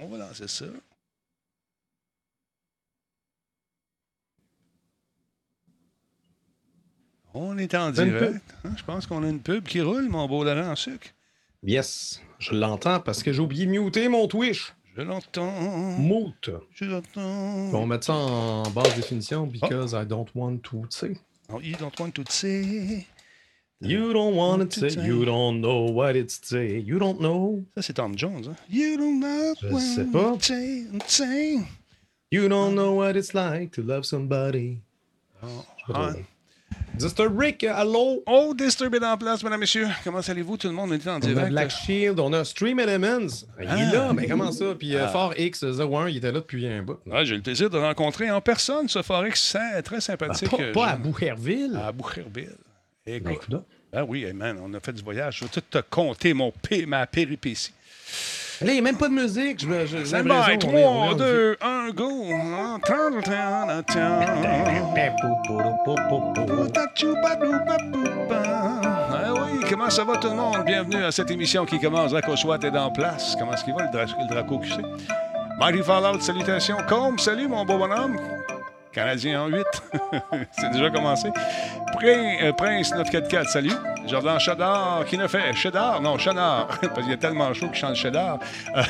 On 0.00 0.08
va 0.08 0.18
lancer 0.18 0.48
ça. 0.48 0.64
On 7.32 7.56
est 7.58 7.74
en 7.74 7.90
direct. 7.90 8.42
hein? 8.64 8.72
Je 8.76 8.82
pense 8.84 9.06
qu'on 9.06 9.22
a 9.22 9.28
une 9.28 9.40
pub 9.40 9.64
qui 9.64 9.80
roule, 9.80 10.08
mon 10.08 10.26
beau 10.26 10.42
Laurent 10.44 10.70
en 10.72 10.76
sucre. 10.76 11.08
Yes, 11.62 12.20
je 12.38 12.54
l'entends 12.54 13.00
parce 13.00 13.22
que 13.22 13.32
j'ai 13.32 13.40
oublié 13.40 13.66
de 13.66 13.70
muter 13.70 14.08
mon 14.08 14.26
Twitch. 14.26 14.72
Je 14.96 15.02
l'entends. 15.02 15.98
Mute. 15.98 16.50
Je 16.74 16.86
l'entends. 16.86 17.20
On 17.20 17.70
va 17.80 17.86
mettre 17.86 18.06
ça 18.06 18.14
en 18.14 18.68
basse 18.70 18.96
définition 18.96 19.46
because 19.46 19.92
I 19.92 20.04
don't 20.04 20.26
want 20.34 20.58
to 20.64 20.84
say. 20.90 21.16
Oh, 21.48 21.60
you 21.60 21.76
don't 21.76 21.96
want 22.00 22.10
to 22.12 22.22
say. 22.28 23.06
You 23.82 24.12
don't 24.12 24.34
want 24.36 24.66
to 24.66 24.90
say, 24.90 25.06
you 25.06 25.24
don't 25.24 25.60
know 25.62 25.86
what 25.90 26.14
it's 26.14 26.38
say, 26.42 26.78
you 26.80 26.98
don't 26.98 27.18
know, 27.18 27.64
Ça, 27.76 27.82
c'est 27.82 27.94
Tom 27.94 28.14
Jones. 28.16 28.46
Hein? 28.48 28.56
You 28.68 28.98
don't 28.98 29.20
know 29.20 29.54
Je 29.62 29.68
what 29.68 29.80
sais 29.80 30.04
pas. 30.04 30.32
to 30.36 30.42
say, 30.42 30.84
say. 31.06 31.58
you 32.30 32.46
don't 32.48 32.74
know 32.74 32.92
what 32.94 33.12
it's 33.16 33.32
like 33.32 33.72
to 33.72 33.82
love 33.82 34.04
somebody. 34.04 34.80
Ah. 35.42 35.46
Ah. 35.94 36.12
Mr. 36.98 37.28
Rick, 37.34 37.64
allô? 37.64 38.22
Oh, 38.26 38.52
Disturb 38.54 38.94
est 38.94 39.02
en 39.04 39.16
place, 39.16 39.42
mesdames, 39.42 39.58
messieurs. 39.60 39.88
Comment 40.04 40.20
allez-vous? 40.20 40.58
Tout 40.58 40.68
le 40.68 40.74
monde 40.74 40.92
est 40.92 41.06
en 41.08 41.12
On 41.14 41.16
a 41.16 41.20
direct. 41.20 41.48
Black 41.50 41.70
Shield, 41.70 42.20
on 42.20 42.32
a 42.34 42.44
Stream 42.44 42.78
Elements. 42.78 43.44
Il 43.60 43.66
Ah. 43.66 43.78
est 43.78 43.92
là, 43.92 44.12
mais 44.12 44.26
comment 44.28 44.52
ça? 44.52 44.74
Puis 44.78 44.94
euh, 44.94 45.06
Ah. 45.06 45.08
Fort 45.08 45.32
X01, 45.38 46.10
il 46.10 46.18
était 46.18 46.26
là 46.30 46.40
depuis 46.40 46.66
un 46.66 46.82
bout. 46.82 46.98
Ouais, 47.06 47.24
J'ai 47.24 47.36
le 47.36 47.42
plaisir 47.42 47.70
de 47.70 47.78
rencontrer 47.78 48.30
en 48.30 48.42
personne 48.42 48.88
ce 48.88 49.00
Forex 49.00 49.40
sa- 49.42 49.80
très 49.82 49.96
Ah, 49.96 50.00
sympathique. 50.00 50.50
pas, 50.50 50.60
euh, 50.62 50.72
pas 50.72 50.86
à 50.88 50.96
Boucherville. 50.96 51.80
à 51.82 51.90
Boucherville. 51.92 52.56
Ben, 53.06 53.14
Écoute. 53.28 53.48
Ah 53.92 54.04
oui, 54.04 54.24
hey, 54.24 54.32
man, 54.32 54.58
on 54.62 54.72
a 54.74 54.80
fait 54.80 54.92
du 54.92 55.02
voyage. 55.02 55.38
Je 55.38 55.44
vais 55.44 55.50
tout 55.50 55.60
te 55.62 55.78
compter 55.78 56.32
mon 56.34 56.52
pé- 56.52 56.86
ma 56.86 57.06
péripétie. 57.06 57.72
Là, 58.60 58.68
il 58.68 58.72
n'y 58.74 58.78
a 58.78 58.82
même 58.82 58.98
pas 58.98 59.08
de 59.08 59.14
musique. 59.14 59.60
Je, 59.60 59.86
je, 59.86 60.04
C'est 60.04 60.22
l'impression 60.22 60.58
bon, 60.58 60.66
qu'on 60.68 60.76
est- 60.76 60.84
on 60.84 61.04
est 61.04 61.08
3, 61.08 61.08
en 61.08 61.14
2, 61.14 61.56
1, 61.60 61.90
go. 61.90 62.10
Ah. 62.30 62.78
Ah 69.12 69.34
oui, 69.34 69.60
comment 69.68 69.90
ça 69.90 70.04
va 70.04 70.16
tout 70.18 70.28
le 70.28 70.36
monde? 70.36 70.64
Bienvenue 70.66 71.02
à 71.02 71.10
cette 71.10 71.30
émission 71.30 71.64
qui 71.64 71.80
commence. 71.80 72.10
Draco 72.12 72.36
Swat 72.36 72.58
est 72.62 72.76
en 72.76 72.90
place. 72.90 73.34
Comment 73.38 73.54
est-ce 73.54 73.64
qu'il 73.64 73.74
va, 73.74 73.82
le, 73.84 73.90
Dra- 73.90 74.04
le 74.04 74.28
Draco 74.28 74.58
QC? 74.58 74.76
Mighty 75.58 75.82
Fallout, 75.82 76.20
salutations. 76.20 76.76
Combe, 76.88 77.18
salut 77.18 77.48
mon 77.48 77.64
beau 77.64 77.78
bonhomme. 77.78 78.18
Canadien 78.92 79.42
en 79.42 79.48
8. 79.48 79.64
C'est 80.52 80.70
déjà 80.70 80.90
commencé. 80.90 81.28
Euh, 82.02 82.52
Prince 82.52 82.92
944, 82.92 83.48
salut. 83.48 83.72
Jordan 84.06 84.38
Chedard, 84.40 85.04
qui 85.06 85.18
ne 85.18 85.26
fait 85.26 85.52
Cheddar? 85.52 86.00
Non, 86.00 86.18
Chenard. 86.18 86.66
Parce 86.80 87.00
qu'il 87.00 87.10
y 87.10 87.12
a 87.12 87.16
tellement 87.16 87.52
chaud 87.52 87.66
qu'il 87.66 87.76
chante 87.76 87.96
salut, 87.96 88.16
Ah 88.74 88.82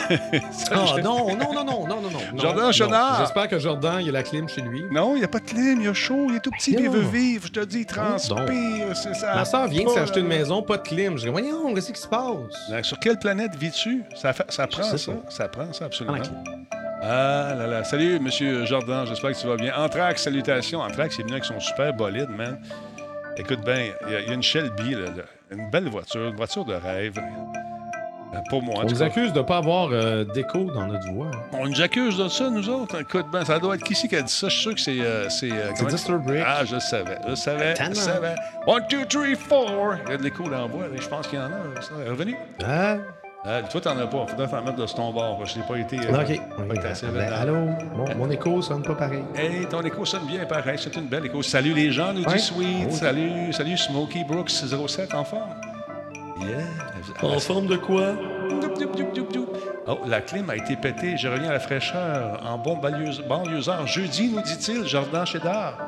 non, 1.02 1.36
non, 1.36 1.36
non, 1.36 1.64
non, 1.64 1.64
non, 1.64 2.00
non, 2.00 2.10
non. 2.10 2.38
Jordan 2.38 2.66
non. 2.66 2.72
Chenard. 2.72 3.18
J'espère 3.20 3.48
que 3.48 3.58
Jordan, 3.58 4.00
il 4.00 4.10
a 4.10 4.12
la 4.12 4.22
clim 4.22 4.48
chez 4.48 4.62
lui. 4.62 4.84
Non, 4.90 5.16
il 5.16 5.18
n'y 5.18 5.24
a 5.24 5.28
pas 5.28 5.40
de 5.40 5.44
clim, 5.44 5.80
il 5.80 5.86
y 5.86 5.88
a 5.88 5.94
chaud, 5.94 6.26
il 6.28 6.36
est 6.36 6.40
tout 6.40 6.50
petit, 6.50 6.76
il 6.78 6.88
veut 6.88 7.00
vivre. 7.00 7.46
Je 7.46 7.52
te 7.52 7.64
dis, 7.64 7.80
il 7.80 7.86
transpire, 7.86 8.94
c'est 8.94 9.14
ça. 9.14 9.34
Ma 9.34 9.44
soeur 9.44 9.66
vient 9.68 9.84
de 9.84 9.90
s'acheter 9.90 10.20
une 10.20 10.26
euh, 10.26 10.28
maison, 10.28 10.62
pas 10.62 10.76
de 10.76 10.82
clim. 10.82 11.18
Je 11.18 11.24
dis, 11.24 11.28
voyons, 11.28 11.74
qu'est-ce 11.74 11.92
qui 11.92 12.00
se 12.00 12.08
passe? 12.08 12.86
Sur 12.86 12.98
quelle 12.98 13.18
planète 13.18 13.54
vis-tu? 13.56 14.04
Ça, 14.14 14.32
prend 14.32 14.82
ça, 14.82 14.96
ça 15.28 15.48
prend 15.48 15.72
ça, 15.72 15.86
absolument. 15.86 16.18
Ah 17.02 17.54
là 17.56 17.66
là. 17.66 17.84
Salut, 17.84 18.18
monsieur 18.20 18.64
Jordan, 18.66 19.06
j'espère 19.06 19.32
que 19.32 19.36
tu 19.40 19.46
vas 19.46 19.56
bien. 19.56 19.72
Anthrax, 19.76 20.22
salutations. 20.22 20.80
Anthrax, 20.80 21.16
il 21.16 21.20
est 21.20 21.24
venu 21.24 21.32
avec 21.34 21.44
son 21.44 21.58
super 21.60 21.92
bolide, 21.94 22.28
man. 22.30 22.58
Écoute 23.36 23.60
bien, 23.64 23.90
il 24.06 24.12
y, 24.12 24.16
a- 24.16 24.20
il 24.20 24.28
y 24.28 24.30
a 24.30 24.34
une 24.34 24.42
Shelby, 24.42 24.90
là, 24.92 25.06
là. 25.16 25.22
une 25.50 25.70
belle 25.70 25.88
voiture, 25.88 26.28
une 26.28 26.36
voiture 26.36 26.64
de 26.64 26.74
rêve. 26.74 27.18
Euh, 28.32 28.38
Pour 28.48 28.62
moi, 28.62 28.76
en 28.76 28.80
On 28.80 28.84
nous 28.84 29.02
accuse 29.02 29.32
de 29.32 29.38
ne 29.38 29.44
pas 29.44 29.56
avoir 29.56 29.88
euh, 29.90 30.24
d'écho 30.24 30.70
dans 30.70 30.86
notre 30.86 31.10
voix. 31.12 31.30
hein. 31.34 31.40
On 31.52 31.66
nous 31.66 31.80
accuse 31.82 32.16
de 32.16 32.28
ça, 32.28 32.48
nous 32.48 32.68
autres. 32.68 33.00
Écoute, 33.00 33.26
ben, 33.32 33.44
ça 33.44 33.58
doit 33.58 33.74
être 33.74 33.82
qui 33.82 33.94
ici 33.94 34.06
qui 34.06 34.14
a 34.16 34.22
dit 34.22 34.32
ça? 34.32 34.48
Je 34.48 34.52
suis 34.54 34.62
sûr 34.62 34.74
que 34.74 34.80
c'est. 34.80 35.00
euh, 35.00 35.28
c'est 35.28 35.50
euh, 35.50 35.70
C'est. 35.74 36.42
Ah, 36.46 36.64
je 36.64 36.74
le 36.74 36.80
savais. 36.80 37.18
Je 37.24 37.30
le 37.30 37.34
savais. 37.36 37.74
Je 37.76 37.88
le 37.88 37.94
savais. 37.94 38.34
One, 38.68 38.82
two, 38.88 39.04
three, 39.08 39.34
four. 39.34 39.94
Il 40.06 40.10
y 40.12 40.14
a 40.14 40.16
de 40.18 40.22
l'écho 40.22 40.44
dans 40.44 40.50
la 40.60 40.66
voix. 40.66 40.84
Je 40.94 41.08
pense 41.08 41.26
qu'il 41.26 41.38
y 41.40 41.42
en 41.42 41.46
a. 41.46 41.80
Ça 41.80 41.92
est 42.06 42.08
revenu? 42.08 42.36
Ah, 42.64 42.98
Ah, 43.44 43.62
toi, 43.62 43.80
t'en 43.80 43.96
as 43.98 44.06
pas. 44.06 44.26
Faudrait 44.26 44.48
t'en 44.48 44.60
mettre 44.62 44.76
de 44.76 44.86
ce 44.86 44.94
ton 44.94 45.10
bord. 45.12 45.44
Je 45.46 45.58
n'ai 45.58 45.64
pas 45.64 45.76
été. 45.78 45.96
euh, 45.98 46.02
ok. 46.22 46.36
pas 46.56 46.62
Oui, 46.68 46.76
été 46.76 46.86
assez 46.88 47.06
ben, 47.06 47.32
allô? 47.32 47.54
Mon, 47.96 48.14
mon 48.16 48.30
écho 48.30 48.60
sonne 48.60 48.82
pas 48.82 48.94
pareil. 48.94 49.24
Hey, 49.34 49.66
ton 49.66 49.80
écho 49.80 50.04
sonne 50.04 50.26
bien 50.26 50.44
pareil. 50.44 50.76
C'est 50.78 50.94
une 50.96 51.06
belle 51.06 51.24
écho. 51.24 51.42
Salut 51.42 51.72
les 51.72 51.90
gens, 51.90 52.12
nous 52.12 52.22
Ouais. 52.24 52.34
dit 52.34 52.38
Sweet. 52.40 52.86
Oui. 52.88 52.92
Salut, 52.92 53.52
salut 53.52 53.78
Smokey 53.78 54.24
Brooks 54.24 54.50
07 54.50 55.14
en 55.14 55.24
forme. 55.24 55.48
Yeah. 56.42 57.38
forme 57.40 57.66
de 57.66 57.76
quoi? 57.76 58.12
Doup, 58.60 58.78
doup, 58.78 58.96
doup, 58.96 59.14
doup, 59.14 59.32
doup. 59.32 59.58
Oh, 59.86 59.98
la 60.06 60.20
clim 60.20 60.48
a 60.50 60.56
été 60.56 60.76
pétée. 60.76 61.16
Je 61.16 61.28
reviens 61.28 61.48
à 61.50 61.54
la 61.54 61.60
fraîcheur 61.60 62.40
en 62.46 62.58
bon 62.58 62.76
banlieusard. 62.76 63.86
Jeudi, 63.86 64.32
nous 64.34 64.42
dit-il, 64.42 64.86
Jordan 64.86 65.24
Chédard. 65.26 65.78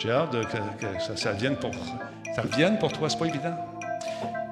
J'ai 0.00 0.10
hâte 0.10 0.32
de- 0.32 0.42
que, 0.42 0.56
que 0.96 1.00
ça, 1.02 1.16
ça 1.16 1.32
vienne 1.32 1.56
pour, 1.56 1.70
ça 2.34 2.42
revienne 2.42 2.78
pour 2.78 2.92
toi. 2.92 3.08
C'est 3.08 3.18
pas 3.18 3.26
évident. 3.26 3.54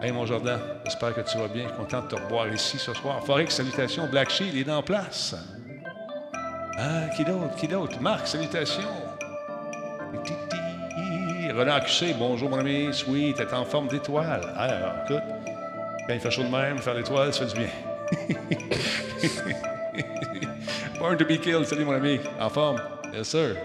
Hey, 0.02 0.12
mon 0.12 0.26
Jordan, 0.26 0.60
j'espère 0.84 1.14
que 1.14 1.22
tu 1.22 1.38
vas 1.38 1.48
bien. 1.48 1.68
Content 1.70 2.02
de 2.02 2.08
te 2.08 2.16
revoir 2.16 2.48
ici 2.52 2.78
ce 2.78 2.92
soir. 2.92 3.24
Forex, 3.24 3.54
salutations. 3.54 4.06
Black 4.06 4.28
Shield 4.28 4.54
il 4.54 4.68
est 4.68 4.72
en 4.72 4.82
place. 4.82 5.34
Ah, 6.78 7.08
qui 7.16 7.24
d'autre? 7.24 7.56
Qui 7.56 7.66
d'autre? 7.66 7.98
Marc, 8.00 8.26
salutations. 8.26 8.82
Roland 11.54 11.80
QC, 11.80 12.14
bonjour 12.18 12.50
mon 12.50 12.58
ami. 12.58 12.92
Sweet, 12.92 13.36
t'es 13.36 13.54
en 13.54 13.64
forme 13.64 13.88
d'étoile. 13.88 14.42
Alors, 14.54 14.92
écoute, 15.04 15.22
quand 16.06 16.12
il 16.12 16.20
fait 16.20 16.30
chaud 16.30 16.42
de 16.42 16.48
même, 16.48 16.78
faire 16.78 16.92
l'étoile, 16.92 17.32
ça 17.32 17.46
fait 17.46 17.54
du 17.54 17.60
bien. 17.60 17.70
Born 20.98 21.16
to 21.16 21.24
be 21.24 21.38
killed, 21.40 21.64
salut 21.64 21.86
mon 21.86 21.94
ami. 21.94 22.20
En 22.38 22.50
forme? 22.50 22.82
Yes, 23.14 23.28
sir. 23.28 23.56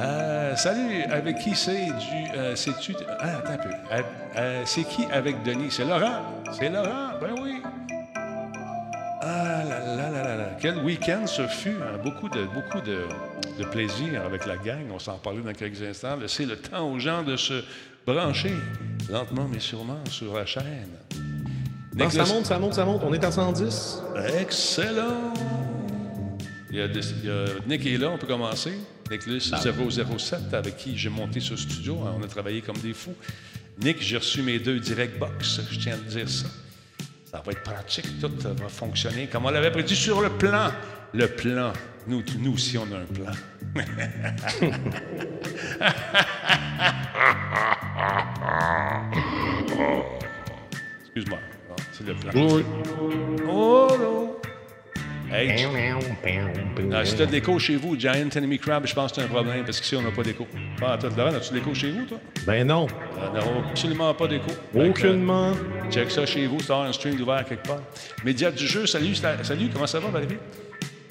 Euh, 0.00 0.56
salut, 0.56 1.02
avec 1.10 1.38
qui 1.38 1.54
c'est 1.54 1.86
du. 1.86 2.36
euh, 2.36 2.56
C'est-tu. 2.56 2.94
Ah, 3.20 3.38
attends 3.38 3.52
un 3.52 3.56
peu. 3.58 3.68
Euh, 3.92 4.02
euh, 4.36 4.62
c'est 4.64 4.84
qui 4.84 5.04
avec 5.12 5.42
Denis? 5.44 5.70
C'est 5.70 5.84
Laurent. 5.84 6.22
C'est 6.58 6.68
Laurent, 6.68 7.10
ben 7.20 7.34
oui. 7.40 7.62
Ah 9.26 9.62
là 9.68 9.78
là 9.96 10.10
là 10.10 10.22
là 10.24 10.36
là. 10.36 10.46
Quel 10.60 10.78
week-end 10.78 11.26
ce 11.26 11.46
fut. 11.46 11.70
hein. 11.70 11.98
Beaucoup, 12.02 12.28
de, 12.28 12.44
beaucoup 12.44 12.80
de, 12.84 13.02
de 13.58 13.64
plaisir 13.68 14.22
avec 14.24 14.46
la 14.46 14.56
gang. 14.56 14.84
On 14.92 14.98
s'en 14.98 15.16
parlait 15.18 15.40
dans 15.42 15.52
quelques 15.52 15.80
instants. 15.82 16.16
Laissez 16.16 16.44
le 16.44 16.56
temps 16.56 16.90
aux 16.90 16.98
gens 16.98 17.22
de 17.22 17.36
se 17.36 17.62
brancher 18.06 18.54
lentement 19.10 19.46
mais 19.50 19.60
sûrement 19.60 20.04
sur 20.10 20.34
la 20.36 20.44
chaîne. 20.44 20.90
Non, 21.94 22.10
ça 22.10 22.24
monte, 22.24 22.46
ça 22.46 22.58
monte, 22.58 22.74
ça 22.74 22.84
monte. 22.84 23.02
On 23.06 23.14
est 23.14 23.24
à 23.24 23.30
110. 23.30 24.02
Excellent! 24.40 25.32
Il 26.70 26.78
y, 26.78 26.82
a 26.82 26.88
des- 26.88 27.08
il 27.22 27.26
y 27.26 27.30
a 27.30 27.44
Nick 27.68 27.86
est 27.86 27.96
là, 27.98 28.08
on 28.10 28.18
peut 28.18 28.26
commencer. 28.26 28.76
Nicholas 29.10 30.18
007, 30.18 30.54
avec 30.54 30.76
qui 30.76 30.96
j'ai 30.96 31.10
monté 31.10 31.40
ce 31.40 31.56
studio. 31.56 31.98
On 32.16 32.22
a 32.22 32.26
travaillé 32.26 32.62
comme 32.62 32.78
des 32.78 32.94
fous. 32.94 33.14
Nick, 33.80 34.00
j'ai 34.02 34.16
reçu 34.16 34.42
mes 34.42 34.58
deux 34.58 34.80
direct 34.80 35.18
box. 35.18 35.60
Je 35.70 35.78
tiens 35.78 35.94
à 35.94 35.96
te 35.96 36.10
dire 36.10 36.28
ça. 36.28 36.46
Ça 37.30 37.42
va 37.44 37.52
être 37.52 37.62
pratique, 37.62 38.06
tout 38.20 38.30
va 38.38 38.68
fonctionner 38.68 39.26
comme 39.26 39.44
on 39.46 39.50
l'avait 39.50 39.70
prédit 39.72 39.96
sur 39.96 40.20
le 40.20 40.30
plan. 40.30 40.70
Le 41.12 41.26
plan. 41.28 41.72
Nous, 42.06 42.22
nous 42.38 42.52
aussi, 42.54 42.76
on 42.78 42.86
a 42.92 42.98
un 42.98 43.06
plan. 43.06 43.32
Excuse-moi. 51.04 51.38
Bon, 51.68 51.76
C'est 51.92 52.06
le 52.06 52.14
plan. 52.14 52.32
Oui. 52.34 52.64
Oh 53.48 53.88
non! 53.98 54.33
Hey, 55.36 55.66
ah, 56.92 57.04
si 57.04 57.16
t'as 57.16 57.26
de 57.26 57.32
l'écho 57.32 57.58
chez 57.58 57.74
vous, 57.74 57.98
Giant 57.98 58.12
Enemy 58.36 58.56
Crab, 58.58 58.86
je 58.86 58.94
pense 58.94 59.10
que 59.10 59.16
c'est 59.20 59.24
un 59.26 59.28
problème 59.28 59.64
parce 59.64 59.80
qu'ici, 59.80 59.96
on 59.96 60.02
n'a 60.02 60.12
pas 60.12 60.22
d'écho. 60.22 60.46
Ah, 60.80 60.96
toi, 60.98 61.10
Laurent, 61.16 61.34
as-tu 61.34 61.50
de 61.50 61.58
l'écho 61.58 61.74
chez 61.74 61.90
vous, 61.90 62.04
toi? 62.04 62.18
Ben 62.46 62.64
non. 62.64 62.86
On 63.18 63.32
n'a 63.32 63.68
absolument 63.70 64.14
pas 64.14 64.28
d'écho. 64.28 64.46
Aucunement. 64.72 65.48
euh, 65.48 65.90
Check 65.90 66.10
ça 66.12 66.24
chez 66.24 66.46
vous, 66.46 66.60
c'est 66.60 66.72
un 66.72 66.92
stream 66.92 67.20
ouvert 67.20 67.44
quelque 67.44 67.66
part. 67.66 67.80
Média 68.24 68.52
du 68.52 68.64
jeu, 68.66 68.86
salut, 68.86 69.14
sa- 69.16 69.42
salut, 69.42 69.68
comment 69.72 69.88
ça 69.88 69.98
va, 69.98 70.08
Valérie? 70.08 70.38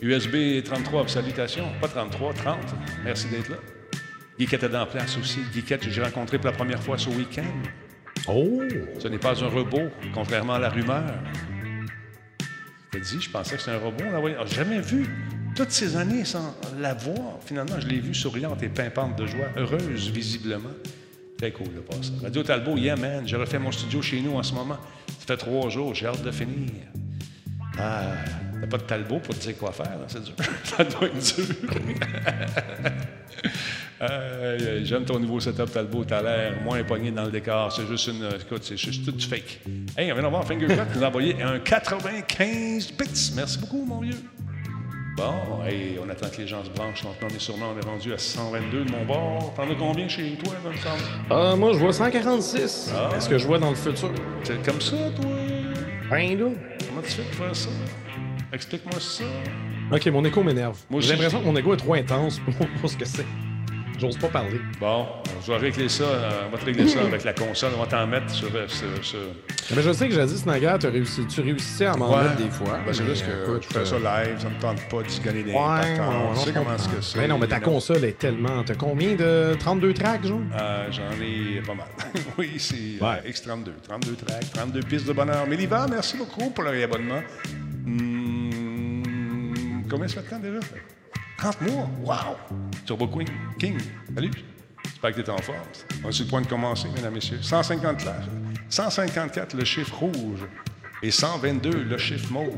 USB 0.01 0.63
33, 0.63 1.07
salutations. 1.09 1.67
Pas 1.81 1.89
33, 1.89 2.33
30. 2.33 2.57
Merci 3.03 3.27
d'être 3.27 3.49
là. 3.49 3.57
Guiquette 4.39 4.63
est 4.63 4.69
dans 4.69 4.85
place 4.85 5.17
aussi. 5.17 5.39
Guiquette, 5.53 5.87
j'ai 5.89 6.01
rencontré 6.01 6.37
pour 6.37 6.47
la 6.47 6.53
première 6.55 6.81
fois 6.81 6.97
ce 6.97 7.09
week-end. 7.09 7.43
Oh! 8.27 8.61
Ce 8.99 9.07
n'est 9.09 9.17
pas 9.17 9.43
un 9.43 9.47
robot, 9.47 9.89
contrairement 10.13 10.53
à 10.53 10.59
la 10.59 10.69
rumeur. 10.69 11.03
Je 13.01 13.29
pensais 13.29 13.55
que 13.55 13.61
c'était 13.61 13.75
un 13.75 13.79
robot. 13.79 14.03
Oui. 14.21 14.31
J'ai 14.45 14.55
jamais 14.55 14.79
vu 14.79 15.07
toutes 15.55 15.71
ces 15.71 15.95
années 15.95 16.25
sans 16.25 16.55
la 16.79 16.93
voir. 16.93 17.39
Finalement, 17.45 17.79
je 17.79 17.87
l'ai 17.87 17.99
vue 17.99 18.13
souriante 18.13 18.61
et 18.61 18.69
pimpante 18.69 19.17
de 19.17 19.25
joie, 19.25 19.47
heureuse 19.57 20.11
visiblement. 20.11 20.69
Très 21.37 21.51
cool 21.51 21.73
de 21.73 21.79
passer. 21.79 22.11
Radio 22.21 22.43
Talbot, 22.43 22.77
yeah 22.77 22.95
man, 22.95 23.27
j'ai 23.27 23.35
refait 23.35 23.59
mon 23.59 23.71
studio 23.71 24.01
chez 24.01 24.21
nous 24.21 24.35
en 24.35 24.43
ce 24.43 24.53
moment. 24.53 24.77
Ça 25.07 25.25
fait 25.27 25.37
trois 25.37 25.69
jours, 25.69 25.95
j'ai 25.95 26.05
hâte 26.05 26.23
de 26.23 26.31
finir. 26.31 26.69
Ah, 27.79 28.13
t'as 28.61 28.67
pas 28.67 28.77
de 28.77 28.83
Talbot 28.83 29.19
pour 29.19 29.33
te 29.33 29.39
dire 29.41 29.57
quoi 29.57 29.71
faire, 29.71 29.97
c'est 30.07 30.23
dur. 30.23 30.35
Ça 30.63 30.83
doit 30.83 31.07
être 31.07 31.35
dur. 31.35 31.45
Euh, 34.83 34.85
J'aime 34.85 35.05
ton 35.05 35.19
nouveau 35.19 35.39
setup, 35.39 35.71
Talbot. 35.71 36.03
T'as 36.05 36.21
l'air 36.21 36.61
moins 36.63 36.83
pogné 36.83 37.11
dans 37.11 37.25
le 37.25 37.31
décor. 37.31 37.71
C'est 37.71 37.87
juste 37.87 38.07
une. 38.07 38.27
Écoute, 38.41 38.63
c'est 38.63 38.77
juste 38.77 39.05
tout 39.05 39.11
du 39.11 39.25
fake. 39.25 39.61
Hey, 39.97 40.11
on 40.11 40.15
vient 40.15 40.23
d'avoir 40.23 40.45
Fingercut 40.45 40.75
qui 40.91 40.97
nous 40.97 41.03
a 41.03 41.07
envoyé 41.07 41.41
un 41.41 41.59
95 41.59 42.91
bits. 42.93 43.33
Merci 43.35 43.57
beaucoup, 43.59 43.85
mon 43.85 43.99
vieux. 44.01 44.17
Bon, 45.15 45.63
hey, 45.65 45.99
on 46.03 46.09
attend 46.09 46.27
que 46.29 46.37
les 46.41 46.47
gens 46.47 46.63
se 46.63 46.69
branchent. 46.71 47.03
Donc, 47.03 47.13
on 47.21 47.27
est 47.27 47.39
sûrement 47.39 47.67
on 47.75 47.79
est 47.79 47.85
rendu 47.85 48.13
à 48.13 48.17
122 48.17 48.85
de 48.85 48.91
mon 48.91 49.05
bord. 49.05 49.53
T'en 49.55 49.63
as 49.63 49.75
combien 49.75 50.07
chez 50.07 50.35
toi, 50.43 50.53
me 50.65 50.75
semble? 50.77 51.03
Ah, 51.29 51.55
moi, 51.55 51.71
je 51.73 51.77
vois 51.77 51.93
146. 51.93 52.91
Ah. 52.95 53.15
Est-ce 53.15 53.29
que 53.29 53.37
je 53.37 53.45
vois 53.45 53.59
dans 53.59 53.69
le 53.69 53.75
futur? 53.75 54.11
C'est 54.43 54.63
comme 54.65 54.81
ça, 54.81 54.95
toi? 55.15 55.31
Ben 56.09 56.37
là. 56.37 56.45
Comment 56.87 57.01
tu 57.03 57.09
fais 57.11 57.23
pour 57.23 57.45
faire 57.45 57.55
ça? 57.55 57.69
Explique-moi 58.51 58.99
ça. 58.99 59.23
Ok, 59.91 60.05
mon 60.07 60.25
écho 60.25 60.43
m'énerve. 60.43 60.77
J'ai 60.99 61.09
l'impression 61.11 61.39
que 61.41 61.45
mon 61.45 61.55
écho 61.55 61.73
est 61.73 61.77
trop 61.77 61.93
intense 61.93 62.39
pour, 62.39 62.67
pour 62.81 62.89
ce 62.89 62.97
que 62.97 63.05
c'est. 63.05 63.25
J'ose 63.99 64.17
pas 64.17 64.27
parler. 64.27 64.59
Bon, 64.79 65.05
je 65.45 65.51
vais 65.51 65.57
régler 65.57 65.87
ça. 65.87 66.03
euh, 66.03 66.41
on 66.47 66.51
va 66.51 66.57
te 66.57 66.65
régler 66.65 66.87
ça 66.87 67.01
avec 67.01 67.23
la 67.23 67.33
console. 67.33 67.71
On 67.77 67.81
va 67.81 67.87
t'en 67.87 68.05
mettre 68.07 68.29
sur. 68.31 68.49
euh, 68.53 68.67
sur, 68.67 68.87
sur- 69.03 69.19
Mais 69.75 69.81
je 69.81 69.91
sais 69.93 70.09
que 70.09 70.13
jadis, 70.15 70.45
Nagar, 70.45 70.79
tu 70.79 70.87
réussi, 70.87 71.25
tu 71.27 71.41
réussissais 71.41 71.85
à 71.85 71.95
m'en 71.95 72.09
Ouais. 72.13 72.23
mettre 72.23 72.35
des 72.37 72.49
fois. 72.49 72.79
Ben, 72.85 72.91
c'est 72.93 73.03
mais, 73.03 73.09
juste 73.09 73.25
que 73.25 73.43
écoute, 73.43 73.65
je 73.69 73.77
fais 73.79 73.85
ça 73.85 73.95
euh, 73.95 73.99
live, 74.25 74.39
ça 74.41 74.49
me 74.49 74.59
tente 74.59 74.81
pas 74.89 75.03
d'y 75.03 75.19
gagner 75.21 75.43
des 75.43 75.51
Ouais, 75.51 75.57
ouais, 75.59 76.35
sais 76.35 76.47
je 76.47 76.51
comment 76.53 76.73
est-ce 76.75 76.89
que 76.89 77.01
c'est. 77.01 77.17
Mais 77.19 77.27
non, 77.27 77.37
mais 77.37 77.47
ta 77.47 77.59
console 77.59 78.03
est 78.05 78.17
tellement. 78.17 78.63
T'as 78.63 78.75
combien 78.75 79.15
de 79.15 79.55
32 79.59 79.93
tracks? 79.93 80.21
Euh, 80.25 80.87
J'en 80.91 81.03
ai 81.23 81.61
pas 81.61 81.75
mal. 81.75 81.87
oui, 82.37 82.53
c'est 82.57 82.75
euh, 83.01 83.05
Ouais. 83.05 83.31
X32. 83.31 83.69
32 83.87 84.15
tracks, 84.15 84.51
32 84.53 84.79
pistes 84.81 85.07
de 85.07 85.13
bonheur. 85.13 85.47
Méliva, 85.47 85.85
merci 85.89 86.17
beaucoup 86.17 86.49
pour 86.49 86.63
le 86.63 86.71
réabonnement. 86.71 87.21
Hmm, 87.85 89.01
combien 89.89 90.07
ça 90.07 90.21
fait 90.21 90.23
de 90.23 90.29
temps 90.29 90.39
déjà? 90.39 90.59
30 91.43 91.61
mois? 91.61 91.89
Wow! 92.05 92.57
Turbo 92.85 93.05
Queen, 93.05 93.27
King, 93.59 93.77
salut! 94.15 94.31
J'espère 94.85 95.11
que 95.13 95.19
tu 95.19 95.27
es 95.27 95.29
en 95.29 95.37
forme. 95.39 95.57
On 96.01 96.07
est 96.07 96.11
sur 96.13 96.23
le 96.23 96.29
point 96.29 96.41
de 96.41 96.47
commencer, 96.47 96.87
mesdames, 96.95 97.13
messieurs. 97.13 97.39
150 97.41 97.97
places. 97.97 98.25
154, 98.69 99.53
le 99.53 99.65
chiffre 99.65 99.93
rouge. 99.93 100.39
Et 101.01 101.11
122, 101.11 101.83
le 101.83 101.97
chiffre 101.97 102.31
mauve. 102.31 102.55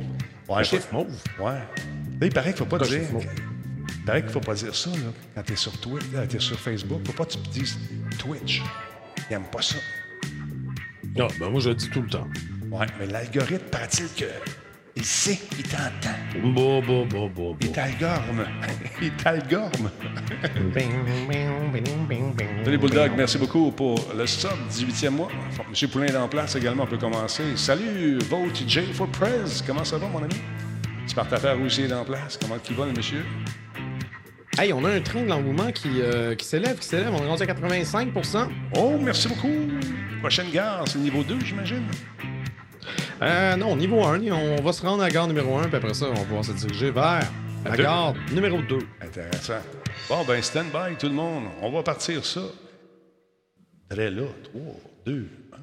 Ouais, 0.48 0.60
Le 0.60 0.64
chiffre 0.66 0.88
mauve? 0.94 1.08
Ouais. 1.40 1.54
Là, 1.54 1.66
il 2.22 2.32
paraît 2.32 2.54
qu'il 2.54 2.64
ne 2.64 2.70
faut 2.70 2.78
pas 2.78 2.86
dire. 2.86 3.02
Il 3.98 4.06
paraît 4.06 4.20
qu'il 4.20 4.28
ne 4.28 4.34
faut 4.34 4.40
pas 4.40 4.54
dire 4.54 4.76
ça, 4.76 4.92
là, 4.92 4.98
quand 5.34 5.42
tu 5.42 5.54
es 5.54 5.56
sur 5.56 5.80
Twitch, 5.80 6.04
là, 6.14 6.28
t'es 6.28 6.40
sur 6.40 6.60
Facebook. 6.60 7.00
Il 7.00 7.08
ne 7.08 7.08
faut 7.08 7.24
pas 7.24 7.26
que 7.26 7.32
tu 7.32 7.60
dises 7.60 7.80
Twitch. 8.20 8.62
Ils 9.18 9.32
n'aiment 9.32 9.50
pas 9.52 9.64
ça. 9.64 9.78
Ah, 11.20 11.28
ben 11.40 11.50
moi, 11.50 11.60
je 11.60 11.70
le 11.70 11.76
dis 11.76 11.90
tout 11.90 12.04
le 12.04 12.10
temps. 12.10 12.28
Ouais, 12.70 12.86
mais 13.00 13.08
l'algorithme, 13.08 13.66
paraît-il 13.72 14.14
que. 14.14 14.30
Il 14.98 15.04
sait, 15.04 15.38
il 15.58 15.64
t'entend. 15.64 16.16
Bon, 16.42 16.82
bon, 16.82 17.06
bon, 17.06 17.28
bon, 17.28 17.58
Il 17.60 17.70
t'algorme. 17.72 18.46
il 19.02 19.12
t'algorme. 19.12 19.92
Salut 22.64 22.78
Bulldog, 22.78 23.12
merci 23.18 23.38
beaucoup 23.38 23.72
pour 23.72 24.00
le 24.18 24.26
sub, 24.26 24.52
18e 24.72 25.10
mois. 25.10 25.28
Monsieur 25.70 25.90
Poulain 25.90 26.06
est 26.06 26.16
en 26.16 26.30
place 26.30 26.56
également, 26.56 26.84
on 26.84 26.88
peut 26.88 26.98
commencer. 26.98 27.44
Salut, 27.58 28.20
Vote 28.30 28.64
J 28.66 28.94
for 28.94 29.08
Prez. 29.10 29.62
Comment 29.68 29.84
ça 29.84 29.98
va, 29.98 30.08
mon 30.08 30.24
ami? 30.24 30.36
Spartafère 31.08 31.60
aussi 31.60 31.82
est 31.82 31.94
en 31.94 32.06
place. 32.06 32.38
Comment 32.42 32.56
il 32.70 32.76
va, 32.78 32.86
le 32.86 32.94
monsieur? 32.94 33.26
Hey, 34.58 34.72
on 34.72 34.86
a 34.86 34.92
un 34.92 35.02
train 35.02 35.24
de 35.24 35.28
l'engouement 35.28 35.74
qui, 35.74 35.90
euh, 36.00 36.36
qui 36.36 36.46
s'élève, 36.46 36.80
qui 36.80 36.88
s'élève. 36.88 37.14
On 37.14 37.22
est 37.22 37.28
rendu 37.28 37.44
à 37.44 37.46
85% 37.48 38.48
Oh, 38.78 38.94
merci 39.02 39.28
beaucoup. 39.28 39.52
Prochaine 40.22 40.50
gare, 40.52 40.86
c'est 40.88 41.00
niveau 41.00 41.22
2, 41.22 41.38
j'imagine. 41.44 41.84
Euh, 43.22 43.56
Non, 43.56 43.76
niveau 43.76 44.04
1, 44.04 44.22
on 44.32 44.62
va 44.62 44.74
se 44.74 44.82
rendre 44.82 45.04
à 45.04 45.08
la 45.08 45.12
gare 45.12 45.28
numéro 45.28 45.58
1, 45.58 45.64
puis 45.68 45.76
après 45.76 45.94
ça, 45.94 46.08
on 46.10 46.14
va 46.14 46.22
pouvoir 46.24 46.46
se 46.46 46.52
diriger 46.54 46.92
vers 46.92 47.22
la 47.64 47.72
deux. 47.76 47.84
gare 47.84 48.14
numéro 48.32 48.62
2. 48.62 48.80
Intéressant. 49.02 49.62
Bon, 50.10 50.24
ben, 50.26 50.42
stand 50.42 50.68
by, 50.68 50.96
tout 50.98 51.08
le 51.08 51.14
monde. 51.14 51.46
On 51.62 51.72
va 51.72 51.84
partir 51.84 52.26
ça. 52.26 52.42
Très 53.90 54.10
là. 54.10 54.24
3, 54.54 54.62
2, 55.06 55.30
1. 55.54 55.58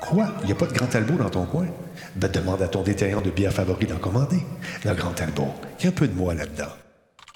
Quoi? 0.00 0.28
Il 0.42 0.46
n'y 0.46 0.52
a 0.52 0.54
pas 0.54 0.66
de 0.66 0.72
Grand 0.72 0.86
Talbot 0.86 1.16
dans 1.16 1.28
ton 1.28 1.44
coin? 1.44 1.66
Ben, 2.16 2.30
demande 2.30 2.62
à 2.62 2.68
ton 2.68 2.82
détaillant 2.82 3.20
de 3.20 3.30
bière 3.30 3.52
favori 3.52 3.86
d'en 3.86 3.98
commander. 3.98 4.38
Le 4.84 4.94
Grand 4.94 5.12
Talbot. 5.12 5.52
Il 5.78 5.84
y 5.84 5.86
a 5.86 5.90
un 5.90 5.92
peu 5.92 6.08
de 6.08 6.14
moi 6.14 6.34
là-dedans. 6.34 6.72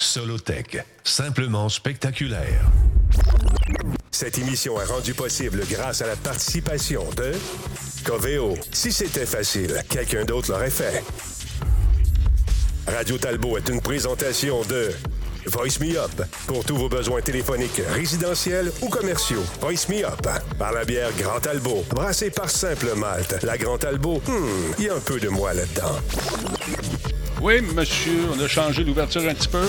Solotech, 0.02 0.84
simplement 1.04 1.68
spectaculaire. 1.68 2.66
Cette 4.10 4.38
émission 4.38 4.80
est 4.80 4.84
rendue 4.84 5.14
possible 5.14 5.62
grâce 5.70 6.02
à 6.02 6.06
la 6.06 6.16
participation 6.16 7.04
de 7.16 7.32
Coveo. 8.04 8.56
Si 8.72 8.92
c'était 8.92 9.26
facile, 9.26 9.82
quelqu'un 9.88 10.24
d'autre 10.24 10.50
l'aurait 10.50 10.70
fait. 10.70 11.02
Radio 12.86 13.16
Talbot 13.16 13.58
est 13.58 13.68
une 13.68 13.80
présentation 13.80 14.62
de 14.62 14.90
Voice 15.46 15.80
Me 15.80 15.96
Up 15.98 16.22
pour 16.46 16.64
tous 16.64 16.76
vos 16.76 16.88
besoins 16.88 17.20
téléphoniques, 17.20 17.80
résidentiels 17.92 18.70
ou 18.82 18.88
commerciaux. 18.88 19.42
Voice 19.60 19.88
Me 19.88 20.04
Up 20.04 20.26
par 20.58 20.72
la 20.72 20.84
bière 20.84 21.10
Grand 21.18 21.40
Talbot, 21.40 21.84
brassée 21.90 22.30
par 22.30 22.50
Simple 22.50 22.94
Malte. 22.96 23.42
La 23.42 23.56
Grand 23.56 23.78
Talbot, 23.78 24.20
hmm, 24.26 24.74
il 24.78 24.84
y 24.84 24.88
a 24.88 24.94
un 24.94 25.00
peu 25.00 25.20
de 25.20 25.28
moi 25.28 25.54
là-dedans. 25.54 25.96
Oui, 27.40 27.60
monsieur, 27.74 28.20
on 28.32 28.40
a 28.40 28.46
changé 28.46 28.84
l'ouverture 28.84 29.22
un 29.22 29.34
petit 29.34 29.48
peu. 29.48 29.66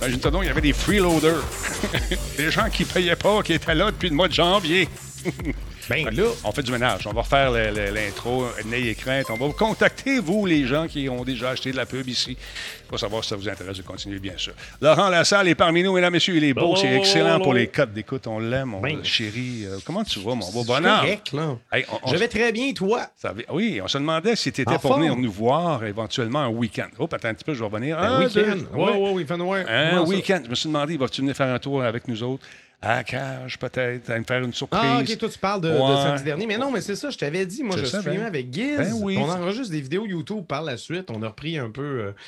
Imagine-toi 0.00 0.30
donc, 0.30 0.42
il 0.44 0.46
y 0.46 0.50
avait 0.50 0.60
des 0.60 0.72
freeloaders. 0.72 1.42
des 2.36 2.50
gens 2.50 2.68
qui 2.70 2.84
payaient 2.84 3.16
pas, 3.16 3.42
qui 3.42 3.52
étaient 3.52 3.74
là 3.74 3.90
depuis 3.90 4.10
le 4.10 4.14
mois 4.14 4.28
de 4.28 4.34
janvier. 4.34 4.88
Ben 5.88 6.10
là, 6.10 6.24
On 6.44 6.52
fait 6.52 6.62
du 6.62 6.72
ménage. 6.72 7.06
On 7.06 7.12
va 7.12 7.22
refaire 7.22 7.50
le- 7.50 7.70
le- 7.70 7.90
l'intro, 7.94 8.44
n'ayez 8.66 8.94
crainte. 8.94 9.26
On 9.30 9.36
va 9.36 9.46
vous 9.46 9.52
contacter, 9.52 10.18
vous, 10.18 10.44
les 10.46 10.66
gens 10.66 10.86
qui 10.86 11.08
ont 11.08 11.24
déjà 11.24 11.50
acheté 11.50 11.72
de 11.72 11.76
la 11.76 11.86
pub 11.86 12.08
ici, 12.08 12.36
pour 12.88 12.98
savoir 12.98 13.22
si 13.24 13.30
ça 13.30 13.36
vous 13.36 13.48
intéresse 13.48 13.76
de 13.78 13.82
continuer, 13.82 14.18
bien 14.18 14.34
sûr. 14.36 14.52
Laurent 14.80 15.08
Lassalle 15.08 15.48
est 15.48 15.54
parmi 15.54 15.82
nous, 15.82 15.92
mesdames, 15.94 16.12
messieurs. 16.12 16.36
Il 16.36 16.44
est 16.44 16.52
beau, 16.54 16.72
Oh, 16.74 16.76
c'est 16.76 16.94
excellent 16.94 17.38
oh, 17.40 17.42
pour 17.42 17.54
les 17.54 17.68
codes 17.68 17.92
d'écoute. 17.92 18.26
On 18.26 18.38
l'aime, 18.38 18.68
mon 18.68 18.80
Ben. 18.80 19.02
chéri. 19.02 19.64
Euh, 19.66 19.78
comment 19.84 20.04
tu 20.04 20.18
vas, 20.20 20.34
mon 20.34 20.50
beau 20.50 20.64
bonheur? 20.64 21.04
on- 21.90 21.98
on 22.02 22.12
Je 22.12 22.16
vais 22.16 22.28
très 22.28 22.52
bien, 22.52 22.72
toi? 22.72 23.06
oui, 23.50 23.80
on 23.82 23.88
se 23.88 23.98
demandait 23.98 24.36
si 24.36 24.52
tu 24.52 24.60
étais 24.60 24.78
pour 24.78 24.96
venir 24.98 25.16
nous 25.16 25.32
voir 25.32 25.84
éventuellement 25.84 26.40
un 26.40 26.48
week-end. 26.48 26.88
Oh, 26.98 27.08
attends 27.10 27.28
un 27.28 27.34
petit 27.34 27.44
peu, 27.44 27.54
je 27.54 27.60
vais 27.60 27.64
revenir. 27.66 27.98
Un 27.98 28.16
Un, 28.16 28.18
week-end. 28.20 28.30
deux, 28.34 28.68
Ouais, 28.74 28.84
ouais. 28.92 28.96
ouais, 28.98 29.10
oui, 29.14 29.24
fait 29.26 29.36
noir. 29.36 29.64
Un 29.68 30.00
week-end. 30.02 30.40
Je 30.44 30.50
me 30.50 30.54
suis 30.54 30.68
demandé, 30.68 30.96
vas-tu 30.96 31.22
venir 31.22 31.34
faire 31.34 31.48
un 31.52 31.58
tour 31.58 31.82
avec 31.82 32.06
nous 32.08 32.22
autres? 32.22 32.44
À 32.80 32.96
la 32.96 33.04
cage, 33.04 33.58
peut-être, 33.58 34.08
à 34.08 34.18
me 34.20 34.22
faire 34.24 34.40
une 34.42 34.52
surprise. 34.52 34.80
Ah, 34.84 35.00
ok, 35.00 35.18
toi, 35.18 35.28
tu 35.28 35.38
parles 35.40 35.60
de, 35.62 35.68
samedi 35.76 36.22
dernier. 36.22 36.46
Mais 36.46 36.58
non, 36.58 36.70
mais 36.70 36.80
c'est 36.80 36.94
ça, 36.94 37.10
je 37.10 37.18
t'avais 37.18 37.44
dit. 37.44 37.64
Moi, 37.64 37.76
Je 37.76 37.84
streamais 37.84 38.22
avec 38.22 38.54
Giz. 38.54 38.76
Ben 38.78 38.92
oui. 39.02 39.16
On 39.18 39.28
enregistre 39.28 39.72
des 39.72 39.80
vidéos 39.80 40.06
YouTube 40.06 40.44
par 40.46 40.62
la 40.62 40.76
suite. 40.76 41.10
On 41.10 41.20
a 41.22 41.28
repris 41.28 41.58
un 41.58 41.70
peu. 41.70 41.82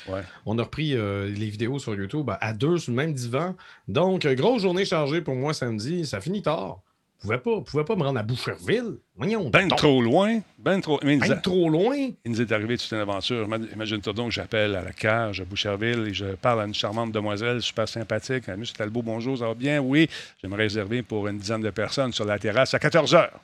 euh, 0.09 0.11
Ouais. 0.13 0.21
On 0.45 0.59
a 0.59 0.63
repris 0.63 0.93
euh, 0.95 1.27
les 1.29 1.47
vidéos 1.49 1.79
sur 1.79 1.95
YouTube 1.95 2.29
à- 2.29 2.37
à 2.41 2.51
deux 2.51 2.77
sur 2.79 2.91
le 2.91 2.97
même 2.97 3.13
divan. 3.13 3.55
Donc, 3.87 4.25
euh, 4.25 4.35
grosse 4.35 4.61
journée 4.63 4.83
chargée 4.83 5.21
pour 5.21 5.35
moi 5.35 5.53
samedi. 5.53 6.05
Ça 6.05 6.19
finit 6.19 6.41
tard. 6.41 6.79
Je 7.23 7.27
pouvais 7.27 7.37
pas, 7.37 7.61
pouvais 7.61 7.83
pas 7.83 7.95
me 7.95 8.01
rendre 8.01 8.19
à 8.19 8.23
Boucherville. 8.23 8.95
Voyons. 9.15 9.49
Ben 9.51 9.67
donc. 9.67 9.77
trop 9.77 10.01
loin. 10.01 10.39
Ben 10.57 10.81
trop. 10.81 10.99
Ben 11.03 11.21
a- 11.21 11.35
trop 11.35 11.69
loin. 11.69 11.95
il 11.95 12.31
nous 12.31 12.41
est 12.41 12.51
arrivé 12.51 12.77
toute 12.79 12.91
une 12.91 12.97
aventure. 12.97 13.47
Ima- 13.47 13.71
Imagine-toi 13.73 14.13
donc, 14.13 14.31
j'appelle 14.31 14.75
à 14.75 14.81
la 14.81 14.91
cage 14.91 15.39
à 15.39 15.45
Boucherville 15.45 16.07
et 16.07 16.13
je 16.15 16.33
parle 16.35 16.61
à 16.61 16.65
une 16.65 16.73
charmante 16.73 17.11
demoiselle 17.11 17.61
super 17.61 17.87
sympathique. 17.87 18.47
Me 18.47 18.63
dit 18.65 18.73
Talbot, 18.73 19.03
bonjour, 19.03 19.37
ça 19.37 19.45
va 19.47 19.53
bien? 19.53 19.79
Oui, 19.79 20.09
j'aimerais 20.41 20.63
réserver 20.63 21.03
pour 21.03 21.27
une 21.27 21.37
dizaine 21.37 21.61
de 21.61 21.69
personnes 21.69 22.11
sur 22.11 22.25
la 22.25 22.39
terrasse 22.39 22.73
à 22.73 22.79
14 22.79 23.13
heures. 23.13 23.39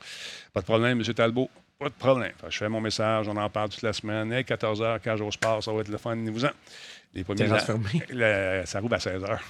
Pas 0.53 0.61
de 0.61 0.65
problème, 0.65 0.99
M. 0.99 1.13
Talbot. 1.13 1.47
Pas 1.77 1.89
de 1.89 1.93
problème. 1.93 2.31
Je 2.49 2.57
fais 2.57 2.69
mon 2.69 2.81
message, 2.81 3.27
on 3.27 3.37
en 3.37 3.49
parle 3.51 3.69
toute 3.69 3.83
la 3.83 3.93
semaine. 3.93 4.33
Hey, 4.33 4.43
14 4.43 4.81
heures, 4.81 4.99
cage 4.99 5.21
au 5.21 5.29
sport, 5.29 5.63
ça 5.63 5.71
va 5.71 5.81
être 5.81 5.89
le 5.89 5.97
fun, 5.99 6.15
venez-vous-en. 6.15 6.49
Les 7.13 7.23
premiers. 7.23 7.43
La- 8.09 8.65
ça 8.65 8.79
roule 8.79 8.93
à 8.95 8.99
16 8.99 9.23
heures. 9.23 9.43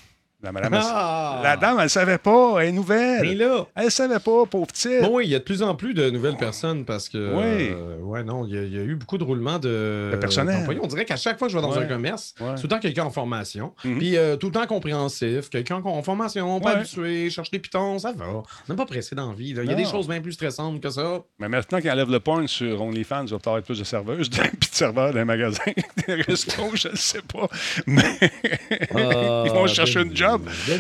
La, 0.44 0.52
madame, 0.52 0.76
elle- 0.76 0.82
Ah! 0.84 1.40
la 1.44 1.58
dame, 1.58 1.78
elle 1.80 1.86
ne 1.86 1.90
savait 1.90 2.20
pas, 2.20 2.60
elle 2.60 2.68
est 2.70 2.72
nouvelle. 2.72 3.22
Mais 3.24 3.34
là. 3.34 3.66
Elle 3.76 3.90
savait 3.90 4.20
pas, 4.20 4.46
pauvre 4.46 4.68
petite. 4.68 5.02
Bon, 5.02 5.16
oui, 5.16 5.24
il 5.26 5.32
y 5.32 5.36
a 5.36 5.40
de 5.40 5.44
plus 5.44 5.64
en 5.64 5.74
plus 5.74 5.96
de 5.96 6.12
nouvelles 6.12 6.38
personnes 6.38 6.86
parce 6.86 7.10
que. 7.10 7.18
Oui. 7.18 7.70
euh, 7.72 7.98
ouais, 8.02 8.24
non, 8.24 8.46
il 8.46 8.54
y, 8.54 8.58
a- 8.60 8.64
il 8.64 8.72
y 8.76 8.78
a 8.78 8.84
eu 8.84 8.94
beaucoup 8.96 9.18
de 9.18 9.24
roulements 9.24 9.58
de. 9.58 10.10
De 10.12 10.18
personnel. 10.18 10.58
d'employés. 10.60 10.80
On 10.84 10.86
dirait 10.88 11.06
qu'à 11.06 11.16
chaque 11.16 11.40
fois 11.40 11.48
que 11.48 11.54
je 11.54 11.58
vais 11.58 11.64
dans 11.64 11.72
Ouais. 11.72 11.80
un 11.84 11.88
commerce, 11.88 12.36
Ouais. 12.40 12.54
tout 12.54 12.62
le 12.64 12.68
temps 12.68 12.78
quelqu'un 12.80 13.06
en 13.06 13.10
formation. 13.10 13.74
Mhm. 13.84 13.98
Puis 13.98 14.16
euh, 14.16 14.36
tout 14.36 14.48
le 14.48 14.54
temps 14.54 14.68
compréhensif, 14.68 15.50
quelqu'un 15.50 15.82
en 15.84 16.04
formation, 16.04 16.60
pas 16.60 16.74
habitué, 16.78 17.32
cherche 17.32 17.50
des 17.50 17.58
pitons, 17.58 17.98
ça 17.98 18.12
va. 18.12 18.26
On 18.28 18.44
n'est 18.70 18.76
pas 18.76 18.86
pressé 18.86 19.16
dans 19.16 19.30
la 19.32 19.36
vie. 19.36 19.54
là. 19.56 19.64
Il 19.64 19.70
y 19.72 19.74
a 19.74 19.76
des 19.76 19.86
choses 19.86 20.08
bien 20.08 20.22
plus 20.22 20.34
stressantes 20.34 20.80
que 20.82 20.90
ça. 20.92 21.22
Mais 21.40 21.50
maintenant 21.50 21.82
qu'ils 21.82 21.90
enlèvent 21.90 22.12
le 22.12 22.20
porn 22.20 22.48
sur 22.48 22.80
OnlyFans, 22.80 23.26
il 23.26 23.32
va 23.32 23.40
peut-être 23.40 23.66
plus 23.66 23.80
de 23.80 23.84
serveuses, 23.84 24.30
puis 24.60 24.70
de 24.70 24.76
serveurs 24.76 25.12
dans 25.14 25.18
les 25.18 25.26
magasins, 25.26 25.64
des 26.08 26.14
restos, 26.22 26.70
je 26.76 26.90
ne 26.90 26.96
sais 26.96 27.22
pas. 27.24 27.48
Mais 27.88 28.04
ils 28.92 29.52
vont 29.52 29.64
Ah, 29.64 29.68
chercher 29.68 30.02
une 30.02 30.16
job. 30.16 30.27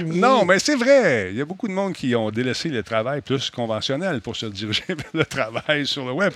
Non, 0.05 0.45
mais 0.45 0.59
c'est 0.59 0.75
vrai. 0.75 1.29
Il 1.31 1.37
y 1.37 1.41
a 1.41 1.45
beaucoup 1.45 1.67
de 1.67 1.73
monde 1.73 1.93
qui 1.93 2.15
ont 2.15 2.29
délaissé 2.31 2.69
le 2.69 2.83
travail 2.83 3.21
plus 3.21 3.49
conventionnel 3.49 4.21
pour 4.21 4.35
se 4.35 4.45
diriger 4.47 4.83
vers 4.89 4.97
le 5.13 5.25
travail 5.25 5.85
sur 5.85 6.05
le 6.05 6.11
web. 6.11 6.33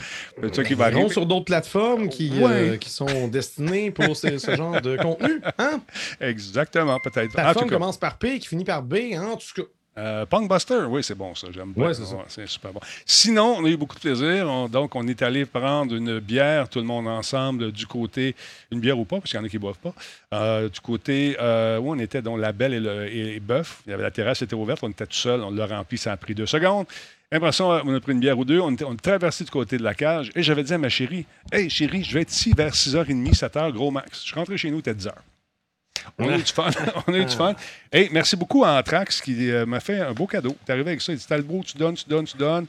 Ça 0.53 0.63
qui 0.63 0.73
va 0.73 0.89
Ils 0.89 0.93
vont 0.93 0.99
arriver. 1.01 1.13
sur 1.13 1.25
d'autres 1.25 1.45
plateformes 1.45 2.09
qui, 2.09 2.29
Ouais. 2.39 2.51
euh, 2.71 2.77
qui 2.77 2.89
sont 2.89 3.27
destinées 3.27 3.91
pour 3.91 4.15
ce, 4.15 4.37
ce 4.37 4.55
genre 4.55 4.81
de 4.81 4.97
contenu. 4.97 5.41
Hein? 5.57 5.81
Exactement, 6.21 6.97
peut-être. 7.03 7.29
En 7.31 7.41
Plateforme 7.43 7.69
commence 7.69 7.97
par 7.97 8.17
P 8.17 8.39
qui 8.39 8.47
finit 8.47 8.65
par 8.65 8.83
B. 8.83 8.95
Hein? 9.13 9.29
En 9.33 9.37
tout 9.37 9.45
cas, 9.55 9.61
Euh, 9.98 10.25
Punkbuster, 10.25 10.86
oui, 10.88 11.03
c'est 11.03 11.15
bon 11.15 11.36
ça, 11.36 11.48
j'aime 11.51 11.74
bien. 11.74 11.88
Ouais, 11.88 11.93
c'est 12.29 12.48
super 12.48 12.71
bon. 12.71 12.79
Sinon, 13.05 13.57
on 13.60 13.65
a 13.65 13.67
eu 13.67 13.75
beaucoup 13.75 13.95
de 13.95 14.00
plaisir. 14.00 14.48
On- 14.50 14.69
donc, 14.69 14.95
on 14.95 15.05
est 15.05 15.21
allé 15.21 15.45
prendre 15.45 15.93
une 15.93 16.19
bière, 16.19 16.69
tout 16.69 16.79
le 16.79 16.86
monde 16.86 17.10
ensemble, 17.10 17.74
du 17.74 17.86
côté, 17.86 18.33
une 18.71 18.79
bière 18.79 18.98
ou 18.98 19.03
pas, 19.03 19.17
parce 19.17 19.31
qu'il 19.31 19.39
y 19.39 19.43
en 19.43 19.45
a 19.45 19.50
qui 19.50 19.57
ne 19.57 19.62
boivent 19.62 19.79
pas, 19.79 19.93
euh, 20.33 20.69
du 20.69 20.79
côté 20.79 21.36
euh, 21.41 21.77
où 21.77 21.91
on 21.91 22.00
était, 22.00 22.21
donc 22.21 22.39
la 22.39 22.53
Belle 22.53 22.74
et 22.74 22.79
le 22.79 23.07
et, 23.13 23.36
et 23.36 23.39
Bœuf. 23.41 23.81
Il 23.86 23.89
y 23.91 23.93
avait 23.93 24.03
la 24.03 24.12
terrasse 24.12 24.41
était 24.41 24.55
ouverte, 24.55 24.79
on 24.83 24.89
était 24.89 25.05
tout 25.05 25.13
seul, 25.13 25.41
on 25.41 25.51
l'a 25.51 25.65
rempli, 25.67 25.98
ça 25.98 26.13
a 26.13 26.17
pris 26.17 26.36
deux 26.36 26.45
secondes. 26.45 26.86
Impression, 27.33 27.67
on 27.69 27.93
a 27.95 28.00
pris 28.00 28.13
une 28.13 28.19
bière 28.21 28.38
ou 28.39 28.45
deux, 28.45 28.60
on, 28.62 28.71
était, 28.71 28.86
on 28.86 28.93
est 28.93 28.98
traversé 29.01 29.43
du 29.43 29.51
côté 29.51 29.77
de 29.77 29.83
la 29.83 29.93
cage, 29.93 30.31
et 30.36 30.43
j'avais 30.43 30.63
dit 30.63 30.74
à 30.74 30.77
ma 30.77 30.89
chérie, 30.89 31.25
Hey 31.51 31.69
chérie, 31.69 32.03
je 32.05 32.13
vais 32.13 32.21
être 32.21 32.31
ici 32.31 32.53
vers 32.55 32.74
6h30, 32.74 33.33
7h, 33.33 33.71
gros 33.74 33.91
max. 33.91 34.21
Je 34.21 34.27
suis 34.27 34.36
rentré 34.36 34.57
chez 34.57 34.71
nous, 34.71 34.77
c'était 34.77 34.93
10h. 34.93 35.12
On 36.20 36.29
a 36.29 36.38
eu 36.38 36.41
du 36.43 36.51
fun. 36.51 36.70
on 37.08 37.13
a 37.13 37.17
eu 37.17 37.25
du 37.25 37.36
fun. 37.36 37.53
Hey, 37.91 38.10
merci 38.12 38.36
beaucoup 38.36 38.63
à 38.63 38.79
Anthrax 38.79 39.22
qui 39.22 39.50
euh, 39.51 39.65
m'a 39.65 39.79
fait 39.79 40.00
un 40.00 40.13
beau 40.13 40.27
cadeau. 40.27 40.55
T'es 40.65 40.74
arrivé 40.74 40.89
avec 40.91 41.01
ça. 41.01 41.12
Il 41.13 41.17
dit 41.20 41.25
Talbot, 41.27 41.62
tu 41.65 41.77
donnes, 41.77 41.96
tu 41.96 42.05
donnes, 42.08 42.25
tu 42.25 42.38
donnes. 42.38 42.65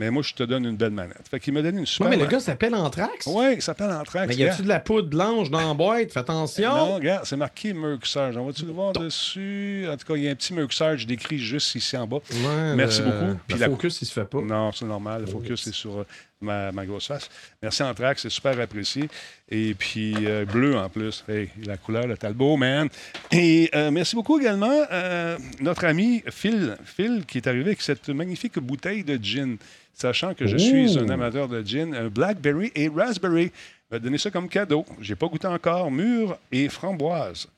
Mais 0.00 0.12
moi, 0.12 0.22
je 0.22 0.32
te 0.32 0.44
donne 0.44 0.64
une 0.64 0.76
belle 0.76 0.92
manette. 0.92 1.26
Fait 1.28 1.40
qu'il 1.40 1.52
m'a 1.52 1.60
donné 1.60 1.80
une 1.80 1.84
super. 1.86 2.08
Ouais, 2.08 2.16
mais 2.16 2.22
le 2.22 2.28
gars 2.30 2.38
s'appelle 2.38 2.72
Anthrax? 2.72 3.26
Oui, 3.26 3.54
il 3.56 3.62
s'appelle 3.62 3.90
Anthrax. 3.90 4.28
Mais 4.28 4.36
y 4.36 4.48
a-tu 4.48 4.62
de 4.62 4.68
la 4.68 4.78
poudre 4.78 5.08
blanche 5.08 5.50
dans 5.50 5.66
la 5.66 5.74
boîte? 5.74 6.12
Fais 6.12 6.20
attention. 6.20 6.72
Non, 6.72 6.94
regarde, 6.94 7.24
c'est 7.26 7.36
marqué 7.36 7.72
Mercsage. 7.72 8.36
On 8.36 8.46
va-tu 8.46 8.64
le 8.64 8.70
voir 8.70 8.92
dessus? 8.92 9.86
En 9.90 9.96
tout 9.96 10.06
cas, 10.06 10.14
il 10.16 10.22
y 10.22 10.28
a 10.28 10.30
un 10.30 10.36
petit 10.36 10.54
Mercsage 10.54 11.04
décrit 11.04 11.40
juste 11.40 11.74
ici 11.74 11.96
en 11.96 12.06
bas. 12.06 12.18
Ouais, 12.30 12.74
Merci 12.76 13.00
le- 13.02 13.06
beaucoup. 13.06 13.38
Puis 13.48 13.54
Le 13.56 13.60
la- 13.60 13.66
focus, 13.70 14.00
il 14.02 14.06
se 14.06 14.12
fait 14.12 14.24
pas. 14.24 14.40
Non, 14.40 14.70
c'est 14.70 14.84
normal. 14.84 15.22
Le 15.22 15.26
focus 15.26 15.66
est 15.66 15.72
sur 15.72 15.98
euh, 15.98 16.06
ma, 16.40 16.72
ma 16.72 16.86
grosse 16.86 17.06
face. 17.06 17.28
Merci 17.62 17.82
Anthrax, 17.82 18.22
c'est 18.22 18.30
super 18.30 18.58
apprécié. 18.60 19.08
Et 19.48 19.74
puis 19.74 20.14
euh, 20.26 20.44
bleu 20.44 20.76
en 20.76 20.88
plus. 20.88 21.24
Hey, 21.28 21.50
la 21.64 21.76
couleur, 21.76 22.06
le 22.06 22.16
Talbot, 22.16 22.56
man. 22.56 22.88
Et 23.32 23.70
euh, 23.74 23.90
merci 23.90 24.14
beaucoup 24.14 24.38
également 24.38 24.84
euh, 24.92 25.38
notre 25.60 25.84
ami 25.84 26.22
Phil, 26.30 26.76
Phil, 26.84 27.24
qui 27.26 27.38
est 27.38 27.46
arrivé 27.46 27.66
avec 27.66 27.82
cette 27.82 28.08
magnifique 28.08 28.58
bouteille 28.58 29.04
de 29.04 29.18
gin. 29.22 29.56
Sachant 29.94 30.32
que 30.32 30.46
je 30.46 30.56
suis 30.56 30.96
un 30.96 31.08
amateur 31.08 31.48
de 31.48 31.60
gin, 31.60 31.92
un 31.92 32.08
blackberry 32.08 32.70
et 32.76 32.88
raspberry. 32.88 33.50
Il 33.90 33.94
m'a 33.94 33.98
donné 33.98 34.18
ça 34.18 34.30
comme 34.30 34.48
cadeau. 34.48 34.84
J'ai 35.00 35.16
pas 35.16 35.26
goûté 35.26 35.48
encore. 35.48 35.90
Mûre 35.90 36.38
et 36.52 36.68
framboise. 36.68 37.48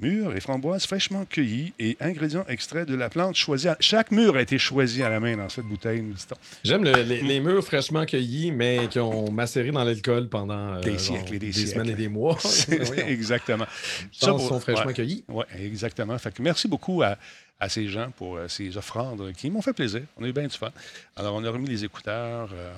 Mûre 0.00 0.34
et 0.34 0.40
framboise 0.40 0.86
fraîchement 0.86 1.24
cueillies 1.24 1.72
et 1.78 1.96
ingrédients 2.00 2.44
extraits 2.48 2.88
de 2.88 2.94
la 2.94 3.10
plante 3.10 3.36
choisie. 3.36 3.68
à- 3.68 3.76
Chaque 3.80 4.10
mûre 4.10 4.36
a 4.36 4.42
été 4.42 4.58
choisi 4.58 5.02
à 5.02 5.08
la 5.10 5.20
main 5.20 5.36
dans 5.36 5.48
cette 5.48 5.66
bouteille, 5.66 6.00
nous 6.02 6.14
dit-on. 6.14 6.36
J'aime 6.64 6.84
le- 6.84 7.02
les, 7.02 7.20
les 7.22 7.40
murs 7.40 7.64
fraîchement 7.64 8.04
cueillis, 8.06 8.50
mais 8.52 8.88
qui 8.88 8.98
ont 8.98 9.30
macéré 9.30 9.70
dans 9.70 9.84
l'alcool 9.84 10.28
pendant 10.28 10.74
euh, 10.74 10.80
Des 10.80 10.98
siècles 10.98 11.34
et 11.34 11.38
des 11.38 11.52
semaines 11.52 11.68
siècles. 11.86 11.90
et 11.90 11.94
des 11.94 12.08
mois. 12.08 12.38
Exactement. 13.06 13.66
Pense 13.66 14.40
qu'ils 14.40 14.48
sont 14.48 14.60
fraîchement 14.60 14.86
ouais. 14.86 14.94
cueillis. 14.94 15.24
Oui, 15.28 15.44
exactement. 15.58 16.16
Fait 16.18 16.32
que 16.32 16.42
merci 16.42 16.66
beaucoup 16.68 17.02
à, 17.02 17.16
à 17.58 17.68
ces 17.68 17.88
gens 17.88 18.10
pour 18.16 18.36
euh, 18.36 18.48
ces 18.48 18.76
offrandes 18.76 19.32
qui 19.36 19.50
m'ont 19.50 19.60
fait 19.62 19.72
plaisir. 19.74 20.02
On 20.16 20.24
a 20.24 20.28
eu 20.28 20.32
bien 20.32 20.46
du 20.46 20.56
fun. 20.56 20.70
Alors, 21.16 21.34
on 21.34 21.44
a 21.44 21.50
remis 21.50 21.68
les 21.68 21.84
écouteurs. 21.84 22.48
euh, 22.54 22.72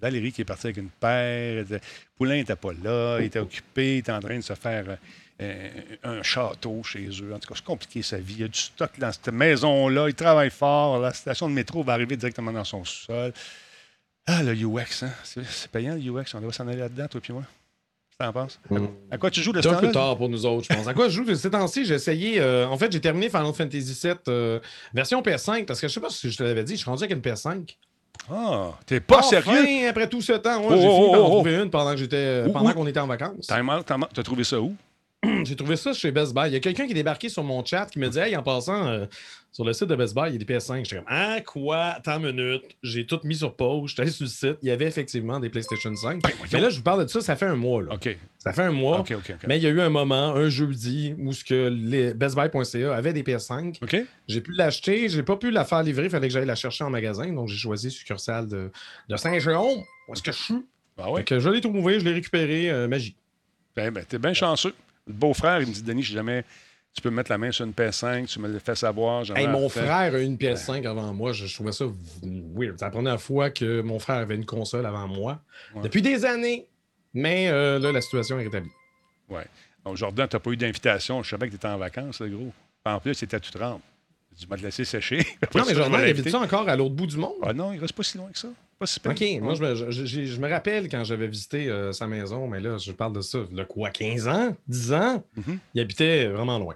Valérie 0.00 0.32
qui 0.32 0.40
est 0.40 0.44
partie 0.46 0.68
avec 0.68 0.78
une 0.78 0.88
paire. 0.88 1.64
Poulain 2.16 2.36
n'était 2.36 2.56
pas 2.56 2.70
là. 2.82 3.18
Il 3.20 3.26
était 3.26 3.38
occupé. 3.40 3.96
Il 3.96 3.98
était 3.98 4.12
en 4.12 4.20
train 4.20 4.36
de 4.36 4.42
se 4.42 4.54
faire 4.54 4.96
un 6.02 6.22
château 6.22 6.82
chez 6.82 7.08
eux. 7.22 7.32
En 7.34 7.38
tout 7.38 7.48
cas, 7.48 7.54
c'est 7.56 7.64
compliqué 7.64 8.02
sa 8.02 8.18
vie. 8.18 8.34
Il 8.34 8.40
y 8.40 8.44
a 8.44 8.48
du 8.48 8.58
stock 8.58 8.90
dans 8.98 9.12
cette 9.12 9.28
maison-là. 9.32 10.08
Il 10.08 10.14
travaille 10.14 10.50
fort. 10.50 10.98
La 11.00 11.12
station 11.12 11.48
de 11.48 11.54
métro 11.54 11.82
va 11.82 11.92
arriver 11.94 12.16
directement 12.16 12.52
dans 12.52 12.64
son 12.64 12.84
sol. 12.84 13.32
Ah, 14.26 14.42
le 14.42 14.52
UX, 14.54 15.02
hein? 15.02 15.10
C'est 15.24 15.70
payant, 15.70 15.94
le 15.94 16.00
UX. 16.00 16.24
On 16.34 16.40
doit 16.40 16.52
s'en 16.52 16.66
aller 16.68 16.78
là-dedans, 16.78 17.06
toi 17.08 17.20
puis 17.20 17.32
moi. 17.32 17.42
T'en 18.18 18.32
penses? 18.32 18.60
Mm. 18.70 18.86
À 19.10 19.18
quoi 19.18 19.30
tu 19.30 19.40
joues 19.42 19.52
de 19.52 19.60
ce 19.60 19.68
C'est 19.68 19.74
un 19.74 19.78
peu 19.80 19.90
temps-là? 19.90 20.06
tard 20.08 20.16
pour 20.18 20.28
nous 20.28 20.46
autres, 20.46 20.66
je 20.70 20.76
pense. 20.76 20.86
À 20.86 20.94
quoi 20.94 21.08
je 21.08 21.22
joue 21.22 21.34
ces 21.34 21.50
temps-ci? 21.50 21.84
J'ai 21.84 21.94
essayé. 21.94 22.40
euh, 22.40 22.68
en 22.68 22.76
fait, 22.78 22.92
j'ai 22.92 23.00
terminé 23.00 23.28
Final 23.28 23.52
Fantasy 23.52 23.98
VII 24.00 24.14
euh, 24.28 24.60
version 24.94 25.22
PS5 25.22 25.64
parce 25.64 25.80
que 25.80 25.88
je 25.88 25.92
sais 25.94 26.00
pas 26.00 26.10
si 26.10 26.30
je 26.30 26.36
te 26.36 26.42
l'avais 26.44 26.62
dit, 26.62 26.74
je 26.74 26.80
suis 26.82 26.90
rendu 26.90 27.02
avec 27.02 27.16
une 27.16 27.22
PS5. 27.22 27.74
Ah, 28.30 28.70
t'es 28.86 29.00
pas 29.00 29.18
Enfin, 29.18 29.40
sérieux? 29.42 29.88
Après 29.88 30.08
tout 30.08 30.20
ce 30.22 30.34
temps, 30.34 30.60
ouais, 30.60 30.66
Oh, 30.70 30.80
j'ai 30.80 30.86
oh, 30.86 30.96
fini 31.00 31.10
par 31.10 31.20
en 31.22 31.24
oh. 31.24 31.28
trouver 31.30 31.54
une 31.56 31.70
pendant 31.70 31.90
que 31.92 31.96
j'étais, 31.96 32.16
euh, 32.16 32.46
Où, 32.46 32.52
pendant 32.52 32.70
où? 32.70 32.74
qu'on 32.74 32.86
était 32.86 33.00
en 33.00 33.06
vacances. 33.08 33.48
T'as 33.48 34.22
trouvé 34.22 34.44
ça 34.44 34.60
où? 34.60 34.76
J'ai 35.44 35.54
trouvé 35.54 35.76
ça 35.76 35.92
chez 35.92 36.10
Best 36.10 36.34
Buy. 36.34 36.48
Il 36.48 36.52
y 36.52 36.56
a 36.56 36.60
quelqu'un 36.60 36.84
qui 36.86 36.90
est 36.92 36.94
débarqué 36.94 37.28
sur 37.28 37.44
mon 37.44 37.64
chat 37.64 37.86
qui 37.86 37.98
me 38.00 38.08
dit 38.08 38.18
Hey, 38.18 38.36
en 38.36 38.42
passant, 38.42 38.88
euh, 38.88 39.06
sur 39.52 39.64
le 39.64 39.72
site 39.72 39.86
de 39.86 39.94
Best 39.94 40.14
Buy, 40.14 40.28
il 40.28 40.32
y 40.32 40.34
a 40.36 40.38
des 40.38 40.44
PS5. 40.44 40.84
J'étais 40.84 40.96
comme 40.96 41.04
Ah, 41.06 41.40
quoi? 41.42 41.98
Tant 42.02 42.18
minute. 42.18 42.64
J'ai 42.82 43.06
tout 43.06 43.20
mis 43.22 43.36
sur 43.36 43.54
pause. 43.54 43.90
J'étais 43.90 44.02
allé 44.02 44.10
sur 44.10 44.24
le 44.24 44.30
site. 44.30 44.56
Il 44.62 44.68
y 44.68 44.72
avait 44.72 44.86
effectivement 44.86 45.38
des 45.38 45.48
PlayStation 45.48 45.94
5. 45.94 46.22
Ben, 46.22 46.30
voyons. 46.36 46.50
Mais 46.52 46.60
là, 46.60 46.70
je 46.70 46.76
vous 46.78 46.82
parle 46.82 47.04
de 47.04 47.08
ça, 47.08 47.20
ça 47.20 47.36
fait 47.36 47.46
un 47.46 47.54
mois. 47.54 47.82
Là. 47.82 47.92
Ça 48.38 48.52
fait 48.52 48.62
un 48.62 48.72
mois. 48.72 49.04
Mais 49.46 49.58
il 49.58 49.62
y 49.62 49.66
a 49.66 49.70
eu 49.70 49.80
un 49.80 49.90
moment, 49.90 50.34
un 50.34 50.48
jeudi, 50.48 51.14
où 51.18 51.32
ce 51.32 51.44
que 51.44 51.68
les 51.68 52.14
BestBuy.ca 52.14 52.92
avait 52.94 53.12
des 53.12 53.22
PS5. 53.22 53.78
OK? 53.80 53.96
J'ai 54.26 54.40
pu 54.40 54.52
l'acheter, 54.52 55.08
j'ai 55.08 55.22
pas 55.22 55.36
pu 55.36 55.52
la 55.52 55.64
faire 55.64 55.84
livrer, 55.84 56.04
il 56.04 56.10
fallait 56.10 56.26
que 56.26 56.34
j'aille 56.34 56.46
la 56.46 56.56
chercher 56.56 56.82
en 56.82 56.90
magasin. 56.90 57.32
Donc 57.32 57.48
j'ai 57.48 57.58
choisi 57.58 57.92
succursale 57.92 58.48
de, 58.48 58.72
de 59.08 59.16
Saint-Jérôme. 59.16 59.82
Où 60.08 60.14
est-ce 60.14 60.22
que 60.22 60.32
je 60.32 60.38
suis? 60.38 60.66
Ah 60.98 61.08
que 61.24 61.38
je 61.38 61.48
l'ai 61.48 61.60
trouvé, 61.60 62.00
je 62.00 62.04
l'ai 62.04 62.12
récupéré, 62.12 62.70
euh, 62.70 62.88
magie. 62.88 63.16
Ben, 63.76 63.90
ben, 63.90 64.04
t'es 64.04 64.18
bien 64.18 64.34
chanceux. 64.34 64.74
Le 65.06 65.12
beau-frère, 65.12 65.60
il 65.60 65.68
me 65.68 65.72
dit, 65.72 65.82
Denis, 65.82 66.04
si 66.04 66.12
jamais 66.12 66.44
tu 66.94 67.00
peux 67.00 67.10
mettre 67.10 67.30
la 67.30 67.38
main 67.38 67.50
sur 67.50 67.64
une 67.64 67.72
PS5, 67.72 68.26
tu 68.26 68.38
me 68.38 68.48
le 68.48 68.58
fais 68.58 68.74
savoir. 68.74 69.24
Hey, 69.36 69.46
mon 69.46 69.68
frère 69.68 70.14
a 70.14 70.20
eu 70.20 70.24
une 70.24 70.36
PS5 70.36 70.86
avant 70.86 71.12
moi. 71.14 71.32
Je, 71.32 71.46
je 71.46 71.54
trouvais 71.54 71.72
ça 71.72 71.86
weird. 72.22 72.76
C'est 72.78 72.84
la 72.84 72.90
première 72.90 73.20
fois 73.20 73.50
que 73.50 73.80
mon 73.80 73.98
frère 73.98 74.16
avait 74.16 74.34
une 74.34 74.44
console 74.44 74.84
avant 74.86 75.08
moi. 75.08 75.40
Ouais. 75.74 75.82
Depuis 75.82 76.02
des 76.02 76.24
années. 76.24 76.66
Mais 77.14 77.48
euh, 77.48 77.78
là, 77.78 77.92
la 77.92 78.00
situation 78.00 78.38
est 78.38 78.44
rétablie. 78.44 78.70
Ouais. 79.28 79.46
Donc, 79.84 79.96
Jordan, 79.96 80.26
t'as 80.28 80.38
pas 80.38 80.50
eu 80.50 80.56
d'invitation. 80.56 81.22
Je 81.22 81.30
savais 81.30 81.48
que 81.48 81.52
t'étais 81.52 81.68
en 81.68 81.78
vacances, 81.78 82.20
le 82.20 82.28
gros. 82.28 82.52
En 82.84 83.00
plus, 83.00 83.14
c'était 83.14 83.40
tout 83.40 83.50
trempe. 83.50 83.82
Tu 84.38 84.46
vas 84.46 84.56
te 84.56 84.62
laisser 84.62 84.84
sécher. 84.84 85.18
Non, 85.54 85.64
mais 85.66 85.74
je 85.74 85.78
Jordan, 85.78 86.00
il 86.02 86.10
habite 86.10 86.30
ça 86.30 86.40
encore 86.40 86.68
à 86.68 86.76
l'autre 86.76 86.94
bout 86.94 87.06
du 87.06 87.16
monde? 87.18 87.34
Ah 87.42 87.52
non, 87.52 87.72
il 87.72 87.80
reste 87.80 87.92
pas 87.92 88.02
si 88.02 88.16
loin 88.16 88.30
que 88.32 88.38
ça. 88.38 88.48
Pas 88.82 88.86
si 88.86 88.98
pire. 88.98 89.12
OK, 89.12 89.40
moi, 89.42 89.54
je 89.54 89.62
me, 89.62 89.74
je, 89.92 90.04
je- 90.06 90.24
je 90.24 90.40
me 90.40 90.48
rappelle 90.50 90.88
quand 90.88 91.04
j'avais 91.04 91.28
visité 91.28 91.68
euh, 91.68 91.92
sa 91.92 92.08
maison, 92.08 92.48
mais 92.48 92.58
là, 92.58 92.78
je 92.78 92.90
parle 92.90 93.12
de 93.12 93.20
ça, 93.20 93.38
le 93.54 93.64
quoi, 93.64 93.90
15 93.90 94.26
ans, 94.26 94.56
10 94.66 94.92
ans? 94.92 95.22
Mhm. 95.36 95.58
Il 95.74 95.80
habitait 95.80 96.26
vraiment 96.26 96.58
loin. 96.58 96.74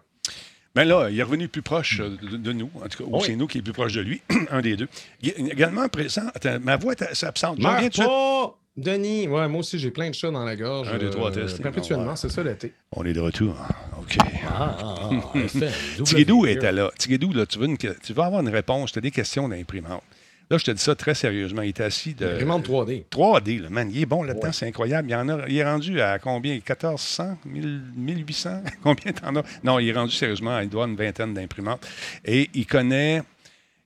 Mais 0.76 0.84
là, 0.84 1.08
il 1.10 1.18
est 1.18 1.22
revenu 1.25 1.48
plus 1.48 1.62
proche 1.62 1.98
euh, 2.00 2.10
de, 2.22 2.36
de 2.36 2.52
nous, 2.52 2.70
en 2.76 2.86
tout 2.86 2.98
cas, 3.02 3.04
ou 3.10 3.16
Oui. 3.16 3.22
c'est 3.26 3.34
nous 3.34 3.48
qui 3.48 3.58
est 3.58 3.62
plus 3.62 3.72
proche 3.72 3.94
de 3.94 4.02
lui, 4.02 4.20
un 4.52 4.60
des 4.60 4.76
deux. 4.76 4.86
Il 5.20 5.30
est 5.30 5.38
également 5.50 5.88
présent. 5.88 6.28
Attends, 6.32 6.58
ma 6.62 6.76
voix 6.76 6.92
est 6.92 7.25
absente. 7.25 7.56
Je 7.58 7.62
Meurs 7.64 7.75
reviens 7.75 7.88
tout 7.90 8.02
pas! 8.02 8.56
Denis, 8.76 9.26
ouais, 9.26 9.48
moi 9.48 9.60
aussi, 9.60 9.78
j'ai 9.78 9.90
plein 9.90 10.10
de 10.10 10.14
chats 10.14 10.30
dans 10.30 10.44
la 10.44 10.54
gorge. 10.54 10.88
Un, 10.92 10.98
deux, 10.98 11.08
trois, 11.10 11.30
euh, 11.36 11.46
test. 11.46 11.60
Perpétuellement, 11.62 12.14
c'est 12.14 12.28
ça 12.30 12.42
l'été. 12.44 12.72
On 12.92 13.04
est 13.06 13.14
de 13.14 13.20
retour. 13.20 13.56
OK. 13.98 14.18
Ah, 14.46 14.76
ah, 14.80 15.10
ah, 15.34 15.38
Tigidou 16.04 16.44
était 16.46 16.70
là. 16.72 16.90
Tigidou, 16.98 17.32
là, 17.32 17.46
tu 17.46 17.58
veux, 17.58 17.64
une 17.66 17.78
tu 17.78 17.88
veux 18.12 18.22
avoir 18.22 18.42
une 18.42 18.50
réponse. 18.50 18.92
Tu 18.92 18.98
as 18.98 19.02
des 19.02 19.10
questions 19.10 19.48
d'imprimante. 19.48 20.02
Là, 20.48 20.58
je 20.58 20.64
te 20.64 20.70
dis 20.70 20.80
ça 20.80 20.94
très 20.94 21.14
sérieusement. 21.14 21.62
Il 21.62 21.70
était 21.70 21.82
assis 21.82 22.14
de. 22.14 22.26
Imprimante 22.26 22.68
3D. 22.68 23.04
3D, 23.10 23.60
le 23.62 23.68
man. 23.68 23.90
Il 23.92 24.00
est 24.02 24.06
bon 24.06 24.22
là-dedans, 24.22 24.46
Ouais. 24.46 24.52
c'est 24.52 24.66
incroyable. 24.68 25.10
Il, 25.10 25.14
en 25.16 25.28
a, 25.28 25.48
il 25.48 25.56
est 25.56 25.64
rendu 25.64 26.00
à 26.00 26.18
combien? 26.20 26.52
1400 26.54 27.38
1000, 27.44 27.82
1800 27.96 28.62
Combien 28.82 29.12
t'en 29.12 29.34
as? 29.36 29.42
Non, 29.64 29.80
il 29.80 29.88
est 29.88 29.92
rendu 29.92 30.12
sérieusement, 30.14 30.60
il 30.60 30.68
doit 30.68 30.86
une 30.86 30.94
vingtaine 30.96 31.34
d'imprimantes. 31.34 31.84
Et 32.24 32.48
il 32.54 32.64
connaît. 32.66 33.22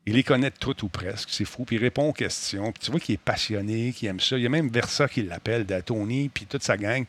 Il 0.06 0.14
les 0.14 0.22
connaît 0.22 0.50
toutes 0.50 0.82
ou 0.82 0.88
presque, 0.88 1.28
c'est 1.30 1.44
fou. 1.44 1.64
Puis 1.64 1.76
il 1.76 1.78
répond 1.82 2.08
aux 2.08 2.12
questions. 2.12 2.72
Puis 2.72 2.82
tu 2.84 2.90
vois 2.90 3.00
qu'il 3.00 3.14
est 3.14 3.18
passionné, 3.22 3.92
qu'il 3.92 4.08
aime 4.08 4.18
ça. 4.20 4.36
Il 4.36 4.42
y 4.42 4.46
a 4.46 4.48
même 4.48 4.68
Versa 4.68 5.08
qui 5.08 5.22
l'appelle, 5.22 5.66
Tony, 5.84 6.28
puis 6.28 6.46
toute 6.46 6.62
sa 6.62 6.76
gang. 6.76 7.04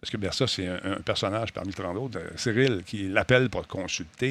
Parce 0.00 0.10
que 0.10 0.16
Versa, 0.18 0.46
c'est 0.46 0.66
un, 0.68 0.78
un 0.84 1.00
personnage 1.00 1.52
parmi 1.52 1.72
tant 1.72 1.92
d'autres. 1.92 2.18
euh, 2.18 2.28
Cyril, 2.36 2.82
qui 2.86 3.08
l'appelle 3.08 3.48
pour 3.50 3.66
consulter. 3.66 4.28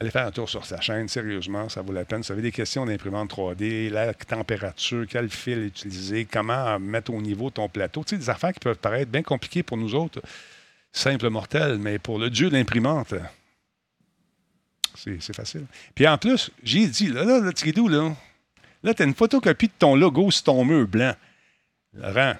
Allez 0.00 0.10
faire 0.10 0.26
un 0.26 0.30
tour 0.30 0.48
sur 0.48 0.64
sa 0.64 0.80
chaîne, 0.80 1.08
sérieusement, 1.08 1.68
ça 1.68 1.82
vaut 1.82 1.92
la 1.92 2.06
peine. 2.06 2.22
Vous 2.22 2.32
avez 2.32 2.40
des 2.40 2.52
questions 2.52 2.86
d'imprimante 2.86 3.30
3D, 3.30 3.90
la 3.90 4.14
température, 4.14 5.04
quel 5.06 5.28
fil 5.28 5.64
utiliser, 5.64 6.24
comment 6.24 6.78
mettre 6.78 7.12
au 7.12 7.20
niveau 7.20 7.50
ton 7.50 7.68
plateau. 7.68 8.02
Tu 8.02 8.10
sais, 8.10 8.16
des 8.16 8.30
affaires 8.30 8.54
qui 8.54 8.60
peuvent 8.60 8.78
paraître 8.78 9.10
bien 9.10 9.22
compliquées 9.22 9.62
pour 9.62 9.76
nous 9.76 9.94
autres, 9.94 10.22
simples 10.90 11.28
mortels, 11.28 11.76
mais 11.76 11.98
pour 11.98 12.18
le 12.18 12.30
dieu 12.30 12.48
de 12.48 12.54
l'imprimante, 12.54 13.12
c'est 14.94 15.36
facile. 15.36 15.66
Puis 15.94 16.08
en 16.08 16.16
plus, 16.16 16.50
j'ai 16.62 16.86
dit, 16.86 17.08
là, 17.08 17.24
là, 17.24 17.40
là, 17.40 17.50
là, 17.50 18.14
là, 18.82 18.94
tu 18.94 19.02
as 19.02 19.04
une 19.04 19.14
photocopie 19.14 19.68
de 19.68 19.72
ton 19.78 19.96
logo 19.96 20.30
sur 20.30 20.44
ton 20.44 20.64
mur 20.64 20.88
blanc. 20.88 21.14
Laurent, 21.92 22.36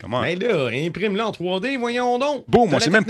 comment? 0.00 0.20
Mais 0.20 0.36
là, 0.36 0.68
imprime-le 0.72 1.22
en 1.22 1.30
3D, 1.30 1.78
voyons 1.78 2.18
donc. 2.18 2.44
Moi, 2.48 2.66
la 2.70 2.80
c'est 2.80 2.90
même-. 2.90 3.04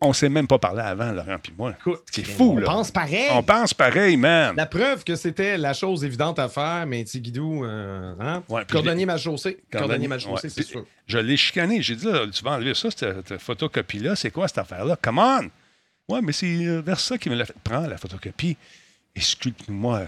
On 0.00 0.12
s'est 0.12 0.28
même 0.28 0.46
pas 0.46 0.58
parlé 0.58 0.80
avant, 0.82 1.12
Laurent, 1.12 1.36
puis 1.42 1.52
moi. 1.56 1.74
C'est 2.10 2.24
fou, 2.24 2.52
on 2.52 2.56
là. 2.58 2.66
pense 2.66 2.90
pareil. 2.90 3.28
On 3.32 3.42
pense 3.42 3.74
pareil, 3.74 4.16
man. 4.16 4.54
La 4.56 4.66
preuve 4.66 5.04
que 5.04 5.16
c'était 5.16 5.58
la 5.58 5.72
chose 5.72 6.04
évidente 6.04 6.38
à 6.38 6.48
faire, 6.48 6.84
mais 6.86 7.04
Tigidou, 7.04 7.64
euh, 7.64 8.14
hein? 8.20 8.42
Ouais, 8.48 8.62
Cordonnier 8.70 9.06
mal 9.06 9.18
chaussé. 9.18 9.58
Cordonnier- 9.72 10.08
mal 10.08 10.20
chaussé, 10.20 10.44
ouais. 10.48 10.52
c'est 10.54 10.62
sûr. 10.62 10.84
Je 11.06 11.18
l'ai 11.18 11.36
chicané. 11.36 11.82
J'ai 11.82 11.96
dit, 11.96 12.06
là, 12.06 12.26
tu 12.32 12.42
vas 12.44 12.52
enlever 12.52 12.74
ça, 12.74 12.90
cette, 12.90 13.28
cette 13.28 13.40
photocopie-là. 13.40 14.16
C'est 14.16 14.30
quoi 14.30 14.48
cette 14.48 14.58
affaire-là? 14.58 14.96
Come 15.00 15.18
on! 15.18 15.50
Ouais, 16.12 16.20
mais 16.22 16.32
c'est 16.32 16.46
euh, 16.66 16.80
vers 16.80 16.98
ça 16.98 17.18
qui 17.18 17.30
me 17.30 17.36
l'a 17.36 17.44
fait. 17.44 17.54
Prends 17.62 17.86
la 17.86 17.96
photocopie 17.96 18.56
et 19.14 19.20
sculpte-moi 19.20 20.02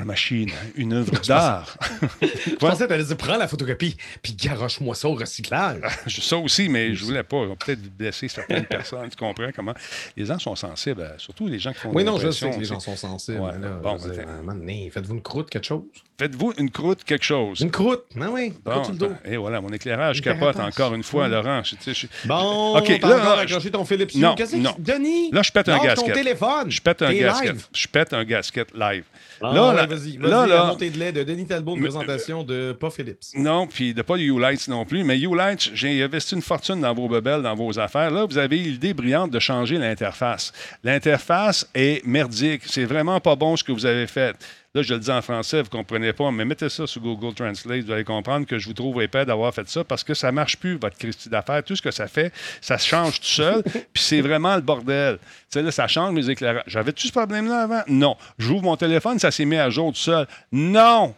la 0.00 0.04
machine, 0.06 0.50
une 0.76 0.92
œuvre 0.94 1.12
d'art. 1.28 1.76
Je 2.20 2.54
pensais 2.56 2.84
que 2.84 2.88
tu 2.88 2.94
allais 2.94 3.04
dire 3.04 3.16
prends 3.16 3.36
la 3.36 3.46
photocopie, 3.48 3.96
puis 4.22 4.32
garoche-moi 4.34 4.94
ça 4.94 5.08
au 5.08 5.14
recyclage. 5.14 5.80
Ça 6.08 6.36
aussi, 6.38 6.68
mais 6.68 6.94
je 6.94 7.04
voulais 7.04 7.22
pas. 7.22 7.36
On 7.36 7.48
va 7.48 7.56
peut-être 7.56 7.82
blesser 7.96 8.28
certaines 8.28 8.64
personnes. 8.76 9.08
Tu 9.10 9.16
comprends 9.16 9.50
comment? 9.54 9.74
Les 10.16 10.24
gens 10.26 10.38
sont 10.38 10.56
sensibles, 10.56 11.02
à- 11.02 11.18
surtout 11.18 11.46
les 11.48 11.58
gens 11.58 11.72
qui 11.72 11.80
font 11.80 11.92
Oui, 11.92 12.02
non, 12.04 12.18
je 12.18 12.30
sais 12.30 12.50
que 12.50 12.58
les 12.58 12.64
gens 12.64 12.80
sont 12.80 12.96
sensibles. 12.96 13.40
Ouais, 13.40 13.52
mais 13.58 13.66
là, 13.68 13.74
bon, 13.82 13.96
ben, 13.96 14.90
faites-vous 14.90 15.14
une 15.14 15.22
croûte, 15.22 15.50
quelque 15.50 15.66
chose. 15.66 15.82
Faites-vous 16.18 16.52
une 16.58 16.70
croûte, 16.70 17.02
quelque 17.04 17.24
chose. 17.24 17.60
Une 17.60 17.70
croûte, 17.70 18.04
ah 18.20 18.26
oui, 18.30 18.52
Bon, 18.64 18.82
le 18.88 18.94
dos. 18.94 19.12
et 19.24 19.36
voilà, 19.38 19.60
mon 19.60 19.70
éclairage 19.70 20.18
Une 20.18 20.22
capote 20.24 20.54
carapace. 20.56 20.74
encore 20.78 20.94
une 20.94 21.02
fois, 21.02 21.28
Mm. 21.28 21.32
Laurent. 21.32 21.62
Je, 21.64 21.92
je- 21.92 22.06
Bon, 22.26 22.76
OK, 22.78 22.88
là, 22.88 23.16
encore 23.16 23.38
accroché 23.38 23.70
ton 23.70 23.84
Philips 23.84 24.14
Non, 24.16 24.34
non. 24.56 24.74
Denis? 24.78 25.30
Là, 25.32 25.42
je 25.42 25.50
pète 25.52 25.68
un 25.68 25.78
gasket. 25.78 26.08
ton 26.08 26.12
téléphone. 26.14 26.70
Je 26.70 26.80
pète 26.80 27.02
un 27.02 27.12
gasket. 27.12 27.56
Je 27.74 27.88
pète 27.88 28.12
un 28.12 28.24
gasket 28.24 28.68
live. 28.74 29.04
Ah, 29.42 29.52
là, 29.54 29.72
vas-y, 29.90 30.16
là, 30.16 30.28
là- 30.28 30.46
la 30.46 30.64
montée 30.66 30.90
de 30.90 30.98
lait 30.98 31.12
de 31.12 31.22
Denis 31.22 31.46
Talbot, 31.46 31.76
une 31.76 31.82
présentation 31.82 32.42
de 32.44 32.72
pas 32.72 32.90
Philips. 32.90 33.18
Non, 33.34 33.66
puis 33.66 33.92
de 33.94 34.02
pas 34.02 34.16
U-Lights 34.16 34.68
non 34.68 34.84
plus. 34.84 35.04
Mais 35.04 35.18
U-Lights, 35.18 35.70
j'ai 35.74 36.02
investi 36.02 36.34
une 36.34 36.42
fortune 36.42 36.80
dans 36.80 36.94
vos 36.94 37.08
bebelles, 37.08 37.42
dans 37.42 37.54
vos 37.54 37.78
affaires. 37.78 38.10
Là, 38.10 38.24
vous 38.24 38.38
avez 38.38 38.56
l'idée 38.56 38.94
brillante 38.94 39.30
de 39.30 39.38
changer 39.38 39.76
l'interface. 39.78 40.52
L'interface 40.84 41.68
est 41.74 42.04
merdique. 42.06 42.62
C'est 42.66 42.84
vraiment 42.84 43.20
pas 43.20 43.36
bon 43.36 43.56
ce 43.56 43.64
que 43.64 43.72
vous 43.72 43.86
avez 43.86 44.06
fait. 44.06 44.36
Là, 44.72 44.82
je 44.82 44.94
le 44.94 45.00
dis 45.00 45.10
en 45.10 45.20
français, 45.20 45.62
vous 45.62 45.64
ne 45.64 45.82
comprenez 45.82 46.12
pas, 46.12 46.30
mais 46.30 46.44
mettez 46.44 46.68
ça 46.68 46.86
sur 46.86 47.00
Google 47.00 47.34
Translate, 47.34 47.84
vous 47.84 47.90
allez 47.90 48.04
comprendre 48.04 48.46
que 48.46 48.56
je 48.56 48.68
vous 48.68 48.72
trouve 48.72 49.02
épais 49.02 49.26
d'avoir 49.26 49.52
fait 49.52 49.68
ça 49.68 49.82
parce 49.82 50.04
que 50.04 50.14
ça 50.14 50.28
ne 50.28 50.36
marche 50.36 50.58
plus, 50.58 50.76
votre 50.76 50.96
Christie 50.96 51.28
d'affaires. 51.28 51.64
Tout 51.64 51.74
ce 51.74 51.82
que 51.82 51.90
ça 51.90 52.06
fait, 52.06 52.32
ça 52.60 52.78
se 52.78 52.86
change 52.86 53.20
tout 53.20 53.26
seul, 53.26 53.62
puis 53.92 54.02
c'est 54.02 54.20
vraiment 54.20 54.54
le 54.54 54.62
bordel. 54.62 55.18
Tu 55.18 55.24
sais, 55.50 55.62
là, 55.62 55.72
ça 55.72 55.88
change 55.88 56.14
mes 56.14 56.30
éclairages. 56.30 56.62
J'avais-tu 56.68 57.08
ce 57.08 57.12
problème-là 57.12 57.62
avant? 57.62 57.82
Non. 57.88 58.16
J'ouvre 58.38 58.62
mon 58.62 58.76
téléphone, 58.76 59.18
ça 59.18 59.32
s'est 59.32 59.44
mis 59.44 59.56
à 59.56 59.70
jour 59.70 59.92
tout 59.92 59.98
seul. 59.98 60.28
Non! 60.52 61.16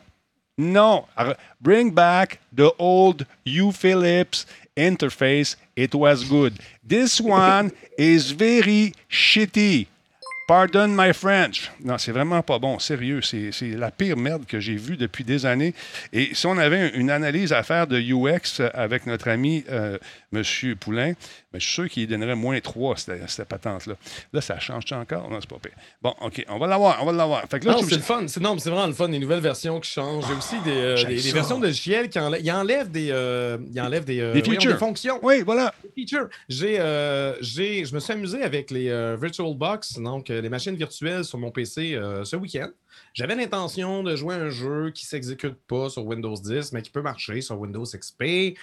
Non. 0.56 1.04
Bring 1.60 1.92
back 1.92 2.38
the 2.56 2.70
old 2.78 3.26
U 3.44 3.70
Philips 3.72 4.46
interface. 4.76 5.56
It 5.76 5.94
was 5.94 6.24
good. 6.24 6.58
This 6.82 7.20
one 7.20 7.72
is 7.98 8.32
very 8.32 8.94
shitty. 9.10 9.88
Pardon 10.52 10.88
my 10.88 11.14
French. 11.14 11.70
Non, 11.82 11.96
c'est 11.96 12.12
vraiment 12.12 12.42
pas 12.42 12.58
bon. 12.58 12.78
Sérieux, 12.78 13.22
c'est 13.22 13.52
la 13.62 13.90
pire 13.90 14.18
merde 14.18 14.44
que 14.44 14.60
j'ai 14.60 14.76
vue 14.76 14.98
depuis 14.98 15.24
des 15.24 15.46
années. 15.46 15.72
Et 16.12 16.34
si 16.34 16.46
on 16.46 16.58
avait 16.58 16.90
une 16.90 17.08
analyse 17.08 17.54
à 17.54 17.62
faire 17.62 17.86
de 17.86 17.98
UX 17.98 18.60
avec 18.74 19.06
notre 19.06 19.30
ami 19.30 19.64
euh, 19.70 19.96
M. 20.32 20.76
Poulain, 20.76 21.12
ben, 21.52 21.58
je 21.58 21.64
suis 21.64 21.72
sûr 21.74 21.88
qu'il 21.88 22.06
donnerait 22.06 22.34
moins 22.34 22.58
3 22.60 22.96
cette, 22.96 23.28
cette 23.30 23.48
patente-là. 23.48 23.94
Là, 24.32 24.40
ça 24.40 24.58
change-tu 24.58 24.94
encore? 24.94 25.28
Non, 25.30 25.38
c'est 25.40 25.50
pas 25.50 25.58
pire. 25.58 25.72
Bon, 26.00 26.14
OK, 26.20 26.44
on 26.48 26.58
va 26.58 26.66
l'avoir, 26.66 27.02
on 27.02 27.06
va 27.06 27.12
l'avoir. 27.12 27.42
Fait 27.50 27.60
que 27.60 27.66
là, 27.66 27.72
Non, 27.72 27.82
c'est 27.82 27.96
le 27.96 28.00
fun. 28.02 28.24
C'est, 28.28 28.40
non, 28.40 28.54
mais 28.54 28.60
c'est 28.60 28.70
vraiment 28.70 28.86
le 28.86 28.92
fun. 28.94 29.08
Les 29.08 29.18
nouvelles 29.18 29.40
versions 29.40 29.78
qui 29.80 29.90
changent. 29.90 30.24
Il 30.26 30.30
y 30.30 30.34
a 30.34 30.38
aussi 30.38 30.60
des, 30.60 30.70
euh, 30.70 30.96
j'aime 30.96 31.08
des, 31.10 31.16
des 31.16 31.22
ça. 31.22 31.34
versions 31.34 31.58
de 31.58 31.66
logiciels 31.66 32.08
qui 32.08 32.18
enlèvent, 32.18 32.40
ils 32.44 32.52
enlèvent 32.52 32.90
des, 32.90 33.08
euh, 33.10 33.58
ils 33.72 33.80
enlèvent 33.80 34.04
des, 34.04 34.20
euh, 34.20 34.32
Des 34.32 34.40
voyons, 34.42 34.60
features. 34.60 34.78
fonctions. 34.78 35.18
Oui, 35.22 35.42
voilà. 35.42 35.74
Des 35.84 35.90
features. 35.94 36.28
J'ai, 36.48 36.80
euh, 36.80 37.34
j'ai, 37.40 37.84
je 37.84 37.94
me 37.94 38.00
suis 38.00 38.12
amusé 38.12 38.42
avec 38.42 38.70
les 38.70 38.88
euh, 38.88 39.16
VirtualBox, 39.20 39.98
donc 39.98 40.30
euh, 40.30 40.40
les 40.40 40.48
machines 40.48 40.76
virtuelles 40.76 41.24
sur 41.24 41.38
mon 41.38 41.50
PC 41.50 41.94
euh, 41.94 42.24
ce 42.24 42.36
week-end. 42.36 42.68
J'avais 43.14 43.34
l'intention 43.34 44.02
de 44.02 44.16
jouer 44.16 44.34
à 44.34 44.38
un 44.38 44.48
jeu 44.50 44.90
qui 44.94 45.04
ne 45.04 45.08
s'exécute 45.08 45.56
pas 45.68 45.88
sur 45.90 46.04
Windows 46.06 46.34
10, 46.34 46.72
mais 46.72 46.80
qui 46.82 46.90
peut 46.90 47.02
marcher 47.02 47.40
sur 47.42 47.58
Windows 47.58 47.84
XP. 47.84 48.56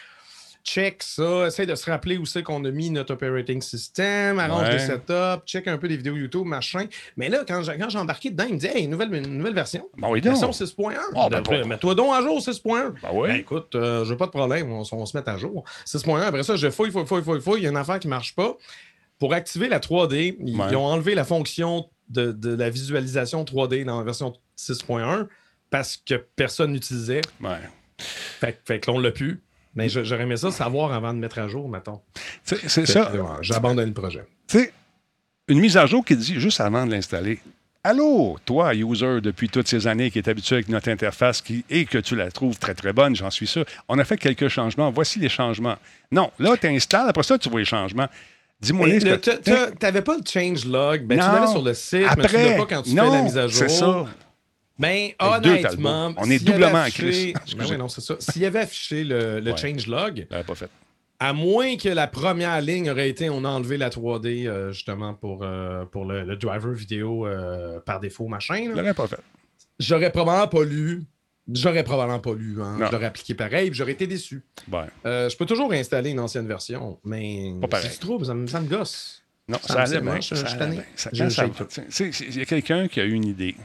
Check 0.63 1.01
ça, 1.03 1.47
essaye 1.47 1.65
de 1.65 1.73
se 1.75 1.89
rappeler 1.89 2.17
où 2.17 2.25
c'est 2.25 2.43
qu'on 2.43 2.63
a 2.65 2.71
mis 2.71 2.89
notre 2.91 3.13
operating 3.13 3.61
system, 3.61 4.37
arrange 4.39 4.67
Ouais. 4.67 4.73
le 4.73 4.79
setup, 4.79 5.45
check 5.45 5.67
un 5.67 5.77
peu 5.77 5.87
des 5.87 5.97
vidéos 5.97 6.15
YouTube, 6.15 6.45
machin. 6.45 6.85
Mais 7.17 7.29
là, 7.29 7.43
quand 7.47 7.61
j'ai, 7.63 7.97
embarqué 7.97 8.29
dedans, 8.29 8.45
il 8.47 8.55
me 8.55 8.59
dit 8.59 8.67
Hey, 8.67 8.87
nouvelle, 8.87 9.13
une 9.13 9.37
nouvelle 9.37 9.53
version. 9.55 9.87
Bon, 9.97 10.11
oui. 10.11 10.21
Version 10.21 10.51
6.1. 10.51 10.95
Ah, 11.15 11.29
ben, 11.29 11.41
bon. 11.41 11.65
Mets-toi 11.65 11.95
donc 11.95 12.13
à 12.13 12.21
jour 12.21 12.39
6.1. 12.39 12.93
Ben 13.01 13.09
oui. 13.13 13.29
Ben, 13.29 13.35
écoute, 13.37 13.73
euh, 13.75 14.03
je 14.05 14.11
n'ai 14.11 14.17
pas 14.17 14.25
de 14.25 14.31
problème, 14.31 14.71
on, 14.71 14.83
on 14.91 15.05
se 15.05 15.17
met 15.17 15.27
à 15.27 15.37
jour. 15.37 15.63
6.1, 15.85 16.21
après 16.21 16.43
ça, 16.43 16.55
je 16.55 16.69
fouille, 16.69 16.91
fouille, 16.91 17.05
fouille, 17.07 17.23
fouille, 17.23 17.41
fouille. 17.41 17.59
Il 17.61 17.63
y 17.63 17.67
a 17.67 17.71
une 17.71 17.77
affaire 17.77 17.99
qui 17.99 18.07
ne 18.07 18.11
marche 18.11 18.35
pas. 18.35 18.55
Pour 19.17 19.33
activer 19.33 19.67
la 19.69 19.79
3D, 19.79 20.37
ils, 20.39 20.59
Ouais. 20.59 20.67
ils 20.71 20.75
ont 20.75 20.85
enlevé 20.85 21.15
la 21.15 21.25
fonction 21.25 21.89
de, 22.09 22.31
de 22.31 22.53
la 22.55 22.69
visualisation 22.69 23.43
3D 23.43 23.83
dans 23.85 23.97
la 23.97 24.03
version 24.03 24.33
6.1 24.57 25.27
parce 25.69 25.97
que 25.97 26.15
personne 26.35 26.71
n'utilisait. 26.73 27.21
Ouais. 27.41 27.57
Fait, 27.97 28.59
fait 28.65 28.79
que 28.79 28.89
l'on 28.91 28.99
l'a 28.99 29.11
pu. 29.11 29.41
Mais 29.75 29.87
j'aurais 29.89 30.23
aimé 30.23 30.35
ça 30.37 30.51
savoir 30.51 30.93
avant 30.93 31.13
de 31.13 31.19
mettre 31.19 31.39
à 31.39 31.47
jour, 31.47 31.69
mettons. 31.69 32.01
C'est 32.43 32.85
ça. 32.85 33.11
ouais, 33.11 33.19
J'abandonne 33.41 33.89
le 33.89 33.93
projet. 33.93 34.25
Tu 34.47 34.59
sais, 34.59 34.73
une 35.47 35.59
mise 35.59 35.77
à 35.77 35.85
jour 35.85 36.03
qui 36.03 36.15
dit 36.15 36.39
juste 36.39 36.59
avant 36.59 36.85
de 36.85 36.91
l'installer. 36.91 37.39
Allô, 37.83 38.37
toi, 38.45 38.75
user, 38.75 39.21
depuis 39.21 39.47
toutes 39.47 39.67
ces 39.69 39.87
années 39.87 40.11
qui 40.11 40.17
est 40.19 40.27
habitué 40.27 40.55
avec 40.57 40.67
notre 40.67 40.89
interface 40.89 41.41
qui, 41.41 41.63
et 41.69 41.85
que 41.85 41.97
tu 41.97 42.15
la 42.15 42.29
trouves 42.29 42.59
très, 42.59 42.73
très 42.73 42.91
bonne, 42.91 43.15
j'en 43.15 43.29
suis 43.31 43.47
sûr. 43.47 43.63
On 43.87 43.97
a 43.99 44.03
fait 44.03 44.17
quelques 44.17 44.49
changements. 44.49 44.91
Voici 44.91 45.17
les 45.17 45.29
changements. 45.29 45.77
Non, 46.11 46.29
là, 46.39 46.57
tu 46.57 46.67
installes, 46.67 47.07
après 47.07 47.23
ça, 47.23 47.37
tu 47.37 47.49
vois 47.49 47.61
les 47.61 47.65
changements. 47.65 48.07
Dis-moi 48.59 48.87
les 48.87 48.99
t'as- 49.19 49.71
T'avais 49.79 50.01
pas 50.01 50.17
le 50.17 50.23
change 50.29 50.65
log. 50.65 51.05
Ben, 51.05 51.17
tu 51.17 51.23
l'avais 51.25 51.47
sur 51.47 51.61
le 51.61 51.73
site, 51.73 52.01
mais 52.17 52.27
tu 52.27 52.35
l'as 52.35 52.57
pas 52.57 52.65
quand 52.65 52.81
tu 52.81 52.93
non, 52.93 53.03
fais 53.11 53.17
la 53.17 53.23
mise 53.23 53.37
à 53.37 53.47
jour. 53.47 53.59
C'est 53.59 53.69
ça. 53.69 54.05
Ben, 54.79 55.09
Avec 55.19 55.43
deux 55.43 55.49
honnêtement. 55.51 56.13
On 56.17 56.23
est 56.29 56.37
s'il 56.39 56.47
y 56.47 56.51
avait 56.51 56.59
doublement 56.59 56.79
en 56.79 56.87
affiché- 56.87 57.33
crise. 57.33 57.55
Ben 57.55 57.65
oui, 57.69 57.77
non, 57.77 57.87
c'est 57.89 58.01
ça. 58.01 58.15
S'il 58.19 58.41
y 58.41 58.45
avait 58.45 58.59
affiché 58.59 59.03
le, 59.03 59.39
le 59.39 59.51
Ouais. 59.51 59.57
changelog, 59.57 60.25
Je 60.29 60.33
l'avais 60.33 60.43
pas 60.45 60.55
fait. 60.55 60.69
à 61.19 61.33
moins 61.33 61.75
que 61.77 61.89
la 61.89 62.07
première 62.07 62.61
ligne 62.61 62.89
aurait 62.89 63.09
été 63.09 63.29
on 63.29 63.43
a 63.43 63.49
enlevé 63.49 63.77
la 63.77 63.89
3D 63.89 64.47
euh, 64.47 64.71
justement 64.71 65.13
pour, 65.13 65.41
euh, 65.43 65.83
pour 65.85 66.05
le, 66.05 66.23
le 66.23 66.35
driver 66.37 66.71
vidéo 66.73 67.27
euh, 67.27 67.79
par 67.81 67.99
défaut, 67.99 68.27
machin, 68.27 68.63
Je 68.65 68.69
là, 68.69 68.75
l'aurais 68.77 68.93
pas 68.93 69.07
fait. 69.07 69.19
j'aurais 69.79 70.11
probablement 70.11 70.47
pas 70.47 70.63
lu. 70.63 71.03
J'aurais 71.51 71.83
probablement 71.83 72.19
pas 72.19 72.33
lu. 72.35 72.61
Hein. 72.61 72.77
Je 72.79 72.91
l'aurais 72.91 73.07
appliqué 73.07 73.33
pareil, 73.33 73.71
j'aurais 73.73 73.93
été 73.93 74.05
déçu. 74.07 74.43
Ouais. 74.71 74.81
Euh, 75.05 75.27
je 75.29 75.35
peux 75.35 75.47
toujours 75.47 75.73
installer 75.73 76.11
une 76.11 76.19
ancienne 76.19 76.47
version, 76.47 76.99
mais 77.03 77.51
si 77.81 77.89
tu 77.89 77.97
trouves, 77.97 78.23
ça 78.23 78.33
me, 78.35 78.45
ça 78.47 78.61
me 78.61 78.67
gosse. 78.67 79.23
Non, 79.47 79.57
Ça 79.63 79.67
ça, 79.67 79.73
me 79.73 79.79
allait 79.81 80.01
bien. 80.01 80.21
je- 80.21 80.35
je 80.35 80.45
Je 81.89 82.23
Il 82.29 82.37
y 82.37 82.41
a 82.41 82.45
quelqu'un 82.45 82.87
qui 82.87 83.01
a 83.01 83.03
eu 83.03 83.13
une 83.13 83.25
idée. 83.25 83.55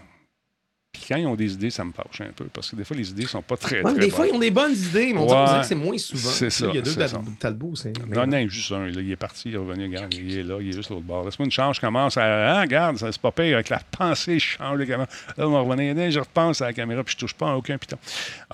Puis 0.95 1.03
quand 1.09 1.17
ils 1.17 1.27
ont 1.27 1.35
des 1.35 1.53
idées, 1.53 1.71
ça 1.71 1.85
me 1.85 1.93
fâche 1.93 2.21
un 2.21 2.31
peu. 2.35 2.45
Parce 2.53 2.71
que 2.71 2.77
des 2.77 2.85
fois, 2.85 2.97
les 2.97 3.11
idées 3.11 3.27
sont 3.27 3.43
pas 3.43 3.57
très, 3.57 3.83
Ouais, 3.83 3.91
très 3.91 3.95
des 3.95 4.01
bonnes. 4.07 4.11
fois, 4.11 4.27
ils 4.29 4.33
ont 4.33 4.39
des 4.39 4.51
bonnes 4.53 4.73
idées, 4.75 5.13
mais 5.13 5.19
on 5.19 5.27
Ouais. 5.29 5.45
dirait 5.47 5.61
que 5.61 5.67
c'est 5.67 5.75
moins 5.75 5.99
souvent. 5.99 6.31
C'est 6.31 6.51
ça, 6.51 6.67
Il 6.69 6.77
y 6.77 6.79
a 6.79 6.83
deux 6.83 6.91
c'est 6.93 6.99
Tal- 7.01 7.09
ça. 7.09 7.21
Talbots, 7.41 7.75
c'est. 7.75 7.93
mais 8.09 8.17
Non, 8.17 8.27
non, 8.27 8.49
juste 8.49 8.71
un. 8.73 8.87
là, 8.87 9.01
il 9.01 9.11
est 9.11 9.17
parti, 9.17 9.49
il 9.49 9.55
est 9.57 9.59
revenu, 9.59 9.85
regarde, 9.87 10.15
il 10.15 10.39
est 10.39 10.43
là, 10.45 10.59
il 10.61 10.69
est 10.69 10.73
juste 10.73 10.91
l'autre 10.91 11.03
bord. 11.03 11.25
Laisse-moi 11.25 11.47
une 11.47 11.51
chance, 11.53 11.77
je 11.77 11.81
commence 11.81 12.17
à. 12.17 12.23
Ah, 12.57 12.61
regarde, 12.61 12.97
ça, 12.97 13.11
c'est 13.11 13.21
pas 13.21 13.33
pire. 13.33 13.55
Avec 13.57 13.69
la 13.69 13.81
pensée, 13.91 14.39
je 14.39 14.47
change 14.57 14.79
les 14.79 14.87
caméras. 14.87 15.09
Là, 15.37 15.49
on 15.49 15.51
va 15.51 15.61
revenir, 15.61 16.11
je 16.11 16.21
repense 16.21 16.63
à 16.63 16.67
la 16.67 16.73
caméra, 16.73 17.03
puis 17.03 17.13
je 17.15 17.19
touche 17.19 17.35
pas 17.35 17.51
à 17.51 17.57
aucun 17.57 17.77
piton. 17.77 17.99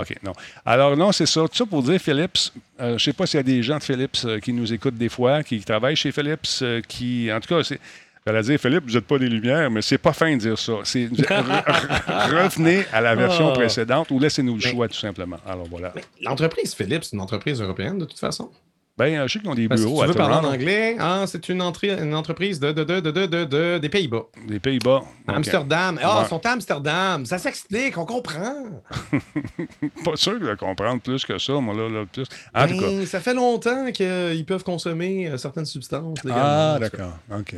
OK, 0.00 0.14
non. 0.22 0.32
Alors, 0.64 0.96
non, 0.96 1.12
c'est 1.12 1.26
ça. 1.26 1.42
Tout 1.42 1.54
ça 1.56 1.66
pour 1.66 1.82
dire, 1.82 2.00
Philips, 2.00 2.52
euh, 2.80 2.96
je 2.96 3.04
sais 3.04 3.12
pas 3.12 3.26
s'il 3.26 3.36
y 3.36 3.40
a 3.40 3.42
des 3.44 3.62
gens 3.62 3.76
de 3.78 3.82
Philips 3.82 4.16
euh, 4.24 4.40
qui 4.40 4.52
nous 4.54 4.72
écoutent 4.72 4.96
des 4.96 5.08
fois, 5.10 5.42
qui 5.42 5.60
travaillent 5.60 5.96
chez 5.96 6.10
Philips, 6.10 6.48
euh, 6.62 6.80
qui. 6.88 7.30
En 7.30 7.38
tout 7.40 7.54
cas, 7.54 7.62
c'est. 7.62 7.78
J'allais 8.26 8.42
dire, 8.42 8.60
Philippe, 8.60 8.84
vous 8.86 8.94
n'êtes 8.94 9.06
pas 9.06 9.18
des 9.18 9.28
lumières, 9.28 9.70
mais 9.70 9.80
c'est 9.82 9.96
pas 9.98 10.12
fin 10.12 10.32
de 10.34 10.40
dire 10.40 10.58
ça. 10.58 10.74
C'est, 10.84 11.08
revenez 11.08 12.84
à 12.92 13.00
la 13.00 13.14
version 13.14 13.48
Ah. 13.50 13.54
précédente 13.54 14.10
ou 14.10 14.18
laissez-nous 14.18 14.56
le 14.56 14.60
Mais- 14.64 14.70
choix, 14.70 14.88
tout 14.88 14.98
simplement. 14.98 15.38
Alors 15.46 15.66
voilà. 15.70 15.92
L'entreprise 16.20 16.74
Philips, 16.74 17.04
c'est 17.04 17.14
une 17.16 17.22
entreprise 17.22 17.60
européenne 17.60 17.98
de 17.98 18.04
toute 18.04 18.18
façon. 18.18 18.50
Ben, 18.98 19.20
euh, 19.20 19.26
je 19.26 19.32
sais 19.32 19.38
qu'ils 19.38 19.48
ont 19.48 19.54
des 19.54 19.66
Parce 19.66 19.80
bureaux 19.80 20.02
tu 20.02 20.08
veux 20.08 20.14
à 20.14 20.14
parler 20.28 20.46
en 20.46 20.52
anglais, 20.52 20.96
ah, 20.98 21.24
c'est 21.26 21.48
une, 21.48 21.62
une 21.62 22.14
entreprise 22.14 22.60
de, 22.60 22.72
de, 22.72 22.84
de, 22.84 23.00
de, 23.00 23.10
de, 23.10 23.26
de- 23.26 23.44
de- 23.44 23.78
des 23.78 23.88
Pays-Bas. 23.88 24.24
des 24.46 24.60
Pays-Bas. 24.60 25.00
Amsterdam. 25.26 25.98
Ah, 26.02 26.18
Ouais. 26.18 26.24
ils 26.26 26.28
sont 26.28 26.44
à 26.44 26.50
Amsterdam. 26.50 27.24
Ça 27.24 27.38
s'explique, 27.38 27.96
on 27.96 28.04
comprend. 28.04 28.56
Pas 30.04 30.16
sûr 30.16 30.38
de 30.38 30.54
comprendre 30.54 31.00
plus 31.00 31.24
que 31.24 31.38
ça, 31.38 31.54
moi, 31.54 31.74
là, 31.74 31.88
là, 31.88 32.04
plus. 32.12 32.26
En 32.54 32.66
tout 32.66 32.74
cas. 32.78 32.86
Ben, 32.86 33.06
ça 33.06 33.20
fait 33.20 33.32
longtemps 33.32 33.90
qu'ils 33.92 34.44
peuvent 34.46 34.64
consommer 34.64 35.28
euh, 35.28 35.38
certaines 35.38 35.64
substances 35.66 36.22
légalement. 36.22 36.74
Ah, 36.74 36.76
d'accord. 36.78 37.16
OK. 37.38 37.54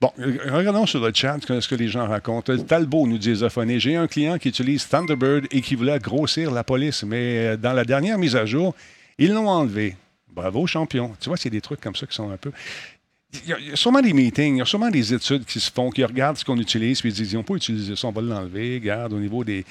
Bon, 0.00 0.12
euh, 0.20 0.38
regardons 0.52 0.86
sur 0.86 1.04
le 1.04 1.12
chat 1.12 1.38
ce 1.42 1.68
que 1.68 1.74
les 1.74 1.88
gens 1.88 2.06
racontent. 2.06 2.56
Talbot 2.56 3.06
nous 3.08 3.18
dit 3.18 3.34
Zophoné, 3.34 3.80
J'ai 3.80 3.96
un 3.96 4.06
client 4.06 4.38
qui 4.38 4.48
utilise 4.48 4.86
Thunderbird 4.88 5.46
et 5.50 5.60
qui 5.60 5.74
voulait 5.74 5.98
grossir 5.98 6.52
la 6.52 6.62
police, 6.62 7.02
mais 7.02 7.38
euh, 7.38 7.56
dans 7.56 7.72
la 7.72 7.84
dernière 7.84 8.16
mise 8.16 8.36
à 8.36 8.46
jour, 8.46 8.76
ils 9.18 9.32
l'ont 9.32 9.48
enlevé. 9.48 9.96
Bravo, 10.32 10.68
champion. 10.68 11.16
Tu 11.18 11.28
vois, 11.28 11.36
c'est 11.36 11.50
des 11.50 11.60
trucs 11.60 11.80
comme 11.80 11.96
ça 11.96 12.06
qui 12.06 12.14
sont 12.14 12.30
un 12.30 12.36
peu. 12.36 12.52
Il 13.44 13.50
y, 13.50 13.72
a, 13.72 13.76
sûrement 13.76 14.00
des 14.00 14.12
meetings, 14.12 14.54
il 14.54 14.58
y 14.58 14.62
a 14.62 14.64
sûrement 14.64 14.88
des 14.88 15.12
études 15.12 15.44
qui 15.44 15.58
se 15.58 15.70
font, 15.70 15.90
qui 15.90 16.02
regardent 16.02 16.38
ce 16.38 16.44
qu'on 16.44 16.56
utilise, 16.56 17.00
puis 17.00 17.10
ils 17.10 17.14
disent, 17.14 17.32
ils 17.32 17.36
n'ont 17.36 17.42
pas 17.42 17.54
utilisé 17.56 17.94
ça, 17.94 18.08
on 18.08 18.12
va 18.12 18.22
l'enlever, 18.22 18.76
regarde, 18.76 19.12
au 19.12 19.18
niveau 19.18 19.44
des... 19.44 19.66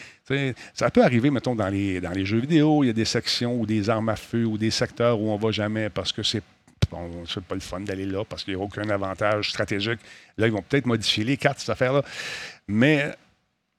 Ça 0.75 0.91
peut 0.91 1.03
arriver, 1.03 1.31
mettons, 1.31 1.55
dans 1.55 1.69
les, 1.69 1.99
dans 1.99 2.11
les 2.11 2.23
jeux 2.23 2.37
vidéo, 2.37 2.83
il 2.83 2.87
y 2.87 2.89
a 2.91 2.93
des 2.93 3.05
sections 3.05 3.59
ou 3.59 3.65
des 3.65 3.89
armes 3.89 4.09
à 4.09 4.15
feu 4.15 4.45
ou 4.45 4.59
des 4.59 4.69
secteurs 4.69 5.19
où 5.19 5.31
on 5.31 5.37
va 5.37 5.49
jamais 5.49 5.89
parce 5.89 6.11
que 6.11 6.21
c'est 6.21 6.43
bon, 6.91 7.09
c'est 7.25 7.43
pas 7.43 7.55
le 7.55 7.61
fun 7.61 7.79
d'aller 7.81 8.05
là 8.05 8.23
parce 8.25 8.43
qu'il 8.43 8.55
n'y 8.55 8.61
a 8.61 8.63
aucun 8.63 8.89
avantage 8.89 9.49
stratégique. 9.49 9.99
Là, 10.37 10.47
ils 10.47 10.53
vont 10.53 10.61
peut-être 10.61 10.85
modifier 10.85 11.23
les 11.23 11.37
cartes, 11.37 11.59
cette 11.59 11.69
affaire-là. 11.69 12.03
Mais 12.67 13.13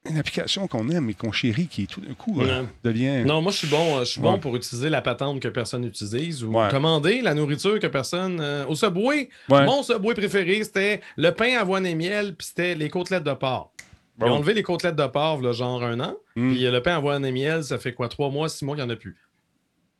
une 0.09 0.17
application 0.17 0.67
qu'on 0.67 0.87
aime 0.89 1.09
et 1.09 1.13
qu'on 1.13 1.31
chérit 1.31 1.67
qui, 1.67 1.85
tout 1.85 1.99
d'un 2.01 2.13
coup, 2.13 2.41
euh, 2.41 2.63
devient... 2.83 3.23
Non, 3.25 3.41
moi, 3.41 3.51
je 3.51 3.57
suis 3.57 3.67
bon, 3.67 3.97
euh, 3.97 3.99
je 3.99 4.11
suis 4.11 4.21
Ouais. 4.21 4.27
bon 4.31 4.39
pour 4.39 4.55
utiliser 4.55 4.89
la 4.89 5.01
patente 5.01 5.41
que 5.41 5.49
personne 5.49 5.81
n'utilise 5.81 6.43
ou 6.43 6.53
Ouais. 6.53 6.69
commander 6.69 7.21
la 7.21 7.33
nourriture 7.33 7.79
que 7.79 7.87
personne. 7.87 8.39
euh, 8.39 8.65
au 8.65 8.75
Subway, 8.75 9.29
Ouais. 9.49 9.65
mon 9.65 9.83
Subway 9.83 10.13
préféré, 10.13 10.63
c'était 10.63 11.01
le 11.17 11.31
pain 11.31 11.57
avoine 11.57 11.85
et 11.85 11.95
miel, 11.95 12.33
puis 12.35 12.47
c'était 12.47 12.75
les 12.75 12.89
côtelettes 12.89 13.25
de 13.25 13.33
porc. 13.33 13.73
Ils 14.17 14.23
ont 14.25 14.29
Bon. 14.29 14.35
enlevé 14.35 14.53
les 14.53 14.63
côtelettes 14.63 14.95
de 14.95 15.07
porc, 15.07 15.41
là, 15.41 15.51
genre 15.51 15.83
un 15.83 15.99
an. 15.99 16.15
Mm. 16.35 16.51
Puis 16.53 16.63
le 16.71 16.81
pain 16.81 16.97
en 16.97 17.01
voie 17.01 17.15
en 17.17 17.19
miel, 17.19 17.63
ça 17.63 17.77
fait 17.77 17.93
quoi, 17.93 18.07
trois 18.07 18.29
mois, 18.29 18.47
six 18.49 18.63
mois 18.65 18.75
qu'il 18.75 18.85
n'y 18.85 18.91
en 18.91 18.93
a 18.93 18.97
plus. 18.97 19.17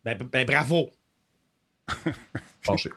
Ben, 0.06 0.18
ben, 0.32 0.46
bravo! 0.46 0.90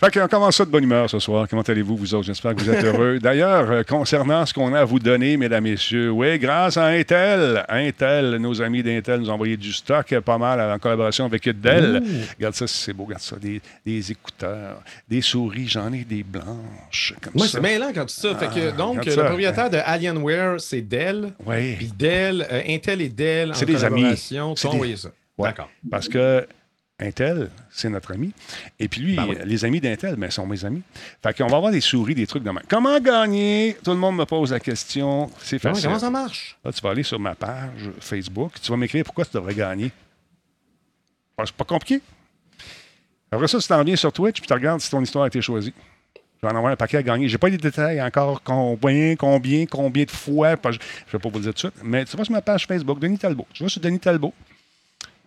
Fait 0.00 0.10
qu'on 0.10 0.26
commence 0.26 0.56
ça 0.56 0.64
de 0.64 0.70
bonne 0.70 0.82
humeur 0.82 1.08
ce 1.08 1.20
soir? 1.20 1.46
Comment 1.48 1.62
allez-vous, 1.62 1.96
vous 1.96 2.12
autres? 2.14 2.26
J'espère 2.26 2.56
que 2.56 2.60
vous 2.62 2.70
êtes 2.70 2.84
heureux. 2.84 3.18
D'ailleurs, 3.22 3.70
euh, 3.70 3.82
concernant 3.84 4.44
ce 4.44 4.52
qu'on 4.52 4.74
a 4.74 4.80
à 4.80 4.84
vous 4.84 4.98
donner, 4.98 5.36
mesdames, 5.36 5.62
messieurs, 5.62 6.10
oui, 6.10 6.40
grâce 6.40 6.76
à 6.76 6.86
Intel, 6.86 7.64
Intel, 7.68 8.34
nos 8.38 8.60
amis 8.60 8.82
d'Intel 8.82 9.20
nous 9.20 9.30
ont 9.30 9.34
envoyé 9.34 9.56
du 9.56 9.72
stock 9.72 10.12
euh, 10.12 10.20
pas 10.20 10.38
mal 10.38 10.60
en 10.60 10.76
collaboration 10.80 11.26
avec 11.26 11.48
Dell. 11.60 12.02
Regarde 12.36 12.54
ça, 12.56 12.66
c'est 12.66 12.92
beau, 12.92 13.04
regarde 13.04 13.22
ça. 13.22 13.36
Des, 13.36 13.60
des 13.86 14.10
écouteurs, 14.10 14.82
des 15.08 15.20
souris, 15.20 15.68
j'en 15.68 15.92
ai 15.92 16.02
des 16.02 16.24
blanches. 16.24 17.14
Comme 17.22 17.34
Moi, 17.36 17.46
ça. 17.46 17.52
c'est 17.52 17.60
mêlant 17.60 17.92
quand 17.94 18.06
tu 18.06 18.16
dis 18.16 18.20
ça. 18.22 18.34
Fait 18.34 18.46
que, 18.48 18.68
Ah, 18.70 18.72
donc, 18.72 19.04
le 19.04 19.12
ça. 19.12 19.22
propriétaire 19.24 19.70
de 19.70 19.78
Alienware, 19.84 20.60
c'est 20.60 20.80
Dell. 20.82 21.32
Oui. 21.46 21.76
Puis 21.76 21.92
Dell, 21.96 22.44
euh, 22.50 22.60
Intel 22.68 23.02
et 23.02 23.08
Dell, 23.08 23.52
en 23.52 23.54
C'est 23.54 23.66
des 23.66 23.84
amis. 23.84 23.94
collaboration, 24.02 24.56
C'est 24.56 24.68
t'ont 24.68 24.80
des- 24.82 24.96
ça. 24.96 25.10
Ouais. 25.38 25.48
D'accord. 25.50 25.70
Parce 25.88 26.08
que 26.08 26.44
Intel, 27.00 27.50
c'est 27.70 27.88
notre 27.88 28.12
ami. 28.12 28.32
Et 28.78 28.86
puis 28.86 29.00
lui, 29.00 29.16
Ben 29.16 29.26
oui. 29.28 29.36
les 29.44 29.64
amis 29.64 29.80
d'Intel, 29.80 30.14
ben, 30.16 30.30
sont 30.30 30.46
mes 30.46 30.64
amis. 30.64 30.82
Fait 31.22 31.36
qu'on 31.36 31.48
va 31.48 31.56
avoir 31.56 31.72
des 31.72 31.80
souris, 31.80 32.14
des 32.14 32.26
trucs 32.28 32.44
de 32.44 32.50
même. 32.50 32.62
Comment 32.68 33.00
gagner? 33.00 33.76
Tout 33.82 33.90
le 33.90 33.96
monde 33.96 34.16
me 34.16 34.24
pose 34.24 34.52
la 34.52 34.60
question. 34.60 35.28
C'est 35.40 35.60
Comment, 35.60 35.74
facile. 35.74 35.88
comment 35.88 35.98
ça 35.98 36.10
marche? 36.10 36.56
Là, 36.64 36.72
tu 36.72 36.80
vas 36.80 36.90
aller 36.90 37.02
sur 37.02 37.18
ma 37.18 37.34
page 37.34 37.90
Facebook. 37.98 38.52
Tu 38.62 38.70
vas 38.70 38.76
m'écrire 38.76 39.04
pourquoi 39.04 39.24
tu 39.24 39.32
devrais 39.32 39.54
gagner. 39.54 39.90
Ah, 41.38 41.42
C'est 41.44 41.54
pas 41.56 41.64
compliqué. 41.64 42.00
Après 43.32 43.48
ça, 43.48 43.58
tu 43.58 43.66
t'en 43.66 43.82
viens 43.82 43.96
sur 43.96 44.12
Twitch 44.12 44.38
puis 44.40 44.46
tu 44.46 44.52
regardes 44.52 44.80
si 44.80 44.90
ton 44.90 45.02
histoire 45.02 45.24
a 45.24 45.26
été 45.26 45.40
choisie. 45.40 45.72
Je 46.40 46.46
vais 46.46 46.52
en 46.52 46.56
avoir 46.56 46.72
un 46.72 46.76
paquet 46.76 46.98
à 46.98 47.02
gagner. 47.02 47.28
J'ai 47.28 47.38
pas 47.38 47.48
les 47.48 47.56
détails 47.56 48.00
encore, 48.02 48.42
combien, 48.42 49.16
combien, 49.16 49.64
combien 49.66 50.04
de 50.04 50.10
fois. 50.10 50.54
Je 50.64 50.68
ne 50.68 50.72
vais 51.12 51.18
pas 51.18 51.28
vous 51.28 51.38
le 51.38 51.44
dire 51.44 51.54
tout 51.54 51.68
de 51.68 51.72
suite. 51.72 51.74
Mais 51.82 52.04
tu 52.04 52.16
vas 52.16 52.24
sur 52.24 52.32
ma 52.32 52.42
page 52.42 52.66
Facebook, 52.66 52.98
Denis 53.00 53.18
Talbot. 53.18 53.46
Tu 53.54 53.62
vas 53.62 53.68
sur 53.68 53.80
Denis 53.80 53.98
Talbot. 54.00 54.34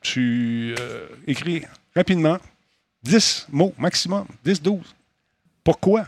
Tu 0.05 0.75
euh, 0.79 1.07
écris 1.25 1.63
rapidement 1.95 2.37
10 3.03 3.47
mots 3.51 3.73
maximum, 3.79 4.25
10, 4.43 4.61
12. 4.61 4.79
Pourquoi 5.63 6.05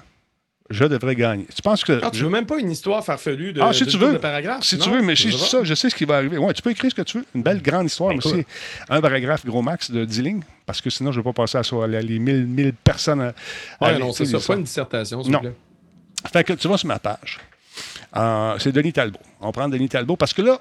je 0.70 0.84
devrais 0.86 1.16
gagner? 1.16 1.48
Tu 1.56 1.64
penses 1.64 1.84
que. 1.84 2.00
Ah, 2.04 2.12
tu 2.12 2.20
je- 2.20 2.26
veux 2.26 2.30
même 2.30 2.46
pas 2.46 2.60
une 2.60 2.70
histoire 2.70 3.04
farfelue 3.04 3.54
de, 3.54 3.62
ah, 3.62 3.74
si 3.74 3.86
de 3.86 3.90
tu 3.90 3.98
veux. 3.98 4.20
paragraphe? 4.20 4.64
Si 4.64 4.78
tu 4.78 4.88
veux, 4.92 5.02
mais 5.02 5.16
si 5.16 5.32
je 5.32 5.38
dis 5.38 5.44
ça, 5.50 5.64
je 5.64 5.74
sais 5.74 5.90
ce 5.90 5.96
qui 5.96 6.06
va 6.06 6.18
arriver. 6.18 6.38
Ouais, 6.38 6.54
tu 6.54 6.62
peux 6.62 6.70
écrire 6.70 6.92
ce 6.92 6.96
que 6.96 7.02
tu 7.02 7.18
veux. 7.18 7.26
Une 7.34 7.42
belle 7.42 7.60
grande 7.62 7.88
histoire, 7.88 8.12
mais 8.14 8.20
Ben, 8.24 8.32
aussi 8.34 8.46
un 8.88 9.02
paragraphe 9.02 9.44
gros 9.48 9.64
max 9.64 9.90
de 9.90 10.06
10 10.06 10.22
lignes, 10.22 10.44
parce 10.68 10.80
que 10.80 10.92
sinon, 10.92 11.12
je 11.12 11.18
ne 11.20 11.24
vais 11.24 11.32
pas 11.34 11.42
passer 11.42 11.58
à 11.58 11.64
ça, 11.64 11.88
les 11.88 12.02
les 12.04 12.20
1000, 12.20 12.46
1000 12.46 12.74
personnes. 12.74 13.22
À, 13.22 13.34
à 13.80 13.94
Ouais, 13.94 13.98
non, 13.98 14.14
c'est 14.14 14.26
ça. 14.26 14.38
Pas 14.40 14.56
une 14.56 14.64
dissertation, 14.64 15.24
s'il 15.24 15.32
Non. 15.32 15.40
vous 15.40 15.46
plaît. 15.46 15.56
Fait 16.32 16.44
que 16.44 16.54
tu 16.54 16.68
vas 16.68 16.78
sur 16.78 16.88
ma 16.88 17.00
page. 17.00 17.40
Euh, 18.18 18.58
c'est 18.60 18.72
Denis 18.72 18.94
Talbot. 18.94 19.20
On 19.42 19.52
prend 19.52 19.70
Denis 19.70 19.90
Talbot 19.90 20.16
parce 20.16 20.34
que 20.34 20.42
là, 20.42 20.60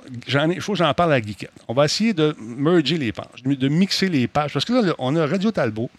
il 0.49 0.61
faut 0.61 0.73
que 0.73 0.79
j'en 0.79 0.93
parle 0.93 1.13
à 1.13 1.21
Guiquette. 1.21 1.53
On 1.69 1.75
va 1.75 1.87
essayer 1.87 2.13
de 2.13 2.35
merger 2.39 2.99
les 2.99 3.13
pages, 3.13 3.43
de 3.45 3.69
mixer 3.69 4.09
les 4.09 4.27
pages. 4.27 4.53
Parce 4.53 4.65
que 4.65 4.73
là, 4.73 4.95
on 4.99 5.17
a 5.17 5.27
Radio 5.27 5.51
Talbot, 5.51 5.91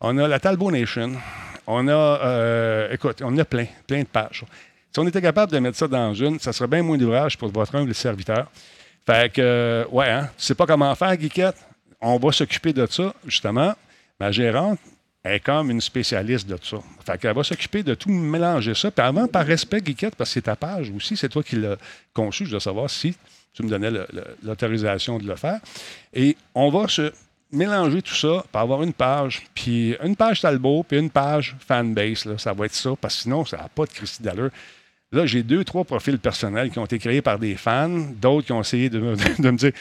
on 0.00 0.16
a 0.18 0.26
la 0.26 0.40
Talbot 0.40 0.70
Nation, 0.70 1.12
on 1.66 1.88
a, 1.88 1.92
euh, 1.92 2.92
écoute, 2.92 3.20
on 3.22 3.36
a 3.36 3.44
plein, 3.44 3.66
plein 3.86 4.00
de 4.00 4.06
pages. 4.06 4.44
Si 4.92 5.00
on 5.00 5.06
était 5.06 5.20
capable 5.20 5.52
de 5.52 5.58
mettre 5.58 5.76
ça 5.76 5.88
dans 5.88 6.14
une, 6.14 6.38
ça 6.38 6.52
serait 6.52 6.68
bien 6.68 6.82
moins 6.82 6.96
d'ouvrage 6.96 7.36
pour 7.36 7.50
votre 7.50 7.74
humble 7.74 7.94
serviteur. 7.94 8.50
Fait 9.04 9.30
que, 9.32 9.42
euh, 9.42 9.84
ouais, 9.90 10.08
hein, 10.08 10.30
tu 10.38 10.44
sais 10.44 10.54
pas 10.54 10.66
comment 10.66 10.94
faire, 10.94 11.16
Guiquette? 11.16 11.56
On 12.00 12.16
va 12.16 12.32
s'occuper 12.32 12.72
de 12.72 12.86
ça, 12.86 13.12
justement. 13.26 13.74
Ma 14.18 14.32
gérante, 14.32 14.78
elle 15.26 15.34
est 15.34 15.40
comme 15.40 15.72
une 15.72 15.80
spécialiste 15.80 16.46
de 16.46 16.56
ça. 16.62 16.76
Fait 17.04 17.18
qu'elle 17.18 17.34
va 17.34 17.42
s'occuper 17.42 17.82
de 17.82 17.94
tout 17.94 18.10
mélanger 18.10 18.74
ça. 18.74 18.92
Puis 18.92 19.04
avant, 19.04 19.26
par 19.26 19.44
respect, 19.44 19.80
Guiquette, 19.80 20.14
parce 20.14 20.30
que 20.30 20.34
c'est 20.34 20.42
ta 20.42 20.54
page 20.54 20.92
aussi, 20.94 21.16
c'est 21.16 21.28
toi 21.28 21.42
qui 21.42 21.56
l'as 21.56 21.76
conçu, 22.14 22.46
je 22.46 22.52
dois 22.52 22.60
savoir 22.60 22.88
si 22.88 23.12
tu 23.52 23.64
me 23.64 23.68
donnais 23.68 23.90
l'autorisation 24.42 25.18
de 25.18 25.26
le 25.26 25.34
faire. 25.34 25.58
Et 26.14 26.36
on 26.54 26.70
va 26.70 26.86
se 26.86 27.12
mélanger 27.50 28.02
tout 28.02 28.14
ça 28.14 28.44
pour 28.52 28.60
avoir 28.60 28.84
une 28.84 28.92
page, 28.92 29.42
puis 29.52 29.96
une 30.00 30.14
page 30.14 30.42
Talbot, 30.42 30.84
puis 30.84 30.98
une 30.98 31.10
page 31.10 31.56
fanbase. 31.66 32.24
Là, 32.24 32.38
ça 32.38 32.52
va 32.52 32.66
être 32.66 32.74
ça, 32.74 32.90
parce 33.00 33.16
que 33.16 33.22
sinon, 33.22 33.44
ça 33.44 33.56
n'a 33.56 33.68
pas 33.68 33.84
de 33.84 33.90
Christy 33.90 34.22
d'allure. 34.22 34.50
Là, 35.16 35.24
j'ai 35.24 35.42
deux, 35.42 35.64
trois 35.64 35.82
profils 35.84 36.18
personnels 36.18 36.70
qui 36.70 36.78
ont 36.78 36.84
été 36.84 36.98
créés 36.98 37.22
par 37.22 37.38
des 37.38 37.54
fans, 37.56 37.88
d'autres 37.88 38.46
qui 38.46 38.52
ont 38.52 38.60
essayé 38.60 38.90
de, 38.90 38.98
me- 38.98 39.56
dire 39.56 39.72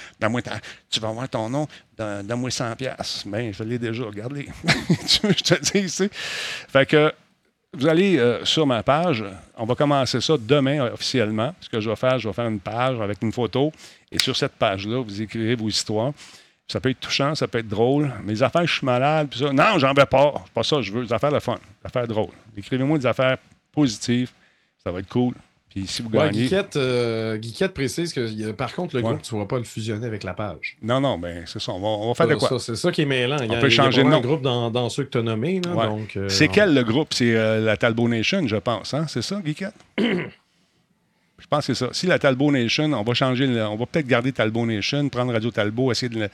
Tu 0.89 0.99
vas 1.01 1.09
avoir 1.09 1.27
ton 1.27 1.49
nom, 1.49 1.67
donne- 1.97 2.25
donne-moi 2.25 2.49
100$. 2.49 2.75
piastres. 2.77 3.27
Ben, 3.27 3.53
je 3.53 3.61
l'ai 3.63 3.77
déjà, 3.77 4.05
regarde-les. 4.05 4.47
je 5.05 5.43
te 5.43 5.61
dis 5.61 5.85
ici 5.85 6.09
Fait 6.13 6.85
que 6.85 7.13
vous 7.73 7.85
allez 7.85 8.17
euh, 8.17 8.45
sur 8.45 8.65
ma 8.65 8.81
page. 8.81 9.25
On 9.57 9.65
va 9.65 9.75
commencer 9.75 10.21
ça 10.21 10.35
demain 10.39 10.89
officiellement. 10.93 11.53
Ce 11.59 11.67
que 11.67 11.81
je 11.81 11.89
vais 11.89 11.97
faire, 11.97 12.17
je 12.17 12.29
vais 12.29 12.33
faire 12.33 12.47
une 12.47 12.61
page 12.61 13.01
avec 13.01 13.21
une 13.21 13.33
photo. 13.33 13.73
Et 14.09 14.17
sur 14.19 14.37
cette 14.37 14.53
page-là, 14.53 15.01
vous 15.03 15.21
écrivez 15.21 15.55
vos 15.55 15.67
histoires. 15.67 16.13
Ça 16.69 16.79
peut 16.79 16.91
être 16.91 17.01
touchant, 17.01 17.35
ça 17.35 17.45
peut 17.49 17.57
être 17.59 17.67
drôle. 17.67 18.09
Mes 18.23 18.41
affaires, 18.41 18.65
je 18.65 18.73
suis 18.77 18.85
malade. 18.85 19.27
Puis 19.29 19.39
ça, 19.39 19.51
non, 19.51 19.77
j'en 19.79 19.93
veux 19.93 20.05
pas. 20.05 20.33
Pas 20.53 20.63
ça, 20.63 20.81
je 20.81 20.93
veux. 20.93 21.05
Des 21.05 21.11
affaires 21.11 21.33
de 21.33 21.39
fun, 21.39 21.55
des 21.55 21.85
affaires 21.87 22.07
drôles. 22.07 22.31
Écrivez-moi 22.55 22.97
des 22.97 23.05
affaires 23.05 23.37
positives. 23.73 24.31
Ça 24.85 24.91
va 24.91 24.99
être 24.99 25.09
cool. 25.09 25.33
Puis 25.69 25.87
si 25.87 26.01
vous 26.03 26.09
Ouais, 26.09 26.27
gagnez. 26.27 26.43
Guiquette, 26.43 26.75
euh, 26.75 27.37
Guiquette 27.37 27.73
précise 27.73 28.13
que 28.13 28.51
par 28.51 28.73
contre, 28.75 28.95
le 28.95 29.01
Ouais. 29.01 29.09
groupe, 29.09 29.21
tu 29.23 29.33
ne 29.33 29.39
pourras 29.39 29.47
pas 29.47 29.57
le 29.57 29.63
fusionner 29.65 30.05
avec 30.05 30.23
la 30.23 30.33
page. 30.33 30.77
Non, 30.81 31.01
non, 31.01 31.17
ben 31.17 31.43
c'est 31.47 31.59
ça. 31.59 31.71
On 31.73 31.79
va, 31.79 31.87
on 31.87 32.07
va 32.09 32.13
faire 32.13 32.27
de 32.27 32.35
quoi? 32.35 32.47
Ça, 32.47 32.59
C'est 32.59 32.75
ça 32.75 32.91
qui 32.91 33.01
est 33.01 33.05
mêlant. 33.05 33.37
Il 33.41 33.51
y 33.51 33.55
a, 33.55 33.57
On 33.57 33.61
peut 33.61 33.69
changer 33.69 34.03
de 34.03 34.07
nom. 34.09 34.17
un 34.17 34.21
groupe 34.21 34.41
dans, 34.43 34.69
dans 34.69 34.87
ceux 34.89 35.03
que 35.03 35.09
tu 35.09 35.17
as 35.17 35.21
nommés. 35.23 35.59
là, 35.61 35.73
Ouais. 35.75 35.87
donc, 35.87 36.15
euh, 36.15 36.29
C'est 36.29 36.47
on- 36.49 36.51
quel 36.51 36.73
le 36.75 36.83
groupe? 36.83 37.13
C'est 37.13 37.35
euh, 37.35 37.59
la 37.65 37.75
Talbot 37.77 38.07
Nation, 38.07 38.47
je 38.47 38.55
pense. 38.57 38.93
Hein? 38.93 39.05
C'est 39.09 39.23
ça, 39.23 39.41
Guiquette? 39.43 39.73
je 39.97 41.47
pense 41.49 41.65
que 41.67 41.73
c'est 41.73 41.85
ça. 41.85 41.89
Si 41.93 42.05
la 42.05 42.19
Talbot 42.19 42.51
Nation, 42.51 42.93
on 42.93 43.03
va 43.03 43.13
changer, 43.15 43.47
le- 43.47 43.65
on 43.65 43.75
va 43.75 43.85
peut-être 43.87 44.07
garder 44.07 44.31
Talbot 44.31 44.65
Nation, 44.67 45.09
prendre 45.09 45.33
Radio 45.33 45.49
Talbot, 45.51 45.91
essayer 45.91 46.09
de. 46.09 46.19
le- 46.19 46.29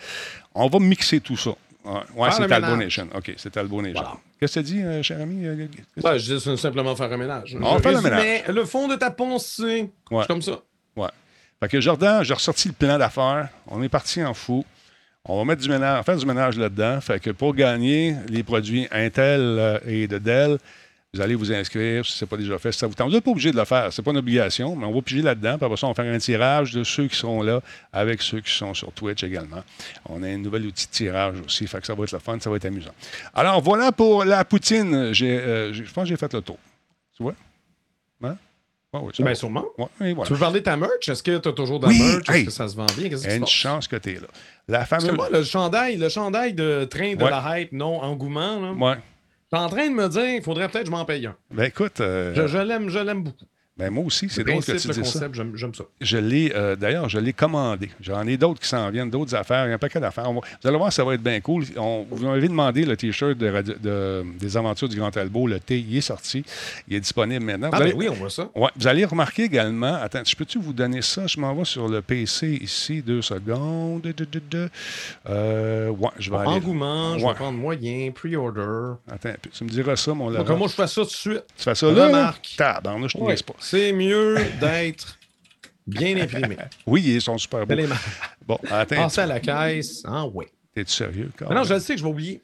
On 0.54 0.68
va 0.68 0.78
mixer 0.80 1.20
tout 1.22 1.38
ça. 1.38 1.52
Faire 1.84 2.34
c'est 2.34 2.42
le 2.44 2.48
Talbot 2.48 2.68
ménage. 2.76 2.98
Nation. 3.00 3.08
OK, 3.16 3.34
c'est 3.38 3.50
Talbot 3.52 3.82
Nation. 3.82 4.02
Voilà. 4.02 4.18
Qu'est-ce 4.40 4.56
que 4.56 4.66
tu 4.66 4.74
dis, 4.74 4.82
euh, 4.82 5.02
cher 5.04 5.22
ami? 5.22 5.46
euh, 5.46 5.68
je 6.18 6.36
dis 6.36 6.58
simplement 6.58 6.96
faire 6.96 7.12
un 7.12 7.18
ménage. 7.18 7.58
On 7.60 7.78
Je 7.78 7.82
fait 7.84 7.92
le 7.92 7.98
résumais 7.98 8.44
le 8.50 8.66
fond 8.66 8.88
de 8.88 8.96
ta 8.96 9.12
pensée. 9.12 9.90
Ouais. 10.10 10.22
C'est 10.22 10.28
comme 10.28 10.42
ça. 10.42 10.60
Ouais. 10.96 11.10
Fait 11.60 11.68
que 11.70 11.80
Jordan, 11.82 12.24
j'ai 12.24 12.34
ressorti 12.34 12.68
le 12.70 12.74
plan 12.74 12.98
d'affaires. 12.98 13.50
On 13.68 13.82
est 13.84 13.90
parti 13.90 14.24
en 14.24 14.34
fou. 14.34 14.66
On 15.26 15.38
va 15.38 15.46
mettre 15.46 15.62
du 15.62 15.70
ménage, 15.70 16.04
faire 16.04 16.18
du 16.18 16.26
ménage 16.26 16.58
là-dedans. 16.58 17.00
Fait 17.02 17.20
que 17.20 17.30
pour 17.30 17.54
gagner 17.54 18.16
les 18.30 18.42
produits 18.42 18.88
Intel 18.92 19.40
euh, 19.42 19.80
et 19.86 20.08
de 20.08 20.18
Dell, 20.18 20.58
vous 21.14 21.20
allez 21.20 21.36
vous 21.36 21.52
inscrire 21.52 22.06
si 22.06 22.14
ce 22.14 22.24
n'est 22.24 22.30
pas 22.30 22.38
déjà 22.38 22.58
fait. 22.58 22.72
Si 22.72 22.80
ça 22.80 22.88
vous 22.88 22.94
tente. 22.94 23.10
Vous 23.10 23.14
n'êtes 23.14 23.24
pas 23.24 23.32
obligé 23.32 23.52
de 23.52 23.58
le 23.58 23.66
faire. 23.66 23.92
C'est 23.92 24.02
pas 24.02 24.12
une 24.12 24.18
obligation, 24.18 24.76
mais 24.78 24.86
on 24.86 24.94
va 24.94 25.02
piger 25.02 25.22
là-dedans. 25.22 25.58
Puis 25.58 25.66
après 25.66 25.76
ça, 25.78 25.88
on 25.88 25.92
va 25.92 26.04
faire 26.04 26.14
un 26.14 26.18
tirage 26.18 26.72
de 26.74 26.86
ceux 26.86 27.08
qui 27.08 27.18
seront 27.18 27.42
là 27.42 27.62
avec 27.92 28.22
ceux 28.22 28.40
qui 28.40 28.52
sont 28.54 28.74
sur 28.74 28.94
Twitch 28.94 29.22
également. 29.24 29.62
On 30.08 30.24
a 30.24 30.28
un 30.28 30.38
nouvel 30.38 30.66
outil 30.68 30.88
de 30.88 30.92
tirage 30.92 31.36
aussi. 31.46 31.68
Fait 31.68 31.82
que 31.82 31.88
ça 31.88 31.96
va 31.96 32.04
être 32.06 32.14
le 32.14 32.20
fun, 32.20 32.40
ça 32.40 32.50
va 32.50 32.56
être 32.56 32.66
amusant. 32.66 32.92
Alors 33.34 33.62
voilà 33.62 33.92
pour 33.92 34.24
la 34.24 34.46
poutine. 34.46 35.12
J'ai, 35.14 35.38
euh, 35.38 35.74
je 35.74 35.84
pense 35.92 36.04
que 36.06 36.10
j'ai 36.10 36.18
fait 36.18 36.32
le 36.34 36.42
tour. 36.42 36.58
Tu 37.18 37.24
vois? 37.24 37.36
Hein? 38.24 38.38
Ouais, 38.94 39.00
oui, 39.04 39.12
va. 39.24 39.36
sûrement. 39.36 39.66
Ouais, 39.78 40.10
et 40.10 40.14
voilà. 40.14 40.28
Tu 40.28 40.34
veux 40.34 40.40
parler 40.40 40.60
de 40.62 40.66
ta 40.66 40.76
merch? 40.78 41.10
Est-ce 41.10 41.24
que 41.24 41.38
tu 41.40 41.48
as 41.50 41.54
toujours 41.54 41.80
de 41.82 41.88
la 41.88 41.92
Oui, 41.92 42.00
merch? 42.00 42.30
Est-ce 42.30 42.46
que 42.46 42.52
ça 42.52 42.68
se 42.70 42.76
vend 42.76 42.86
bien? 42.98 43.10
Qu'est-ce 43.10 43.24
Il 43.24 43.26
y 43.26 43.28
qui 43.28 43.28
a 43.28 43.32
se 43.32 43.38
une 43.38 43.48
chance 43.48 43.88
que 43.88 43.96
tu 43.98 44.12
es 44.12 44.16
là. 44.16 44.28
La 44.70 44.80
Parce 44.86 45.04
que 45.04 45.10
fameuse. 45.12 45.16
moi, 45.16 45.30
le 45.30 45.44
chandail, 45.44 45.98
le 45.98 46.08
chandail 46.10 46.54
de 46.54 46.86
train 46.86 47.16
de 47.16 47.24
Ouais. 47.24 47.30
la 47.30 47.60
hype, 47.60 47.72
non 47.74 48.02
engouement, 48.02 48.60
là, 48.62 48.72
Ouais. 48.74 48.98
T'es 49.52 49.58
en 49.58 49.68
train 49.70 49.90
de 49.90 49.94
me 49.94 50.08
dire 50.08 50.26
il 50.36 50.42
faudrait 50.42 50.68
peut-être 50.70 50.84
que 50.84 50.88
je 50.88 50.92
m'en 50.92 51.06
paye 51.06 51.26
un. 51.28 51.36
Ben 51.52 51.66
écoute, 51.66 52.00
euh, 52.02 52.34
Je, 52.34 52.48
je 52.48 52.58
l'aime, 52.58 52.90
je 52.90 53.00
l'aime 53.00 53.24
beaucoup. 53.24 53.46
Ben 53.82 53.90
moi 53.90 54.04
aussi, 54.06 54.28
c'est 54.30 54.44
Le 54.44 54.52
drôle 54.52 54.62
que 54.64 54.66
tu 54.66 54.88
le 54.88 54.94
dises 54.94 55.04
ça. 55.06 55.20
concept, 55.20 55.36
j'aime 55.36 55.52
j'aime 55.56 55.74
ça. 55.74 55.84
Je 56.00 56.18
l'ai, 56.18 56.52
euh, 56.56 56.76
d'ailleurs, 56.76 57.10
je 57.10 57.18
l'ai 57.20 57.34
commandé. 57.34 57.90
J'en 58.00 58.26
ai 58.28 58.38
d'autres 58.38 58.60
qui 58.60 58.68
s'en 58.68 58.90
viennent, 58.92 59.10
d'autres 59.10 59.34
affaires. 59.36 59.66
Il 59.66 59.70
y 59.70 59.72
a 59.72 59.76
un 59.76 59.80
paquet 59.80 60.00
d'affaires. 60.00 60.32
Va- 60.32 60.40
vous 60.62 60.68
allez 60.68 60.78
voir, 60.78 60.94
ça 60.94 61.04
va 61.04 61.16
être 61.16 61.24
bien 61.24 61.40
cool. 61.42 61.66
On, 61.78 62.06
vous 62.10 62.26
m'avez 62.28 62.48
demandé 62.48 62.86
le 62.86 62.96
T-shirt 62.96 63.38
de, 63.38 63.48
Radio- 63.50 63.76
de- 63.82 64.24
des 64.40 64.56
aventures 64.58 64.88
du 64.88 64.98
Grand 64.98 65.10
Talbot. 65.12 65.48
Le 65.48 65.60
T, 65.60 65.80
il 65.80 65.98
est 65.98 66.02
sorti. 66.02 66.44
Il 66.88 66.96
est 66.96 67.00
disponible 67.00 67.44
maintenant. 67.44 67.70
Ah, 67.72 67.78
vous, 67.78 67.82
allez, 67.84 67.92
ben 67.94 67.98
oui, 68.00 68.10
on 68.10 68.14
voit 68.14 68.30
ça. 68.30 68.50
ouais, 68.56 68.70
vous 68.76 68.88
allez 68.88 69.04
remarquer 69.06 69.44
également. 69.46 69.96
Attends, 69.96 70.22
je 70.26 70.36
peux-tu 70.36 70.60
vous 70.60 70.74
donner 70.74 71.02
ça? 71.02 71.26
Je 71.28 71.40
m'en 71.40 71.54
vais 71.56 71.66
sur 71.66 71.88
le 71.88 72.02
PC 72.02 72.60
ici, 72.62 73.02
deux 73.02 73.22
secondes. 73.22 74.02
De, 74.02 74.12
de, 74.12 74.26
de, 74.26 74.42
de. 74.50 74.70
Euh, 75.30 75.90
ouais, 75.90 76.10
je 76.20 76.30
vais 76.30 76.38
aller. 76.38 76.48
Engouement, 76.50 77.18
je 77.18 77.24
Ouais. 77.26 77.32
vais 77.32 77.36
prendre 77.36 77.58
moyen, 77.58 78.12
pre-order. 78.12 78.94
Attends, 79.12 79.34
tu 79.52 79.64
me 79.64 79.70
diras 79.70 79.96
ça, 79.96 80.14
mon 80.14 80.30
moi, 80.32 80.68
je 80.68 80.74
fais 80.74 80.88
ça 80.88 81.02
tout 81.02 81.08
de 81.08 81.12
suite. 81.12 81.44
Tu 81.58 81.64
fais 81.64 81.76
ça 81.76 81.88
là? 81.88 81.94
là? 81.94 82.08
Remarque. 82.08 82.54
Tabarnouche, 82.58 83.14
je 83.14 83.18
te 83.18 83.24
Ouais. 83.24 83.36
pas. 83.46 83.54
C'est 83.72 83.94
mieux 83.94 84.36
d'être 84.60 85.18
bien 85.88 86.18
imprimé. 86.18 86.58
Oui, 86.86 87.04
ils 87.06 87.22
sont 87.22 87.38
super 87.38 87.66
beaux. 87.66 87.74
Bon, 88.46 88.60
attends. 88.70 88.96
Passer 88.98 89.22
à 89.22 89.26
la 89.26 89.40
caisse. 89.40 90.04
Ah, 90.06 90.28
ouais. 90.28 90.50
T'es-tu 90.76 90.92
sérieux? 90.92 91.32
Mais 91.48 91.56
non, 91.56 91.64
je 91.64 91.76
le 91.76 91.80
sais 91.80 91.94
que 91.94 92.00
je 92.00 92.04
vais 92.04 92.10
oublier. 92.10 92.42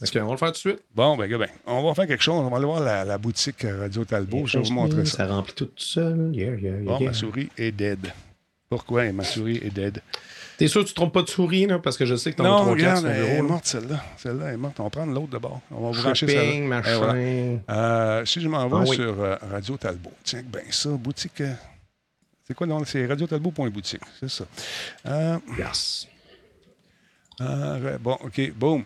Est-ce 0.00 0.12
qu'on 0.12 0.24
va 0.26 0.30
le 0.30 0.36
faire 0.36 0.48
tout 0.48 0.52
de 0.52 0.58
suite? 0.58 0.78
Bon, 0.94 1.16
ben, 1.16 1.28
ben, 1.36 1.48
on 1.66 1.82
va 1.82 1.94
faire 1.94 2.06
quelque 2.06 2.22
chose. 2.22 2.44
On 2.44 2.48
va 2.48 2.58
aller 2.58 2.66
voir 2.66 2.78
la, 2.80 3.04
la 3.04 3.18
boutique 3.18 3.66
Radio 3.68 4.04
Talbot. 4.04 4.46
Je 4.46 4.58
vais 4.58 4.64
vous 4.68 4.72
montrer 4.72 5.04
ça. 5.04 5.16
Ça 5.16 5.26
remplit 5.26 5.54
tout 5.54 5.68
seul. 5.74 6.30
Yeah, 6.32 6.54
yeah, 6.54 6.58
yeah, 6.58 6.72
Bon, 6.82 6.98
yeah. 7.00 7.08
ma 7.08 7.12
souris 7.12 7.48
est 7.58 7.72
dead. 7.72 8.12
Pourquoi 8.68 9.10
ma 9.10 9.24
souris 9.24 9.56
est 9.56 9.74
dead? 9.74 10.00
T'es 10.58 10.66
sûr 10.68 10.82
que 10.82 10.88
tu 10.88 10.92
te 10.92 10.96
trompes 10.96 11.14
pas 11.14 11.22
de 11.22 11.28
souris, 11.28 11.66
là? 11.66 11.78
Parce 11.78 11.96
que 11.96 12.04
je 12.04 12.16
sais 12.16 12.32
que 12.32 12.36
t'en 12.38 12.44
as 12.44 12.48
Non, 12.48 12.56
trois 12.62 12.72
regarde, 12.72 13.06
elle 13.06 13.24
est 13.38 13.42
morte 13.42 13.64
celle-là. 13.66 14.02
Celle-là 14.16 14.52
est 14.52 14.56
morte. 14.56 14.78
On 14.80 14.84
va 14.84 14.90
prendre 14.90 15.12
l'autre 15.14 15.28
d'abord. 15.28 15.60
On 15.70 15.80
va 15.80 15.90
vous 15.96 16.02
brancher 16.02 16.26
celle-là. 16.26 16.42
Shopping, 16.44 16.62
Et 16.64 16.66
machin. 16.66 16.96
voilà. 16.98 17.14
Euh, 17.70 18.24
si 18.24 18.40
je 18.40 18.48
m'en 18.48 18.68
vais 18.68 18.76
Ah 18.76 18.84
oui. 18.88 18.96
sur 18.96 19.22
euh, 19.22 19.36
Radio 19.52 19.76
Talbot, 19.76 20.12
tiens, 20.24 20.42
ben 20.46 20.62
ça, 20.70 20.88
boutique. 20.90 21.40
euh, 21.42 21.52
C'est 22.46 22.54
quoi? 22.54 22.66
non, 22.66 22.84
C'est 22.84 23.06
radiotalbot.boutique. 23.06 24.00
C'est 24.18 24.28
ça. 24.30 24.44
Yes. 25.56 26.08
bon, 28.00 28.18
OK. 28.24 28.52
Boom. 28.56 28.84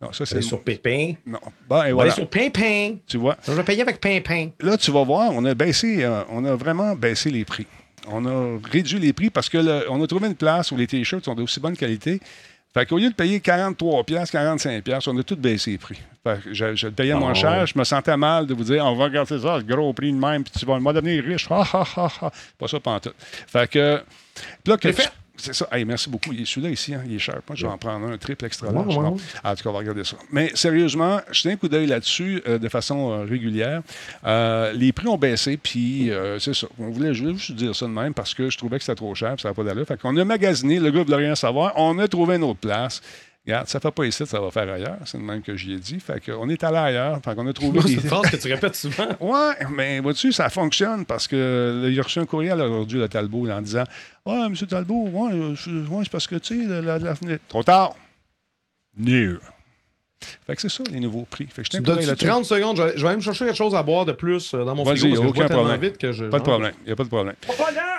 Non, 0.00 0.12
ça, 0.14 0.24
c'est. 0.24 0.40
Sur. 0.40 0.62
Pépin. 0.62 1.12
Non. 1.26 1.38
Bon, 1.68 1.82
et 1.82 1.92
voilà. 1.92 2.12
sur 2.12 2.26
Pimpin. 2.28 2.96
Tu 3.06 3.18
vois? 3.18 3.36
Je 3.46 3.52
vais 3.52 3.62
payer 3.64 3.82
avec 3.82 4.00
Pimpin. 4.00 4.48
Là, 4.60 4.78
tu 4.78 4.90
vas 4.90 5.04
voir, 5.04 5.30
on 5.34 5.44
a 5.44 5.52
baissé, 5.54 6.02
euh, 6.02 6.22
on 6.30 6.42
a 6.46 6.54
vraiment 6.56 6.94
baissé 6.96 7.30
les 7.30 7.44
prix. 7.44 7.66
On 8.08 8.24
a 8.26 8.58
réduit 8.70 8.98
les 8.98 9.12
prix 9.12 9.30
parce 9.30 9.48
que 9.48 9.58
le- 9.58 9.90
on 9.90 10.02
a 10.02 10.06
trouvé 10.06 10.28
une 10.28 10.34
place 10.34 10.70
où 10.72 10.76
les 10.76 10.86
t-shirts 10.86 11.24
sont 11.24 11.34
d'aussi 11.34 11.60
bonne 11.60 11.76
qualité. 11.76 12.20
Fait 12.72 12.86
qu'au 12.86 12.98
lieu 12.98 13.08
de 13.10 13.14
payer 13.14 13.40
43 13.40 14.04
pièces, 14.04 14.30
45 14.30 14.84
pièces, 14.84 15.06
on 15.08 15.18
a 15.18 15.22
tout 15.24 15.34
baissé 15.36 15.72
les 15.72 15.78
prix. 15.78 15.98
Fait 16.22 16.40
que 16.40 16.54
je, 16.54 16.76
je 16.76 16.86
le 16.86 16.92
payais 16.92 17.14
moins 17.14 17.32
Ah, 17.32 17.34
cher. 17.34 17.50
ouais. 17.62 17.66
Je 17.66 17.76
me 17.76 17.82
sentais 17.82 18.16
mal 18.16 18.46
de 18.46 18.54
vous 18.54 18.62
dire, 18.62 18.84
on 18.86 18.94
va 18.94 19.04
regarder 19.04 19.38
ça, 19.40 19.58
le 19.58 19.64
gros 19.64 19.92
prix 19.92 20.12
de 20.12 20.16
même, 20.16 20.44
puis 20.44 20.52
tu 20.56 20.64
vas 20.64 20.78
me 20.78 20.92
devenir 20.92 21.24
riche. 21.24 21.48
Ha, 21.50 21.62
ha, 21.72 21.84
ha, 21.96 22.08
ha. 22.22 22.30
Pas 22.58 22.68
ça 22.68 22.78
pantoute. 22.78 23.14
Fait 23.18 23.68
que, 23.68 24.00
là, 24.66 24.76
que 24.76 24.92
C'est 24.92 24.94
tu- 24.94 25.02
fait. 25.02 25.10
C'est 25.40 25.54
ça. 25.54 25.68
Hey, 25.72 25.84
merci 25.84 26.08
beaucoup. 26.08 26.32
Il 26.32 26.42
est 26.42 26.44
celui-là 26.44 26.70
ici, 26.70 26.94
hein, 26.94 27.02
il 27.06 27.14
est 27.14 27.18
cher. 27.18 27.40
Moi, 27.48 27.56
je 27.56 27.66
vais 27.66 27.72
en 27.72 27.78
prendre 27.78 28.06
un 28.06 28.18
triple 28.18 28.44
extra 28.44 28.70
large. 28.70 28.96
En 28.96 29.12
tout 29.12 29.18
cas, 29.62 29.70
on 29.70 29.72
va 29.72 29.78
regarder 29.78 30.04
ça. 30.04 30.16
Mais 30.30 30.50
sérieusement, 30.54 31.20
je 31.30 31.42
tiens 31.42 31.52
un 31.52 31.56
coup 31.56 31.68
d'œil 31.68 31.86
là-dessus 31.86 32.42
euh, 32.46 32.58
de 32.58 32.68
façon 32.68 33.10
euh, 33.10 33.24
régulière. 33.24 33.82
Euh, 34.26 34.72
les 34.72 34.92
prix 34.92 35.08
ont 35.08 35.18
baissé, 35.18 35.56
puis 35.56 36.10
c'est 36.38 36.54
ça. 36.54 36.66
On 36.78 36.90
voulait 36.90 37.14
je 37.14 37.22
voulais 37.22 37.34
juste 37.34 37.52
dire 37.52 37.74
ça 37.74 37.86
de 37.86 37.90
même 37.90 38.14
parce 38.14 38.34
que 38.34 38.50
je 38.50 38.58
trouvais 38.58 38.78
que 38.78 38.84
c'était 38.84 38.96
trop 38.96 39.14
cher, 39.14 39.34
puis 39.34 39.42
ça 39.42 39.48
n'a 39.48 39.54
pas 39.54 39.64
d'allure. 39.64 39.86
Fait 39.86 39.98
qu'on 39.98 40.16
a 40.16 40.24
magasiné, 40.24 40.78
le 40.78 40.90
gars 40.90 41.00
ne 41.00 41.04
voulait 41.04 41.16
rien 41.16 41.34
savoir. 41.34 41.72
On 41.76 41.98
a 41.98 42.08
trouvé 42.08 42.36
une 42.36 42.44
autre 42.44 42.60
place. 42.60 43.00
Regarde, 43.50 43.68
ça 43.68 43.78
ne 43.78 43.82
fait 43.82 43.90
pas 43.90 44.04
ici, 44.06 44.26
ça 44.26 44.40
va 44.40 44.50
faire 44.50 44.72
ailleurs. 44.72 44.96
C'est 45.04 45.18
le 45.18 45.24
même 45.24 45.42
que 45.42 45.56
j'y 45.56 45.72
ai 45.74 45.78
dit. 45.78 45.98
Fait 46.00 46.24
qu'on 46.24 46.48
est 46.48 46.62
allé 46.62 46.76
ailleurs. 46.76 47.20
Fait 47.24 47.34
qu'on 47.34 47.46
a 47.46 47.52
trouvé 47.52 47.80
C'est 47.82 47.92
une 47.94 48.00
phrase 48.00 48.30
que 48.30 48.36
tu 48.36 48.52
répètes 48.52 48.76
souvent. 48.76 49.08
Ouais, 49.20 49.54
mais 49.70 50.00
vois-tu, 50.00 50.32
ça 50.32 50.48
fonctionne 50.48 51.04
parce 51.04 51.26
que 51.26 51.88
il 51.90 51.98
a 51.98 52.02
reçu 52.02 52.18
un 52.20 52.26
courriel 52.26 52.60
aujourd'hui, 52.60 52.98
le 52.98 53.08
Talbot, 53.08 53.48
en 53.50 53.60
disant 53.60 53.84
Ouais, 54.26 54.46
M. 54.46 54.54
Talbot, 54.54 55.08
ouais, 55.08 55.32
euh, 55.32 55.54
c'est 55.56 55.70
ouais, 55.70 56.04
c'est 56.04 56.10
parce 56.12 56.26
que, 56.26 56.36
tu 56.36 56.62
sais, 56.62 56.66
la, 56.68 56.80
la- 56.80 56.98
la 56.98 57.14
fenêtre. 57.14 57.42
Trop 57.48 57.62
tard. 57.62 57.94
New. 58.96 59.38
Fait 60.46 60.54
que 60.54 60.60
c'est 60.62 60.68
ça, 60.68 60.82
les 60.92 61.00
nouveaux 61.00 61.26
prix. 61.30 61.46
Fait 61.46 61.62
que 61.62 61.64
je 61.66 61.70
tiens 61.70 61.80
me 61.80 61.84
un 61.86 61.90
coup 61.92 61.96
d'œil 61.96 62.06
donnes-tu 62.06 62.24
là-dessus. 62.26 62.26
30 62.26 62.44
secondes? 62.44 62.76
Je 62.76 62.82
vais, 62.82 62.92
je 62.96 63.02
vais 63.02 63.08
aller 63.08 63.16
me 63.16 63.22
chercher 63.22 63.44
quelque 63.46 63.56
chose 63.56 63.74
à 63.74 63.82
boire 63.82 64.04
de 64.04 64.12
plus 64.12 64.52
euh, 64.54 64.64
dans 64.64 64.74
mon 64.74 64.82
Vas-y, 64.84 64.98
frigo. 64.98 65.16
parce 65.22 65.32
que 65.32 65.38
je 65.38 65.44
aucun 65.44 65.54
problème. 65.54 65.80
vite 65.80 65.98
que 65.98 66.12
je- 66.12 66.24
Pas 66.26 66.38
de 66.38 66.42
problème. 66.44 66.72
Il 66.84 66.86
n'y 66.88 66.92
a 66.92 66.96
pas 66.96 67.04
de 67.04 67.08
problème. 67.08 67.34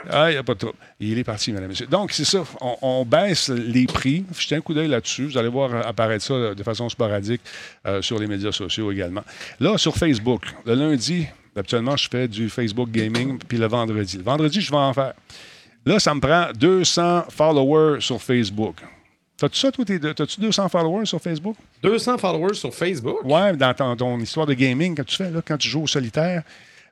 Ah, 0.09 0.29
il 0.29 0.33
n'y 0.33 0.37
a 0.37 0.43
pas 0.43 0.53
de 0.53 0.59
trouble. 0.59 0.77
Il 0.99 1.17
est 1.17 1.23
parti, 1.23 1.51
mesdames 1.51 1.65
et 1.65 1.69
messieurs. 1.69 1.87
Donc, 1.87 2.11
c'est 2.11 2.25
ça. 2.25 2.43
On, 2.59 2.75
on 2.81 3.05
baisse 3.05 3.49
les 3.49 3.85
prix. 3.85 4.23
Jetez 4.37 4.55
un 4.55 4.61
coup 4.61 4.73
d'œil 4.73 4.87
là-dessus. 4.87 5.25
Vous 5.27 5.37
allez 5.37 5.49
voir 5.49 5.73
apparaître 5.87 6.23
ça 6.23 6.33
euh, 6.33 6.53
de 6.55 6.63
façon 6.63 6.89
sporadique 6.89 7.41
euh, 7.87 8.01
sur 8.01 8.19
les 8.19 8.27
médias 8.27 8.51
sociaux 8.51 8.91
également. 8.91 9.23
Là, 9.59 9.77
sur 9.77 9.95
Facebook, 9.95 10.43
le 10.65 10.73
lundi, 10.75 11.25
habituellement, 11.55 11.97
je 11.97 12.07
fais 12.09 12.27
du 12.27 12.49
Facebook 12.49 12.89
Gaming, 12.91 13.39
puis 13.47 13.57
le 13.57 13.67
vendredi. 13.67 14.17
Le 14.17 14.23
vendredi, 14.23 14.61
je 14.61 14.71
vais 14.71 14.77
en 14.77 14.93
faire. 14.93 15.13
Là, 15.85 15.99
ça 15.99 16.13
me 16.13 16.19
prend 16.19 16.47
200 16.55 17.25
followers 17.29 18.01
sur 18.01 18.21
Facebook. 18.21 18.75
T'as-tu 19.41 19.59
ça, 19.59 19.71
toi? 19.71 19.83
T'as-tu 19.83 20.39
200 20.39 20.69
followers 20.69 21.07
sur 21.07 21.19
Facebook? 21.19 21.55
200 21.81 22.19
followers 22.19 22.53
sur 22.53 22.71
Facebook? 22.71 23.25
Ouais, 23.25 23.57
dans 23.57 23.73
ton, 23.73 23.95
ton 23.95 24.19
histoire 24.19 24.45
de 24.45 24.53
gaming, 24.53 24.95
quand 24.95 25.03
tu 25.03 25.15
fais, 25.15 25.31
là, 25.31 25.41
quand 25.43 25.57
tu 25.57 25.67
joues 25.67 25.81
au 25.81 25.87
solitaire. 25.87 26.43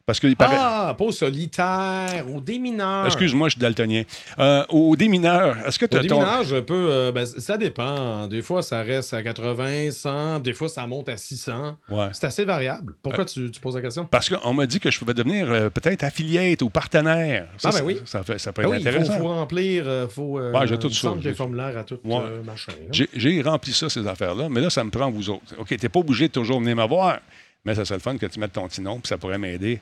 Parce 0.10 0.20
paraît. 0.36 0.56
Ah, 0.58 0.96
pas 0.98 1.06
au 1.06 1.12
solitaire, 1.12 2.26
au 2.34 2.42
démineur. 2.42 3.06
Excuse-moi, 3.06 3.48
je 3.50 3.52
suis 3.52 3.60
daltonien. 3.62 4.02
Euh, 4.40 4.66
au 4.70 4.96
démineur, 4.96 5.56
est-ce 5.68 5.78
que 5.78 5.86
tu 5.86 5.96
Au 5.98 6.00
as 6.00 6.04
ton. 6.04 6.20
je 6.44 6.56
peux. 6.56 6.74
euh, 6.90 7.12
ben, 7.12 7.28
ça 7.28 7.58
dépend. 7.58 8.26
Des 8.28 8.42
fois, 8.42 8.64
ça 8.64 8.82
reste 8.82 9.14
à 9.14 9.22
80, 9.22 9.92
100. 9.92 10.40
Des 10.40 10.54
fois, 10.54 10.68
ça 10.68 10.88
monte 10.88 11.10
à 11.10 11.18
600. 11.18 11.78
Ouais. 11.92 12.08
C'est 12.14 12.26
assez 12.26 12.44
variable. 12.44 12.94
Pourquoi 13.04 13.24
tu, 13.26 13.52
tu 13.52 13.60
poses 13.62 13.76
la 13.76 13.82
question? 13.82 14.06
Parce 14.06 14.30
qu'on 14.30 14.52
m'a 14.54 14.66
dit 14.66 14.80
que 14.80 14.90
je 14.90 14.98
pouvais 14.98 15.14
devenir 15.14 15.48
euh, 15.52 15.70
peut-être 15.70 16.04
affiliate 16.04 16.62
ou 16.64 16.70
partenaire. 16.72 17.46
Ça, 17.58 17.70
Ah, 17.72 17.78
ben 17.80 17.86
oui. 17.86 18.02
Ça, 18.06 18.24
ça 18.40 18.52
peut 18.52 18.64
Ah 18.64 18.66
être 18.66 18.72
oui, 18.72 18.78
il 18.80 18.82
faut, 18.84 18.90
intéressant. 18.90 19.18
faut 19.20 19.28
remplir. 19.28 19.84
euh, 19.86 20.08
faut, 20.08 20.40
Ouais, 20.40 20.66
j'ai 20.68 20.80
tout 20.80 20.90
ça, 20.90 21.14
j'ai- 21.22 21.30
à 21.30 21.84
tout 21.84 22.00
Ouais. 22.04 22.20
machin. 22.44 22.72
là. 22.72 22.88
J'ai- 22.92 23.10
rempli 23.44 23.74
ça, 23.74 23.90
ces 23.90 24.08
affaires-là, 24.08 24.48
mais 24.50 24.60
là, 24.62 24.70
ça 24.72 24.84
me 24.84 24.90
prend 24.90 25.12
vous 25.12 25.30
autres. 25.30 25.44
OK, 25.60 25.76
t'es 25.78 25.88
pas 25.90 26.00
obligé 26.00 26.28
de 26.30 26.34
toujours 26.34 26.60
venir 26.60 26.76
me 26.76 26.88
voir, 26.88 27.20
mais 27.66 27.76
ça 27.76 27.86
serait 27.86 27.98
le 27.98 28.02
fun 28.02 28.18
que 28.18 28.26
tu 28.26 28.40
mettes 28.40 28.54
ton 28.54 28.68
petit 28.68 28.82
nom, 28.82 29.00
puis 29.00 29.08
ça 29.08 29.18
pourrait 29.18 29.38
m'aider 29.38 29.82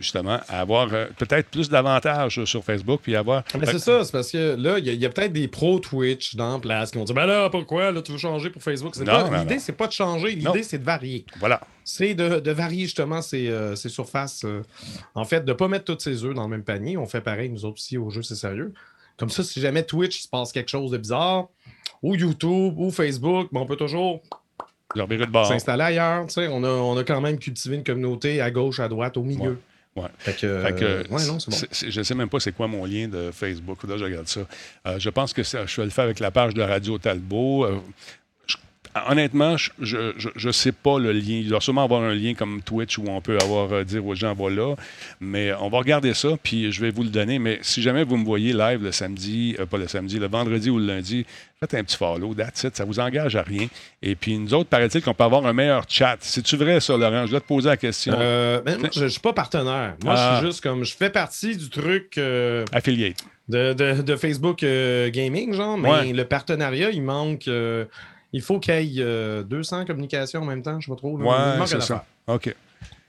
justement 0.00 0.40
à 0.48 0.60
avoir 0.60 0.92
euh, 0.92 1.06
peut-être 1.16 1.48
plus 1.48 1.68
d'avantages 1.68 2.44
sur 2.44 2.64
Facebook, 2.64 3.00
puis 3.04 3.14
avoir... 3.14 3.44
Mais 3.56 3.66
c'est 3.66 3.78
ça, 3.78 4.04
c'est 4.04 4.10
parce 4.10 4.32
que 4.32 4.56
là, 4.56 4.78
il 4.80 4.84
y 4.86 4.90
a, 4.90 4.92
il 4.92 5.00
y 5.00 5.06
a 5.06 5.10
peut-être 5.10 5.32
des 5.32 5.46
pros 5.46 5.78
Twitch 5.78 6.34
dans 6.34 6.54
la 6.54 6.58
place 6.58 6.90
qui 6.90 6.98
vont 6.98 7.04
dire 7.04 7.14
Ben 7.14 7.26
là, 7.26 7.48
pourquoi? 7.50 7.92
Là, 7.92 8.02
tu 8.02 8.10
veux 8.10 8.18
changer 8.18 8.50
pour 8.50 8.60
Facebook? 8.62 8.96
C'est 8.96 9.04
Non, 9.04 9.28
pas- 9.28 9.38
L'idée, 9.42 9.54
non. 9.54 9.60
c'est 9.60 9.76
pas 9.76 9.86
de 9.86 9.92
changer, 9.92 10.34
Non. 10.36 10.52
l'idée, 10.52 10.64
c'est 10.64 10.78
de 10.78 10.84
varier. 10.84 11.24
Voilà. 11.38 11.60
C'est 11.84 12.14
de, 12.14 12.40
de 12.40 12.50
varier 12.50 12.82
justement 12.84 13.22
ces, 13.22 13.46
euh, 13.48 13.76
ces 13.76 13.88
surfaces. 13.88 14.44
euh, 14.44 14.62
en 15.14 15.24
fait, 15.24 15.42
de 15.44 15.52
ne 15.52 15.56
pas 15.56 15.68
mettre 15.68 15.84
tous 15.84 16.02
ses 16.02 16.24
œufs 16.24 16.34
dans 16.34 16.42
le 16.44 16.50
même 16.50 16.64
panier. 16.64 16.96
On 16.96 17.06
fait 17.06 17.20
pareil, 17.20 17.48
nous 17.48 17.64
autres 17.64 17.76
aussi, 17.76 17.96
au 17.96 18.10
jeu, 18.10 18.22
c'est 18.22 18.34
sérieux. 18.34 18.72
Comme 19.16 19.30
ça, 19.30 19.44
si 19.44 19.60
jamais 19.60 19.84
Twitch 19.84 20.18
il 20.18 20.22
se 20.22 20.28
passe 20.28 20.50
quelque 20.50 20.68
chose 20.68 20.90
de 20.90 20.98
bizarre, 20.98 21.46
ou 22.02 22.16
YouTube, 22.16 22.74
ou 22.76 22.90
Facebook, 22.90 23.48
ben, 23.52 23.60
on 23.60 23.66
peut 23.66 23.76
toujours 23.76 24.20
S'installer 25.46 25.82
ailleurs. 25.82 26.26
tu 26.26 26.34
sais. 26.34 26.48
On 26.48 26.62
a, 26.64 26.68
on 26.68 26.96
a 26.96 27.04
quand 27.04 27.20
même 27.20 27.38
cultivé 27.38 27.76
une 27.76 27.84
communauté 27.84 28.40
à 28.40 28.50
gauche, 28.50 28.80
à 28.80 28.88
droite, 28.88 29.16
au 29.16 29.22
milieu. 29.22 29.58
Ouais. 29.96 30.04
Fait 30.18 30.32
que, 30.36 30.60
Fait 30.62 30.74
que, 30.74 30.84
euh, 30.84 31.02
ouais, 31.10 31.26
non, 31.26 31.38
c'est 31.40 31.50
bon. 31.50 31.56
je 31.90 31.98
ne 31.98 32.04
sais 32.04 32.14
même 32.14 32.28
pas 32.28 32.38
c'est 32.38 32.52
quoi 32.52 32.68
mon 32.68 32.84
lien 32.84 33.08
de 33.08 33.30
Facebook. 33.32 33.82
Là, 33.84 33.96
je 33.96 34.04
regarde 34.04 34.28
ça. 34.28 34.40
Euh, 34.86 34.98
je 34.98 35.08
pense 35.08 35.32
que 35.32 35.42
ça- 35.42 35.64
je 35.64 35.76
vais 35.80 35.84
le 35.86 35.90
faire 35.90 36.04
avec 36.04 36.20
la 36.20 36.30
page 36.30 36.52
de 36.52 36.60
Radio 36.60 36.98
Talbot. 36.98 37.64
Euh, 37.64 37.78
honnêtement, 39.08 39.56
je 39.80 40.46
ne 40.46 40.52
sais 40.52 40.72
pas 40.72 40.98
le 40.98 41.12
lien. 41.12 41.34
Il 41.40 41.48
doit 41.48 41.60
sûrement 41.60 41.84
avoir 41.84 42.02
un 42.02 42.14
lien 42.14 42.34
comme 42.34 42.62
Twitch 42.62 42.98
où 42.98 43.04
on 43.08 43.20
peut 43.20 43.38
avoir 43.40 43.72
euh, 43.72 43.84
dire 43.84 44.04
aux 44.06 44.14
gens 44.14 44.34
voilà. 44.34 44.74
Mais 45.20 45.52
on 45.60 45.68
va 45.68 45.78
regarder 45.78 46.14
ça, 46.14 46.30
puis 46.42 46.70
je 46.72 46.80
vais 46.80 46.90
vous 46.90 47.02
le 47.02 47.08
donner. 47.10 47.38
Mais 47.38 47.58
si 47.62 47.82
jamais 47.82 48.04
vous 48.04 48.16
me 48.16 48.24
voyez 48.24 48.52
live 48.52 48.82
le 48.82 48.92
samedi, 48.92 49.56
euh, 49.58 49.66
pas 49.66 49.78
le 49.78 49.88
samedi, 49.88 50.18
le 50.18 50.28
vendredi 50.28 50.70
ou 50.70 50.78
le 50.78 50.86
lundi, 50.86 51.26
faites 51.60 51.74
un 51.74 51.84
petit 51.84 51.96
follow, 51.96 52.34
that's 52.34 52.62
it, 52.64 52.76
ça 52.76 52.84
vous 52.84 52.98
engage 53.00 53.36
à 53.36 53.42
rien. 53.42 53.66
Et 54.02 54.14
puis 54.14 54.36
nous 54.38 54.52
autres, 54.54 54.68
paraît-il 54.68 55.02
qu'on 55.02 55.14
peut 55.14 55.24
avoir 55.24 55.46
un 55.46 55.52
meilleur 55.52 55.84
chat. 55.88 56.16
C'est-tu 56.20 56.56
vrai 56.56 56.80
ça, 56.80 56.96
Laurent? 56.96 57.26
Je 57.26 57.30
dois 57.32 57.40
te 57.40 57.46
poser 57.46 57.68
la 57.68 57.76
question. 57.76 58.14
Euh, 58.18 58.60
ben, 58.60 58.78
moi, 58.78 58.88
je 58.94 59.04
ne 59.04 59.08
suis 59.08 59.20
pas 59.20 59.32
partenaire. 59.32 59.96
Moi, 60.04 60.14
je 60.14 60.20
Ah. 60.20 60.36
suis 60.38 60.46
juste 60.48 60.62
comme. 60.62 60.84
Je 60.84 60.94
fais 60.96 61.10
partie 61.10 61.56
du 61.56 61.68
truc 61.70 62.18
euh, 62.18 62.64
Affiliate. 62.72 63.16
de, 63.48 63.72
de- 63.72 64.02
de 64.02 64.16
Facebook 64.16 64.62
euh, 64.62 65.10
Gaming, 65.10 65.52
genre, 65.54 65.78
mais 65.78 65.90
Ouais. 65.90 66.12
le 66.12 66.24
partenariat, 66.24 66.90
il 66.90 67.02
manque. 67.02 67.48
Euh, 68.36 68.38
il 68.38 68.42
faut 68.42 68.58
qu'il 68.60 68.74
y 68.92 69.00
ait 69.00 69.04
euh, 69.04 69.42
200 69.42 69.84
communications 69.86 70.42
en 70.42 70.46
même 70.46 70.62
temps, 70.62 70.78
je 70.80 70.86
sais 70.86 70.92
pas 70.92 70.96
trop. 70.96 71.16
là. 71.18 71.58
Ouais, 71.60 71.66
c'est 71.66 71.82
ça. 71.82 72.04
OK. 72.26 72.54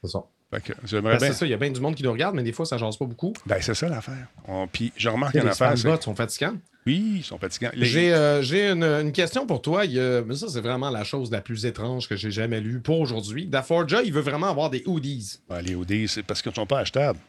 C'est 0.03 0.11
ça. 0.11 0.19
Ben, 0.49 0.61
bien. 1.01 1.19
c'est 1.19 1.33
ça, 1.33 1.45
il 1.45 1.49
y 1.49 1.53
a 1.53 1.57
bien 1.57 1.69
du 1.69 1.81
monde 1.81 1.95
qui 1.95 2.03
nous 2.03 2.11
regarde, 2.11 2.33
mais 2.33 2.43
des 2.43 2.53
fois, 2.53 2.65
ça 2.65 2.77
jase 2.77 2.95
pas 2.95 3.03
beaucoup. 3.05 3.33
Ben, 3.45 3.57
c'est 3.59 3.73
ça 3.73 3.89
l'affaire. 3.89 4.27
On- 4.47 4.65
Puis 4.65 4.93
je 4.95 5.09
remarque 5.09 5.33
Les 5.33 5.41
une 5.41 5.47
affaire. 5.49 5.71
c'est- 5.71 5.77
spambots 5.79 6.01
sont 6.01 6.15
fatigants. 6.15 6.53
Oui, 6.85 7.15
ils 7.17 7.23
sont 7.23 7.37
fatigants. 7.37 7.69
Les- 7.73 7.85
J'ai 7.85 8.13
euh, 8.13 8.41
une, 8.73 8.83
une 8.83 9.11
question 9.11 9.45
pour 9.45 9.61
toi. 9.61 9.83
Il 9.83 9.99
mais 10.25 10.35
ça, 10.35 10.47
c'est 10.47 10.61
vraiment 10.61 10.89
la 10.89 11.03
chose 11.03 11.31
la 11.31 11.41
plus 11.41 11.65
étrange 11.65 12.07
que 12.07 12.15
j'ai 12.15 12.31
jamais 12.31 12.61
lue 12.61 12.79
pour 12.79 13.01
aujourd'hui. 13.01 13.45
Daforja, 13.45 14.01
il 14.03 14.13
veut 14.13 14.21
vraiment 14.21 14.47
avoir 14.49 14.69
des 14.69 14.83
hoodies. 14.85 15.39
Ben, 15.49 15.59
les 15.61 15.75
OD, 15.75 16.07
c'est 16.07 16.23
parce 16.23 16.41
qu'ils 16.41 16.51
ne 16.51 16.55
sont 16.55 16.65
pas 16.65 16.79
achetables. 16.79 17.19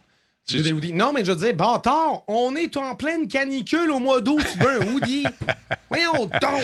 Tu 0.49 0.59
veux? 0.59 0.93
Non, 0.95 1.13
mais 1.13 1.25
je 1.25 1.33
disais, 1.33 1.53
bâtard, 1.53 2.23
on 2.27 2.57
est 2.57 2.77
en 2.79 2.95
pleine 2.95 3.29
canicule 3.29 3.91
au 3.91 3.99
mois 3.99 4.21
d'août, 4.21 4.43
tu 4.53 4.59
veux 4.59 4.83
un 4.83 4.87
hoodie? 4.95 5.25
Voyons 5.91 6.25
donc! 6.27 6.63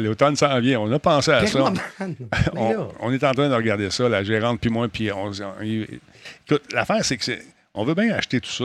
L'automne 0.00 0.34
s'en 0.36 0.58
vient. 0.60 0.80
On 0.80 0.90
a 0.92 0.98
pensé 0.98 1.30
à 1.30 1.46
ça. 1.46 1.58
On, 2.56 2.88
on 3.00 3.12
est 3.12 3.22
en 3.24 3.32
train 3.32 3.48
de 3.48 3.54
regarder 3.54 3.90
ça, 3.90 4.08
la 4.08 4.24
gérante 4.24 4.60
puis 4.60 4.70
moi, 4.70 4.88
puis 4.88 5.10
on, 5.12 5.30
écoute, 5.32 6.62
l'affaire, 6.72 7.04
c'est 7.04 7.16
que 7.16 7.24
c'est, 7.24 7.44
on 7.74 7.84
veut 7.84 7.94
bien 7.94 8.12
acheter 8.14 8.40
tout 8.40 8.50
ça, 8.50 8.64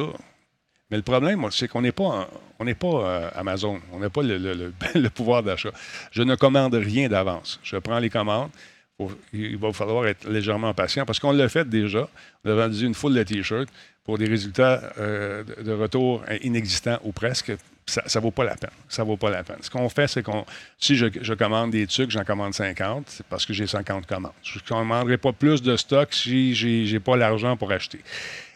mais 0.90 0.98
le 0.98 1.04
problème, 1.04 1.46
c'est 1.52 1.68
qu'on 1.68 1.82
n'est 1.82 1.92
pas, 1.92 2.28
on 2.60 2.66
n'est 2.66 2.74
pas 2.76 2.88
euh, 2.88 3.30
Amazon, 3.36 3.80
on 3.92 4.00
n'a 4.00 4.10
pas 4.10 4.24
le, 4.24 4.38
le- 4.38 4.54
le- 4.54 4.74
le 5.02 5.10
pouvoir 5.10 5.44
d'achat. 5.44 5.70
Je 6.12 6.24
ne 6.24 6.36
commande 6.36 6.74
rien 6.76 7.08
d'avance. 7.08 7.60
Je 7.64 7.78
prends 7.78 8.00
les 8.00 8.10
commandes. 8.10 8.50
Faut- 8.98 9.12
il 9.34 9.58
va 9.58 9.74
falloir 9.74 10.08
être 10.08 10.28
légèrement 10.30 10.74
patient 10.74 11.06
parce 11.06 11.20
qu'on 11.20 11.32
l'a 11.34 11.50
fait 11.50 11.68
déjà. 11.68 12.08
On 12.44 12.50
a 12.52 12.54
vendu 12.56 12.86
une 12.86 12.94
foule 12.94 13.14
de 13.16 13.24
T-shirts 13.24 13.70
pour 14.06 14.18
des 14.18 14.28
résultats 14.28 14.94
euh, 15.00 15.44
de, 15.44 15.72
retour 15.74 16.24
inexistants 16.44 17.00
ou 17.04 17.12
presque. 17.12 17.52
Ça 17.88 18.02
ne 18.16 18.20
vaut 18.22 18.32
pas 18.32 18.44
la 18.44 18.56
peine. 18.56 18.72
Ça 18.90 19.04
vaut 19.04 19.18
pas 19.18 19.30
la 19.30 19.44
peine. 19.44 19.58
Ce 19.62 19.70
qu'on 19.70 19.90
fait, 19.90 20.08
c'est 20.08 20.24
qu'on, 20.24 20.44
si 20.80 20.96
je, 20.96 21.06
je 21.22 21.34
commande 21.36 21.70
des 21.70 21.86
trucs, 21.86 22.10
j'en 22.10 22.24
commande 22.24 22.54
50, 22.54 23.06
c'est 23.08 23.26
parce 23.28 23.46
que 23.46 23.54
j'ai 23.54 23.68
50 23.68 24.08
commandes. 24.08 24.32
Je 24.42 24.58
ne 24.58 24.64
commanderai 24.68 25.18
pas 25.18 25.34
plus 25.34 25.62
de 25.62 25.76
stock 25.78 26.12
si 26.14 26.56
j'ai 26.56 26.92
n'ai 26.92 27.00
pas 27.00 27.16
l'argent 27.16 27.58
pour 27.58 27.72
acheter. 27.72 28.00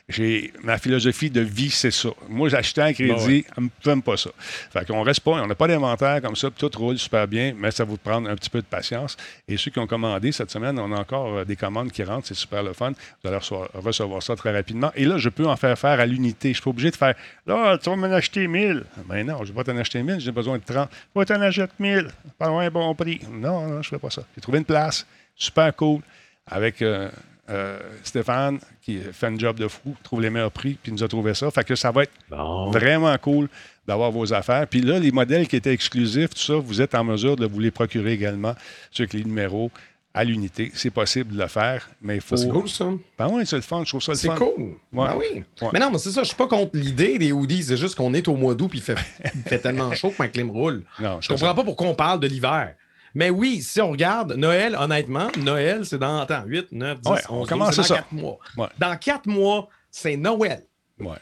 J'ai, 0.10 0.52
ma 0.64 0.80
philosophie 0.80 1.30
de 1.30 1.42
vie, 1.42 1.70
c'est 1.70 1.92
ça. 1.92 2.10
Moi, 2.28 2.50
j'achetais 2.50 2.82
un 2.82 2.94
crédit, 2.94 3.46
Bon, 3.56 3.64
ouais. 3.64 3.70
j'aime 3.86 4.02
pas 4.02 4.18
ça. 4.18 4.32
Fait 4.40 4.84
qu'on 4.88 5.04
reste 5.04 5.20
pas, 5.20 5.32
on 5.34 5.46
n'a 5.46 5.54
pas 5.54 5.68
d'inventaire 5.68 6.20
comme 6.22 6.36
ça, 6.36 6.50
puis 6.50 6.68
tout 6.68 6.80
roule 6.80 6.98
super 6.98 7.28
bien, 7.28 7.54
mais 7.56 7.70
ça 7.70 7.84
va 7.86 7.92
vous 7.92 7.98
prendre 7.98 8.28
un 8.28 8.36
petit 8.36 8.50
peu 8.50 8.60
de 8.60 8.66
patience. 8.66 9.16
Et 9.48 9.56
ceux 9.56 9.70
qui 9.70 9.78
ont 9.78 9.86
commandé 9.86 10.32
cette 10.32 10.50
semaine, 10.50 10.80
on 10.80 10.92
a 10.92 11.00
encore 11.00 11.38
euh, 11.38 11.46
des 11.46 11.56
commandes 11.56 11.92
qui 11.92 12.04
rentrent, 12.04 12.26
c'est 12.28 12.34
super 12.34 12.64
le 12.64 12.74
fun. 12.74 12.92
Vous 13.24 13.30
allez 13.30 13.38
recevoir, 13.76 14.24
ça 14.24 14.36
très 14.36 14.52
rapidement. 14.52 14.92
Et 14.96 15.06
là, 15.06 15.20
je 15.20 15.30
peux 15.30 15.46
en 15.46 15.56
faire 15.56 15.78
faire 15.78 16.00
à 16.00 16.06
l'unité. 16.08 16.50
Je 16.50 16.54
suis 16.56 16.64
pas 16.64 16.72
obligé 16.72 16.90
de 16.90 16.96
faire, 16.96 17.14
là, 17.46 17.78
tu 17.78 17.90
vas 17.90 17.96
m'en 17.96 18.08
acheter 18.12 18.48
1000. 18.48 18.84
Ben 19.06 19.24
non, 19.28 19.44
je 19.44 19.54
vais 19.54 19.64
pas 19.64 19.72
t'en 19.72 19.78
acheter 19.78 20.02
1000, 20.02 20.20
j'ai 20.20 20.32
besoin 20.32 20.58
de 20.58 20.64
30. 20.64 20.90
Je 21.16 21.20
vais 21.20 21.26
t'en 21.26 21.40
acheter 21.42 21.68
1000, 21.78 22.08
pas 22.40 22.48
loin 22.48 22.66
un 22.66 22.72
bon 22.72 22.96
prix. 22.96 23.22
Non, 23.32 23.68
non, 23.68 23.82
je 23.84 23.90
fais 23.90 24.00
pas 24.00 24.10
ça. 24.10 24.24
J'ai 24.36 24.42
trouvé 24.42 24.58
une 24.58 24.66
place, 24.66 25.06
super 25.36 25.76
cool, 25.76 26.02
avec 26.48 26.82
euh, 26.82 27.10
euh, 27.50 27.80
Stéphane, 28.04 28.60
qui 28.82 29.00
fait 29.00 29.28
un 29.28 29.38
job 29.38 29.58
de 29.58 29.68
fou, 29.68 29.96
trouve 30.04 30.22
les 30.22 30.30
meilleurs 30.30 30.52
prix, 30.52 30.78
puis 30.82 30.92
nous 30.92 31.04
a 31.04 31.08
trouvé 31.08 31.34
ça. 31.34 31.50
Fait 31.52 31.64
que 31.64 31.76
ça 31.76 31.92
va 31.92 32.04
être 32.04 32.12
Bon. 32.30 32.70
vraiment 32.72 33.18
cool 33.18 33.50
d'avoir 33.88 34.12
vos 34.12 34.32
affaires. 34.34 34.68
Puis 34.68 34.82
là, 34.82 35.00
les 35.00 35.12
modèles 35.12 35.48
qui 35.48 35.56
étaient 35.56 35.74
exclusifs, 35.74 36.30
tout 36.32 36.40
ça, 36.42 36.56
vous 36.56 36.82
êtes 36.82 36.94
en 36.96 37.04
mesure 37.04 37.36
de 37.36 37.48
vous 37.48 37.60
les 37.60 37.72
procurer 37.72 38.14
également, 38.14 38.54
ceux 38.92 39.04
avec 39.04 39.14
les 39.14 39.24
numéros 39.24 39.72
à 40.14 40.24
l'unité. 40.24 40.72
C'est 40.74 40.90
possible 40.90 41.36
de 41.36 41.42
le 41.42 41.48
faire, 41.48 41.90
mais 42.02 42.16
il 42.16 42.22
faut. 42.22 42.36
C'est 42.36 42.50
cool, 42.50 42.68
ça. 42.68 42.86
Ben 43.18 43.28
oui, 43.32 43.44
c'est 43.46 43.56
le 43.56 43.62
fun. 43.62 43.84
Je 43.84 43.90
trouve 43.90 44.02
ça 44.02 44.12
le 44.14 44.18
C'est 44.18 44.28
fun. 44.28 44.36
cool. 44.36 44.76
Ouais. 44.94 45.08
Ben 45.08 45.16
oui. 45.18 45.44
Ouais. 45.62 45.70
Mais 45.74 45.80
non, 45.80 45.92
mais 45.92 45.98
c'est 46.00 46.12
ça. 46.12 46.22
Je 46.24 46.28
suis 46.28 46.36
pas 46.36 46.48
contre 46.48 46.72
l'idée 46.74 47.18
des 47.20 47.32
hoodies. 47.32 47.64
C'est 47.64 47.78
juste 47.78 47.96
qu'on 47.96 48.14
est 48.14 48.28
au 48.28 48.36
mois 48.36 48.56
d'août 48.56 48.70
puis 48.70 48.80
il 48.80 48.82
fait, 48.84 48.96
il 49.36 49.42
fait 49.44 49.60
tellement 49.60 49.92
chaud 49.96 50.10
que 50.10 50.16
ma 50.20 50.28
clim 50.28 50.50
roule. 50.50 50.84
Non, 51.00 51.18
Je 51.22 51.28
c'est 51.28 51.34
comprends 51.34 51.48
ça. 51.50 51.54
pas 51.54 51.64
pourquoi 51.64 51.88
on 51.88 51.96
parle 51.96 52.20
de 52.20 52.28
l'hiver. 52.28 52.74
Mais 53.20 53.30
oui, 53.30 53.62
si 53.62 53.82
on 53.82 53.92
regarde 53.92 54.32
Noël, 54.38 54.78
honnêtement, 54.80 55.28
Noël, 55.38 55.86
c'est 55.86 55.98
dans 56.00 56.22
attends, 56.22 56.44
8, 56.46 56.68
9, 56.72 57.02
10, 57.02 57.10
Ouais, 57.12 57.18
11, 57.18 57.24
on 57.30 57.46
commence 57.46 57.76
12, 57.76 57.76
c'est 57.76 57.84
ça. 57.84 57.96
dans 57.96 58.00
4 58.00 58.12
mois. 58.14 58.40
Ouais. 58.56 58.68
Dans 58.80 58.96
4 58.98 59.26
mois, 59.28 59.68
c'est 59.92 60.16
Noël. 60.16 60.64
Ouais, 61.02 61.18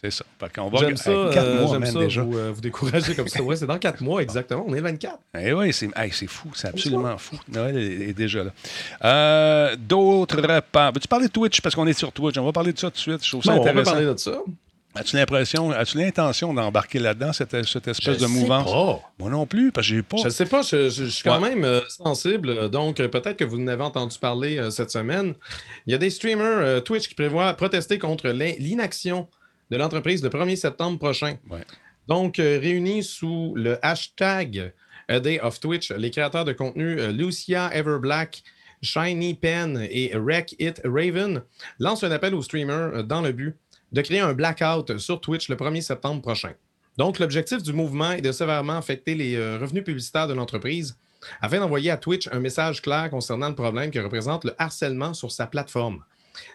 c'est 0.00 0.10
ça. 0.10 0.24
Qu'on 0.52 0.68
va 0.70 0.78
J'aime 0.80 0.96
ça, 0.96 1.12
Hey, 1.12 1.30
quatre 1.34 1.46
euh, 1.46 1.62
mois, 1.64 1.86
ça 1.86 1.98
déjà. 2.00 2.22
vous, 2.24 2.36
euh, 2.36 2.50
vous 2.52 2.60
décourager 2.60 3.14
comme 3.14 3.28
ça. 3.28 3.40
Ouais, 3.44 3.54
c'est 3.54 3.66
dans 3.68 3.78
4 3.78 4.00
mois, 4.02 4.22
exactement. 4.22 4.64
On 4.66 4.72
est 4.74 4.78
le 4.78 4.82
24. 4.82 5.20
Eh 5.38 5.52
oui, 5.52 5.72
c'est 5.72 5.88
hey, 5.96 6.10
fou, 6.26 6.50
c'est 6.52 6.66
absolument 6.66 7.16
fou. 7.16 7.38
Noël 7.46 7.76
est, 7.78 8.08
est 8.08 8.12
déjà 8.12 8.42
là. 8.42 8.50
Euh, 9.04 9.76
D'autre 9.76 10.40
part, 10.72 10.90
veux-tu 10.94 11.06
parler 11.06 11.28
de 11.28 11.32
Twitch? 11.32 11.60
Parce 11.60 11.76
qu'on 11.76 11.86
est 11.86 11.92
sur 11.92 12.10
Twitch. 12.10 12.36
On 12.38 12.44
va 12.44 12.50
parler 12.50 12.72
de 12.72 12.78
ça 12.80 12.88
tout 12.88 12.94
de 12.94 12.98
suite. 12.98 13.24
Je 13.24 13.30
trouve 13.30 13.44
ça 13.44 13.52
Bon, 13.52 13.60
on 13.60 13.62
peut 13.62 13.68
intéressant. 13.68 13.92
parler 13.92 14.06
de 14.06 14.16
ça. 14.16 14.32
As-tu 14.96 15.16
l'impression, 15.16 15.70
as-tu 15.72 15.98
l'intention 15.98 16.54
d'embarquer 16.54 16.98
là-dedans, 16.98 17.32
cette, 17.32 17.50
cette 17.66 17.88
espèce 17.88 18.04
Je 18.04 18.10
de 18.12 18.26
sais 18.26 18.28
mouvance? 18.28 18.70
pas. 18.70 19.00
Moi 19.18 19.30
non 19.30 19.46
plus, 19.46 19.70
parce 19.72 19.86
que 19.88 19.94
j'ai 19.94 20.02
pas. 20.02 20.16
Je 20.18 20.24
ne 20.24 20.28
sais 20.30 20.46
pas, 20.46 20.62
je, 20.62 20.88
je- 20.88 21.04
je 21.04 21.10
suis 21.10 21.22
quand 21.22 21.40
Ouais. 21.40 21.50
même 21.50 21.64
euh, 21.64 21.80
sensible, 21.88 22.70
donc 22.70 22.98
euh, 23.00 23.08
peut-être 23.08 23.36
que 23.36 23.44
vous 23.44 23.58
en 23.60 23.66
avez 23.68 23.82
entendu 23.82 24.18
parler 24.18 24.58
euh, 24.58 24.70
cette 24.70 24.90
semaine. 24.90 25.34
Il 25.86 25.92
y 25.92 25.94
a 25.94 25.98
des 25.98 26.10
streamers 26.10 26.82
Twitch 26.82 27.08
qui 27.08 27.14
prévoient 27.14 27.52
protester 27.54 27.98
contre 27.98 28.28
l'in- 28.28 28.54
l'inaction 28.58 29.28
de 29.70 29.76
l'entreprise 29.76 30.22
le 30.22 30.28
1er 30.30 30.56
septembre 30.56 30.98
prochain. 30.98 31.36
Ouais. 31.50 31.60
Donc, 32.08 32.36
réunis 32.36 33.02
sous 33.02 33.52
le 33.56 33.78
hashtag 33.84 34.72
A 35.08 35.20
Day 35.20 35.40
of 35.40 35.58
Twitch, 35.60 35.90
les 35.90 36.10
créateurs 36.10 36.44
de 36.44 36.52
contenu 36.52 36.96
Lucia 37.12 37.68
Everblack, 37.72 38.42
Shiny 38.82 39.34
Pen 39.34 39.86
et 39.90 40.12
Wreck 40.14 40.54
It 40.60 40.80
Raven 40.84 41.42
lancent 41.80 42.04
un 42.04 42.10
appel 42.12 42.34
aux 42.34 42.42
streamers 42.42 43.02
dans 43.04 43.22
le 43.22 43.32
but 43.32 43.56
de 43.92 44.00
créer 44.02 44.20
un 44.20 44.34
blackout 44.34 44.98
sur 44.98 45.20
Twitch 45.20 45.48
le 45.48 45.56
1er 45.56 45.80
septembre 45.80 46.22
prochain. 46.22 46.52
Donc, 46.96 47.18
l'objectif 47.18 47.62
du 47.62 47.72
mouvement 47.72 48.12
est 48.12 48.22
de 48.22 48.32
sévèrement 48.32 48.76
affecter 48.78 49.14
les 49.14 49.36
euh, 49.36 49.58
revenus 49.58 49.84
publicitaires 49.84 50.28
de 50.28 50.34
l'entreprise 50.34 50.98
afin 51.40 51.58
d'envoyer 51.58 51.90
à 51.90 51.96
Twitch 51.96 52.28
un 52.32 52.40
message 52.40 52.82
clair 52.82 53.10
concernant 53.10 53.48
le 53.48 53.54
problème 53.54 53.90
que 53.90 53.98
représente 53.98 54.44
le 54.44 54.54
harcèlement 54.58 55.14
sur 55.14 55.30
sa 55.30 55.46
plateforme. 55.46 56.02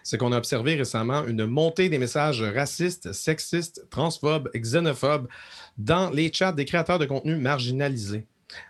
C'est 0.02 0.18
qu'on 0.18 0.32
a 0.32 0.38
observé 0.38 0.76
récemment 0.76 1.24
une 1.26 1.46
montée 1.46 1.88
des 1.88 1.98
messages 1.98 2.42
racistes, 2.42 3.12
sexistes, 3.12 3.84
transphobes, 3.90 4.48
xénophobes 4.54 5.28
dans 5.76 6.10
les 6.10 6.32
chats 6.32 6.52
des 6.52 6.64
créateurs 6.64 6.98
de 6.98 7.06
contenu 7.06 7.36
marginalisés. 7.36 8.26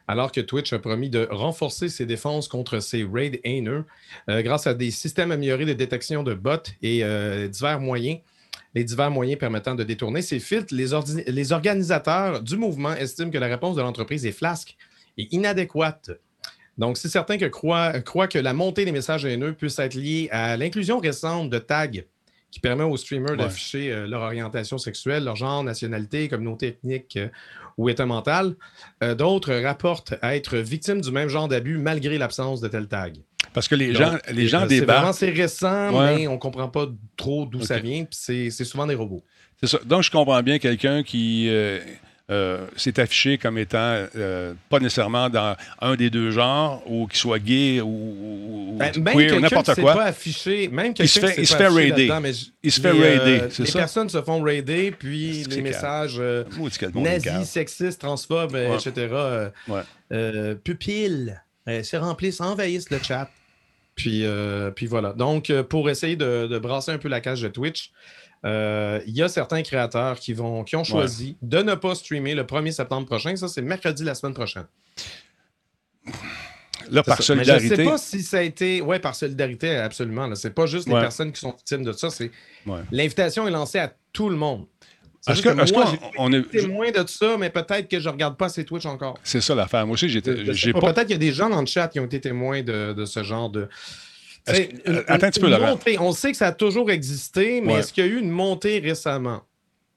Alors 0.06 0.30
que 0.30 0.40
Twitch 0.40 0.72
a 0.72 0.78
promis 0.78 1.10
de 1.10 1.26
renforcer 1.30 1.88
ses 1.88 2.06
défenses 2.06 2.48
contre 2.48 2.78
ces 2.78 3.04
raids 3.04 3.40
haineux 3.44 3.84
euh, 4.28 4.40
grâce 4.42 4.66
à 4.66 4.74
des 4.74 4.90
systèmes 4.90 5.32
améliorés 5.32 5.64
de 5.64 5.72
détection 5.72 6.22
de 6.22 6.34
bots 6.34 6.70
et 6.82 7.02
euh, 7.02 7.48
divers 7.48 7.80
moyens, 7.80 8.20
les 8.74 8.84
divers 8.84 9.10
moyens 9.10 9.38
permettant 9.38 9.74
de 9.74 9.84
détourner 9.84 10.22
ces 10.22 10.40
filtres, 10.40 10.74
les, 10.74 11.52
organisateurs 11.52 12.42
du 12.42 12.56
mouvement 12.56 12.94
estiment 12.94 13.30
que 13.30 13.38
la 13.38 13.48
réponse 13.48 13.76
de 13.76 13.82
l'entreprise 13.82 14.24
est 14.24 14.32
flasque 14.32 14.76
et 15.18 15.28
inadéquate. 15.32 16.10
Donc, 16.78 16.96
c'est 16.96 17.08
certain 17.08 17.36
que 17.36 17.44
croient, 17.44 18.00
croient 18.00 18.28
que 18.28 18.38
la 18.38 18.54
montée 18.54 18.84
des 18.84 18.92
messages 18.92 19.26
haineux 19.26 19.52
puisse 19.52 19.78
être 19.78 19.94
liée 19.94 20.28
à 20.30 20.56
l'inclusion 20.56 20.98
récente 21.00 21.50
de 21.50 21.58
tags 21.58 21.88
qui 22.50 22.60
permet 22.60 22.84
aux 22.84 22.96
streamers 22.96 23.32
Ouais. 23.32 23.36
d'afficher 23.38 23.90
euh, 23.92 24.06
leur 24.06 24.22
orientation 24.22 24.78
sexuelle, 24.78 25.24
leur 25.24 25.36
genre, 25.36 25.64
nationalité, 25.64 26.28
communauté 26.28 26.68
ethnique 26.68 27.16
euh, 27.16 27.28
ou 27.78 27.88
état 27.88 28.06
mental. 28.06 28.54
Euh, 29.02 29.14
D'autres 29.14 29.54
rapportent 29.54 30.14
à 30.22 30.36
être 30.36 30.58
victimes 30.58 31.00
du 31.00 31.10
même 31.10 31.28
genre 31.28 31.48
d'abus 31.48 31.78
malgré 31.78 32.18
l'absence 32.18 32.60
de 32.60 32.68
tel 32.68 32.88
tag. 32.88 33.16
Parce 33.54 33.68
que 33.68 33.74
les 33.74 33.92
Donc, 33.92 33.96
gens, 34.02 34.18
les 34.32 34.46
gens 34.48 34.62
euh, 34.62 34.66
c'est 34.68 34.76
vraiment 34.80 35.00
débarquent. 35.00 35.14
c'est 35.14 35.30
récent, 35.30 35.90
Ouais. 35.98 36.16
mais 36.16 36.26
on 36.28 36.38
comprend 36.38 36.68
pas 36.68 36.86
trop 37.16 37.46
d'où 37.46 37.62
ça 37.62 37.78
vient. 37.78 38.04
Puis 38.04 38.18
c'est 38.20 38.50
c'est 38.50 38.64
souvent 38.64 38.86
des 38.86 38.94
robots. 38.94 39.22
C'est 39.60 39.68
ça. 39.68 39.78
Donc, 39.84 40.02
je 40.02 40.10
comprends 40.10 40.42
bien 40.42 40.58
quelqu'un 40.58 41.02
qui 41.02 41.48
euh, 41.48 41.78
euh, 42.30 42.66
s'est 42.76 42.98
affiché 42.98 43.36
comme 43.38 43.58
étant 43.58 44.06
euh, 44.16 44.54
pas 44.70 44.78
nécessairement 44.80 45.28
dans 45.28 45.54
un 45.80 45.94
des 45.96 46.08
deux 46.08 46.30
genres, 46.30 46.82
ou 46.86 47.06
qu'il 47.06 47.18
soit 47.18 47.38
gay 47.38 47.80
ou, 47.80 48.76
Ben, 48.78 48.90
queer, 49.12 49.38
n'importe 49.40 49.74
quoi. 49.80 49.92
pas 49.94 50.04
affiché, 50.04 50.68
même 50.68 50.94
Il 50.98 51.08
se 51.08 51.20
fait- 51.20 51.34
qui 51.34 51.40
il 51.42 51.46
se 51.46 51.54
fait 51.56 51.68
raider. 51.68 52.10
Il 52.62 52.72
se 52.72 52.80
fait 52.80 52.92
les, 52.92 53.00
euh, 53.00 53.02
raider, 53.18 53.42
c'est 53.50 53.64
Les 53.64 53.70
ça? 53.70 53.78
personnes 53.80 54.08
se 54.08 54.22
font 54.22 54.40
raider, 54.42 54.92
puis 54.98 55.44
les 55.44 55.60
messages 55.62 56.20
nazis, 56.94 57.48
sexistes, 57.48 58.00
transphobes, 58.00 58.52
Ouais. 58.54 58.74
etc., 58.76 59.08
Ouais. 59.68 60.54
pupilles, 60.64 61.34
se 61.66 61.96
remplissent, 61.96 62.40
envahissent 62.40 62.90
le 62.90 62.98
chat. 63.02 63.28
Puis, 63.94 64.24
euh, 64.24 64.70
puis 64.70 64.86
voilà. 64.86 65.12
Donc, 65.12 65.50
euh, 65.50 65.62
pour 65.62 65.90
essayer 65.90 66.16
de, 66.16 66.46
de 66.46 66.58
brasser 66.58 66.92
un 66.92 66.98
peu 66.98 67.08
la 67.08 67.20
cage 67.20 67.42
de 67.42 67.48
Twitch, 67.48 67.92
euh, 68.44 69.00
il 69.06 69.14
y 69.14 69.22
a 69.22 69.28
certains 69.28 69.62
créateurs 69.62 70.18
qui, 70.18 70.32
vont, 70.32 70.64
qui 70.64 70.76
ont 70.76 70.84
choisi 70.84 71.36
de 71.42 71.58
ne 71.58 71.74
pas 71.74 71.94
streamer 71.94 72.34
le 72.34 72.42
1er 72.44 72.72
septembre 72.72 73.06
prochain. 73.06 73.36
Ça, 73.36 73.48
c'est 73.48 73.62
mercredi 73.62 74.02
la 74.02 74.14
semaine 74.14 74.34
prochaine. 74.34 74.66
Là, 76.90 77.02
par. 77.02 77.18
Mais 77.18 77.24
je 77.24 77.32
ne 77.32 77.38
solidarité. 77.38 77.76
sais 77.76 77.84
pas 77.84 77.98
si 77.98 78.22
ça 78.22 78.38
a 78.38 78.42
été. 78.42 78.80
Oui, 78.80 78.98
par 78.98 79.14
solidarité, 79.14 79.76
absolument. 79.76 80.34
Ce 80.34 80.48
n'est 80.48 80.54
pas 80.54 80.66
juste 80.66 80.88
les 80.88 80.94
personnes 80.94 81.32
qui 81.32 81.40
sont 81.40 81.52
victimes 81.52 81.84
de 81.84 81.92
ça. 81.92 82.10
c'est 82.10 82.30
Ouais. 82.66 82.80
L'invitation 82.90 83.46
est 83.46 83.50
lancée 83.50 83.78
à 83.78 83.92
tout 84.12 84.28
le 84.28 84.36
monde. 84.36 84.66
Que, 85.24 85.72
moi, 85.72 85.92
on 86.18 86.32
est. 86.32 86.38
été 86.38 86.60
témoin 86.62 86.90
de 86.90 87.04
ça, 87.08 87.36
mais 87.38 87.48
peut-être 87.50 87.88
que 87.88 88.00
je 88.00 88.08
ne 88.08 88.12
regarde 88.12 88.36
pas 88.36 88.48
ces 88.48 88.64
Twitch 88.64 88.86
encore. 88.86 89.18
C'est 89.22 89.40
ça 89.40 89.54
l'affaire. 89.54 89.86
Moi 89.86 89.94
aussi, 89.94 90.08
j'étais. 90.08 90.52
J'ai 90.52 90.72
pas. 90.72 90.80
Peut-être 90.80 91.02
qu'il 91.02 91.10
y 91.12 91.14
a 91.14 91.18
des 91.18 91.32
gens 91.32 91.48
dans 91.48 91.60
le 91.60 91.66
chat 91.66 91.86
qui 91.88 92.00
ont 92.00 92.04
été 92.06 92.20
témoins 92.20 92.62
de, 92.62 92.92
de 92.92 93.04
ce 93.04 93.22
genre 93.22 93.48
de. 93.48 93.68
Que- 94.44 94.52
une- 94.90 94.96
euh, 94.96 95.04
attends 95.06 95.26
un 95.28 95.30
petit 95.30 95.38
peu, 95.38 95.48
Laurent. 95.48 95.66
montée. 95.68 95.96
On 96.00 96.10
sait 96.10 96.32
que 96.32 96.36
ça 96.36 96.48
a 96.48 96.52
toujours 96.52 96.90
existé, 96.90 97.60
mais 97.60 97.74
Ouais. 97.74 97.78
est-ce 97.80 97.92
qu'il 97.92 98.04
y 98.04 98.08
a 98.08 98.10
eu 98.10 98.18
une 98.18 98.30
montée 98.30 98.80
récemment? 98.80 99.42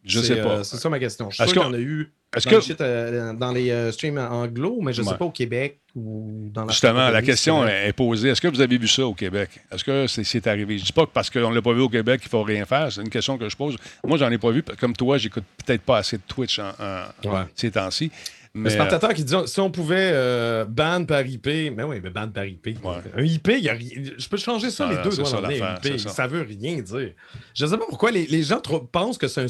Je 0.05 0.19
sais 0.21 0.35
pas. 0.37 0.49
euh, 0.59 0.63
c'est 0.63 0.77
ça 0.77 0.89
ma 0.89 0.99
question. 0.99 1.29
Je 1.29 1.35
suis 1.35 1.43
Est-ce 1.43 1.53
sûr 1.53 1.63
qu'on- 1.63 1.73
a 1.73 1.79
eu 1.79 2.11
dans, 2.33 2.41
que. 2.49 2.55
les, 2.55 2.61
shit, 2.61 2.81
euh, 2.81 3.33
dans 3.33 3.51
les 3.51 3.71
euh, 3.71 3.91
streams 3.91 4.17
anglo, 4.17 4.79
mais 4.81 4.93
je 4.93 5.01
ne 5.01 5.05
Ouais. 5.07 5.13
sais 5.13 5.17
pas 5.17 5.25
au 5.25 5.31
Québec 5.31 5.79
ou 5.95 6.49
dans 6.53 6.65
la 6.65 6.71
Justement, 6.71 7.09
la 7.09 7.21
question 7.21 7.65
est 7.67 7.93
posée. 7.93 8.29
Est-ce 8.29 8.41
que 8.41 8.47
vous 8.49 8.61
avez 8.61 8.77
vu 8.77 8.87
ça 8.87 9.05
au 9.07 9.13
Québec? 9.13 9.49
Est-ce 9.71 9.83
que 9.83 10.05
c'est 10.07 10.47
arrivé? 10.47 10.77
Je 10.77 10.85
dis 10.85 10.93
pas 10.93 11.05
que 11.05 11.11
parce 11.11 11.29
qu'on 11.29 11.49
ne 11.49 11.55
l'a 11.55 11.61
pas 11.61 11.73
vu 11.73 11.81
au 11.81 11.89
Québec 11.89 12.21
qu'il 12.21 12.29
faut 12.29 12.43
rien 12.43 12.65
faire. 12.65 12.91
C'est 12.91 13.01
une 13.01 13.09
question 13.09 13.37
que 13.37 13.47
je 13.49 13.55
pose. 13.55 13.77
Moi, 14.03 14.17
j'en 14.17 14.29
ai 14.31 14.37
pas 14.37 14.51
vu. 14.51 14.63
Comme 14.79 14.93
toi, 14.95 15.17
j'écoute 15.17 15.43
peut-être 15.65 15.81
pas 15.81 15.97
assez 15.99 16.17
de 16.17 16.23
Twitch 16.27 16.59
en, 16.59 16.69
en- 16.69 17.29
Ouais. 17.31 17.41
ces 17.55 17.71
temps-ci. 17.71 18.11
Le 18.53 18.61
Mais, 18.61 18.69
Spartateur 18.69 19.13
qui 19.13 19.23
dit 19.25 19.33
si 19.47 19.59
on 19.59 19.69
pouvait 19.69 20.11
euh, 20.13 20.63
ban 20.63 21.03
par 21.03 21.25
IP, 21.25 21.45
mais 21.75 21.83
oui, 21.83 21.99
mais 22.01 22.09
ban 22.09 22.29
par 22.29 22.45
IP. 22.45 22.67
Ouais. 22.83 22.95
Un 23.17 23.23
IP, 23.23 23.49
il 23.57 23.63
y 23.65 23.69
a 23.69 23.75
je 23.77 24.29
peux 24.29 24.37
changer 24.37 24.69
ça, 24.69 24.87
Ah, 24.89 24.93
les 24.95 25.09
deux 25.09 25.13
doigts 25.15 25.25
ça 25.25 25.41
le 25.41 25.53
IP. 25.93 25.99
ça. 25.99 26.25
Veut 26.27 26.41
rien 26.47 26.77
dire. 26.81 27.11
Je 27.53 27.65
ne 27.65 27.69
sais 27.69 27.77
pas 27.77 27.83
pourquoi 27.89 28.11
les, 28.11 28.25
les 28.27 28.43
gens 28.43 28.61
pensent 28.91 29.17
que 29.17 29.27
c'est 29.27 29.41
un- 29.41 29.47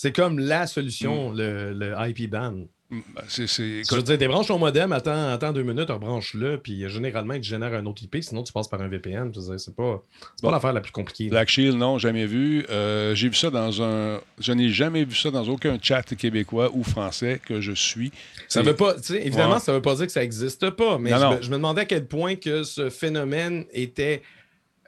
c'est 0.00 0.12
comme 0.12 0.38
la 0.38 0.64
Mm. 0.64 0.66
solution, 0.66 1.32
le, 1.32 1.72
le 1.72 1.94
IP 2.08 2.28
ban. 2.30 2.54
ben, 2.92 3.02
c'est- 3.28 3.46
c'est- 3.46 3.82
Je 3.88 3.94
veux 3.94 4.02
dire, 4.02 4.18
débranche 4.18 4.48
ton 4.48 4.58
modem, 4.58 4.90
attends, 4.90 5.28
attends 5.28 5.52
deux 5.52 5.62
minutes, 5.62 5.88
rebranche-le, 5.90 6.58
puis 6.58 6.88
généralement, 6.88 7.34
il 7.34 7.40
te 7.40 7.46
génère 7.46 7.72
un 7.74 7.86
autre 7.86 8.02
IP, 8.02 8.20
sinon 8.20 8.42
tu 8.42 8.52
passes 8.52 8.66
par 8.66 8.80
un 8.82 8.88
VPN. 8.88 9.30
Je 9.32 9.38
veux 9.38 9.46
dire, 9.46 9.60
c'est 9.60 9.76
pas, 9.76 10.02
c'est 10.34 10.42
Bon. 10.42 10.48
pas 10.48 10.54
l'affaire 10.56 10.72
la 10.72 10.80
plus 10.80 10.90
compliquée. 10.90 11.24
là. 11.24 11.30
Black 11.30 11.48
Shield, 11.50 11.76
non, 11.76 11.98
jamais 11.98 12.26
vu. 12.26 12.64
Euh, 12.68 13.14
J'ai 13.14 13.28
vu 13.28 13.34
ça 13.36 13.50
dans 13.50 13.80
un. 13.80 14.20
Je 14.40 14.52
n'ai 14.52 14.70
jamais 14.70 15.04
vu 15.04 15.14
ça 15.14 15.30
dans 15.30 15.46
aucun 15.48 15.78
chat 15.80 16.02
québécois 16.16 16.70
ou 16.74 16.82
français 16.82 17.40
que 17.46 17.60
je 17.60 17.70
suis. 17.72 18.10
Ça 18.48 18.62
veut 18.62 18.74
pas, 18.74 18.96
évidemment, 19.22 19.54
Ouais. 19.54 19.60
ça 19.60 19.72
veut 19.72 19.82
pas 19.82 19.94
dire 19.94 20.06
que 20.06 20.12
ça 20.12 20.22
n'existe 20.22 20.70
pas, 20.70 20.98
mais 20.98 21.10
Non, 21.10 21.16
je, 21.18 21.22
non. 21.24 21.38
Je 21.42 21.50
me 21.50 21.56
demandais 21.56 21.82
à 21.82 21.84
quel 21.84 22.06
point 22.06 22.34
que 22.34 22.64
ce 22.64 22.90
phénomène 22.90 23.66
était 23.72 24.22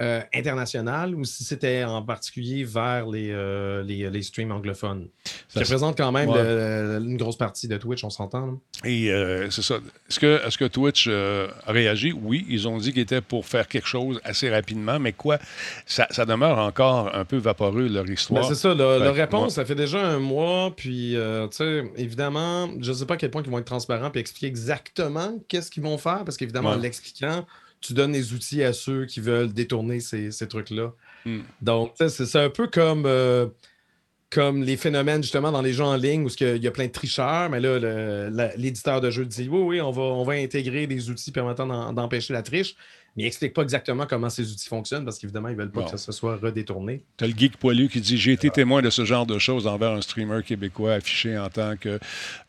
euh, 0.03 0.21
international 0.35 1.15
ou 1.15 1.25
si 1.25 1.45
c'était 1.45 1.85
en 1.85 2.03
particulier 2.03 2.65
vers 2.65 3.07
les, 3.07 3.31
euh, 3.31 3.83
les, 3.85 4.11
les 4.11 4.23
streams 4.23 4.51
anglophones? 4.51 5.09
Ça, 5.25 5.31
qui 5.53 5.59
représentent 5.61 5.97
quand 5.97 6.11
même 6.12 6.29
ouais. 6.29 6.43
le- 6.43 7.01
une 7.07 7.17
grosse 7.17 7.38
partie 7.38 7.69
de 7.69 7.77
Twitch, 7.77 8.03
on 8.05 8.11
s'entend. 8.11 8.61
Et 8.85 9.11
euh, 9.12 9.49
c'est 9.51 9.62
ça. 9.62 9.77
Est-ce 10.09 10.19
que, 10.19 10.41
est 10.47 10.57
que 10.57 10.65
Twitch 10.65 11.07
euh, 11.09 11.49
a 11.67 11.73
réagi? 11.73 12.12
Oui, 12.12 12.45
ils 12.49 12.67
ont 12.67 12.79
dit 12.79 12.93
qu'ils 12.93 13.03
étaient 13.03 13.21
pour 13.21 13.47
faire 13.47 13.69
quelque 13.69 13.87
chose 13.88 14.21
assez 14.25 14.51
rapidement, 14.51 14.99
mais 14.99 15.12
quoi? 15.12 15.38
Ça, 15.87 16.07
ça 16.11 16.25
demeure 16.25 16.59
encore 16.59 17.15
un 17.15 17.25
peu 17.25 17.37
vaporeux, 17.37 17.87
leur 17.88 18.05
Ben, 18.05 18.12
histoire. 18.15 18.45
c'est 18.45 18.55
ça, 18.57 18.75
le- 18.75 18.99
Fait 18.99 19.05
leur 19.05 19.15
réponse, 19.15 19.41
moi- 19.41 19.51
ça 19.51 19.65
fait 19.65 19.75
déjà 19.77 20.05
un 20.05 20.19
mois, 20.19 20.73
puis, 20.77 21.17
euh, 21.17 21.47
tu 21.49 21.59
sais, 21.59 21.85
évidemment, 21.97 22.69
je 22.81 22.91
ne 22.91 22.97
sais 22.97 23.07
pas 23.07 23.15
à 23.15 23.17
quel 23.19 23.31
point 23.31 23.43
ils 23.45 23.51
vont 23.51 23.59
être 23.59 23.65
transparents 23.67 24.11
et 24.15 24.19
expliquer 24.19 24.47
exactement 24.49 25.38
qu'est-ce 25.49 25.71
qu'ils 25.71 25.83
vont 25.83 25.99
faire, 25.99 26.25
parce 26.25 26.37
qu'évidemment, 26.37 26.71
en 26.71 26.77
l'expliquant, 26.77 27.47
tu 27.83 27.92
donnes 27.92 28.12
les 28.12 28.33
outils 28.33 28.62
à 28.62 28.73
ceux 28.73 29.05
qui 29.05 29.21
veulent 29.21 29.53
détourner 29.53 30.01
ces, 30.01 30.31
ces 30.31 30.49
trucs-là. 30.49 30.93
Hmm. 31.26 31.41
Donc, 31.61 31.93
c'est 31.99 32.37
un 32.37 32.49
peu 32.49 32.68
comme, 32.68 33.05
euh, 33.07 33.47
comme 34.30 34.62
les 34.62 34.76
phénomènes, 34.76 35.22
justement, 35.22 35.53
dans 35.53 35.61
les 35.61 35.72
jeux 35.72 35.85
en 35.85 35.97
ligne 35.97 36.24
où 36.24 36.28
il 36.41 36.57
y, 36.62 36.66
a- 36.66 36.70
plein 36.70 36.87
de 36.87 36.93
tricheurs, 36.93 37.51
mais 37.51 37.61
là, 37.61 38.51
l'éditeur 38.57 39.01
de 39.01 39.11
jeu 39.11 39.26
dit 39.26 39.49
oui, 39.51 39.61
oui, 39.61 39.80
on 39.80 39.91
va, 39.91 40.03
on 40.03 40.24
va 40.24 40.35
intégrer 40.35 40.87
des 40.87 41.11
outils 41.11 41.33
permettant 41.33 41.93
d'empêcher 41.93 42.33
la 42.33 42.43
triche. 42.43 42.74
Mais 43.17 43.25
ils 43.25 43.27
n'expliquent 43.27 43.53
pas 43.53 43.63
exactement 43.63 44.07
comment 44.07 44.31
ces 44.31 44.51
outils 44.51 44.69
fonctionnent 44.69 45.05
parce 45.05 45.19
qu'évidemment, 45.19 45.49
ils 45.49 45.53
ne 45.57 45.59
veulent 45.61 45.71
pas 45.71 45.81
Bon. 45.81 45.85
que 45.85 45.91
ça 45.91 45.99
se 45.99 46.13
soit 46.13 46.37
redétourné. 46.37 47.05
Tu 47.19 47.25
as 47.25 47.27
le 47.27 47.35
geek 47.37 47.59
poilu 47.59 47.89
qui 47.91 48.01
dit 48.01 48.17
J'ai 48.17 48.33
été 48.33 48.49
témoin 48.49 48.81
de 48.81 48.89
ce 48.89 49.05
genre 49.05 49.27
de 49.27 49.39
choses 49.39 49.67
envers 49.67 49.91
un 49.91 50.01
streamer 50.01 50.43
québécois 50.43 50.95
affiché 50.95 51.37
en 51.39 51.51
tant 51.51 51.77
que 51.77 51.99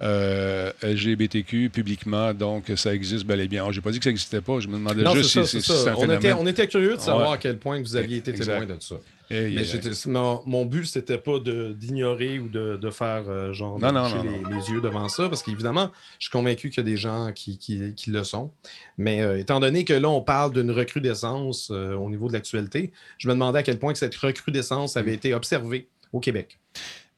euh, 0.02 0.72
LGBTQ 0.82 1.70
publiquement, 1.70 2.34
donc 2.34 2.72
ça 2.78 2.94
existe 2.94 3.26
bel 3.26 3.42
et 3.42 3.48
bien. 3.48 3.70
J'ai 3.72 3.82
pas 3.82 3.92
dit 3.92 3.98
que 4.00 4.06
ça 4.06 4.10
n'existait 4.12 4.42
pas, 4.42 4.60
je 4.62 4.68
me 4.70 4.74
demandais 4.76 5.04
Non, 5.04 5.14
juste 5.16 5.32
ça, 5.32 5.44
si, 5.46 5.62
c'est 5.62 5.74
si 5.74 5.90
un 5.90 5.96
On 5.98 6.10
était, 6.10 6.34
on 6.34 6.48
était 6.48 6.68
curieux 6.68 6.96
de 6.96 7.02
savoir 7.02 7.30
Ouais. 7.32 7.36
à 7.36 7.38
quel 7.38 7.58
point 7.58 7.80
vous 7.82 7.96
aviez 7.96 8.18
été 8.18 8.32
Exact. 8.32 8.60
témoin 8.60 8.76
de 8.76 8.82
ça. 8.82 8.96
Mais 9.30 9.64
mon, 10.08 10.42
mon 10.46 10.66
but, 10.66 10.86
c'était 10.86 11.18
pas 11.18 11.40
d'ignorer 11.40 12.40
ou 12.40 12.48
de, 12.50 12.78
de 12.78 12.90
faire 12.90 13.24
euh, 13.28 13.54
genre 13.54 13.80
Non, 13.80 13.90
de 13.90 13.94
non, 13.94 14.24
les, 14.24 14.56
les 14.56 14.70
yeux 14.70 14.82
devant 14.82 15.08
ça, 15.10 15.30
parce 15.30 15.44
qu'évidemment, 15.44 15.92
je 16.20 16.26
suis 16.26 16.32
convaincu 16.32 16.70
qu'il 16.70 16.78
y 16.78 16.88
a 16.88 16.90
des 16.90 16.98
gens 16.98 17.32
qui, 17.34 17.58
qui- 17.58 17.94
qui 17.96 18.12
le 18.12 18.24
sont. 18.24 18.52
Mais 18.98 19.22
euh, 19.22 19.40
étant 19.40 19.60
donné 19.60 19.86
que 19.86 19.94
là, 19.94 20.10
on 20.10 20.22
parle 20.22 20.54
d'une 20.54 20.72
recrudescence 20.72 21.70
euh, 21.72 21.94
au 21.96 22.10
niveau 22.10 22.28
de 22.28 22.34
l'actualité, 22.34 22.92
je 23.18 23.28
me 23.28 23.34
demandais 23.34 23.60
à 23.60 23.64
quel 23.64 23.80
point 23.80 23.94
que 23.94 24.00
cette 24.00 24.16
recrudescence 24.16 24.96
Mm. 24.96 25.00
avait 25.00 25.14
été 25.14 25.34
observée 25.34 25.88
au 26.12 26.20
Québec. 26.20 26.60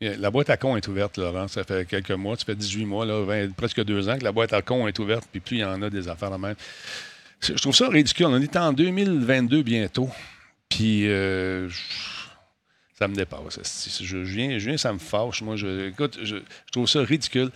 La 0.01 0.29
boîte 0.29 0.49
à 0.49 0.57
con 0.57 0.75
est 0.77 0.87
ouverte, 0.87 1.17
Laurent. 1.17 1.47
Ça 1.47 1.63
fait 1.63 1.87
quelques 1.87 2.11
mois, 2.11 2.35
ça 2.37 2.45
fait 2.45 2.55
18 2.55 2.85
mois, 2.85 3.05
là, 3.05 3.23
20 3.23 3.53
presque 3.55 3.83
deux 3.83 4.07
ans 4.09 4.17
que 4.17 4.23
la 4.25 4.31
boîte 4.33 4.51
à 4.53 4.61
con 4.61 4.87
est 4.87 4.99
ouverte, 4.99 5.25
puis 5.31 5.39
plus 5.39 5.57
il 5.57 5.61
y 5.61 5.63
en 5.63 5.81
a 5.81 5.89
des 5.89 6.07
affaires 6.09 6.31
de 6.31 6.37
même. 6.37 6.55
Je 7.41 7.53
trouve 7.53 7.73
ça 7.75 7.87
ridicule. 7.89 8.25
On 8.27 8.41
est 8.41 8.55
en 8.57 8.73
2022 8.73 9.61
bientôt, 9.63 10.09
puis 10.75 11.07
euh, 11.09 11.69
ça 12.99 13.07
me 13.07 13.15
dépasse. 13.15 13.59
Je, 14.01 14.17
viens, 14.17 14.57
je 14.59 14.67
viens, 14.69 14.77
ça 14.77 14.91
me 14.93 14.99
fâche. 14.99 15.41
Moi, 15.41 15.55
je, 15.55 15.87
écoute, 15.89 16.17
je, 16.21 16.35
je 16.37 16.71
trouve 16.71 16.87
ça 16.87 16.99
ridicule. 17.01 17.49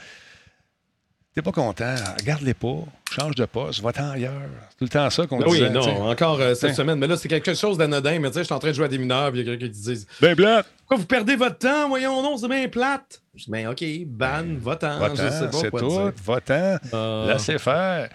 T'es 1.35 1.41
pas 1.43 1.51
content, 1.51 1.93
regarde-les 2.19 2.55
pas, 2.55 2.79
change 3.15 3.35
de 3.35 3.45
poste, 3.45 3.81
va-t'en 3.81 4.09
ailleurs. 4.09 4.31
C'est 4.71 4.77
tout 4.77 4.83
le 4.85 4.89
temps 4.89 5.09
ça 5.11 5.27
qu'on 5.27 5.39
Ah 5.41 5.45
oui, 5.47 5.59
disait. 5.59 5.69
non, 5.69 5.81
t'sais. 5.81 5.91
encore 5.91 6.39
euh, 6.41 6.55
cette 6.55 6.71
T'sais. 6.71 6.77
semaine. 6.81 6.97
Mais 6.97 7.05
là, 7.07 7.17
c'est 7.17 7.27
quelque 7.29 7.53
chose 7.53 7.77
d'anodin. 7.77 8.17
Mais 8.19 8.29
tu 8.29 8.33
sais, 8.33 8.39
je 8.39 8.45
suis 8.45 8.53
en 8.53 8.59
train 8.59 8.69
de 8.69 8.73
jouer 8.73 8.85
à 8.85 8.89
des 8.89 8.97
mineurs, 8.97 9.31
puis 9.31 9.41
il 9.41 9.45
y 9.45 9.49
a 9.49 9.55
quelqu'un 9.55 9.71
qui 9.73 9.79
dit 9.79 10.07
Ben 10.19 10.33
blanc, 10.35 10.61
Pourquoi 10.79 10.97
vous 10.97 11.05
perdez 11.05 11.35
votre 11.35 11.59
temps? 11.59 11.87
Voyons, 11.87 12.23
non, 12.23 12.35
c'est 12.37 12.47
bien 12.47 12.67
plate. 12.67 13.21
Je 13.35 13.43
dis, 13.45 13.51
ben, 13.51 13.67
OK, 13.67 13.83
ban, 14.07 14.43
va-t'en. 14.59 14.93
Sais 14.95 14.99
va-t'en, 14.99 15.49
pas 15.49 15.51
c'est 15.51 15.69
tout, 15.69 16.23
va-t'en, 16.25 16.77
Euh, 16.93 17.31
laissez 17.33 17.59
faire. 17.59 18.09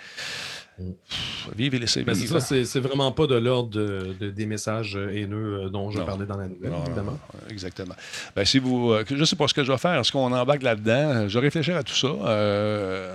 Vive 1.56 1.74
et 1.74 1.78
laissez 1.78 2.02
Ben, 2.02 2.14
c'est 2.14 2.22
vivre. 2.22 2.40
ça, 2.40 2.44
c'est 2.46 2.64
c'est 2.64 2.80
vraiment 2.80 3.12
pas 3.12 3.26
de 3.28 3.36
l'ordre 3.36 3.68
de- 3.70 4.16
de- 4.18 4.30
des 4.30 4.46
messages 4.46 4.96
euh, 4.96 5.10
haineux 5.14 5.64
euh, 5.66 5.68
dont 5.68 5.90
je 5.90 5.98
Non. 5.98 6.04
parlais 6.04 6.26
dans 6.26 6.36
la 6.36 6.48
nouvelle, 6.48 6.70
Non, 6.72 6.84
évidemment. 6.84 7.12
non, 7.12 7.40
exactement. 7.48 7.94
Ben, 8.34 8.44
si 8.44 8.58
vous, 8.58 8.90
euh, 8.90 9.04
je 9.08 9.14
ne 9.14 9.24
sais 9.24 9.36
pas 9.36 9.46
ce 9.46 9.54
que 9.54 9.62
je 9.62 9.70
vais 9.70 9.78
faire. 9.78 10.00
Est-ce 10.00 10.10
qu'on 10.10 10.32
embarque 10.32 10.62
là-dedans? 10.62 11.28
Je 11.28 11.34
vais 11.38 11.44
réfléchir 11.46 11.76
à 11.76 11.82
tout 11.84 11.94
ça. 11.94 12.08
Euh, 12.08 13.14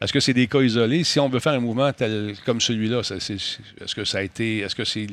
est-ce 0.00 0.12
que 0.12 0.18
c'est 0.20 0.34
des 0.34 0.46
cas 0.48 0.60
isolés? 0.60 1.04
Si 1.04 1.20
on 1.20 1.28
veut 1.28 1.40
faire 1.40 1.52
un 1.52 1.60
mouvement 1.60 1.92
tel, 1.92 2.34
comme 2.44 2.60
celui-là, 2.60 3.02
c'est- 3.04 3.16
est-ce 3.30 3.94
que 3.94 4.04
ça 4.04 4.18
a 4.18 4.22
été. 4.22 4.58
Est-ce 4.60 4.74
que 4.74 4.84
c'est 4.84 5.06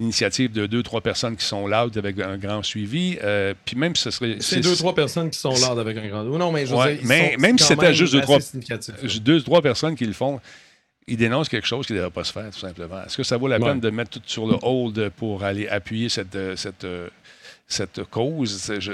l'initiative 0.00 0.50
de 0.52 0.66
deux, 0.66 0.82
trois 0.82 1.02
personnes 1.02 1.36
qui 1.36 1.44
sont 1.44 1.68
là 1.68 1.86
avec 1.94 2.18
un 2.18 2.36
grand 2.38 2.62
suivi? 2.64 3.18
Euh, 3.22 3.54
puis 3.64 3.76
même 3.76 3.94
si 3.94 4.02
ce 4.02 4.10
serait. 4.10 4.38
C'est 4.40 4.60
deux, 4.60 4.74
trois 4.74 4.94
personnes 4.94 5.30
qui 5.30 5.38
sont 5.38 5.52
là 5.54 5.80
avec 5.80 5.96
un 5.98 6.08
grand. 6.08 6.24
Non, 6.24 6.50
mais 6.50 6.66
je 6.66 6.74
Ouais, 6.74 6.98
même 7.38 7.58
si 7.58 7.64
c'était 7.66 7.94
juste 7.94 8.12
deux, 8.14 8.22
trois- 8.22 8.38
deux, 9.20 9.40
trois 9.42 9.62
personnes 9.62 9.94
qui 9.94 10.06
le 10.06 10.14
font, 10.14 10.40
ils 11.06 11.16
dénoncent 11.16 11.48
quelque 11.48 11.66
chose 11.66 11.86
qui 11.86 11.92
ne 11.92 11.98
devrait 11.98 12.10
pas 12.12 12.24
se 12.24 12.32
faire, 12.32 12.50
tout 12.50 12.58
simplement. 12.58 13.02
Est-ce 13.04 13.16
que 13.16 13.22
ça 13.22 13.36
vaut 13.36 13.48
la 13.48 13.58
Ouais. 13.58 13.66
peine 13.68 13.80
de 13.80 13.90
mettre 13.90 14.10
tout 14.12 14.22
sur 14.26 14.46
le 14.46 14.56
hold 14.62 15.10
pour 15.16 15.42
aller 15.44 15.68
appuyer 15.68 16.08
cette, 16.08 16.34
euh, 16.36 16.56
cette, 16.56 16.84
euh, 16.84 17.08
cette 17.66 18.04
cause? 18.04 18.72
Je- 18.78 18.92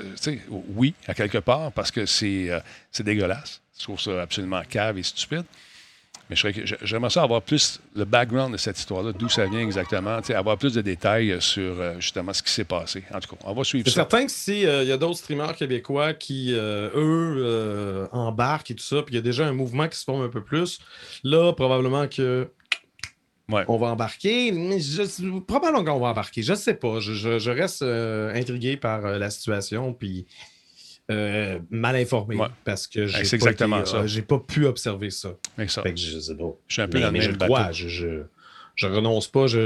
oui, 0.74 0.94
à 1.06 1.14
quelque 1.14 1.38
part, 1.38 1.72
parce 1.72 1.90
que 1.90 2.06
c'est 2.06 2.50
euh, 2.50 2.61
c'est 2.90 3.02
dégueulasse. 3.04 3.61
Je 3.78 3.84
trouve 3.84 4.00
ça 4.00 4.22
absolument 4.22 4.62
cave 4.68 4.98
et 4.98 5.02
stupide. 5.02 5.44
Mais 6.31 6.37
je 6.37 6.41
serais 6.43 6.53
que- 6.53 6.61
j'aimerais 6.85 7.11
ça 7.11 7.22
avoir 7.22 7.41
plus 7.41 7.81
le 7.97 8.05
background 8.05 8.53
de 8.53 8.59
cette 8.59 8.79
histoire-là, 8.79 9.12
d'où 9.12 9.29
ça 9.31 9.47
vient 9.47 9.61
exactement, 9.61 10.18
avoir 10.35 10.59
plus 10.59 10.74
de 10.74 10.83
détails 10.83 11.37
sur 11.41 11.81
euh, 11.81 11.95
justement 12.01 12.33
ce 12.35 12.43
qui 12.43 12.53
s'est 12.53 12.64
passé. 12.64 13.03
En 13.14 13.18
tout 13.20 13.35
cas, 13.35 13.43
on 13.45 13.55
va 13.55 13.64
suivre 13.64 13.85
C'est 13.87 13.91
ça. 13.95 14.03
certain 14.03 14.26
que 14.26 14.31
s'il 14.33 14.59
y 14.61 14.66
a 14.93 14.97
d'autres 14.99 15.18
streamers 15.18 15.57
québécois 15.57 16.12
qui, 16.14 16.53
euh, 16.55 16.91
eux, 16.95 17.37
euh, 17.39 18.07
embarquent 18.12 18.70
et 18.72 18.74
tout 18.74 18.85
ça, 18.85 19.03
puis 19.03 19.14
il 19.14 19.16
y 19.16 19.20
a 19.20 19.22
déjà 19.22 19.47
un 19.47 19.53
mouvement 19.53 19.89
qui 19.89 19.99
se 19.99 20.05
forme 20.05 20.22
un 20.22 20.29
peu 20.29 20.43
plus, 20.45 20.79
là, 21.24 21.53
probablement 21.55 22.07
que 22.09 22.51
Ouais. 23.51 23.64
on 23.66 23.79
va 23.79 23.87
embarquer. 23.87 24.53
Mais 24.53 24.79
je- 24.79 25.39
probablement 25.41 25.83
qu'on 25.83 25.99
va 25.99 26.09
embarquer. 26.09 26.43
Je 26.43 26.53
sais 26.53 26.74
pas. 26.74 27.01
Je, 27.01 27.14
je- 27.14 27.39
je 27.39 27.51
reste 27.51 27.81
euh, 27.81 28.35
intrigué 28.35 28.76
par 28.76 29.07
euh, 29.07 29.16
la 29.18 29.31
situation, 29.31 29.95
puis 29.95 30.26
euh, 31.11 31.59
mal 31.70 31.96
informé, 31.96 32.36
Ouais. 32.36 32.48
parce 32.64 32.86
que 32.86 33.06
j'ai 33.06 33.22
pas 33.22 33.34
exactement 33.36 33.80
été, 33.80 33.90
ça. 33.90 33.96
euh, 33.98 34.06
j'ai 34.06 34.22
pas 34.22 34.38
pu 34.38 34.66
observer 34.66 35.11
ça. 35.11 35.30
Ça. 35.68 35.82
Fait 35.82 35.94
que 35.94 36.00
je 36.00 36.18
sais 36.18 36.34
pas. 36.34 36.44
Je 36.66 36.72
suis 36.74 36.82
un 36.82 36.88
peu 36.88 36.98
Mais, 36.98 37.04
dans 37.04 37.12
mais 37.12 37.20
je 37.22 37.30
crois, 37.32 37.72
je, 37.72 37.88
je, 37.88 38.22
je 38.74 38.86
renonce 38.86 39.26
pas, 39.28 39.46
je, 39.46 39.59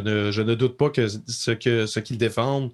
ne, 0.00 0.30
je 0.30 0.42
ne 0.42 0.54
doute 0.54 0.76
pas 0.76 0.90
que 0.90 1.06
ce 1.08 1.50
que 1.52 1.86
ce 1.86 2.00
qu'ils 2.00 2.18
défendent. 2.18 2.70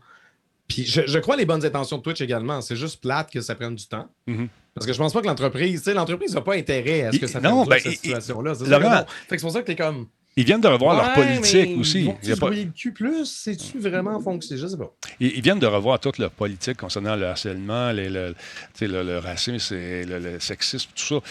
Puis 0.69 0.85
je, 0.87 1.19
crois 1.19 1.37
les 1.37 1.47
bonnes 1.47 1.65
intentions 1.65 1.99
de 1.99 2.03
Twitch 2.03 2.21
également. 2.21 2.61
C'est 2.61 2.77
juste 2.77 3.01
plate 3.01 3.31
que 3.31 3.41
ça 3.41 3.55
prenne 3.57 3.75
du 3.75 3.87
temps. 3.87 4.09
Mhm. 4.29 4.49
Parce 4.75 4.87
que 4.87 4.93
je 4.93 4.99
pense 4.99 5.13
pas 5.13 5.21
que 5.21 5.27
l'entreprise, 5.27 5.81
tu 5.81 5.85
sais, 5.87 5.95
l'entreprise 5.95 6.33
n'a 6.33 6.43
pas 6.43 6.55
intérêt 6.55 7.03
à 7.03 7.13
ce 7.13 7.19
que 7.19 7.27
ça 7.27 7.41
fasse 7.41 7.69
ben, 7.69 7.79
cette 7.81 7.93
situation-là. 7.93 8.55
C'est. 8.55 8.67
Fait 8.67 8.79
que 8.79 9.07
c'est 9.31 9.41
pour 9.41 9.51
ça 9.51 9.61
que 9.63 9.67
t'es 9.67 9.75
comme. 9.77 10.07
Ils 10.41 10.47
viennent 10.47 10.61
de 10.61 10.69
revoir 10.69 10.97
leur 10.97 11.13
politique 11.13 11.79
aussi. 11.79 12.05
vont-ils 12.05 12.19
Il 12.23 12.29
y 12.31 12.33
a 12.33 12.35
se 12.35 12.41
pas- 12.41 12.51
le 12.51 12.65
cul 12.75 12.93
plus? 12.93 13.27
C'est-tu 13.27 13.79
vraiment 13.79 14.19
fonctionné? 14.21 14.61
Je 14.63 14.67
sais 14.69 14.77
pas. 14.79 14.91
Ils, 15.21 15.33
ils 15.37 15.43
viennent 15.43 15.59
de 15.59 15.67
revoir 15.67 16.01
toute 16.01 16.17
leur 16.19 16.31
politique 16.31 16.77
concernant 16.79 17.15
le 17.15 17.27
harcèlement, 17.27 17.93
les- 17.93 18.09
le, 18.09 18.35
le- 18.81 19.03
le 19.03 19.19
racisme, 19.19 19.75
le, 19.77 20.19
le 20.19 20.41
sexisme, 20.41 20.89
tout 20.95 21.05
ça. 21.05 21.27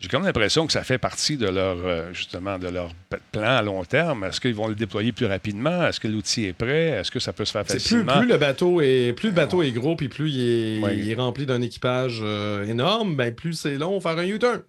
J'ai 0.00 0.08
comme 0.08 0.24
l'impression 0.24 0.66
que 0.66 0.72
ça 0.72 0.82
fait 0.82 0.98
partie 0.98 1.36
de 1.36 1.46
leur 1.48 1.76
euh, 1.84 2.12
justement 2.12 2.58
de 2.58 2.68
leur 2.68 2.90
plan 3.32 3.56
à 3.56 3.62
long 3.62 3.84
terme. 3.84 4.24
Est-ce 4.24 4.40
qu'ils 4.40 4.54
vont 4.54 4.68
le 4.68 4.74
déployer 4.74 5.12
plus 5.12 5.26
rapidement? 5.26 5.86
Est-ce 5.86 6.00
que 6.00 6.08
l'outil 6.08 6.46
est 6.46 6.52
prêt? 6.54 6.88
Est-ce 6.88 7.10
que 7.10 7.20
ça 7.20 7.32
peut 7.32 7.44
se 7.44 7.52
faire 7.52 7.64
plus, 7.64 7.74
facilement? 7.74 8.18
plus 8.18 8.28
le 8.28 8.36
bateau 8.38 8.80
est 8.80 9.12
plus 9.12 9.28
le 9.28 9.34
bateau 9.34 9.62
est 9.62 9.72
gros 9.72 9.96
puis 9.96 10.08
plus 10.08 10.30
il 10.30 10.40
est, 10.40 10.80
Ouais. 10.82 10.96
il 10.98 11.10
est 11.10 11.14
rempli 11.14 11.44
d'un 11.46 11.60
équipage 11.62 12.20
euh, 12.22 12.64
énorme, 12.66 13.14
ben 13.16 13.34
plus 13.34 13.52
c'est 13.54 13.76
long 13.76 14.00
faire 14.00 14.18
un 14.18 14.24
U-turn. 14.26 14.62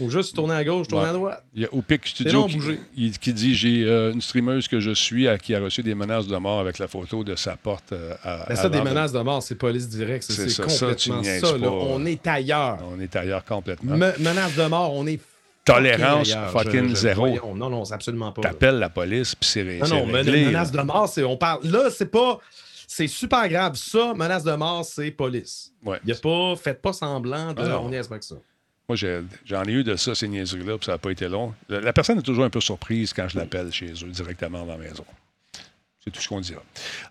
Ou 0.00 0.10
juste 0.10 0.34
tourner 0.34 0.54
à 0.54 0.64
gauche, 0.64 0.88
tourner 0.88 1.04
Ouais. 1.04 1.10
à 1.10 1.12
droite. 1.14 1.44
Il 1.54 1.62
y 1.62 1.64
a 1.64 1.68
Opic 1.72 2.06
Studio 2.06 2.46
qui, 2.46 2.58
il- 2.96 3.18
qui 3.18 3.32
dit 3.32 3.54
J'ai 3.54 3.84
euh, 3.84 4.12
une 4.12 4.20
streameuse 4.20 4.68
que 4.68 4.80
je 4.80 4.90
suis 4.92 5.28
à- 5.28 5.38
qui 5.38 5.54
a 5.54 5.60
reçu 5.60 5.82
des 5.82 5.94
menaces 5.94 6.26
de 6.26 6.36
mort 6.36 6.60
avec 6.60 6.78
la 6.78 6.88
photo 6.88 7.24
de 7.24 7.36
sa 7.36 7.56
porte 7.56 7.92
euh, 7.92 8.14
à. 8.22 8.44
Ben 8.48 8.52
à 8.52 8.56
ça, 8.56 8.68
des 8.68 8.80
menaces 8.80 9.12
de 9.12 9.20
mort, 9.20 9.42
c'est 9.42 9.54
police 9.54 9.88
directe. 9.88 10.24
C'est 10.24 10.48
ça, 10.48 10.62
complètement 10.64 11.22
ça. 11.22 11.58
là. 11.58 11.70
On 11.70 12.04
est 12.06 12.26
ailleurs. 12.26 12.78
On 12.94 13.00
est 13.00 13.14
ailleurs 13.16 13.44
complètement. 13.44 13.96
Me- 13.96 14.18
menace 14.18 14.54
de 14.56 14.66
mort, 14.66 14.92
on 14.94 15.06
est. 15.06 15.20
Tolérance 15.64 16.28
fucking 16.28 16.36
ailleurs. 16.38 16.50
fucking 16.50 16.82
Je- 16.84 16.88
je- 16.90 16.94
zéro. 16.94 17.20
voyons. 17.26 17.54
Non, 17.54 17.70
non, 17.70 17.84
c'est 17.86 17.94
absolument 17.94 18.32
pas. 18.32 18.42
T'appelles 18.42 18.78
la 18.78 18.90
police, 18.90 19.34
puis 19.34 19.48
c'est 19.48 19.64
Non, 19.64 19.86
c'est 19.86 19.94
non, 19.94 20.06
men- 20.06 20.16
réglé, 20.16 20.44
menace 20.44 20.72
là. 20.74 20.82
de 20.82 20.86
mort, 20.86 21.08
c'est. 21.08 21.24
On 21.24 21.38
parle. 21.38 21.60
Là, 21.66 21.88
c'est 21.90 22.10
pas. 22.10 22.38
C'est 22.86 23.06
super 23.08 23.48
grave. 23.48 23.74
Ça, 23.76 24.12
menace 24.14 24.44
de 24.44 24.52
mort, 24.52 24.84
c'est 24.84 25.10
police. 25.10 25.72
Ouais. 25.82 25.98
Y 26.06 26.12
a 26.12 26.14
pas. 26.16 26.54
Faites 26.56 26.82
pas 26.82 26.92
semblant 26.92 27.54
de. 27.54 27.62
Ah 27.62 27.68
non. 27.68 27.86
on 27.86 27.90
que 28.18 28.24
ça. 28.24 28.34
Moi, 28.88 28.96
j'en 29.46 29.64
ai 29.64 29.72
eu 29.72 29.82
de 29.84 29.96
ça, 29.96 30.14
ces 30.14 30.28
niaiseries-là, 30.28 30.76
puis 30.76 30.86
ça 30.86 30.92
n'a 30.92 30.98
pas 30.98 31.10
été 31.10 31.26
long. 31.28 31.54
La, 31.70 31.80
la 31.80 31.92
personne 31.94 32.18
est 32.18 32.22
toujours 32.22 32.44
un 32.44 32.50
peu 32.50 32.60
surprise 32.60 33.12
quand 33.14 33.26
je 33.28 33.38
l'appelle 33.38 33.72
chez 33.72 33.92
eux, 33.92 34.08
directement 34.10 34.66
dans 34.66 34.72
la 34.76 34.78
maison. 34.78 35.04
C'est 36.04 36.10
tout 36.10 36.20
ce 36.20 36.28
qu'on 36.28 36.40
dira. 36.40 36.60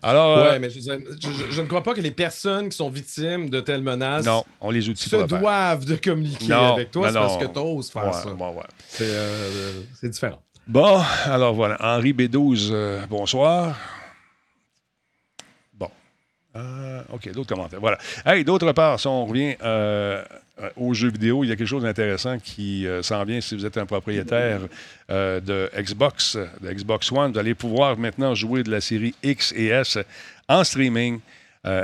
Alors, 0.04 0.38
euh, 0.38 0.52
Ouais, 0.52 0.60
mais 0.60 0.70
je, 0.70 0.80
je- 0.80 0.88
je- 1.20 1.52
je 1.52 1.62
ne 1.62 1.66
crois 1.66 1.82
pas 1.82 1.96
que 1.96 2.02
les 2.02 2.12
personnes 2.12 2.70
qui 2.70 2.78
sont 2.78 2.92
victimes 2.92 3.50
de 3.50 3.60
telles 3.60 3.82
menaces 3.82 4.24
non, 4.24 4.46
on 4.62 4.70
les 4.70 4.88
outils 4.88 5.10
se 5.10 5.16
doivent 5.16 5.84
de 5.86 5.96
communiquer 5.96 6.46
Non, 6.48 6.74
avec 6.76 6.92
toi. 6.92 7.08
C'est 7.08 7.16
parce 7.16 7.38
que 7.38 7.46
tu 7.52 7.58
oses 7.58 7.90
faire 7.90 8.06
Ouais, 8.06 8.12
ça. 8.14 8.30
ouais. 8.32 8.64
C'est 8.90 9.04
euh, 9.10 9.82
c'est 10.00 10.10
différent. 10.10 10.44
Bon, 10.68 11.02
alors 11.26 11.56
voilà. 11.56 11.76
Henri 11.84 12.14
B12, 12.14 12.70
euh, 12.72 13.04
bonsoir. 13.08 13.76
Bon. 15.74 15.90
Euh, 16.56 17.02
OK, 17.12 17.32
d'autres 17.32 17.50
commentaires. 17.56 17.80
Voilà. 17.82 17.98
Hey, 18.28 18.46
d'autre 18.46 18.72
part, 18.74 19.00
si 19.00 19.08
on 19.08 19.26
revient 19.26 19.56
euh, 20.62 20.70
aux 20.78 20.94
jeux 20.94 21.10
vidéo, 21.12 21.44
il 21.44 21.48
y 21.48 21.52
a 21.52 21.56
quelque 21.56 21.68
chose 21.68 21.84
d'intéressant 21.84 22.38
qui 22.40 22.86
euh, 22.86 23.02
s'en 23.02 23.24
vient 23.24 23.42
si 23.42 23.56
vous 23.56 23.66
êtes 23.66 23.78
un 23.78 23.86
propriétaire 23.88 24.62
euh, 25.10 25.40
de 25.40 25.70
Xbox, 25.76 26.38
de 26.62 26.72
Xbox 26.72 27.12
One. 27.12 27.32
Vous 27.32 27.40
allez 27.40 27.56
pouvoir 27.56 27.98
maintenant 27.98 28.36
jouer 28.36 28.62
de 28.64 28.70
la 28.72 28.80
série 28.82 29.16
X 29.24 29.52
et 29.56 29.68
S 29.68 29.98
en 30.48 30.64
streaming. 30.64 31.20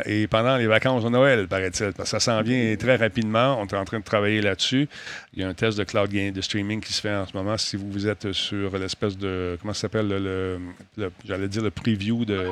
et 0.05 0.27
pendant 0.27 0.57
les 0.57 0.67
vacances 0.67 1.03
de 1.05 1.09
Noël, 1.09 1.47
paraît-il, 1.47 1.93
ça 2.03 2.19
s'en 2.19 2.41
vient 2.41 2.75
très 2.75 2.97
rapidement. 2.97 3.57
On 3.61 3.65
est 3.65 3.73
en 3.75 3.85
train 3.85 3.99
de 3.99 4.03
travailler 4.03 4.41
là-dessus. 4.41 4.87
Il 5.33 5.39
y 5.41 5.43
a 5.43 5.47
un 5.47 5.53
test 5.53 5.77
de 5.77 5.85
cloud 5.85 6.11
game, 6.11 6.31
de 6.33 6.41
streaming 6.41 6.81
qui 6.81 6.91
se 6.91 6.99
fait 7.01 7.15
en 7.15 7.25
ce 7.25 7.35
moment. 7.35 7.57
Si 7.57 7.77
vous, 7.77 8.05
êtes 8.07 8.33
sur 8.33 8.77
l'espèce 8.77 9.17
de. 9.17 9.57
Comment 9.61 9.73
ça 9.73 9.81
s'appelle 9.83 10.09
le, 10.09 10.19
le- 10.19 10.59
le- 10.97 11.11
J'allais 11.25 11.47
dire 11.47 11.63
le 11.63 11.71
preview 11.71 12.25
de. 12.25 12.45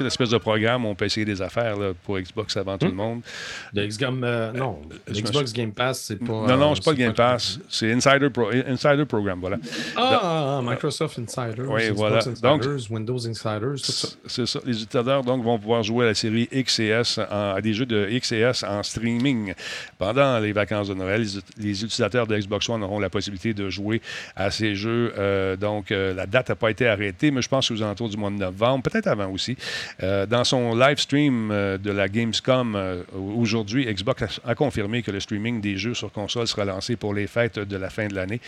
Sais, 0.00 0.04
l'espèce 0.04 0.30
de 0.30 0.38
programme 0.38 0.86
où 0.86 0.88
on 0.88 0.94
peut 0.94 1.04
essayer 1.04 1.26
des 1.26 1.42
affaires 1.42 1.76
là, 1.76 1.92
pour 2.04 2.18
Xbox 2.18 2.56
avant 2.56 2.78
tout 2.78 2.86
le 2.86 2.92
monde. 2.92 3.20
Le 3.74 3.86
Xgame, 3.86 4.22
euh, 4.24 4.50
non, 4.52 4.80
le 5.06 5.12
Xbox 5.12 5.52
Game 5.52 5.72
Pass, 5.72 6.00
c'est 6.08 6.16
pas. 6.16 6.24
non, 6.32 6.56
non, 6.56 6.72
euh, 6.72 6.74
c'est 6.74 6.84
pas 6.84 6.90
le 6.92 6.96
Game 6.96 7.12
Pass. 7.12 7.58
C'est 7.68 7.92
Insider, 7.92 8.30
Pro- 8.30 8.50
Insider 8.50 9.04
Program, 9.04 9.38
voilà. 9.40 9.58
Ah, 9.96 10.20
ah, 10.22 10.60
Microsoft 10.64 11.18
Insiders, 11.18 11.68
Oui, 11.68 11.82
Xbox 11.82 11.98
voilà. 11.98 12.16
Insiders, 12.18 12.90
Windows 12.90 13.26
Insiders, 13.26 13.74
tout 13.84 13.92
ça. 13.92 14.08
C'est 14.26 14.46
ça. 14.46 14.60
Les 14.64 14.72
utilisateurs 14.82 15.22
donc, 15.22 15.44
vont 15.44 15.58
pouvoir 15.58 15.82
jouer 15.82 16.06
à 16.06 16.08
la 16.08 16.14
série 16.14 16.48
X 16.50 16.78
et 16.80 16.86
S, 16.86 17.18
en- 17.18 17.54
à 17.56 17.60
des 17.60 17.74
jeux 17.74 17.84
de 17.86 18.08
X 18.10 18.32
et 18.32 18.38
S 18.38 18.64
en 18.64 18.82
streaming 18.82 19.52
pendant 19.98 20.38
les 20.38 20.52
vacances 20.52 20.88
de 20.88 20.94
Noël. 20.94 21.20
Les, 21.58 21.62
les 21.62 21.84
utilisateurs 21.84 22.26
de 22.26 22.38
Xbox 22.38 22.66
One 22.70 22.82
auront 22.82 23.00
la 23.00 23.10
possibilité 23.10 23.52
de 23.52 23.68
jouer 23.68 24.00
à 24.34 24.50
ces 24.50 24.74
jeux. 24.76 25.12
Euh, 25.18 25.56
donc, 25.56 25.92
euh, 25.92 26.14
la 26.14 26.24
date 26.26 26.48
n'a 26.48 26.54
pas 26.54 26.70
été 26.70 26.86
arrêtée, 26.88 27.30
mais 27.30 27.42
je 27.42 27.48
pense 27.50 27.70
aux 27.70 27.82
alentours 27.82 28.08
du 28.08 28.16
mois 28.16 28.30
de 28.30 28.36
novembre, 28.36 28.82
peut-être 28.84 29.06
avant 29.08 29.30
aussi. 29.30 29.56
Euh, 30.02 30.26
dans 30.26 30.44
son 30.44 30.74
live 30.74 30.98
stream 30.98 31.50
euh, 31.50 31.78
de 31.78 31.90
la 31.90 32.08
Gamescom 32.08 32.74
euh, 32.76 33.02
aujourd'hui, 33.14 33.86
Xbox 33.86 34.40
a, 34.44 34.54
confirmé 34.54 35.02
que 35.02 35.10
le 35.10 35.20
streaming 35.20 35.60
des 35.60 35.76
jeux 35.76 35.94
sur 35.94 36.12
console 36.12 36.46
sera 36.46 36.64
lancé 36.64 36.96
pour 36.96 37.14
les 37.14 37.26
fêtes 37.26 37.58
de 37.58 37.76
la 37.76 37.90
fin 37.90 38.08
de 38.08 38.14
l'année. 38.14 38.40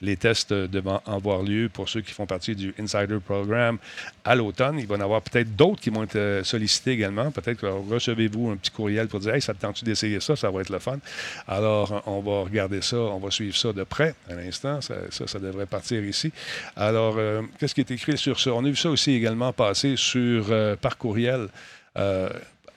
Les 0.00 0.16
tests 0.16 0.52
devant 0.52 1.02
avoir 1.06 1.42
lieu 1.42 1.68
pour 1.72 1.88
ceux 1.88 2.00
qui 2.00 2.12
font 2.12 2.26
partie 2.26 2.54
du 2.54 2.74
Insider 2.78 3.18
Program 3.24 3.78
à 4.24 4.34
l'automne. 4.34 4.78
Il 4.78 4.86
va 4.86 4.96
y 4.96 4.98
en 4.98 5.02
avoir 5.02 5.22
peut-être 5.22 5.54
d'autres 5.56 5.80
qui 5.80 5.90
vont 5.90 6.04
être 6.04 6.42
sollicités 6.44 6.92
également. 6.92 7.30
Peut-être 7.30 7.60
que 7.60 7.66
recevez-vous 7.66 8.50
un 8.50 8.56
petit 8.56 8.70
courriel 8.70 9.08
pour 9.08 9.20
dire 9.20 9.34
Hey, 9.34 9.42
ça 9.42 9.54
te 9.54 9.60
tente 9.60 9.84
d'essayer 9.84 10.20
ça, 10.20 10.36
ça 10.36 10.50
va 10.50 10.60
être 10.60 10.70
le 10.70 10.78
fun. 10.78 10.98
Alors, 11.46 12.02
on 12.06 12.20
va 12.20 12.42
regarder 12.42 12.82
ça, 12.82 12.96
on 12.96 13.18
va 13.18 13.30
suivre 13.30 13.56
ça 13.56 13.72
de 13.72 13.84
près 13.84 14.14
à 14.28 14.34
l'instant. 14.34 14.80
Ça, 14.80 14.94
ça, 15.10 15.26
ça 15.26 15.38
devrait 15.38 15.66
partir 15.66 16.04
ici. 16.04 16.32
Alors, 16.76 17.18
qu'est-ce 17.58 17.74
qui 17.74 17.80
est 17.80 17.90
écrit 17.90 18.18
sur 18.18 18.38
ça? 18.40 18.52
On 18.52 18.64
a 18.64 18.68
vu 18.68 18.76
ça 18.76 18.90
aussi 18.90 19.12
également 19.12 19.52
passer 19.52 19.94
sur, 19.96 20.52
courriel. 20.98 21.48
Euh, 21.96 22.30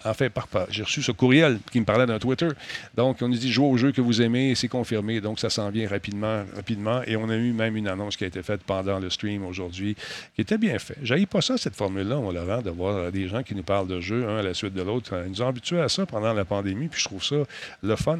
en 0.05 0.13
fait, 0.13 0.29
par, 0.29 0.47
par- 0.47 0.67
j'ai 0.69 0.83
reçu 0.83 1.01
ce 1.01 1.11
courriel 1.11 1.59
qui 1.71 1.79
me 1.79 1.85
parlait 1.85 2.05
d'un 2.05 2.19
Twitter. 2.19 2.49
Donc, 2.95 3.17
on 3.21 3.27
nous 3.27 3.37
dit 3.37 3.51
jouez 3.51 3.67
au 3.67 3.77
jeu 3.77 3.91
que 3.91 4.01
vous 4.01 4.21
aimez, 4.21 4.55
c'est 4.55 4.67
confirmé. 4.67 5.21
Donc, 5.21 5.39
ça 5.39 5.49
s'en 5.49 5.69
vient 5.69 5.87
rapidement, 5.87 6.43
rapidement. 6.55 7.01
Et 7.07 7.15
on 7.15 7.29
a 7.29 7.35
eu 7.35 7.51
même 7.53 7.75
une 7.77 7.87
annonce 7.87 8.17
qui 8.17 8.23
a 8.23 8.27
été 8.27 8.43
faite 8.43 8.61
pendant 8.63 8.99
le 8.99 9.09
stream 9.09 9.45
aujourd'hui, 9.45 9.95
qui 10.35 10.41
était 10.41 10.57
bien 10.57 10.77
fait. 10.79 10.97
J'haïs 11.01 11.25
pas 11.25 11.41
ça, 11.41 11.57
cette 11.57 11.75
formule-là, 11.75 12.15
mon 12.17 12.31
Laurent, 12.31 12.61
de 12.61 12.69
voir 12.69 13.11
des 13.11 13.27
gens 13.27 13.43
qui 13.43 13.55
nous 13.55 13.63
parlent 13.63 13.87
de 13.87 13.99
jeux, 13.99 14.27
un 14.27 14.37
à 14.37 14.43
la 14.43 14.53
suite 14.53 14.73
de 14.73 14.81
l'autre. 14.81 15.13
Ils 15.25 15.31
nous 15.31 15.41
ont 15.41 15.47
habitués 15.47 15.81
à 15.81 15.89
ça 15.89 16.05
pendant 16.05 16.33
la 16.33 16.45
pandémie, 16.45 16.87
puis 16.87 16.99
je 16.99 17.05
trouve 17.05 17.23
ça 17.23 17.35
le 17.81 17.95
fun. 17.95 18.19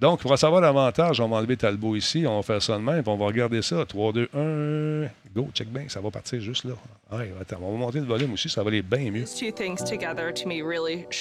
Donc, 0.00 0.20
pour 0.20 0.32
en 0.32 0.36
savoir 0.36 0.60
davantage, 0.60 1.20
on 1.20 1.28
va 1.28 1.36
enlever 1.36 1.56
Talbot 1.56 1.96
ici, 1.96 2.24
on 2.26 2.36
va 2.36 2.42
faire 2.42 2.62
ça 2.62 2.78
de 2.78 2.84
on 3.06 3.16
va 3.16 3.26
regarder 3.26 3.62
ça. 3.62 3.84
3, 3.84 4.12
2, 4.12 4.28
1, 4.34 5.08
go, 5.34 5.48
check 5.54 5.68
bien, 5.68 5.84
ça 5.88 6.00
va 6.00 6.10
partir 6.10 6.40
juste 6.40 6.64
là. 6.64 6.74
Attends, 7.40 7.58
on 7.62 7.72
va 7.72 7.78
monter 7.78 8.00
le 8.00 8.06
volume 8.06 8.32
aussi, 8.32 8.48
ça 8.48 8.62
va 8.62 8.68
aller 8.68 8.82
bien 8.82 9.10
mieux. 9.10 9.26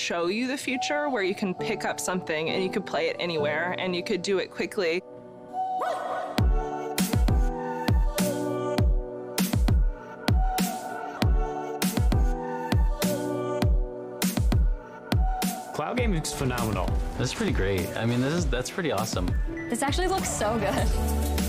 Show 0.04 0.28
you 0.28 0.47
the 0.47 0.58
future 0.58 1.08
where 1.08 1.24
you 1.24 1.34
can 1.34 1.54
pick 1.54 1.86
up 1.86 1.97
something 1.97 2.49
and 2.49 2.62
you 2.62 2.70
could 2.70 2.86
play 2.86 3.08
it 3.08 3.16
anywhere 3.20 3.74
and 3.80 3.95
you 3.95 4.04
could 4.04 4.22
do 4.22 4.38
it 4.39 4.51
quickly. 4.51 5.01
Cloud 15.74 15.95
gaming 15.95 16.22
is 16.22 16.34
phenomenal. 16.34 16.89
That's 17.18 17.34
pretty 17.34 17.54
great. 17.54 17.88
I 17.95 18.06
mean, 18.06 18.20
this 18.20 18.34
is 18.34 18.45
that's 18.45 18.70
pretty 18.70 18.91
awesome. 18.91 19.30
This 19.70 19.82
actually 19.82 20.08
looks 20.08 20.30
so 20.30 20.60
good. 20.60 21.43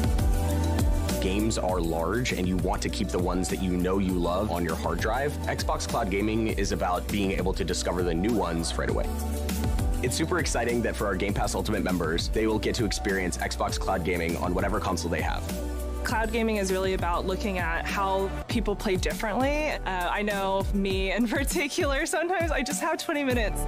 Games 1.24 1.56
are 1.56 1.80
large 1.80 2.32
and 2.32 2.46
you 2.46 2.58
want 2.58 2.82
to 2.82 2.90
keep 2.90 3.08
the 3.08 3.18
ones 3.18 3.48
that 3.48 3.62
you 3.62 3.70
know 3.78 3.96
you 3.96 4.12
love 4.12 4.50
on 4.50 4.62
your 4.62 4.76
hard 4.76 5.00
drive, 5.00 5.32
Xbox 5.46 5.88
Cloud 5.88 6.10
Gaming 6.10 6.48
is 6.48 6.70
about 6.70 7.08
being 7.08 7.32
able 7.32 7.54
to 7.54 7.64
discover 7.64 8.02
the 8.02 8.12
new 8.12 8.34
ones 8.34 8.76
right 8.76 8.90
away. 8.90 9.06
It's 10.02 10.14
super 10.14 10.38
exciting 10.38 10.82
that 10.82 10.94
for 10.94 11.06
our 11.06 11.16
Game 11.16 11.32
Pass 11.32 11.54
Ultimate 11.54 11.82
members, 11.82 12.28
they 12.28 12.46
will 12.46 12.58
get 12.58 12.74
to 12.74 12.84
experience 12.84 13.38
Xbox 13.38 13.80
Cloud 13.80 14.04
Gaming 14.04 14.36
on 14.36 14.52
whatever 14.52 14.78
console 14.78 15.10
they 15.10 15.22
have. 15.22 15.42
Cloud 16.04 16.30
gaming 16.30 16.56
is 16.56 16.70
really 16.70 16.92
about 16.92 17.26
looking 17.26 17.56
at 17.56 17.86
how 17.86 18.30
people 18.48 18.76
play 18.76 18.96
differently. 18.96 19.70
Uh, 19.70 19.80
I 19.86 20.20
know 20.20 20.66
me 20.74 21.12
in 21.12 21.26
particular, 21.38 22.04
sometimes 22.04 22.50
I 22.50 22.60
just 22.60 22.82
have 22.82 23.02
20 23.02 23.24
minutes. 23.24 23.62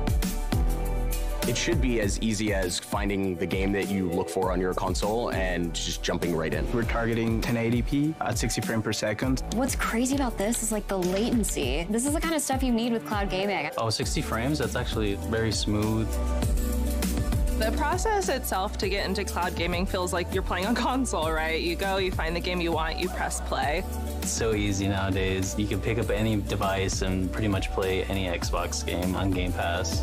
It 1.47 1.57
should 1.57 1.81
be 1.81 2.01
as 2.01 2.21
easy 2.21 2.53
as 2.53 2.81
finding 2.81 3.37
the 3.37 3.47
game 3.47 3.71
that 3.71 3.89
you 3.89 4.11
look 4.11 4.29
for 4.29 4.51
on 4.51 4.61
your 4.61 4.75
console 4.75 5.31
and 5.31 5.73
just 5.73 6.03
jumping 6.03 6.35
right 6.35 6.53
in. 6.53 6.71
We're 6.73 6.83
targeting 6.83 7.41
1080p 7.41 8.15
at 8.21 8.37
60 8.37 8.63
frames 8.63 8.83
per 8.83 8.93
second. 8.93 9.45
What's 9.55 9.77
crazy 9.77 10.17
about 10.17 10.37
this 10.37 10.65
is 10.65 10.73
like 10.73 10.89
the 10.89 10.99
latency. 10.99 11.87
This 11.89 12.05
is 12.05 12.15
the 12.15 12.21
kind 12.21 12.35
of 12.35 12.43
stuff 12.43 12.65
you 12.65 12.73
need 12.73 12.93
with 12.93 13.07
cloud 13.07 13.31
gaming. 13.31 13.71
Oh, 13.79 13.91
60 13.91 14.23
frames? 14.23 14.59
That's 14.59 14.75
actually 14.75 15.15
very 15.31 15.53
smooth. 15.53 16.09
The 17.61 17.71
process 17.77 18.29
itself 18.29 18.77
to 18.79 18.89
get 18.89 19.07
into 19.07 19.25
cloud 19.25 19.55
gaming 19.55 19.87
feels 19.87 20.13
like 20.13 20.35
you're 20.35 20.43
playing 20.43 20.67
on 20.67 20.75
console, 20.89 21.31
right? 21.31 21.61
You 21.61 21.77
go, 21.77 21.99
you 21.99 22.11
find 22.11 22.35
the 22.35 22.41
game 22.41 22.61
you 22.61 22.73
want, 22.73 22.99
you 22.99 23.09
press 23.09 23.41
play. 23.43 23.85
It's 24.21 24.33
so 24.33 24.53
easy 24.53 24.89
nowadays. 24.89 25.55
You 25.57 25.69
can 25.69 25.81
pick 25.81 25.99
up 25.99 26.11
any 26.11 26.37
device 26.39 27.03
and 27.03 27.31
pretty 27.31 27.49
much 27.49 27.71
play 27.71 28.03
any 28.05 28.27
Xbox 28.27 28.85
game 28.85 29.15
on 29.15 29.31
Game 29.31 29.53
Pass. 29.53 30.03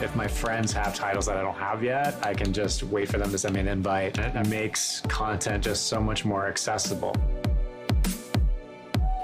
If 0.00 0.14
my 0.14 0.28
friends 0.28 0.72
have 0.74 0.94
titles 0.94 1.26
that 1.26 1.36
I 1.36 1.42
don't 1.42 1.56
have 1.56 1.82
yet, 1.82 2.14
I 2.24 2.32
can 2.32 2.52
just 2.52 2.84
wait 2.84 3.08
for 3.08 3.18
them 3.18 3.32
to 3.32 3.38
send 3.38 3.54
me 3.54 3.60
an 3.60 3.66
invite. 3.66 4.16
And 4.18 4.36
it 4.36 4.48
makes 4.48 5.00
content 5.02 5.64
just 5.64 5.88
so 5.88 6.00
much 6.00 6.24
more 6.24 6.46
accessible. 6.46 7.16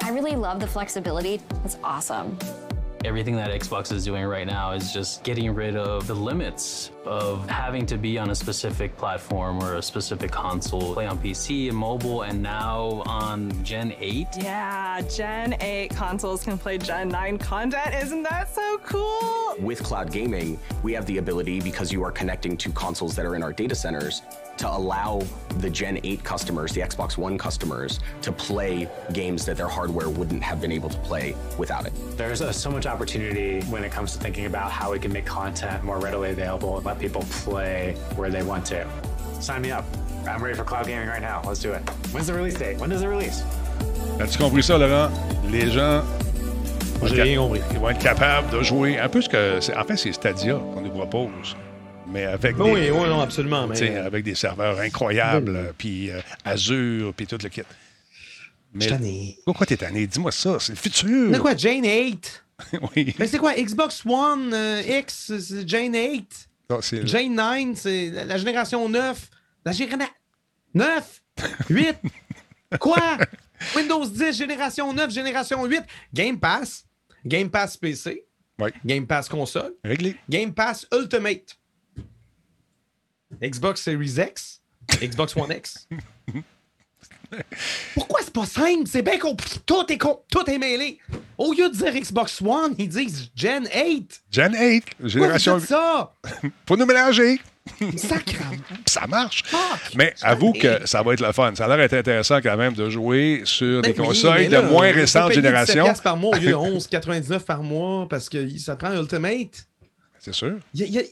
I 0.03 0.11
really 0.11 0.35
love 0.35 0.59
the 0.59 0.67
flexibility. 0.67 1.41
It's 1.65 1.79
awesome. 1.85 2.37
Everything 3.05 3.37
that 3.37 3.51
Xbox 3.51 3.93
is 3.93 4.05
doing 4.05 4.25
right 4.25 4.49
now 4.49 4.73
is 4.73 4.93
just 4.93 5.23
getting 5.23 5.55
rid 5.55 5.77
of 5.77 6.09
the 6.09 6.15
limits 6.15 6.91
of 7.07 7.49
having 7.49 7.87
to 7.87 7.97
be 7.97 8.19
on 8.19 8.31
a 8.31 8.35
specific 8.35 8.97
platform 8.97 9.63
or 9.63 9.77
a 9.77 9.83
specific 9.83 10.31
console. 10.31 10.95
Play 10.95 11.07
on 11.07 11.19
PC 11.19 11.69
and 11.69 11.77
mobile, 11.77 12.23
and 12.23 12.43
now 12.43 13.03
on 13.07 13.51
Gen 13.65 13.95
8. 13.99 14.27
Yeah, 14.41 15.01
Gen 15.03 15.57
8 15.61 15.91
consoles 15.91 16.45
can 16.45 16.59
play 16.59 16.79
Gen 16.79 17.09
9 17.09 17.39
content. 17.39 17.95
Isn't 17.95 18.23
that 18.25 18.53
so 18.55 18.79
cool? 18.85 19.57
With 19.61 19.83
cloud 19.83 20.11
gaming, 20.11 20.59
we 20.83 20.93
have 20.95 21.07
the 21.07 21.19
ability, 21.19 21.61
because 21.61 21.93
you 21.93 22.03
are 22.03 22.11
connecting 22.11 22.57
to 22.57 22.71
consoles 22.71 23.15
that 23.17 23.25
are 23.25 23.37
in 23.37 23.43
our 23.43 23.53
data 23.53 23.75
centers, 23.75 24.23
to 24.57 24.71
allow 24.71 25.21
the 25.59 25.71
Gen 25.71 25.99
8 26.03 26.23
customers, 26.23 26.73
the 26.73 26.81
Xbox 26.81 27.17
One 27.17 27.37
customers, 27.37 28.01
to 28.23 28.33
play 28.33 28.89
games 29.13 29.45
that 29.47 29.57
their 29.57 29.69
hardware 29.69 30.09
wouldn't 30.09 30.43
have 30.43 30.61
been 30.61 30.73
able 30.73 30.89
to 30.89 30.99
play 30.99 31.35
without 31.59 31.87
it. 31.87 31.93
There's 32.17 32.41
uh, 32.41 32.53
so 32.53 32.71
much 32.71 32.87
opportunity 32.87 33.61
when 33.63 33.85
it 33.85 33.93
comes 33.93 34.13
to 34.13 34.19
thinking 34.19 34.47
about 34.47 34.71
how 34.71 34.93
we 34.93 34.99
can 34.99 35.13
make 35.13 35.27
content 35.27 35.83
more 35.85 35.99
readily 35.99 36.31
available 36.31 36.77
and 36.77 36.85
let 36.95 37.01
people 37.01 37.23
play 37.45 37.95
where 38.17 38.31
they 38.31 38.43
want 38.43 38.65
to. 38.67 38.85
Sign 39.41 39.63
me 39.63 39.71
up. 39.73 39.85
I'm 40.27 40.43
ready 40.43 40.57
for 40.57 40.65
cloud 40.65 40.87
gaming 40.87 41.09
right 41.09 41.21
now. 41.21 41.43
Let's 41.47 41.61
do 41.61 41.73
it. 41.73 41.83
When's 42.13 42.27
the 42.27 42.35
release 42.35 42.55
date? 42.55 42.79
When 42.79 42.89
does 42.91 43.03
it 43.03 43.09
release? 43.09 43.43
As-tu 44.21 44.39
compris 44.39 44.63
ça, 44.63 44.79
Laurent? 44.79 45.11
Les 45.51 45.71
gens 45.71 46.03
vont 47.01 47.07
J'ai 47.09 47.17
être 47.17 47.23
rien 47.25 47.39
compris. 47.39 47.61
ils 47.73 47.79
vont 47.79 47.91
être 47.91 47.99
capables 48.03 48.51
de 48.51 48.63
jouer 48.63 48.99
un 48.99 49.09
peu 49.09 49.21
ce 49.21 49.29
que. 49.29 49.61
c'est- 49.61 49.77
En 49.77 49.85
fait, 49.85 49.97
c'est 49.97 50.13
Stadia 50.13 50.55
qu'on 50.55 50.81
nous 50.81 50.91
propose. 50.91 51.57
Mais 52.07 52.25
avec, 52.25 52.57
Oui, 52.59 52.75
des, 52.81 52.91
oui, 52.91 53.09
non, 53.09 53.21
absolument. 53.21 53.67
Mais, 53.67 53.97
avec 53.97 54.25
des 54.25 54.35
serveurs 54.35 54.79
incroyables, 54.79 55.57
euh, 55.57 55.73
puis 55.77 56.11
euh, 56.11 56.21
Azure, 56.45 57.13
puis 57.15 57.27
tout 57.27 57.39
le 57.43 57.49
kit. 57.49 57.63
Mais 58.73 58.87
tanné. 58.87 59.39
pourquoi 59.45 59.67
t'es 59.67 59.77
tanné? 59.77 60.07
Dis-moi 60.07 60.31
ça, 60.33 60.57
c'est 60.61 60.73
le 60.73 60.79
futur. 60.79 61.31
C'est 61.33 61.39
quoi, 61.41 61.57
Jane 61.57 61.85
8? 61.85 62.45
oui. 62.97 63.15
Mais 63.19 63.27
c'est 63.27 63.39
quoi, 63.39 63.55
Xbox 63.55 64.03
One 64.07 64.53
euh, 64.53 64.83
X, 65.01 65.33
Jane 65.67 65.95
8? 65.95 66.49
Non, 66.71 66.81
c'est- 66.81 67.07
Jane 67.07 67.35
9, 67.35 67.77
c'est 67.77 68.11
la 68.11 68.25
la 68.25 68.37
génération 68.39 68.89
9. 68.89 69.31
La 69.65 69.73
génération 69.73 70.13
9, 70.75 71.23
8. 71.71 71.97
Quoi? 72.81 73.19
Windows 73.77 74.05
10, 74.07 74.33
génération 74.37 74.93
9, 74.93 75.11
génération 75.11 75.65
8. 75.65 75.83
Game 76.13 76.39
Pass. 76.39 76.85
Game 77.25 77.51
Pass 77.51 77.77
PC. 77.77 78.25
Ouais. 78.59 78.73
Game 78.85 79.07
Pass 79.07 79.29
console. 79.29 79.75
Réglé. 79.85 80.17
Game 80.29 80.53
Pass 80.53 80.87
Ultimate. 80.93 81.57
Xbox 83.43 83.81
Series 83.83 84.19
X. 84.19 84.61
Xbox 85.01 85.35
One 85.37 85.53
X. 85.53 85.89
Pourquoi 87.95 88.21
c'est 88.23 88.33
pas 88.33 88.47
simple? 88.47 88.85
C'est 88.87 89.03
bien 89.03 89.19
compliqué. 89.19 89.59
Tout 89.67 89.85
est, 89.93 89.99
com- 89.99 90.17
tout 90.31 90.49
est 90.51 90.59
mêlé. 90.59 90.99
Au 91.39 91.53
lieu 91.53 91.69
de 91.69 91.75
dire 91.75 91.93
Xbox 91.95 92.41
One, 92.43 92.75
ils 92.79 92.89
disent 92.89 93.31
Gen 93.35 93.67
8. 93.75 94.23
Gen 94.31 94.53
8, 94.55 94.85
Pourquoi 94.85 95.09
génération. 95.09 95.59
dites 95.59 95.69
ça? 95.69 96.15
Pour 96.67 96.77
nous 96.77 96.87
mélanger. 96.87 97.41
Sacrement. 97.97 98.57
Ça 98.87 99.07
marche. 99.07 99.43
Fuck. 99.47 99.61
Mais 99.97 100.15
avoue 100.23 100.53
que 100.53 100.87
ça 100.87 101.03
va 101.03 101.15
être 101.15 101.21
le 101.27 101.33
fun. 101.33 101.55
Ça 101.55 101.65
a 101.65 101.69
l'air 101.69 101.79
d'être 101.79 101.95
intéressant 101.95 102.41
quand 102.43 102.57
même 102.59 102.75
de 102.75 102.91
jouer 102.91 103.41
sur 103.45 103.81
des 103.81 103.93
Ben 103.95 104.01
oui, 104.03 104.07
consoles 104.09 104.49
de 104.49 104.59
moins 104.59 104.93
récente 104.93 105.29
payer 105.31 105.41
17 105.41 105.45
génération. 105.45 105.85
piastres 105.85 106.03
par 106.03 106.17
mois 106.19 106.37
au 106.37 106.41
lieu 106.41 106.51
de 106.51 106.55
11,99 106.79 107.41
par 107.41 107.63
mois 107.63 108.07
parce 108.09 108.29
que 108.29 108.47
ça 108.59 108.77
prend 108.77 108.93
Ultimate. 108.93 109.67
C'est 110.21 110.35
sûr. 110.35 110.59
Il 110.75 110.81
y 110.81 110.83
a- 110.85 110.87
il 110.87 110.93
y 110.95 110.99
a- 110.99 111.03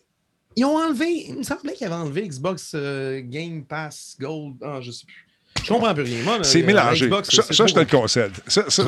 ils 0.55 0.65
ont 0.67 0.77
enlevé, 0.77 1.07
il 1.31 1.37
me 1.39 1.43
semblait 1.43 1.73
qu'ils 1.73 1.87
avaient 1.87 1.95
enlevé 1.97 2.29
Xbox 2.29 2.73
euh, 2.75 3.23
Game 3.25 3.65
Pass 3.65 4.17
Gold. 4.21 4.57
Ah, 4.63 4.81
je 4.83 4.91
sais 4.91 5.07
plus. 5.07 5.22
Je 5.63 5.69
comprends 5.69 5.95
plus 5.95 6.05
rien. 6.05 6.43
C'est 6.43 6.61
la 6.61 6.67
mélangé. 6.67 7.07
Xbox, 7.07 7.29
Ça, 7.31 7.67
je 7.67 7.75
te 7.75 7.79
le 7.81 7.87
concède. 7.87 8.33
Ça, 8.47 8.65
ça, 8.69 8.85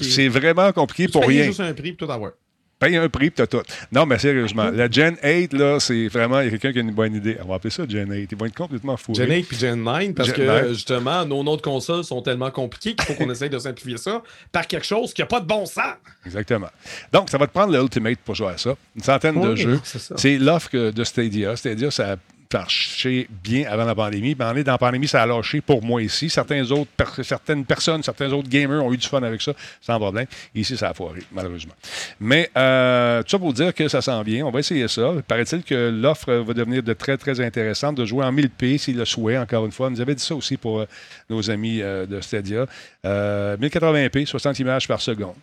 c'est 0.00 0.28
vraiment 0.28 0.72
compliqué 0.72 1.08
pour 1.08 1.26
rien. 1.26 1.44
juste 1.44 1.60
un 1.60 1.72
prix 1.72 1.92
pour 1.92 2.06
tout 2.06 2.12
avoir. 2.12 2.32
Paye 2.78 2.96
un 2.96 3.08
prix, 3.08 3.32
t'as 3.32 3.48
tout. 3.48 3.62
Non, 3.90 4.06
mais 4.06 4.18
sérieusement, 4.20 4.70
la 4.70 4.88
Gen 4.88 5.16
8, 5.20 5.52
là, 5.52 5.80
c'est 5.80 6.06
vraiment, 6.06 6.40
il 6.40 6.44
y 6.44 6.46
a 6.46 6.50
quelqu'un 6.50 6.72
qui 6.72 6.78
a 6.78 6.82
une 6.82 6.92
bonne 6.94 7.12
idée. 7.12 7.36
On 7.44 7.48
va 7.48 7.56
appeler 7.56 7.72
ça 7.72 7.82
Gen 7.88 8.08
8. 8.08 8.28
Ils 8.30 8.38
vont 8.38 8.46
être 8.46 8.54
complètement 8.54 8.96
fous. 8.96 9.14
Gen 9.14 9.28
8 9.28 9.42
puis 9.48 9.56
Gen 9.58 9.82
9, 9.82 10.14
parce 10.14 10.28
Gen 10.28 10.36
que 10.36 10.42
9. 10.42 10.68
justement, 10.74 11.24
nos 11.24 11.42
autres 11.50 11.62
consoles 11.62 12.04
sont 12.04 12.22
tellement 12.22 12.52
compliquées 12.52 12.94
qu'il 12.94 13.04
faut 13.04 13.14
qu'on 13.14 13.30
essaye 13.30 13.50
de 13.50 13.58
simplifier 13.58 13.96
ça 13.96 14.22
par 14.52 14.64
quelque 14.68 14.86
chose 14.86 15.12
qui 15.12 15.22
n'a 15.22 15.26
pas 15.26 15.40
de 15.40 15.46
bon 15.46 15.66
sens. 15.66 15.94
Exactement. 16.24 16.68
Donc, 17.12 17.30
ça 17.30 17.38
va 17.38 17.48
te 17.48 17.52
prendre 17.52 17.72
le 17.72 17.80
Ultimate 17.80 18.18
pour 18.24 18.36
jouer 18.36 18.52
à 18.52 18.58
ça. 18.58 18.76
Une 18.94 19.02
centaine 19.02 19.40
de 19.40 19.56
jeux. 19.56 19.80
c'est 19.82 19.98
ça. 19.98 20.14
C'est 20.16 20.38
l'offre 20.38 20.90
de 20.90 21.04
Stadia. 21.04 21.56
Stadia, 21.56 21.90
ça 21.90 22.12
a 22.12 22.16
marché 22.52 23.28
bien 23.42 23.64
avant 23.70 23.84
la 23.84 23.94
pandémie. 23.94 24.34
Mais 24.38 24.44
on 24.44 24.56
est 24.56 24.64
dans 24.64 24.72
la 24.72 24.78
pandémie, 24.78 25.08
ça 25.08 25.22
a 25.22 25.26
lâché 25.26 25.60
pour 25.60 25.82
moi 25.82 26.02
ici. 26.02 26.30
Certains 26.30 26.70
autres, 26.70 26.90
certaines 27.22 27.64
personnes, 27.64 28.02
certains 28.02 28.32
autres 28.32 28.48
gamers 28.48 28.84
ont 28.84 28.92
eu 28.92 28.96
du 28.96 29.06
fun 29.06 29.22
avec 29.22 29.42
ça, 29.42 29.52
sans 29.80 29.98
problème. 29.98 30.26
Ici, 30.54 30.76
ça 30.76 30.90
a 30.90 30.94
foiré, 30.94 31.20
malheureusement. 31.32 31.74
Mais 32.20 32.50
euh, 32.56 33.22
tout 33.22 33.30
ça 33.30 33.38
pour 33.38 33.52
dire 33.52 33.74
que 33.74 33.88
ça 33.88 34.00
s'en 34.02 34.22
vient. 34.22 34.46
On 34.46 34.50
va 34.50 34.60
essayer 34.60 34.88
ça. 34.88 35.12
Paraît-il 35.26 35.62
que 35.62 35.90
l'offre 35.90 36.32
va 36.32 36.54
devenir 36.54 36.82
de 36.82 36.92
très, 36.92 37.16
très 37.16 37.40
intéressante 37.40 37.96
de 37.96 38.04
jouer 38.04 38.24
en 38.24 38.32
1000p, 38.32 38.78
s'il 38.78 38.96
le 38.96 39.04
souhait, 39.04 39.38
encore 39.38 39.66
une 39.66 39.72
fois. 39.72 39.88
On 39.88 39.90
nous 39.90 40.00
avait 40.00 40.14
dit 40.14 40.24
ça 40.24 40.34
aussi 40.34 40.56
pour 40.56 40.80
euh, 40.80 40.86
nos 41.30 41.50
amis 41.50 41.80
euh, 41.82 42.06
de 42.06 42.20
Stadia. 42.20 42.66
Euh, 43.04 43.56
1080p, 43.56 44.26
60 44.26 44.58
images 44.60 44.88
par 44.88 45.00
seconde. 45.00 45.34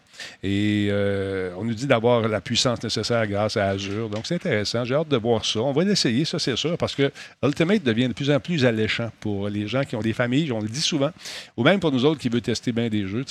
Et 0.43 0.87
euh, 0.89 1.51
on 1.57 1.63
nous 1.63 1.73
dit 1.73 1.87
d'avoir 1.87 2.27
la 2.27 2.41
puissance 2.41 2.81
nécessaire 2.83 3.25
grâce 3.27 3.57
à 3.57 3.67
Azure. 3.67 4.09
Donc, 4.09 4.25
c'est 4.25 4.35
intéressant. 4.35 4.85
J'ai 4.85 4.95
hâte 4.95 5.09
de 5.09 5.17
voir 5.17 5.45
ça. 5.45 5.59
On 5.61 5.71
va 5.71 5.83
l'essayer, 5.83 6.25
ça, 6.25 6.39
c'est 6.39 6.55
sûr, 6.55 6.77
parce 6.77 6.95
que 6.95 7.11
Ultimate 7.43 7.83
devient 7.83 8.07
de 8.07 8.13
plus 8.13 8.31
en 8.31 8.39
plus 8.39 8.65
alléchant 8.65 9.11
pour 9.19 9.49
les 9.49 9.67
gens 9.67 9.83
qui 9.83 9.95
ont 9.95 10.01
des 10.01 10.13
familles, 10.13 10.51
on 10.51 10.59
le 10.59 10.67
dit 10.67 10.81
souvent, 10.81 11.11
ou 11.57 11.63
même 11.63 11.79
pour 11.79 11.91
nous 11.91 12.05
autres 12.05 12.19
qui 12.19 12.29
veulent 12.29 12.41
tester 12.41 12.71
bien 12.71 12.89
des 12.89 13.07
jeux. 13.07 13.25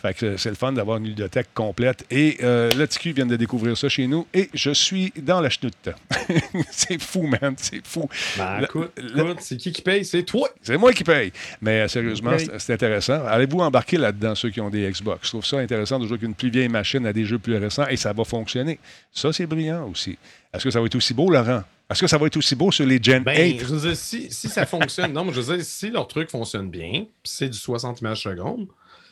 Fait 0.00 0.14
que 0.14 0.36
c'est 0.36 0.50
le 0.50 0.56
fun 0.56 0.72
d'avoir 0.72 0.98
une 0.98 1.04
bibliothèque 1.04 1.48
complète. 1.54 2.04
Et 2.10 2.38
euh, 2.42 2.70
le 2.76 2.86
TQ 2.86 3.12
vient 3.12 3.26
de 3.26 3.36
découvrir 3.36 3.76
ça 3.76 3.88
chez 3.88 4.06
nous 4.06 4.26
et 4.34 4.50
je 4.54 4.70
suis 4.70 5.12
dans 5.16 5.40
la 5.40 5.50
chenoute. 5.50 5.88
c'est 6.70 7.00
fou, 7.00 7.22
man. 7.22 7.54
C'est 7.56 7.86
fou. 7.86 8.08
Ben, 8.36 8.62
écoute, 8.62 8.92
c'est 9.40 9.56
qui 9.56 9.72
qui 9.72 9.82
paye? 9.82 10.04
C'est 10.04 10.22
toi! 10.22 10.48
c'est 10.62 10.76
moi 10.76 10.92
qui 10.92 11.04
paye. 11.04 11.32
Mais 11.60 11.82
euh, 11.82 11.88
sérieusement, 11.88 12.32
c'est 12.58 12.72
intéressant. 12.74 13.24
Allez-vous 13.26 13.58
embarquer 13.58 13.96
là-dedans, 13.96 14.34
ceux 14.34 14.50
qui 14.50 14.60
ont 14.60 14.70
des 14.70 14.90
Xbox? 14.90 15.26
Je 15.26 15.28
trouve 15.30 15.44
ça 15.44 15.58
intéressant 15.58 15.98
de 15.98 16.06
jouer 16.06 16.11
avec 16.14 16.22
une 16.26 16.34
plus 16.34 16.50
vieille 16.50 16.68
machine 16.68 17.04
à 17.06 17.12
des 17.12 17.24
jeux 17.24 17.38
plus 17.38 17.56
récents 17.56 17.86
et 17.88 17.96
ça 17.96 18.12
va 18.12 18.24
fonctionner. 18.24 18.78
Ça, 19.12 19.32
c'est 19.32 19.46
brillant 19.46 19.88
aussi. 19.90 20.18
Est-ce 20.52 20.64
que 20.64 20.70
ça 20.70 20.80
va 20.80 20.86
être 20.86 20.94
aussi 20.94 21.14
beau, 21.14 21.30
Laurent? 21.30 21.62
Est-ce 21.90 22.00
que 22.00 22.06
ça 22.06 22.16
va 22.18 22.26
être 22.26 22.36
aussi 22.36 22.54
beau 22.54 22.70
sur 22.72 22.86
les 22.86 23.02
Gen 23.02 23.22
Ben, 23.22 23.52
8? 23.52 23.60
je 23.60 23.64
veux 23.66 23.80
dire, 23.88 23.96
si, 23.96 24.30
si 24.30 24.48
ça 24.48 24.64
fonctionne, 24.64 25.12
non, 25.12 25.24
mais 25.24 25.32
je 25.32 25.40
veux 25.40 25.56
dire, 25.56 25.64
si 25.64 25.90
leur 25.90 26.08
truc 26.08 26.30
fonctionne 26.30 26.70
bien, 26.70 27.04
c'est 27.22 27.48
du 27.48 27.58
60 27.58 28.00
images 28.00 28.22
secondes, 28.22 28.66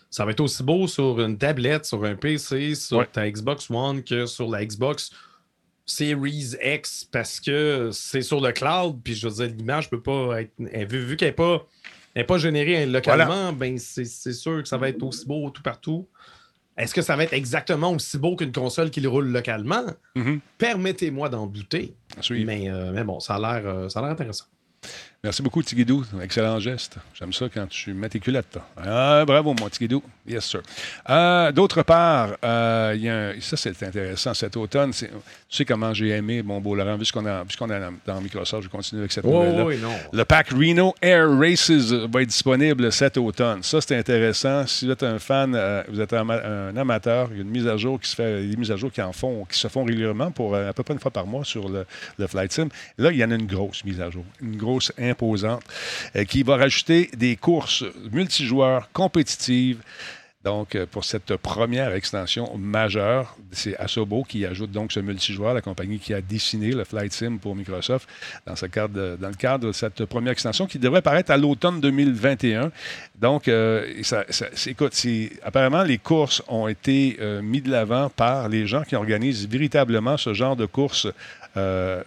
ça 0.08 0.24
va 0.24 0.30
être 0.32 0.40
aussi 0.40 0.62
beau 0.62 0.88
sur 0.88 1.20
une 1.20 1.36
tablette, 1.38 1.84
sur 1.84 2.02
un 2.04 2.14
PC, 2.16 2.74
sur 2.74 2.98
Ouais. 2.98 3.06
ta 3.12 3.30
Xbox 3.30 3.70
One 3.70 4.02
que 4.02 4.26
sur 4.26 4.48
la 4.50 4.64
Xbox 4.64 5.10
Series 5.86 6.54
X 6.62 7.04
parce 7.10 7.40
que 7.40 7.90
c'est 7.92 8.22
sur 8.22 8.40
le 8.40 8.52
cloud, 8.52 8.98
puis 9.02 9.14
je 9.14 9.28
veux 9.28 9.34
dire, 9.46 9.54
l'image 9.56 9.90
peut 9.90 10.00
pas 10.00 10.42
être. 10.42 10.52
vu 10.58 11.04
vu 11.04 11.16
qu'elle 11.16 11.28
n'est 11.28 11.32
pas, 11.34 11.66
elle 12.14 12.22
est 12.22 12.26
pas 12.26 12.38
générée 12.38 12.86
localement, 12.86 13.52
ben 13.52 13.76
c'est 13.78 14.04
c'est 14.04 14.32
sûr 14.32 14.62
que 14.62 14.68
ça 14.68 14.76
va 14.78 14.88
être 14.88 15.02
aussi 15.02 15.26
beau 15.26 15.50
tout 15.50 15.62
partout. 15.62 16.06
Est-ce 16.80 16.94
que 16.94 17.02
ça 17.02 17.14
va 17.14 17.24
être 17.24 17.34
exactement 17.34 17.92
aussi 17.92 18.16
beau 18.16 18.36
qu'une 18.36 18.52
console 18.52 18.90
qui 18.90 19.00
le 19.00 19.08
roule 19.08 19.28
localement? 19.28 19.84
Mhm. 20.16 20.40
Permettez-moi 20.56 21.28
d'en 21.28 21.46
douter. 21.46 21.94
Mais, 22.44 22.70
euh, 22.70 22.90
mais 22.92 23.04
bon, 23.04 23.20
ça 23.20 23.34
a 23.34 23.38
l'air 23.38 23.68
euh, 23.68 23.88
ça 23.90 23.98
a 24.00 24.02
l'air 24.02 24.12
intéressant. 24.12 24.46
Merci 25.22 25.42
beaucoup, 25.42 25.62
Tigidou. 25.62 26.02
Excellent 26.22 26.58
geste. 26.60 26.96
J'aime 27.12 27.30
ça 27.34 27.44
quand 27.52 27.68
tu 27.68 27.92
mets 27.92 28.08
tes 28.08 28.20
culottes. 28.20 28.56
Ah, 28.82 29.22
bravo, 29.26 29.52
mon 29.60 29.68
Tigidou. 29.68 30.02
Yes, 30.26 30.46
sir. 30.46 30.62
Euh, 31.10 31.52
D'autre 31.52 31.82
part, 31.82 32.30
euh, 32.42 32.92
il 32.96 33.02
y 33.02 33.08
a 33.10 33.28
un- 33.28 33.40
ça, 33.40 33.58
c'est 33.58 33.82
intéressant. 33.82 34.32
Cet 34.32 34.56
automne, 34.56 34.92
tu 34.92 35.06
sais 35.50 35.64
comment 35.66 35.92
j'ai 35.92 36.08
aimé, 36.08 36.42
mon 36.42 36.58
beau 36.62 36.74
Laurent, 36.74 36.96
puisqu'on 36.96 37.26
est 37.26 37.80
dans 38.06 38.20
Microsoft, 38.22 38.62
je 38.64 38.68
continue 38.70 39.00
avec 39.02 39.12
cette 39.12 39.26
Oh, 39.26 39.30
nouvelle-là. 39.44 39.64
oui, 39.66 39.76
non. 39.82 39.92
Le 40.10 40.24
pack 40.24 40.50
Reno 40.52 40.94
Air 41.02 41.28
Races 41.38 41.70
va 41.92 42.22
être 42.22 42.28
disponible 42.28 42.90
cet 42.90 43.18
automne. 43.18 43.62
Ça, 43.62 43.78
c'est 43.82 43.98
intéressant. 43.98 44.66
Si 44.66 44.86
vous 44.86 44.92
êtes 44.92 45.02
un 45.02 45.18
fan, 45.18 45.54
euh, 45.54 45.82
vous 45.88 46.00
êtes 46.00 46.14
un 46.14 46.74
amateur, 46.78 47.28
il 47.32 47.36
y 47.36 47.40
a 47.40 47.42
une 47.42 47.50
mise 47.50 47.66
à 47.66 47.76
jour 47.76 48.00
qui 48.00 48.08
se 48.08 48.16
fait, 48.16 48.46
des 48.46 48.56
mises 48.56 48.70
à 48.70 48.76
jour 48.76 48.90
qui 48.90 49.02
en 49.02 49.12
font, 49.12 49.44
qui 49.44 49.58
se 49.58 49.68
font 49.68 49.84
régulièrement 49.84 50.30
pour 50.30 50.54
euh, 50.54 50.70
à 50.70 50.72
peu 50.72 50.82
près 50.82 50.94
une 50.94 51.00
fois 51.00 51.10
par 51.10 51.26
mois 51.26 51.44
sur 51.44 51.68
le, 51.68 51.84
le 52.18 52.26
Flight 52.26 52.52
Sim. 52.52 52.68
Là, 52.96 53.10
il 53.12 53.18
y 53.18 53.24
en 53.24 53.30
a 53.30 53.34
une 53.34 53.46
grosse 53.46 53.84
mise 53.84 54.00
à 54.00 54.08
jour, 54.08 54.24
une 54.40 54.56
grosse 54.56 54.92
euh, 55.20 56.24
qui 56.24 56.42
va 56.42 56.56
rajouter 56.56 57.10
des 57.16 57.36
courses 57.36 57.84
multijoueurs 58.12 58.90
compétitives. 58.92 59.80
Donc, 60.42 60.74
euh, 60.74 60.86
pour 60.90 61.04
cette 61.04 61.36
première 61.36 61.92
extension 61.92 62.56
majeure, 62.56 63.36
c'est 63.52 63.76
Asobo 63.76 64.24
qui 64.24 64.46
ajoute 64.46 64.70
donc 64.70 64.90
ce 64.90 64.98
multijoueur, 64.98 65.52
la 65.52 65.60
compagnie 65.60 65.98
qui 65.98 66.14
a 66.14 66.22
dessiné 66.22 66.70
le 66.70 66.84
Flight 66.84 67.12
Sim 67.12 67.36
pour 67.36 67.54
Microsoft 67.54 68.08
dans, 68.46 68.54
dans 68.54 69.28
le 69.28 69.34
cadre 69.34 69.66
de 69.66 69.72
cette 69.72 70.06
première 70.06 70.32
extension 70.32 70.66
qui 70.66 70.78
devrait 70.78 71.02
paraître 71.02 71.30
à 71.30 71.36
l'automne 71.36 71.82
2021. 71.82 72.72
Donc, 73.20 73.48
euh, 73.48 73.86
écoute, 74.66 74.94
apparemment, 75.42 75.82
les 75.82 75.98
courses 75.98 76.42
ont 76.48 76.68
été 76.68 77.18
euh, 77.20 77.42
mis 77.42 77.60
de 77.60 77.70
l'avant 77.70 78.08
par 78.08 78.48
les 78.48 78.66
gens 78.66 78.82
qui 78.82 78.96
organisent 78.96 79.46
véritablement 79.46 80.16
ce 80.16 80.32
genre 80.32 80.56
de 80.56 80.64
courses. 80.64 81.06
Euh, 81.56 82.02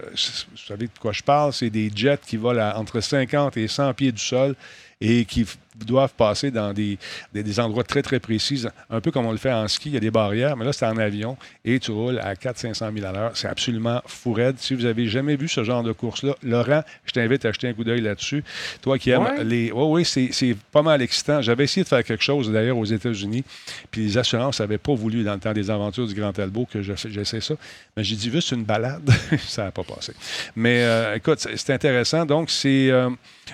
vous 0.52 0.58
savez 0.58 0.88
de 0.88 1.00
quoi 1.00 1.12
je 1.12 1.22
parle? 1.22 1.54
C'est 1.54 1.70
des 1.70 1.91
jets 1.94 2.20
qui 2.26 2.38
volent 2.38 2.74
entre 2.76 3.02
50 3.02 3.58
et 3.58 3.68
100 3.68 3.94
pieds 3.94 4.12
du 4.12 4.22
sol 4.22 4.56
et 5.02 5.26
qui 5.26 5.46
doivent 5.76 6.13
passer 6.13 6.51
dans 6.51 6.74
des, 6.74 6.97
des- 7.34 7.43
des 7.43 7.59
endroits 7.59 7.84
très, 7.84 8.01
très 8.01 8.19
précis, 8.19 8.65
un 8.89 9.01
peu 9.01 9.11
comme 9.11 9.26
on 9.26 9.32
le 9.32 9.38
fait 9.38 9.51
en 9.51 9.67
ski. 9.67 9.89
Il 9.89 9.93
y 9.93 9.97
a 9.97 9.99
des 9.99 10.11
barrières, 10.11 10.55
mais 10.57 10.65
là, 10.65 10.74
c'est 10.74 10.86
en 10.86 10.97
avion 10.97 11.38
et 11.65 11.80
tu 11.80 11.91
roules 11.91 12.19
à 12.19 12.34
400-500 12.36 12.93
000 12.93 13.05
à 13.05 13.11
l'heure. 13.11 13.32
C'est 13.36 13.47
absolument 13.47 14.01
fou 14.05 14.34
raide. 14.34 14.55
Si 14.59 14.76
vous 14.76 14.86
avez 14.86 15.07
jamais 15.07 15.36
vu 15.36 15.47
ce 15.47 15.63
genre 15.63 15.84
de 15.84 15.91
course-là, 15.91 16.36
Laurent, 16.43 16.84
je 17.05 17.11
t'invite 17.11 17.45
à 17.45 17.51
jeter 17.51 17.67
un 17.69 17.74
coup 17.74 17.84
d'œil 17.84 18.01
là-dessus. 18.01 18.43
Toi 18.82 18.97
qui 18.99 19.09
aimes 19.11 19.24
Ouais. 19.24 19.43
les... 19.43 19.71
Oui, 19.71 19.86
oui, 20.01 20.05
c'est 20.05 20.30
c'est 20.32 20.55
pas 20.71 20.82
mal 20.82 21.01
excitant. 21.01 21.41
J'avais 21.41 21.63
essayé 21.63 21.84
de 21.84 21.88
faire 21.89 22.03
quelque 22.03 22.24
chose, 22.24 22.51
d'ailleurs, 22.51 22.78
aux 22.78 22.86
États-Unis, 22.86 23.43
puis 23.91 24.03
les 24.03 24.17
assurances 24.17 24.59
n'avaient 24.59 24.78
pas 24.78 24.93
voulu, 24.93 25.24
dans 25.24 25.34
le 25.34 25.39
temps 25.39 25.53
des 25.53 25.69
aventures 25.71 26.07
du 26.07 26.13
Grand 26.13 26.34
Talbot, 26.34 26.65
que 26.71 26.82
je- 26.82 26.93
j'essaie 27.09 27.39
ça. 27.41 27.55
Mais 27.95 28.03
j'ai 28.03 28.15
dit, 28.15 28.30
juste 28.30 28.51
une 28.51 28.63
balade, 28.63 29.09
ça 29.47 29.65
n'a 29.65 29.71
pas 29.71 29.84
passé. 29.84 30.13
Mais 30.55 30.84
euh, 30.84 31.15
écoute, 31.15 31.39
c'est 31.39 31.55
c'est 31.57 31.74
intéressant. 31.74 32.26
Donc, 32.26 32.49
c'est... 32.49 32.89
euh, 32.91 33.09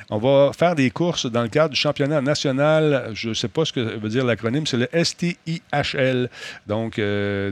on 0.09 0.17
va 0.17 0.51
faire 0.57 0.73
des 0.75 0.89
courses 0.89 1.25
dans 1.25 1.43
le 1.43 1.49
cadre 1.49 1.69
du 1.73 1.79
championnat 1.79 2.08
national. 2.21 3.11
Je 3.13 3.29
ne 3.29 3.33
sais 3.33 3.47
pas 3.47 3.65
ce 3.65 3.73
que 3.73 3.79
veut 3.79 4.09
dire 4.09 4.25
l'acronyme. 4.25 4.65
C'est 4.67 4.77
le 4.77 4.89
STIHL. 5.03 6.29
Donc, 6.67 6.99
euh, 6.99 7.51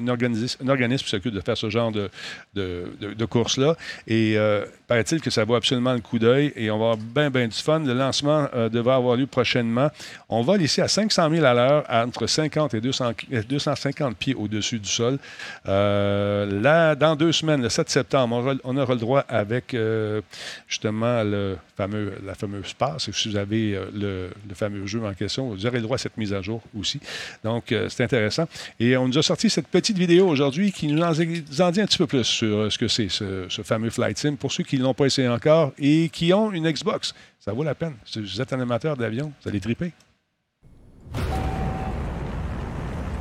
un, 0.00 0.06
organis- 0.06 0.56
un 0.62 0.68
organisme 0.68 1.04
qui 1.04 1.10
s'occupe 1.10 1.34
de 1.34 1.40
faire 1.40 1.56
ce 1.56 1.70
genre 1.70 1.92
de, 1.92 2.10
de, 2.54 2.84
de 3.00 3.24
courses-là. 3.24 3.76
Et 4.06 4.34
euh, 4.36 4.64
paraît-il 4.90 5.20
que 5.20 5.30
ça 5.30 5.44
vaut 5.44 5.54
absolument 5.54 5.92
le 5.92 6.00
coup 6.00 6.18
d'œil. 6.18 6.52
Et 6.56 6.68
on 6.68 6.76
va 6.76 6.90
avoir 6.90 6.96
bien, 6.96 7.30
bien 7.30 7.46
du 7.46 7.56
fun. 7.56 7.78
Le 7.78 7.94
lancement 7.94 8.48
euh, 8.54 8.68
devrait 8.68 8.96
avoir 8.96 9.14
lieu 9.14 9.28
prochainement. 9.28 9.88
On 10.28 10.42
va 10.42 10.56
laisser 10.56 10.82
à 10.82 10.88
500 10.88 11.30
000 11.30 11.44
à 11.44 11.54
l'heure, 11.54 11.84
entre 11.88 12.26
50 12.26 12.74
et 12.74 12.80
200 12.80 13.12
euh, 13.32 13.42
250 13.48 14.16
pieds 14.16 14.34
au-dessus 14.34 14.80
du 14.80 14.88
sol. 14.88 15.20
Euh, 15.68 16.60
là, 16.60 16.96
dans 16.96 17.14
deux 17.14 17.30
semaines, 17.30 17.62
le 17.62 17.68
7 17.68 17.88
septembre, 17.88 18.56
on 18.64 18.76
aura, 18.76 18.94
le 18.94 18.98
droit 18.98 19.24
avec 19.28 19.74
euh, 19.74 20.22
justement 20.66 21.22
le 21.22 21.56
fameux, 21.76 22.14
la 22.26 22.34
fameuse 22.34 22.72
passe. 22.72 23.12
Si 23.12 23.28
vous 23.28 23.36
avez 23.36 23.78
le, 23.94 24.30
fameux 24.54 24.88
jeu 24.88 25.00
en 25.04 25.14
question, 25.14 25.50
vous 25.50 25.66
aurez 25.66 25.76
le 25.76 25.84
droit 25.84 25.94
à 25.94 25.98
cette 25.98 26.16
mise 26.16 26.32
à 26.32 26.42
jour 26.42 26.62
aussi. 26.76 26.98
Donc, 27.44 27.72
c'est 27.88 28.02
intéressant. 28.02 28.48
Et 28.80 28.96
on 28.96 29.06
nous 29.06 29.18
a 29.18 29.22
sorti 29.22 29.48
cette 29.50 29.68
petite 29.68 29.98
vidéo 29.98 30.26
aujourd'hui 30.26 30.72
qui 30.72 30.88
nous 30.88 31.00
en, 31.00 31.12
dit 31.12 31.80
un 31.80 31.86
petit 31.86 31.98
peu 31.98 32.08
plus 32.08 32.24
sur 32.24 32.72
ce 32.72 32.76
que 32.76 32.88
c'est, 32.88 33.08
ce, 33.08 33.46
ce 33.48 33.62
fameux 33.62 33.90
Flight 33.90 34.18
Sim, 34.18 34.34
pour 34.34 34.50
ceux 34.50 34.64
qui 34.64 34.79
ne 34.80 34.86
l'ont 34.86 34.94
pas 34.94 35.06
essayé 35.06 35.28
encore 35.28 35.72
et 35.78 36.08
qui 36.08 36.32
ont 36.32 36.50
une 36.52 36.70
Xbox. 36.70 37.14
Ça 37.38 37.52
vaut 37.52 37.62
la 37.64 37.74
peine. 37.74 37.94
Si 38.04 38.20
vous 38.20 38.40
êtes 38.40 38.52
un 38.52 38.60
amateur 38.60 38.96
d'avion, 38.96 39.32
vous 39.42 39.48
allez 39.48 39.60
triper. 39.60 39.92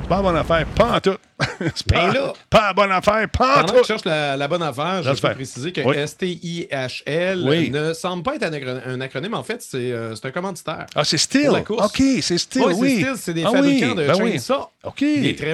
C'est 0.09 0.15
pas 0.15 0.21
la 0.23 0.31
bonne 0.31 0.37
affaire, 0.37 0.65
pas 0.65 0.95
en 0.95 0.99
tout. 0.99 1.17
C'est 1.75 1.87
pas, 1.87 2.07
Ben 2.07 2.13
là. 2.13 2.33
pas 2.49 2.61
la 2.67 2.73
bonne 2.73 2.91
affaire, 2.91 3.29
pas 3.29 3.51
en 3.51 3.61
Pendant 3.61 3.67
que 3.73 3.77
tout. 3.77 3.81
tu 3.83 3.87
cherches 3.89 4.05
la, 4.05 4.35
la 4.35 4.47
bonne 4.47 4.63
affaire, 4.63 5.03
je 5.03 5.21
peux 5.21 5.33
préciser 5.35 5.71
que 5.71 5.81
Oui. 5.81 5.95
STIHL 6.07 7.43
Oui. 7.47 7.69
ne 7.69 7.93
semble 7.93 8.23
pas 8.23 8.35
être 8.35 8.41
un, 8.43 8.51
acro- 8.51 8.81
un 8.87 9.01
acronyme. 9.01 9.35
En 9.35 9.43
fait, 9.43 9.61
c'est 9.61 9.91
euh, 9.91 10.15
c'est 10.15 10.25
un 10.25 10.31
commanditaire. 10.31 10.87
Ah, 10.95 11.03
c'est 11.03 11.19
Steel. 11.19 11.49
OK, 11.69 12.01
c'est 12.21 12.37
Steel, 12.39 12.63
c'est 12.69 12.73
oui. 12.73 12.95
Steel, 13.01 13.13
c'est 13.17 13.33
des 13.35 13.43
Ah 13.45 13.51
fabricants 13.51 13.93
de 13.93 14.07
ben 14.07 14.15
chainsaw. 14.15 14.69
OK. 14.83 14.99
Des 14.99 15.33
puis 15.35 15.45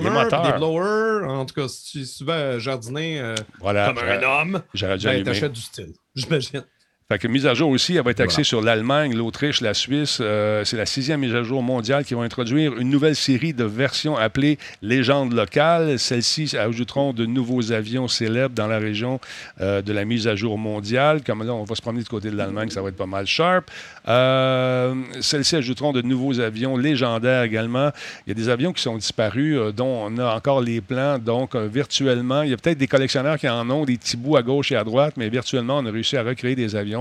des 0.52 0.58
blowers. 0.58 1.28
En 1.28 1.46
tout 1.46 1.54
cas, 1.56 1.68
si 1.68 1.92
tu 1.92 2.06
souvent 2.06 2.58
jardiner 2.58 3.20
euh, 3.20 3.36
Voilà, 3.60 3.88
comme 3.88 3.98
un 4.08 4.24
homme, 4.24 4.62
ben, 4.74 4.92
allumé. 5.10 5.24
t'achètes 5.26 5.52
du 5.52 5.62
style, 5.62 5.94
j'imagine. 6.16 6.64
Fait 7.08 7.20
que 7.20 7.28
mise 7.28 7.46
à 7.46 7.54
jour 7.54 7.70
aussi, 7.70 7.96
elle 7.96 8.02
va 8.02 8.10
être 8.10 8.22
axée 8.22 8.44
sur 8.44 8.64
l'Allemagne, 8.64 9.16
l'Autriche, 9.16 9.62
la 9.62 9.76
Suisse. 9.76 10.18
Euh, 10.22 10.66
c'est 10.66 10.76
la 10.76 10.88
sixième 10.88 11.20
mise 11.20 11.36
à 11.36 11.44
jour 11.44 11.62
mondiale 11.62 12.04
qui 12.04 12.16
va 12.16 12.24
introduire 12.24 12.76
une 12.80 12.90
nouvelle 12.90 13.16
série 13.16 13.54
de 13.54 13.64
versions 13.64 14.18
appelées 14.18 14.58
Légendes 14.82 15.32
locales. 15.32 16.00
Celles-ci 16.00 16.58
ajouteront 16.58 17.14
de 17.14 17.28
nouveaux 17.28 17.72
avions 17.72 18.08
célèbres 18.08 18.56
dans 18.56 18.66
la 18.66 18.80
région 18.80 19.20
euh, 19.62 19.84
de 19.84 19.94
la 19.94 20.04
mise 20.04 20.28
à 20.28 20.36
jour 20.36 20.58
mondiale. 20.58 21.22
Comme 21.24 21.46
là, 21.46 21.54
on 21.54 21.64
va 21.64 21.76
se 21.76 21.82
promener 21.84 22.02
du 22.02 22.10
côté 22.10 22.32
de 22.32 22.36
l'Allemagne, 22.36 22.72
ça 22.72 22.82
va 22.82 22.90
être 22.90 22.96
pas 22.96 23.06
mal 23.06 23.28
sharp. 23.28 23.70
Euh, 24.08 24.96
Celles-ci 25.22 25.58
ajouteront 25.58 25.94
de 25.94 26.02
nouveaux 26.02 26.40
avions 26.40 26.76
légendaires 26.76 27.44
également. 27.44 27.92
Il 28.26 28.30
y 28.30 28.32
a 28.32 28.34
des 28.34 28.50
avions 28.50 28.74
qui 28.74 28.82
sont 28.82 28.98
disparus, 28.98 29.60
dont 29.76 30.08
on 30.08 30.18
a 30.18 30.34
encore 30.34 30.60
les 30.60 30.82
plans. 30.82 31.20
Donc, 31.20 31.56
virtuellement, 31.56 32.42
il 32.42 32.50
y 32.50 32.54
a 32.54 32.58
peut-être 32.58 32.80
des 32.80 32.88
collectionneurs 32.88 33.38
qui 33.38 33.48
en 33.48 33.70
ont 33.70 33.86
des 33.86 33.98
petits 33.98 34.18
bouts 34.18 34.38
à 34.38 34.42
gauche 34.42 34.72
et 34.72 34.76
à 34.76 34.84
droite, 34.84 35.14
mais 35.18 35.30
virtuellement, 35.30 35.78
on 35.78 35.86
a 35.86 35.92
réussi 35.92 36.18
à 36.18 36.24
recréer 36.24 36.56
des 36.56 36.76
avions 36.76 36.95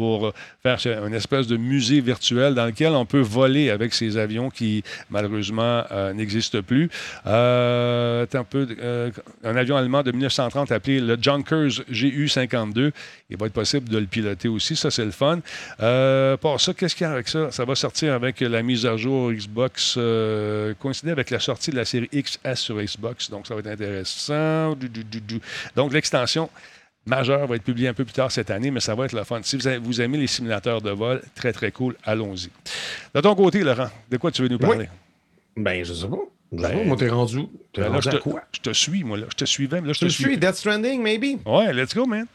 pour 0.00 0.28
euh, 0.28 0.32
faire 0.62 1.06
une 1.06 1.12
espèce 1.12 1.46
de 1.46 1.58
musée 1.58 2.00
virtuel 2.00 2.54
dans 2.54 2.64
lequel 2.64 2.92
on 2.92 3.04
peut 3.04 3.20
voler 3.20 3.68
avec 3.68 3.92
ces 3.92 4.16
avions 4.16 4.48
qui, 4.48 4.82
malheureusement, 5.10 5.84
euh, 5.90 6.14
n'existent 6.14 6.62
plus. 6.62 6.88
Euh, 7.26 8.24
un, 9.44 9.56
avion 9.56 9.76
allemand 9.76 10.02
de 10.02 10.10
1930 10.12 10.72
appelé 10.72 11.00
le 11.00 11.18
Junkers 11.20 11.84
GU-52. 11.90 12.92
Il 13.28 13.36
va 13.36 13.46
être 13.46 13.52
possible 13.52 13.90
de 13.90 13.98
le 13.98 14.06
piloter 14.06 14.48
aussi. 14.48 14.74
Ça, 14.74 14.90
c'est 14.90 15.04
le 15.04 15.10
fun. 15.10 15.40
Pour 16.38 16.60
ça, 16.60 16.72
qu'est-ce 16.72 16.94
qu'il 16.94 17.06
y 17.06 17.10
a 17.10 17.12
avec 17.12 17.28
ça? 17.28 17.50
Ça 17.50 17.66
va 17.66 17.74
sortir 17.74 18.14
avec 18.14 18.40
la 18.40 18.62
mise 18.62 18.86
à 18.86 18.96
jour 18.96 19.30
Xbox, 19.30 19.98
coïncider 20.78 21.12
avec 21.12 21.28
la 21.28 21.40
sortie 21.40 21.70
de 21.70 21.76
la 21.76 21.84
série 21.84 22.08
XS 22.08 22.54
sur 22.54 22.76
Xbox. 22.80 23.30
Donc, 23.30 23.46
ça 23.46 23.54
va 23.54 23.60
être 23.60 23.66
intéressant. 23.66 24.74
Donc, 25.76 25.92
l'extension 25.92 26.48
majeur 27.06 27.46
va 27.46 27.56
être 27.56 27.62
publié 27.64 27.88
un 27.88 27.94
peu 27.94 28.04
plus 28.04 28.12
tard 28.12 28.30
cette 28.30 28.50
année, 28.50 28.70
mais 28.70 28.80
ça 28.80 28.94
va 28.94 29.04
être 29.06 29.12
le 29.14 29.24
fun. 29.24 29.40
Si 29.42 29.56
vous, 29.82 30.00
aimez 30.00 30.18
les 30.18 30.26
simulateurs 30.26 30.80
de 30.82 30.90
vol, 30.90 31.22
très, 31.34 31.52
très 31.52 31.72
cool, 31.72 31.96
allons-y. 32.04 32.48
De 33.14 33.20
ton 33.20 33.34
côté, 33.34 33.62
Laurent, 33.62 33.88
de 34.10 34.16
quoi 34.16 34.30
tu 34.30 34.42
veux 34.42 34.48
nous 34.48 34.58
parler? 34.58 34.88
Ben, 35.56 35.84
je 35.84 35.92
sais 35.92 36.08
pas. 36.08 36.16
Ben, 36.52 36.62
pas, 36.78 36.84
moi, 36.84 36.96
t'es 36.96 37.08
rendu. 37.08 37.42
T'es 37.72 37.82
Ben 37.82 37.92
rendu 37.92 38.08
à 38.08 38.18
quoi? 38.18 38.42
je 38.52 38.60
te 38.60 38.72
suis, 38.72 39.04
moi. 39.04 39.16
Là. 39.18 39.26
Je 39.30 39.36
te 39.36 39.44
suivais, 39.44 39.80
mais 39.80 39.88
là, 39.88 39.92
je 39.92 40.00
te 40.00 40.08
suis. 40.08 40.24
suis, 40.24 40.38
Death 40.38 40.56
Stranding, 40.56 41.00
maybe? 41.02 41.40
Ouais, 41.46 41.72
let's 41.72 41.94
go, 41.94 42.06
man. 42.06 42.26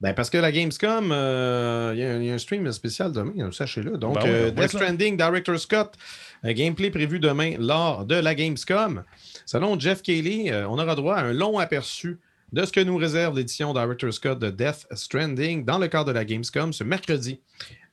Ben, 0.00 0.14
parce 0.14 0.30
que 0.30 0.38
la 0.38 0.50
Gamescom, 0.50 1.12
euh, 1.12 1.92
il 1.94 2.00
y, 2.00 2.04
a 2.04 2.10
un- 2.14 2.20
il 2.20 2.26
y 2.26 2.30
a 2.30 2.34
un 2.34 2.38
stream 2.38 2.70
spécial 2.72 3.12
demain, 3.12 3.32
hein, 3.38 3.50
sachez-le. 3.52 3.98
Donc, 3.98 4.14
Ben 4.16 4.22
oui, 4.24 4.30
euh, 4.30 4.44
va 4.54 4.62
Death. 4.62 4.70
Stranding, 4.70 5.16
Director 5.16 5.56
Scott, 5.60 5.94
un 6.42 6.52
gameplay 6.52 6.90
prévu 6.90 7.20
demain 7.20 7.54
lors 7.56 8.04
de 8.04 8.16
la 8.16 8.34
Gamescom. 8.34 9.04
Selon 9.46 9.78
Jeff 9.78 10.02
Kelly, 10.02 10.50
euh, 10.50 10.66
on 10.68 10.76
aura 10.80 10.96
droit 10.96 11.14
à 11.16 11.22
un 11.26 11.32
long 11.32 11.56
aperçu 11.60 12.18
de 12.52 12.64
ce 12.64 12.72
que 12.72 12.80
nous 12.80 12.96
réserve 12.96 13.36
l'édition 13.36 13.72
Director 13.72 14.12
Scott 14.12 14.38
de 14.38 14.50
Death 14.50 14.86
Stranding 14.92 15.64
dans 15.64 15.78
le 15.78 15.88
cadre 15.88 16.06
de 16.06 16.12
la 16.12 16.24
Gamescom 16.24 16.72
ce 16.72 16.84
mercredi. 16.84 17.40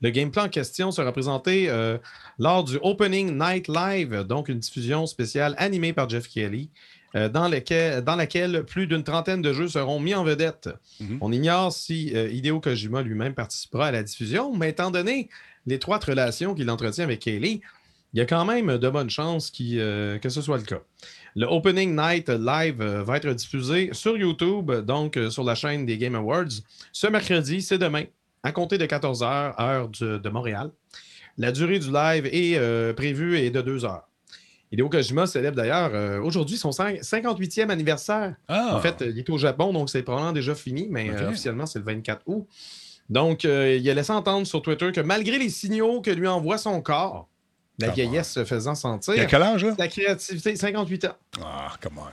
Le 0.02 0.10
gameplay 0.10 0.42
en 0.42 0.50
question 0.50 0.92
sera 0.92 1.12
présenté 1.12 1.70
euh, 1.70 1.98
lors 2.38 2.64
du 2.64 2.78
Opening 2.82 3.38
Night 3.38 3.68
Live, 3.68 4.24
donc 4.24 4.50
une 4.50 4.60
diffusion 4.60 5.06
spéciale 5.06 5.56
animée 5.58 5.94
par 5.94 6.10
Jeff 6.10 6.28
Kelly, 6.28 6.70
euh, 7.16 7.28
dans, 7.30 7.48
lequel- 7.48 8.02
dans 8.04 8.16
laquelle 8.16 8.64
plus 8.66 8.86
d'une 8.88 9.04
trentaine 9.04 9.42
de 9.42 9.54
jeux 9.54 9.68
seront 9.68 10.00
mis 10.00 10.14
en 10.14 10.24
vedette. 10.24 10.70
On 11.22 11.32
ignore 11.32 11.72
si 11.74 12.12
euh, 12.16 12.30
Hideo 12.30 12.60
Kojima 12.60 13.02
lui-même 13.02 13.34
participera 13.34 13.88
à 13.88 13.92
la 13.92 14.04
diffusion, 14.04 14.56
mais 14.56 14.70
étant 14.70 14.92
donné 14.92 15.30
l'étroite 15.66 16.04
relation 16.04 16.54
qu'il 16.54 16.70
entretient 16.70 17.04
avec 17.06 17.20
Kelly, 17.22 17.62
il 18.14 18.18
y 18.18 18.22
a 18.22 18.26
quand 18.26 18.44
même 18.46 18.78
de 18.78 18.90
bonnes 18.90 19.10
chances 19.10 19.52
euh, 19.62 20.18
que 20.18 20.30
ce 20.30 20.42
soit 20.42 20.58
le 20.58 20.64
cas. 20.64 20.82
Le 21.36 21.46
Opening 21.46 21.96
Night 21.96 22.30
Live 22.30 22.82
euh, 22.82 23.04
va 23.04 23.18
être 23.18 23.30
diffusé 23.34 23.90
sur 23.94 24.18
YouTube, 24.18 24.72
donc 24.72 25.16
euh, 25.18 25.30
sur 25.30 25.44
la 25.44 25.56
chaîne 25.56 25.86
des 25.86 25.98
Game 25.98 26.16
Awards, 26.16 26.46
ce 26.92 27.08
mercredi, 27.08 27.62
c'est 27.62 27.78
demain, 27.78 28.04
à 28.44 28.52
compter 28.52 28.78
de 28.78 28.86
14h, 28.86 29.54
heure 29.62 29.90
de, 29.90 30.18
de 30.18 30.30
Montréal. 30.30 30.72
La 31.38 31.52
durée 31.52 31.80
du 31.80 31.92
live 31.92 32.26
est 32.26 32.58
euh, 32.58 32.94
prévue 32.94 33.38
est 33.38 33.52
de 33.52 33.62
2 33.62 33.86
heures. 33.86 34.08
Hideo 34.72 34.88
Kojima 34.90 35.26
célèbre 35.26 35.56
d'ailleurs 35.58 35.92
euh, 35.94 36.22
aujourd'hui 36.22 36.58
son 36.58 36.70
cin- 36.70 37.00
58e 37.02 37.70
anniversaire. 37.70 38.36
Ah. 38.48 38.76
En 38.76 38.80
fait, 38.82 39.04
il 39.08 39.18
est 39.18 39.30
au 39.30 39.38
Japon, 39.38 39.74
donc 39.74 39.90
c'est 39.90 40.04
probablement 40.04 40.32
déjà 40.34 40.54
fini, 40.56 40.88
mais 40.90 41.10
euh, 41.10 41.30
officiellement, 41.30 41.66
c'est 41.66 41.80
le 41.80 41.86
24 41.86 42.22
août. 42.28 42.46
Donc, 43.10 43.44
il 43.44 43.90
a 43.90 43.94
laissé 43.96 44.12
entendre 44.12 44.46
sur 44.46 44.62
Twitter 44.62 44.92
que 44.92 45.02
malgré 45.02 45.40
les 45.40 45.50
signaux 45.50 46.00
que 46.02 46.12
lui 46.12 46.28
envoie 46.28 46.60
son 46.60 46.80
corps, 46.82 47.28
la 47.80 47.88
Come 47.88 47.96
vieillesse 47.96 48.32
se 48.32 48.46
faisant 48.46 48.76
sentir, 48.76 49.16
Il 49.16 49.22
a 49.22 49.26
quel 49.26 49.42
âge, 49.42 49.64
là? 49.64 49.76
sa 49.78 49.88
créativité, 49.88 50.56
58 50.56 51.06
ans. 51.06 51.16
Ah, 51.44 51.74
come 51.82 51.98
on. 51.98 52.04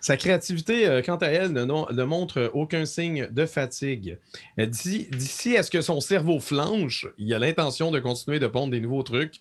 Sa 0.00 0.16
créativité, 0.18 0.86
euh, 0.86 1.00
quant 1.02 1.16
à 1.16 1.28
elle, 1.28 1.52
ne, 1.52 2.04
montre 2.04 2.50
aucun 2.52 2.84
signe 2.84 3.26
de 3.30 3.46
fatigue. 3.46 4.18
D'ici 4.58 5.56
à 5.56 5.62
ce 5.62 5.70
que 5.70 5.80
son 5.80 6.00
cerveau 6.00 6.40
flanche, 6.40 7.06
il 7.16 7.32
a 7.32 7.38
l'intention 7.38 7.90
de 7.90 7.98
continuer 7.98 8.38
de 8.38 8.46
pondre 8.46 8.70
des 8.70 8.80
nouveaux 8.80 9.02
trucs. 9.02 9.36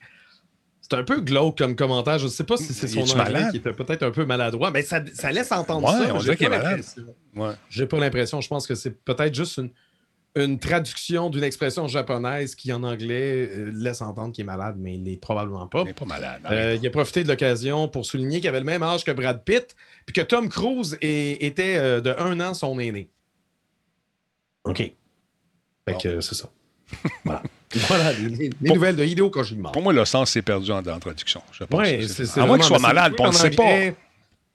C'est 0.82 0.94
un 0.94 1.04
peu 1.04 1.20
glauque 1.20 1.58
comme 1.58 1.76
commentaire. 1.76 2.18
Je 2.18 2.26
ne 2.26 2.30
sais 2.30 2.46
pas 2.46 2.56
si 2.56 2.74
c'est 2.74 2.88
son 2.88 3.02
anglais 3.02 3.16
malade? 3.16 3.52
qui 3.52 3.58
était 3.58 3.74
peut-être 3.74 4.04
un 4.04 4.12
peu 4.12 4.24
maladroit, 4.24 4.72
mais 4.72 4.84
ça, 4.84 5.02
ça 5.14 5.34
laisse 5.34 5.52
entendre 5.52 5.86
Ouais, 5.86 6.08
ça. 6.08 6.16
on 6.16 6.20
dirait 6.20 6.38
qu'il 6.38 6.46
est 6.46 6.50
malade. 6.50 6.82
Ouais. 7.36 7.54
J'ai 7.70 7.86
pas 7.86 8.00
l'impression. 8.00 8.40
Je 8.40 8.48
pense 8.48 8.66
que 8.66 8.76
c'est 8.76 8.92
peut-être 9.04 9.36
juste 9.36 9.58
une, 9.58 9.70
une 10.46 10.60
traduction 10.60 11.30
d'une 11.30 11.44
expression 11.44 11.88
japonaise 11.88 12.56
qui, 12.56 12.72
en 12.74 12.84
anglais, 12.84 13.50
euh, 13.52 13.72
laisse 13.74 14.02
entendre 14.02 14.34
qu'il 14.34 14.44
est 14.44 14.46
malade, 14.46 14.76
mais 14.78 14.96
il 14.96 15.04
n'est 15.04 15.18
probablement 15.18 15.68
pas. 15.68 15.82
Il 15.82 15.86
n'est 15.88 15.94
pas 15.94 16.06
malade. 16.06 16.42
Euh, 16.52 16.78
il 16.82 16.86
a 16.88 16.90
profité 16.90 17.24
de 17.24 17.28
l'occasion 17.30 17.88
pour 17.88 18.06
souligner 18.06 18.40
qu'il 18.40 18.50
avait 18.50 18.60
le 18.60 18.66
même 18.66 18.84
âge 18.84 19.04
que 19.04 19.12
Brad 19.12 19.44
Pitt, 19.44 19.76
puis 20.06 20.14
que 20.14 20.22
Tom 20.22 20.50
Cruise 20.50 20.98
est- 21.02 21.44
était 21.44 21.78
euh, 21.78 22.02
de 22.02 22.16
un 22.18 22.40
an 22.40 22.54
son 22.54 22.80
aîné. 22.80 23.10
OK. 24.64 24.78
Fait 25.88 25.98
que 26.02 26.08
euh, 26.08 26.22
c'est 26.22 26.36
ça. 26.36 26.50
Voilà. 27.26 27.44
voilà 27.74 28.14
les, 28.14 28.30
les- 28.30 28.50
les 28.62 28.74
nouvelles 28.74 28.96
de 28.96 29.04
Hideo 29.04 29.30
Kojima. 29.30 29.72
Pour 29.72 29.82
moi, 29.82 29.92
le 29.92 30.06
sens 30.06 30.32
s'est 30.32 30.42
perdu 30.42 30.72
en, 30.72 30.78
en 30.86 31.00
traduction. 31.00 31.42
Je 31.52 31.66
pense 31.66 31.80
Ouais, 31.80 31.98
que 32.00 32.08
c'est- 32.08 32.26
c'est 32.26 32.40
à 32.40 32.46
moins 32.46 32.58
qu'il 32.58 32.66
soit 32.68 32.80
malade, 32.80 33.14
on 33.20 33.28
ne 33.28 33.32
sait 33.34 33.50
pas. 33.52 33.64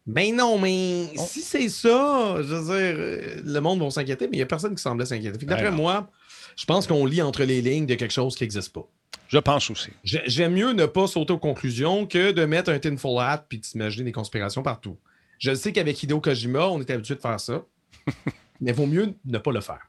Ben 0.07 0.35
non, 0.35 0.59
mais 0.59 1.09
si 1.17 1.41
c'est 1.43 1.69
ça, 1.69 2.37
je 2.39 2.55
veux 2.55 2.65
dire, 2.65 2.97
euh, 2.99 3.41
le 3.45 3.61
monde 3.61 3.81
va 3.83 3.91
s'inquiéter, 3.91 4.27
mais 4.27 4.33
il 4.37 4.39
n'y 4.41 4.43
a 4.43 4.47
personne 4.47 4.75
qui 4.75 4.83
semblait 4.83 5.07
s'inquiéter. 5.07 5.45
D'après 5.47 5.71
Ben 5.71 5.77
moi, 5.77 6.11
je 6.57 6.65
pense 6.65 6.87
qu'on 6.89 7.07
lit 7.07 7.23
entre 7.23 7.45
les 7.45 7.63
lignes 7.63 7.87
de 7.87 7.95
quelque 7.95 8.11
chose 8.13 8.35
qui 8.35 8.43
n'existe 8.43 8.73
pas. 8.73 8.87
Je 9.29 9.39
pense 9.39 9.71
aussi. 9.71 9.91
J'ai- 10.05 10.23
J'aime 10.27 10.55
mieux 10.55 10.73
ne 10.73 10.87
pas 10.87 11.07
sauter 11.07 11.33
aux 11.33 11.39
conclusions 11.39 12.07
que 12.07 12.33
de 12.33 12.45
mettre 12.45 12.71
un 12.71 12.79
tinfoil 12.79 13.25
hat 13.25 13.47
puis 13.49 13.59
d'imaginer 13.59 14.05
des 14.07 14.13
conspirations 14.13 14.63
partout. 14.63 14.99
Je 15.39 15.55
sais 15.55 15.73
qu'avec 15.73 16.03
Hideo 16.03 16.21
Kojima, 16.21 16.69
on 16.69 16.81
est 16.81 16.91
habitué 16.91 17.15
de 17.15 17.21
faire 17.21 17.39
ça, 17.41 17.63
mais 18.61 18.73
vaut 18.73 18.87
mieux 18.87 19.15
ne 19.25 19.39
pas 19.39 19.53
le 19.53 19.61
faire. 19.61 19.89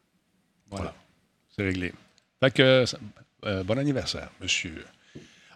Voilà. 0.69 0.93
C'est 1.55 1.63
réglé. 1.63 1.91
Fait 2.39 2.51
que, 2.51 2.85
euh, 3.45 3.63
bon 3.63 3.77
anniversaire, 3.77 4.29
monsieur. 4.41 4.85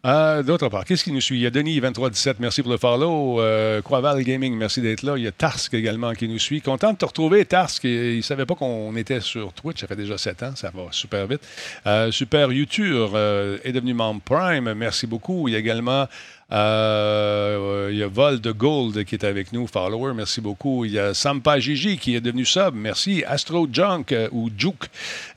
Euh, 0.05 0.43
D'autre 0.43 0.69
part, 0.69 0.85
qu'est-ce 0.85 1.03
qui 1.03 1.11
nous 1.11 1.21
suit? 1.21 1.37
Il 1.37 1.41
y 1.41 1.47
a 1.47 1.49
Denis2317, 1.49 2.35
merci 2.39 2.61
pour 2.61 2.71
le 2.71 2.77
follow. 2.77 3.41
Euh, 3.41 3.81
Croival 3.81 4.23
Gaming, 4.23 4.55
merci 4.55 4.81
d'être 4.81 5.01
là. 5.03 5.17
Il 5.17 5.23
y 5.23 5.27
a 5.27 5.31
Tarsk 5.31 5.73
également 5.73 6.13
qui 6.13 6.27
nous 6.27 6.39
suit. 6.39 6.61
Content 6.61 6.93
de 6.93 6.97
te 6.97 7.05
retrouver, 7.05 7.45
Tarsk. 7.45 7.83
Il 7.83 8.17
ne 8.17 8.21
savait 8.21 8.45
pas 8.45 8.55
qu'on 8.55 8.95
était 8.95 9.19
sur 9.21 9.53
Twitch. 9.53 9.81
Ça 9.81 9.87
fait 9.87 9.95
déjà 9.95 10.17
7 10.17 10.43
ans. 10.43 10.55
Ça 10.55 10.71
va 10.73 10.83
super 10.91 11.27
vite. 11.27 11.41
Euh, 11.85 12.11
super 12.11 12.51
YouTube 12.51 13.09
euh, 13.13 13.57
est 13.63 13.71
devenu 13.71 13.93
membre 13.93 14.21
Prime. 14.21 14.73
Merci 14.73 15.07
beaucoup. 15.07 15.47
Il 15.47 15.53
y 15.53 15.55
a 15.55 15.59
également 15.59 16.07
euh, 16.49 17.89
il 17.91 17.97
y 17.97 18.03
a 18.03 18.07
Vol 18.07 18.39
de 18.39 18.51
Gold 18.51 19.03
qui 19.03 19.15
est 19.15 19.25
avec 19.25 19.51
nous, 19.51 19.67
follower, 19.67 20.13
merci 20.13 20.39
beaucoup. 20.39 20.85
Il 20.85 20.93
y 20.93 20.99
a 20.99 21.13
Sampa 21.13 21.59
Gigi 21.59 21.97
qui 21.97 22.15
est 22.15 22.21
devenu 22.21 22.45
sub, 22.45 22.73
merci. 22.73 23.23
Astro 23.27 23.67
Junk 23.71 24.05
euh, 24.13 24.29
ou 24.31 24.49
Juke 24.55 24.85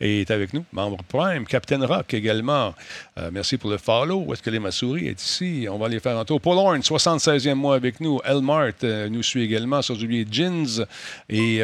est 0.01 0.31
avec 0.31 0.55
nous, 0.55 0.65
membre 0.73 0.99
Prime. 1.09 1.47
Captain 1.47 1.85
Rock 1.85 2.15
également, 2.15 2.75
euh, 3.19 3.31
merci 3.33 3.57
pour 3.57 3.71
le 3.71 3.79
follow. 3.79 4.25
Où 4.27 4.33
est-ce 4.33 4.43
que 4.43 4.51
les 4.51 4.61
ma 4.61 4.71
souris 4.71 5.09
est 5.09 5.21
ici? 5.21 5.67
On 5.69 5.79
va 5.79 5.87
aller 5.87 5.99
faire 5.99 6.17
un 6.17 6.25
tour. 6.25 6.41
Paul 6.41 6.59
Horn, 6.59 6.81
76e 6.81 7.55
mois 7.55 7.75
avec 7.75 8.01
nous. 8.01 8.21
Elmart 8.25 8.71
nous 8.83 9.23
suit 9.25 9.43
également, 9.43 9.83
sans 9.83 10.01
oublier 10.03 10.27
Jins 10.31 10.85
et 11.29 11.59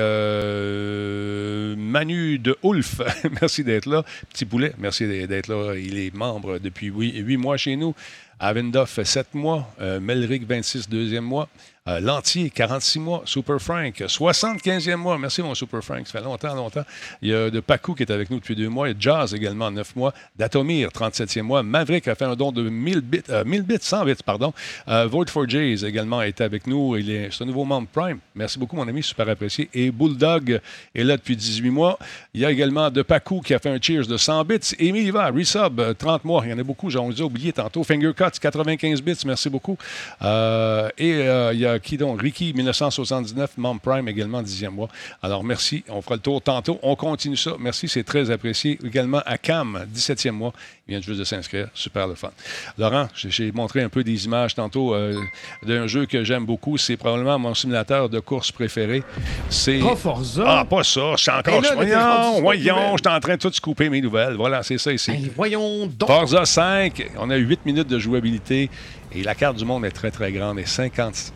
Manu 1.76 2.38
de 2.38 2.56
Ulf. 2.64 3.00
merci 3.40 3.62
d'être 3.62 3.86
là. 3.86 4.04
Petit 4.30 4.44
poulet, 4.44 4.72
merci 4.78 5.06
d'être 5.06 5.48
là. 5.48 5.74
Il 5.76 5.98
est 5.98 6.12
membre 6.12 6.58
depuis 6.58 6.88
8 6.88 7.36
mois 7.36 7.56
chez 7.56 7.76
nous. 7.76 7.94
Avendoff, 8.38 9.02
7 9.02 9.34
mois. 9.34 9.66
Euh, 9.80 10.00
Melrick, 10.00 10.46
26, 10.46 10.88
deuxième 10.88 11.24
mois. 11.24 11.48
Euh, 11.88 12.00
Lantier, 12.00 12.50
46 12.50 12.98
mois. 12.98 13.22
Super 13.24 13.60
Frank, 13.60 13.94
75e 14.00 14.96
mois. 14.96 15.18
Merci, 15.18 15.42
mon 15.42 15.54
Super 15.54 15.82
Frank. 15.82 16.06
Ça 16.06 16.18
fait 16.18 16.24
longtemps, 16.24 16.54
longtemps. 16.54 16.84
Il 17.22 17.30
y 17.30 17.34
a 17.34 17.50
de 17.50 17.60
Pacu 17.60 17.94
qui 17.94 18.02
est 18.02 18.10
avec 18.10 18.30
nous 18.30 18.38
depuis 18.38 18.56
deux 18.56 18.68
mois. 18.68 18.88
Il 18.88 18.92
y 18.92 18.96
a 18.96 18.98
Jazz 18.98 19.34
également, 19.34 19.70
9 19.70 19.94
mois. 19.96 20.12
Datomir, 20.36 20.88
37e 20.88 21.42
mois. 21.42 21.62
Maverick 21.62 22.08
a 22.08 22.14
fait 22.14 22.24
un 22.24 22.34
don 22.34 22.50
de 22.50 22.68
1000 22.68 23.00
bits, 23.00 23.22
euh, 23.30 23.44
1000 23.44 23.62
bits, 23.62 23.78
100 23.80 24.04
bits, 24.04 24.14
pardon. 24.24 24.52
Euh, 24.88 25.06
Vote 25.06 25.30
for 25.30 25.48
Jays 25.48 25.84
également 25.84 26.22
est 26.22 26.40
avec 26.40 26.66
nous. 26.66 26.96
Il 26.96 27.10
est, 27.10 27.28
c'est 27.30 27.44
un 27.44 27.46
nouveau 27.46 27.64
membre 27.64 27.88
Prime. 27.92 28.18
Merci 28.34 28.58
beaucoup, 28.58 28.76
mon 28.76 28.88
ami. 28.88 29.02
Super 29.02 29.28
apprécié. 29.28 29.68
Et 29.72 29.90
Bulldog 29.90 30.60
est 30.94 31.04
là 31.04 31.16
depuis 31.16 31.36
18 31.36 31.70
mois. 31.70 31.98
Il 32.34 32.40
y 32.40 32.44
a 32.44 32.50
également 32.50 32.90
de 32.90 33.02
Pacu 33.02 33.40
qui 33.42 33.54
a 33.54 33.58
fait 33.58 33.70
un 33.70 33.78
cheers 33.80 34.06
de 34.06 34.16
100 34.16 34.44
bits. 34.44 34.74
Émile 34.78 35.06
Hiver, 35.06 35.32
Resub, 35.32 35.80
euh, 35.80 35.94
30 35.94 36.24
mois. 36.24 36.42
Il 36.44 36.50
y 36.50 36.52
en 36.52 36.58
a 36.58 36.62
beaucoup. 36.62 36.90
J'en 36.90 37.10
ai 37.10 37.20
oublié 37.20 37.52
tantôt. 37.52 37.84
Finger 37.84 38.12
Cuts, 38.14 38.38
95 38.40 39.02
bits. 39.02 39.22
Merci 39.24 39.48
beaucoup. 39.48 39.78
Euh, 40.22 40.88
et 40.98 41.14
euh, 41.14 41.52
il 41.52 41.60
y 41.60 41.66
a 41.66 41.75
Euh, 41.76 41.78
qui 41.78 41.96
donc? 41.96 42.20
Ricky, 42.20 42.52
1979, 42.54 43.52
Mom 43.58 43.78
Prime 43.80 44.08
également, 44.08 44.42
10e 44.42 44.70
mois. 44.70 44.88
Alors, 45.22 45.44
merci. 45.44 45.84
On 45.88 46.02
fera 46.02 46.16
le 46.16 46.20
tour 46.20 46.42
tantôt. 46.42 46.78
On 46.82 46.96
continue 46.96 47.36
ça. 47.36 47.52
Merci, 47.58 47.88
c'est 47.88 48.04
très 48.04 48.30
apprécié. 48.30 48.78
Également 48.84 49.20
à 49.24 49.38
Cam, 49.38 49.86
17e 49.94 50.30
mois. 50.32 50.52
Il 50.88 50.92
vient 50.92 51.00
juste 51.00 51.18
de 51.18 51.24
s'inscrire. 51.24 51.68
Super 51.74 52.06
le 52.06 52.14
fun. 52.14 52.30
Laurent, 52.78 53.08
j'ai- 53.14 53.50
montré 53.52 53.82
un 53.82 53.88
peu 53.88 54.04
des 54.04 54.24
images 54.24 54.54
tantôt 54.54 54.94
euh, 54.94 55.18
d'un 55.64 55.86
jeu 55.86 56.06
que 56.06 56.22
j'aime 56.24 56.44
beaucoup. 56.44 56.76
C'est 56.78 56.96
probablement 56.96 57.38
mon 57.38 57.54
simulateur 57.54 58.08
de 58.08 58.20
course 58.20 58.52
préféré. 58.52 59.02
C'est. 59.50 59.78
Pas 59.80 59.96
Forza? 59.96 60.44
Ah, 60.46 60.64
pas 60.64 60.84
ça. 60.84 61.12
Je 61.16 61.22
suis 61.22 61.30
encore. 61.30 61.60
Là, 61.60 61.70
rendu 61.74 61.88
voyons, 61.90 62.40
voyons. 62.40 62.96
Je 62.96 63.02
suis 63.08 63.16
en 63.16 63.20
train 63.20 63.34
de 63.36 63.40
tout 63.40 63.52
scooper 63.52 63.88
mes 63.88 64.00
nouvelles. 64.00 64.34
Voilà, 64.34 64.62
c'est 64.62 64.78
ça 64.78 64.92
ici. 64.92 65.10
Hey, 65.10 65.32
voyons 65.34 65.86
donc. 65.86 66.08
Forza 66.08 66.44
5, 66.44 67.10
on 67.18 67.30
a 67.30 67.36
8 67.36 67.64
minutes 67.66 67.88
de 67.88 67.98
jouabilité 67.98 68.70
et 69.12 69.22
la 69.22 69.34
carte 69.34 69.56
du 69.56 69.64
monde 69.64 69.84
est 69.84 69.90
très, 69.90 70.10
très 70.10 70.30
grande 70.32 70.58
et 70.58 70.66
50 70.66 71.32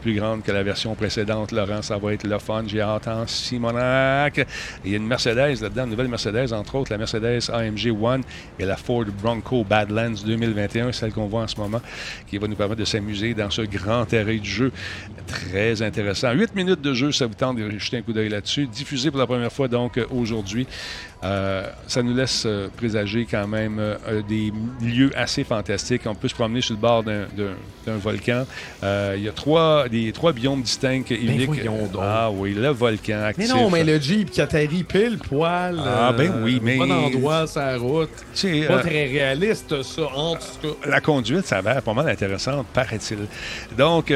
plus 0.00 0.14
grande 0.14 0.42
que 0.42 0.52
la 0.52 0.62
version 0.62 0.94
précédente. 0.94 1.52
Laurent, 1.52 1.82
ça 1.82 1.96
va 1.96 2.12
être 2.12 2.24
le 2.24 2.38
fun. 2.38 2.64
J'ai 2.66 2.80
hâte 2.80 3.08
en 3.08 3.26
Simonac. 3.26 4.46
Il 4.84 4.90
y 4.90 4.94
a 4.94 4.96
une 4.96 5.06
Mercedes 5.06 5.60
là-dedans, 5.60 5.84
une 5.84 5.90
nouvelle 5.90 6.08
Mercedes, 6.08 6.52
entre 6.52 6.74
autres 6.76 6.92
la 6.92 6.98
Mercedes 6.98 7.50
AMG 7.52 7.94
One 8.00 8.22
et 8.58 8.64
la 8.64 8.76
Ford 8.76 9.04
Bronco 9.22 9.64
Badlands 9.64 10.22
2021, 10.24 10.92
celle 10.92 11.12
qu'on 11.12 11.26
voit 11.26 11.42
en 11.42 11.48
ce 11.48 11.56
moment, 11.56 11.80
qui 12.26 12.38
va 12.38 12.48
nous 12.48 12.56
permettre 12.56 12.80
de 12.80 12.84
s'amuser 12.84 13.34
dans 13.34 13.50
ce 13.50 13.62
grand 13.62 14.04
terrain 14.04 14.36
du 14.36 14.50
jeu. 14.50 14.72
Très 15.26 15.82
intéressant. 15.82 16.32
8 16.32 16.54
minutes 16.54 16.80
de 16.80 16.92
jeu, 16.92 17.12
ça 17.12 17.26
vous 17.26 17.34
tente 17.34 17.56
de 17.56 17.78
jeter 17.78 17.98
un 17.98 18.02
coup 18.02 18.12
d'œil 18.12 18.28
là-dessus. 18.28 18.66
Diffusé 18.66 19.10
pour 19.10 19.20
la 19.20 19.26
première 19.26 19.52
fois 19.52 19.68
donc 19.68 19.98
euh, 19.98 20.06
aujourd'hui. 20.10 20.66
Euh, 21.24 21.66
ça 21.86 22.02
nous 22.02 22.14
laisse 22.14 22.44
euh, 22.46 22.68
présager 22.76 23.26
quand 23.30 23.46
même 23.48 23.78
euh, 23.78 24.20
des 24.28 24.52
lieux 24.82 25.10
assez 25.16 25.42
fantastiques. 25.44 26.02
On 26.06 26.14
peut 26.14 26.28
se 26.28 26.34
promener 26.34 26.60
sur 26.60 26.74
le 26.74 26.80
bord 26.80 27.02
d'un- 27.02 27.26
d'un 27.36 27.54
d'un 27.86 27.96
volcan. 27.98 28.46
Euh, 28.82 29.14
il 29.18 29.24
y 29.24 29.28
a 29.28 29.32
trois, 29.32 29.88
des, 29.90 30.10
trois 30.12 30.32
biomes 30.32 30.62
distincts 30.62 31.02
et 31.10 31.16
uniques. 31.22 31.50
Ben 31.50 31.68
voyons 31.70 31.86
donc. 31.86 32.02
Ah 32.02 32.30
oui, 32.30 32.54
le 32.54 32.68
volcan 32.70 33.30
Mais 33.36 33.46
non, 33.46 33.68
mais 33.68 33.84
le 33.84 33.98
Jeep 34.00 34.30
qui 34.30 34.40
atterrit 34.40 34.84
pile 34.84 35.18
poil. 35.18 35.78
Ah, 35.84 36.12
ben 36.16 36.32
oui, 36.42 36.60
mais- 36.62 36.78
Pas 36.78 36.86
d'endroit, 36.86 37.46
sur 37.46 37.60
la 37.60 37.76
route. 37.76 38.08
Sais, 38.32 38.62
Pas 38.66 38.78
très 38.78 39.04
réaliste, 39.06 39.82
ça, 39.82 40.02
en 40.14 40.34
tout 40.34 40.40
cas. 40.62 40.88
La 40.88 41.00
conduite, 41.02 41.44
ça 41.46 41.58
a 41.58 41.62
l'air 41.62 41.82
pas 41.82 41.92
mal 41.92 42.08
intéressante, 42.08 42.66
paraît-il. 42.72 43.18
Donc, 43.76 44.10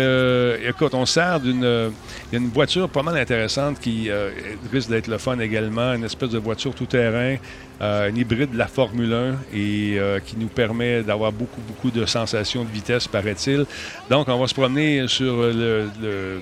écoute, 0.67 0.95
on 0.95 1.05
sert 1.07 1.41
d'une 1.41 1.91
une 2.33 2.49
voiture 2.49 2.89
pas 2.89 3.03
mal 3.03 3.17
intéressante 3.19 3.81
qui 3.81 4.09
risque 4.73 4.89
d'être 4.89 5.09
le 5.09 5.19
fun 5.19 5.39
également, 5.41 5.93
une 5.93 6.05
espèce 6.05 6.31
de 6.31 6.39
voiture 6.39 6.75
tout-terrain, 6.99 7.37
euh, 7.81 8.11
un 8.11 8.15
hybride 8.15 8.51
de 8.53 8.59
la 8.59 8.67
Formule 8.67 9.13
1 9.13 9.35
et 9.55 9.97
euh, 9.99 10.19
qui 10.21 10.37
nous 10.37 10.49
permet 10.49 11.03
d'avoir 11.03 11.33
beaucoup, 11.33 11.61
beaucoup 11.67 11.91
de 11.91 12.05
sensations 12.07 12.65
de 12.65 12.71
vitesse, 12.71 13.07
paraît-il. 13.07 13.65
Donc, 14.11 14.29
on 14.29 14.39
va 14.39 14.47
se 14.49 14.55
promener 14.55 15.07
sur 15.07 15.37
le- 15.43 15.89
le 16.03 16.41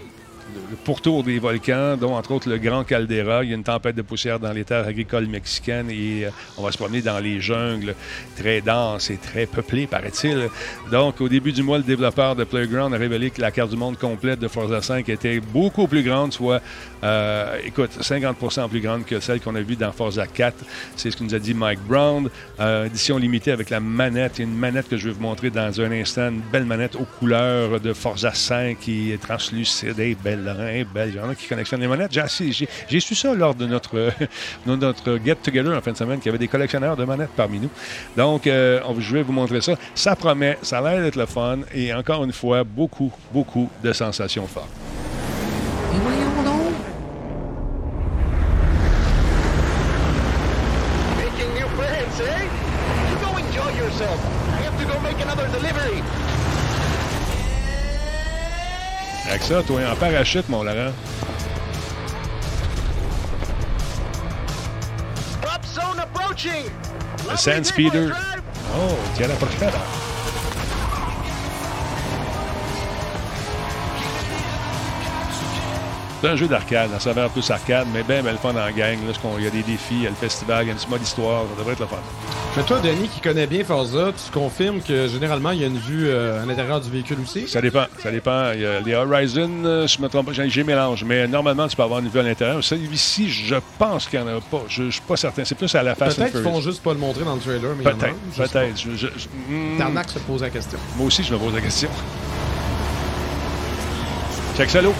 le 0.70 0.76
pourtour 0.76 1.24
des 1.24 1.38
volcans, 1.38 1.96
dont 1.96 2.14
entre 2.14 2.32
autres 2.32 2.48
le 2.48 2.58
Grand 2.58 2.84
Caldera. 2.84 3.44
Il 3.44 3.50
y 3.50 3.52
a 3.52 3.56
une 3.56 3.64
tempête 3.64 3.96
de 3.96 4.02
poussière 4.02 4.38
dans 4.38 4.52
les 4.52 4.64
terres 4.64 4.86
agricoles 4.86 5.26
mexicaines 5.26 5.90
et 5.90 6.26
euh, 6.26 6.30
on 6.56 6.62
va 6.62 6.72
se 6.72 6.78
promener 6.78 7.02
dans 7.02 7.18
les 7.18 7.40
jungles 7.40 7.94
très 8.36 8.60
denses 8.60 9.10
et 9.10 9.16
très 9.16 9.46
peuplées, 9.46 9.86
paraît-il. 9.86 10.48
Donc, 10.90 11.20
au 11.20 11.28
début 11.28 11.52
du 11.52 11.62
mois, 11.62 11.78
le 11.78 11.84
développeur 11.84 12.36
de 12.36 12.44
Playground 12.44 12.94
a 12.94 12.98
révélé 12.98 13.30
que 13.30 13.40
la 13.40 13.50
carte 13.50 13.70
du 13.70 13.76
monde 13.76 13.98
complète 13.98 14.38
de 14.38 14.48
Forza 14.48 14.82
5 14.82 15.08
était 15.08 15.40
beaucoup 15.40 15.86
plus 15.86 16.02
grande, 16.02 16.32
soit, 16.32 16.60
euh, 17.02 17.58
écoute, 17.64 17.90
50% 18.00 18.68
plus 18.68 18.80
grande 18.80 19.04
que 19.04 19.20
celle 19.20 19.40
qu'on 19.40 19.54
a 19.54 19.60
vue 19.60 19.76
dans 19.76 19.92
Forza 19.92 20.26
4. 20.26 20.56
C'est 20.96 21.10
ce 21.10 21.16
que 21.16 21.24
nous 21.24 21.34
a 21.34 21.38
dit 21.38 21.54
Mike 21.54 21.80
Brown. 21.86 22.28
Euh, 22.60 22.86
édition 22.86 23.18
limitée 23.18 23.52
avec 23.52 23.70
la 23.70 23.80
manette. 23.80 24.38
Une 24.38 24.54
manette 24.54 24.88
que 24.88 24.96
je 24.96 25.08
vais 25.08 25.14
vous 25.14 25.22
montrer 25.22 25.50
dans 25.50 25.80
un 25.80 25.92
instant. 25.92 26.28
Une 26.28 26.40
belle 26.40 26.64
manette 26.64 26.96
aux 26.96 27.06
couleurs 27.18 27.80
de 27.80 27.92
Forza 27.92 28.32
5 28.32 28.78
qui 28.78 29.12
est 29.12 29.20
translucide. 29.20 29.98
Hey, 29.98 30.14
belle, 30.14 30.35
Hey, 30.44 30.84
belle. 30.84 31.12
Il 31.14 31.32
y 31.32 31.36
qui 31.36 31.48
collectionnent 31.48 31.80
les 31.80 31.88
manettes. 31.88 32.12
J'ai 32.12 33.00
su 33.00 33.14
ça 33.14 33.34
lors 33.34 33.54
de 33.54 33.66
notre, 33.66 34.10
notre 34.66 35.18
get-together 35.24 35.76
en 35.76 35.80
fin 35.80 35.92
de 35.92 35.96
semaine, 35.96 36.18
qu'il 36.18 36.26
y 36.26 36.28
avait 36.30 36.38
des 36.38 36.48
collectionneurs 36.48 36.96
de 36.96 37.04
manettes 37.04 37.30
parmi 37.36 37.60
nous. 37.60 37.70
Donc, 38.16 38.46
euh, 38.46 38.80
je 38.98 39.14
vais 39.14 39.22
vous 39.22 39.32
montrer 39.32 39.60
ça. 39.60 39.74
Ça 39.94 40.16
promet, 40.16 40.58
ça 40.62 40.78
a 40.78 40.82
l'air 40.82 41.02
d'être 41.02 41.16
le 41.16 41.26
fun. 41.26 41.58
Et 41.74 41.92
encore 41.94 42.24
une 42.24 42.32
fois, 42.32 42.64
beaucoup, 42.64 43.12
beaucoup 43.32 43.70
de 43.82 43.92
sensations 43.92 44.46
fortes. 44.46 44.68
Voyons 45.92 46.42
donc. 46.44 46.72
Making 51.16 51.54
new 51.54 51.68
friends, 51.76 52.20
eh? 52.20 52.44
You 53.10 53.16
go 53.20 53.30
enjoy 53.36 53.78
yourself. 53.78 54.20
I 54.52 54.62
have 54.62 54.78
to 54.78 54.84
go 54.84 55.00
make 55.00 55.20
another 55.22 55.48
delivery. 55.48 56.02
Avec 59.28 59.35
ça, 59.46 59.62
toi, 59.62 59.80
en 59.92 59.94
parachute, 59.94 60.48
mon 60.48 60.64
Laurent. 60.64 60.92
Le 67.30 67.36
Sand 67.36 67.64
Speeder. 67.64 68.10
Oh, 68.74 68.94
tiens 69.14 69.28
la 69.28 69.34
prochaine. 69.34 69.70
C'est 76.20 76.28
un 76.28 76.36
jeu 76.36 76.48
d'arcade, 76.48 76.90
ça 76.90 76.98
saveur 77.00 77.30
plus 77.30 77.48
arcade, 77.48 77.86
mais 77.92 78.02
bien, 78.02 78.22
ben, 78.22 78.32
le 78.32 78.38
fun 78.38 78.50
en 78.50 78.70
gang. 78.72 78.98
Là, 79.06 79.12
il 79.38 79.44
y 79.44 79.46
a 79.46 79.50
des 79.50 79.62
défis, 79.62 79.94
il 79.94 80.02
y 80.02 80.06
a 80.06 80.10
le 80.10 80.16
festival, 80.16 80.64
il 80.64 80.68
y 80.68 80.70
a 80.70 80.74
un 80.74 80.76
petit 80.76 80.88
mode 80.88 81.02
histoire, 81.02 81.42
ça 81.42 81.58
devrait 81.58 81.74
être 81.74 81.80
le 81.80 81.86
fun. 81.86 82.35
Mais 82.56 82.62
toi, 82.62 82.80
Denis, 82.80 83.08
qui 83.08 83.20
connais 83.20 83.46
bien 83.46 83.62
Forza, 83.64 84.12
tu 84.12 84.30
confirmes 84.32 84.80
que 84.80 85.08
généralement, 85.08 85.50
il 85.50 85.60
y 85.60 85.64
a 85.64 85.66
une 85.66 85.76
vue 85.76 86.06
euh, 86.08 86.42
à 86.42 86.46
l'intérieur 86.46 86.80
du 86.80 86.88
véhicule 86.90 87.18
aussi? 87.22 87.46
Ça 87.46 87.60
dépend, 87.60 87.84
ça 88.02 88.10
dépend. 88.10 88.52
Il 88.54 88.62
y 88.62 88.64
a 88.64 88.80
les 88.80 88.94
Horizon, 88.94 89.50
euh, 89.66 89.86
je 89.86 90.00
me 90.00 90.08
trompe 90.08 90.26
pas, 90.26 90.32
j'ai 90.32 90.64
mélange, 90.64 91.04
mais 91.04 91.28
normalement, 91.28 91.68
tu 91.68 91.76
peux 91.76 91.82
avoir 91.82 92.00
une 92.00 92.08
vue 92.08 92.18
à 92.18 92.22
l'intérieur. 92.22 92.64
Celui-ci, 92.64 93.28
je 93.28 93.56
pense 93.78 94.06
qu'il 94.06 94.20
n'y 94.22 94.30
en 94.30 94.38
a 94.38 94.40
pas. 94.40 94.62
Je 94.68 94.84
ne 94.84 94.90
suis 94.90 95.02
pas 95.02 95.16
certain. 95.18 95.44
C'est 95.44 95.54
plus 95.54 95.74
à 95.74 95.82
la 95.82 95.92
and 95.92 95.96
Peut-être 95.96 96.30
qu'ils 96.32 96.40
font 96.42 96.60
juste 96.62 96.82
pas 96.82 96.94
le 96.94 96.98
montrer 96.98 97.24
dans 97.24 97.34
le 97.34 97.40
trailer, 97.42 97.72
mais 97.76 97.84
Peut-être, 97.84 98.14
peut-être. 98.34 98.78
Je- 98.80 98.92
je- 98.96 99.06
je- 99.18 99.52
hmm. 99.54 100.02
Se 100.08 100.18
pose 100.20 100.40
la 100.40 100.50
question. 100.50 100.78
Moi 100.96 101.08
aussi, 101.08 101.24
je 101.24 101.32
me 101.34 101.38
pose 101.38 101.52
la 101.54 101.60
question. 101.60 101.90
Check 104.56 104.70
ça, 104.70 104.80
l'eau. 104.80 104.94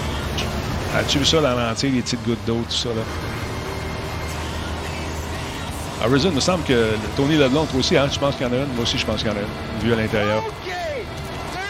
As-tu 0.94 1.18
vu 1.20 1.24
ça 1.24 1.40
dans 1.40 1.54
l'entier, 1.54 1.88
les 1.88 2.02
petites 2.02 2.22
gouttes 2.22 2.44
d'eau, 2.46 2.62
tout 2.68 2.74
ça, 2.74 2.90
là? 2.90 3.02
Horizon, 6.04 6.28
il 6.30 6.34
me 6.36 6.40
semble 6.40 6.62
que 6.64 6.90
Tony 7.16 7.36
Leblanc, 7.36 7.64
toi 7.66 7.80
aussi, 7.80 7.96
hein? 7.96 8.08
Je 8.12 8.18
pense 8.18 8.34
qu'il 8.36 8.46
y 8.46 8.50
en 8.50 8.52
a 8.52 8.56
une. 8.56 8.72
Moi 8.74 8.82
aussi, 8.82 8.98
je 8.98 9.06
pense 9.06 9.18
qu'il 9.22 9.28
y 9.28 9.30
en 9.30 9.36
a 9.36 9.40
une, 9.40 9.86
vue 9.86 9.92
à 9.92 9.96
l'intérieur. 9.96 10.42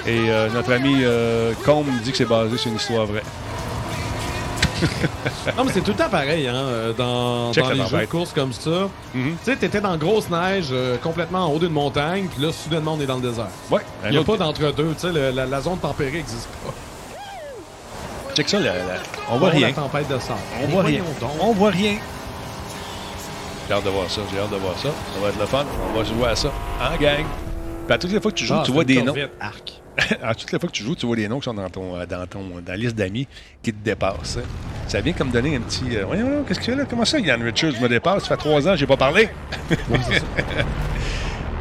Et 0.07 0.31
euh, 0.31 0.49
notre 0.51 0.73
ami 0.73 0.99
euh, 1.03 1.53
Combe 1.65 1.87
dit 2.03 2.11
que 2.13 2.17
c'est 2.17 2.25
basé 2.27 2.57
sur 2.59 2.71
une 2.71 2.77
histoire 2.77 3.07
vraie. 3.07 3.23
Non, 5.57 5.65
mais 5.65 5.73
c'est 5.73 5.81
tout 5.81 5.93
le 5.93 5.97
temps 5.97 6.09
pareil, 6.11 6.47
hein, 6.49 6.55
euh, 6.55 6.93
dans, 6.93 7.51
dans 7.51 7.71
les 7.71 7.87
jeux 7.87 7.99
de 8.01 8.05
course 8.07 8.33
comme 8.35 8.53
ça. 8.53 8.89
Mhm. 9.15 9.37
Tu 9.43 9.51
sais, 9.51 9.57
t'étais 9.57 9.81
dans 9.81 9.97
grosse 9.97 10.29
neige, 10.29 10.67
euh, 10.71 10.97
complètement 10.99 11.47
en 11.47 11.53
haut 11.53 11.59
d'une 11.59 11.71
montagne, 11.71 12.27
puis 12.27 12.45
là, 12.45 12.53
soudainement, 12.53 12.95
on 12.95 13.01
est 13.01 13.07
dans 13.07 13.15
le 13.17 13.23
désert. 13.23 13.47
Ouais. 13.71 13.81
Il 14.05 14.11
n'y 14.11 14.19
a 14.19 14.25
pas 14.25 14.37
d'entre-deux, 14.37 14.95
tu 15.01 15.13
sais, 15.13 15.33
la, 15.33 15.47
la 15.47 15.61
zone 15.63 15.79
tempérée 15.79 16.11
n'existe 16.19 16.49
pas. 16.65 16.75
Check 18.35 18.49
ça, 18.51 18.59
la- 18.61 18.75
la- 18.75 18.83
on 19.31 19.39
voit 19.39 19.49
rien. 19.51 19.69
La 19.69 19.73
tempête 19.73 20.09
de 20.09 20.19
sable. 20.19 20.41
On 20.63 20.67
voit 20.67 20.83
rien. 20.83 21.01
donc. 21.21 21.31
On 21.41 21.53
voit 21.53 21.71
rien. 21.71 21.95
J'ai 23.69 23.75
hâte 23.75 23.85
de 23.85 23.91
voir 23.91 24.09
ça, 24.11 24.21
j'ai 24.33 24.39
hâte 24.39 24.51
de 24.51 24.57
voir 24.57 24.79
ça. 24.79 24.89
Ça 25.15 25.21
va 25.21 25.29
être 25.29 25.41
le 25.41 25.47
fun. 25.47 25.65
On 25.93 25.99
va 25.99 26.05
jouer 26.05 26.27
à 26.29 26.37
ça 26.37 26.53
en 26.81 26.97
gang. 26.97 27.25
Puis 27.87 27.95
à 27.95 27.99
toutes 27.99 28.13
les 28.13 28.21
fois 28.21 28.31
que 28.31 28.37
tu 28.37 28.45
joues, 28.45 28.55
Ah, 28.55 28.61
tu 28.65 28.67
c'est 28.67 28.73
vois 28.73 28.85
des 28.85 29.03
noms. 29.03 29.15
Arc. 29.41 29.83
à 30.23 30.35
toutes 30.35 30.53
les 30.53 30.59
fois 30.59 30.69
que 30.69 30.75
tu 30.75 30.83
joues, 30.85 30.95
tu 30.95 31.07
vois 31.07 31.17
des 31.17 31.27
noms 31.29 31.39
qui 31.39 31.45
sont 31.47 31.55
dans, 31.55 31.71
ton, 31.71 31.97
euh, 31.99 32.05
dans, 32.07 32.27
ton, 32.27 32.41
dans 32.61 32.63
la 32.73 32.77
liste 32.77 32.95
d'amis 32.97 33.27
qui 33.63 33.73
te 33.73 33.83
dépassent. 33.83 34.39
Ça 34.89 35.01
vient 35.01 35.13
comme 35.15 35.31
donner 35.31 35.57
un 35.57 35.61
petit. 35.61 35.97
euh, 35.97 36.05
Voyons, 36.07 36.45
qu'est-ce 36.47 36.59
que 36.61 36.65
c'est 36.67 36.75
là? 36.77 36.85
Comment 36.89 37.05
ça, 37.05 37.19
Yann 37.19 37.43
Richards 37.43 37.81
me 37.81 37.89
dépasse? 37.89 38.25
Ça 38.25 38.29
fait 38.31 38.37
trois 38.37 38.67
ans 38.69 38.73
que 38.73 38.77
j'ai 38.77 38.87
pas 38.87 38.97
parlé. 38.97 39.29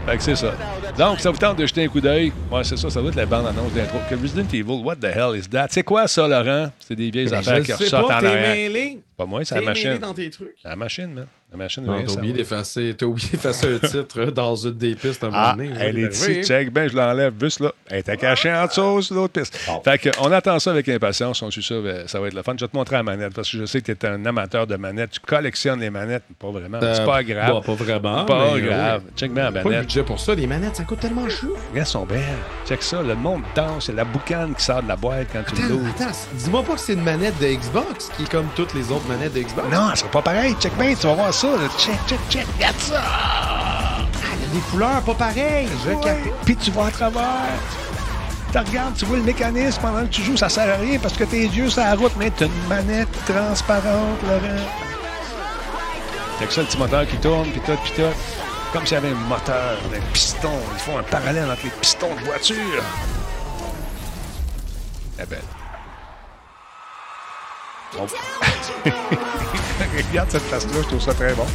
Fait 0.06 0.18
que 0.18 0.24
c'est 0.24 0.36
ça. 0.36 0.54
Donc, 1.00 1.20
ça 1.20 1.32
vous 1.32 1.38
tente 1.38 1.58
de 1.58 1.66
jeter 1.66 1.84
un 1.86 1.88
coup 1.88 2.00
d'œil. 2.00 2.32
Ouais, 2.52 2.64
c'est 2.64 2.78
ça, 2.78 2.92
ça 2.92 3.00
doit 3.02 3.10
être 3.10 3.16
la 3.16 3.26
bande-annonce 3.26 3.74
d'intro. 3.74 3.98
Que 4.08 4.14
Resident 4.16 4.46
Evil, 4.54 4.84
what 4.84 4.98
the 4.98 5.06
hell 5.06 5.36
is 5.36 5.48
that? 5.50 5.68
C'est 5.72 5.82
quoi 5.82 6.08
ça, 6.08 6.28
Laurent? 6.28 6.70
C'est 6.80 6.96
des 6.96 7.10
vieilles 7.10 7.34
affaires 7.34 7.64
qui 7.64 7.74
ressortent 7.74 8.06
en 8.06 8.10
arrière. 8.10 8.54
mêlé. 8.56 9.00
Pas 9.18 9.26
moi, 9.26 9.44
c'est 9.44 9.56
la 9.56 9.62
machine. 9.62 9.98
dans 9.98 10.14
tes 10.14 10.30
trucs. 10.30 10.56
La 10.64 10.76
machine, 10.76 11.08
man. 11.12 11.26
La 11.58 11.64
machine, 11.64 11.84
t'as 11.86 12.14
oublié 12.14 12.34
d'effacer, 12.34 12.96
t'as 12.98 13.06
oublié 13.06 13.30
d'effacer 13.32 13.76
un 13.76 13.80
titre 13.88 14.26
dans 14.26 14.56
une 14.56 14.74
des 14.74 14.96
pistes 14.96 15.24
à 15.24 15.28
un 15.28 15.30
moment 15.30 15.44
Ah, 15.46 15.54
donné. 15.56 15.70
elle 15.80 15.98
est 16.00 16.12
ici, 16.14 16.44
check, 16.44 16.72
ben 16.72 16.90
je 16.90 16.96
l'enlève, 16.96 17.34
juste 17.40 17.62
là. 17.62 17.72
Elle 17.90 18.00
était 18.00 18.18
cachée 18.18 18.52
en 18.52 18.66
dessous 18.66 19.02
sur 19.02 19.16
l'autre 19.16 19.40
piste. 19.40 19.58
Fait 19.84 19.98
que, 19.98 20.10
on 20.20 20.32
attend 20.32 20.60
ça 20.60 20.72
avec 20.72 20.90
impatience, 20.90 21.42
on 21.42 21.50
suit 21.52 21.64
ça, 21.64 21.76
ben, 21.82 22.08
ça 22.08 22.20
va 22.20 22.28
être 22.28 22.34
le 22.34 22.44
fun. 22.44 22.54
Je 22.60 22.66
vais 22.66 22.70
te 22.70 22.76
montrer 22.76 22.98
la 22.98 23.04
manette, 23.04 23.34
parce 23.34 23.50
que 23.50 23.58
je 23.60 23.66
sais 23.66 23.82
que 23.82 23.92
tu 23.92 24.06
es 24.06 24.10
un 24.10 24.26
amateur 24.26 24.68
de 24.68 24.76
manettes. 24.76 25.12
Tu 25.12 25.20
collectionnes 25.22 25.80
les 25.80 25.90
manettes, 25.90 26.24
pas 26.40 26.50
vraiment, 26.52 26.80
c'est 26.82 27.02
Euh, 27.02 27.06
pas 27.06 27.24
grave. 27.24 27.54
bah, 27.54 27.62
pas 27.66 27.74
vraiment, 27.74 28.26
Pas 28.26 28.54
mais, 28.56 28.62
euh, 28.62 28.66
grave. 28.68 29.02
Check 29.16 29.34
bien 29.34 29.44
la 29.46 29.52
Pas 29.52 29.60
le 29.60 29.64
manette. 29.70 29.82
budget 29.88 30.04
pour 30.04 30.20
ça, 30.20 30.36
les 30.36 30.48
manettes, 30.48 30.76
ça 30.76 30.84
coûte 30.84 31.00
tellement 31.00 31.30
cher. 31.30 31.50
Elles 31.74 31.86
sont 31.86 32.06
belles. 32.06 32.20
Check 32.68 32.84
ça, 32.84 33.02
le 33.02 33.16
monde 33.16 33.44
danse, 33.56 33.86
c'est 33.86 33.94
la 33.96 34.04
boucane 34.04 34.54
qui 34.56 34.64
sort 34.64 34.84
de 34.84 34.88
la 34.88 34.96
boîte 34.98 35.28
quand 35.32 35.44
tu 35.48 35.62
Attends, 35.62 35.70
l'ouvres. 35.74 35.88
attends, 36.00 36.12
dis-moi 36.34 36.64
pas 36.64 36.74
que 36.74 36.80
c'est 36.82 36.94
une 36.94 37.04
manette 37.04 37.40
de 37.40 37.46
Xbox 37.48 38.10
qui 38.18 38.24
est 38.24 38.30
comme 38.30 38.48
toutes 38.56 38.74
les 38.74 38.92
autres 38.92 39.08
manettes 39.08 39.34
de 39.34 39.40
Xbox. 39.42 39.68
Non, 39.72 39.90
elle 39.92 39.98
sera 39.98 40.12
pas 40.12 40.22
pareil. 40.22 40.54
Check 40.60 40.76
bien, 40.78 40.94
tu 40.96 41.08
vas 41.08 41.14
voir 41.14 41.34
ça. 41.34 41.45
Là. 41.52 41.68
Check, 41.78 42.00
check, 42.08 42.20
check. 42.30 42.46
Regarde 42.56 42.80
ça. 42.80 43.02
Ah, 43.04 44.06
il 44.36 44.42
y 44.42 44.52
a 44.52 44.54
des 44.54 44.60
couleurs 44.72 45.02
pas 45.02 45.14
pareilles. 45.14 45.70
Puis 46.46 46.56
tu 46.56 46.72
vas 46.72 46.86
à 46.86 46.92
travers. 46.92 47.24
tu 48.52 48.58
regardes, 48.58 48.96
tu 48.96 49.06
vois 49.06 49.18
le 49.18 49.24
mécanisme 49.24 49.82
pendant 49.82 50.02
que 50.02 50.12
tu 50.12 50.22
joues, 50.22 50.38
ça 50.38 50.50
sert 50.50 50.74
à 50.74 50.78
rien 50.78 51.00
parce 51.00 51.16
que 51.16 51.24
tes 51.24 51.44
yeux 51.44 51.70
sur 51.70 51.82
la 51.82 51.96
route, 51.96 52.14
mais 52.18 52.32
t'as 52.32 52.46
une 52.46 52.68
manette 52.68 53.10
transparente, 53.26 54.22
Laurent. 54.24 54.66
Fait 56.40 56.48
que 56.48 56.54
ça, 56.54 56.62
le 56.62 56.68
petit 56.68 56.78
moteur 56.78 57.08
qui 57.08 57.18
tourne, 57.18 57.50
puis 57.50 57.62
tout, 57.62 57.78
puis 57.84 57.94
tout. 57.96 58.14
Comme 58.74 58.86
s'il 58.86 58.96
y 58.96 58.98
avait 58.98 59.12
un 59.12 59.30
moteur, 59.30 59.78
un 59.96 60.12
piston. 60.12 60.52
Ils 60.74 60.80
font 60.80 60.98
un 60.98 61.04
parallèle 61.04 61.50
entre 61.50 61.64
les 61.64 61.70
pistons 61.70 62.14
de 62.14 62.26
voiture. 62.26 62.84
Elle 65.18 65.24
est 65.24 65.28
belle. 65.28 65.55
Bon. 67.94 68.08
Regarde 70.10 70.32
cette 70.32 70.44
place-là, 70.44 70.82
je 70.82 70.88
trouve 70.88 71.02
ça 71.02 71.14
très 71.14 71.34
bon. 71.34 71.46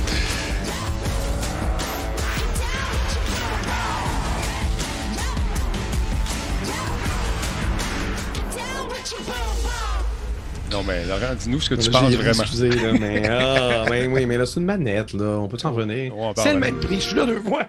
Non, 10.70 10.84
mais 10.84 11.04
Laurent, 11.04 11.34
dis-nous 11.36 11.60
ce 11.60 11.70
que 11.70 11.74
tu 11.74 11.90
penses 11.90 12.12
vraiment. 12.14 12.42
Excusez, 12.42 12.70
là, 12.70 12.92
mais, 12.92 13.28
ah, 13.28 13.84
ben 13.90 14.12
oui, 14.12 14.24
mais 14.24 14.38
là, 14.38 14.46
c'est 14.46 14.60
une 14.60 14.66
manette, 14.66 15.12
là. 15.12 15.38
On 15.38 15.48
peut 15.48 15.58
s'en 15.58 15.72
revenir? 15.72 16.12
C'est 16.36 16.52
le 16.54 16.60
même 16.60 16.78
prix, 16.78 16.96
je 16.96 17.08
suis 17.08 17.16
là 17.16 17.26
deux 17.26 17.40
fois. 17.40 17.66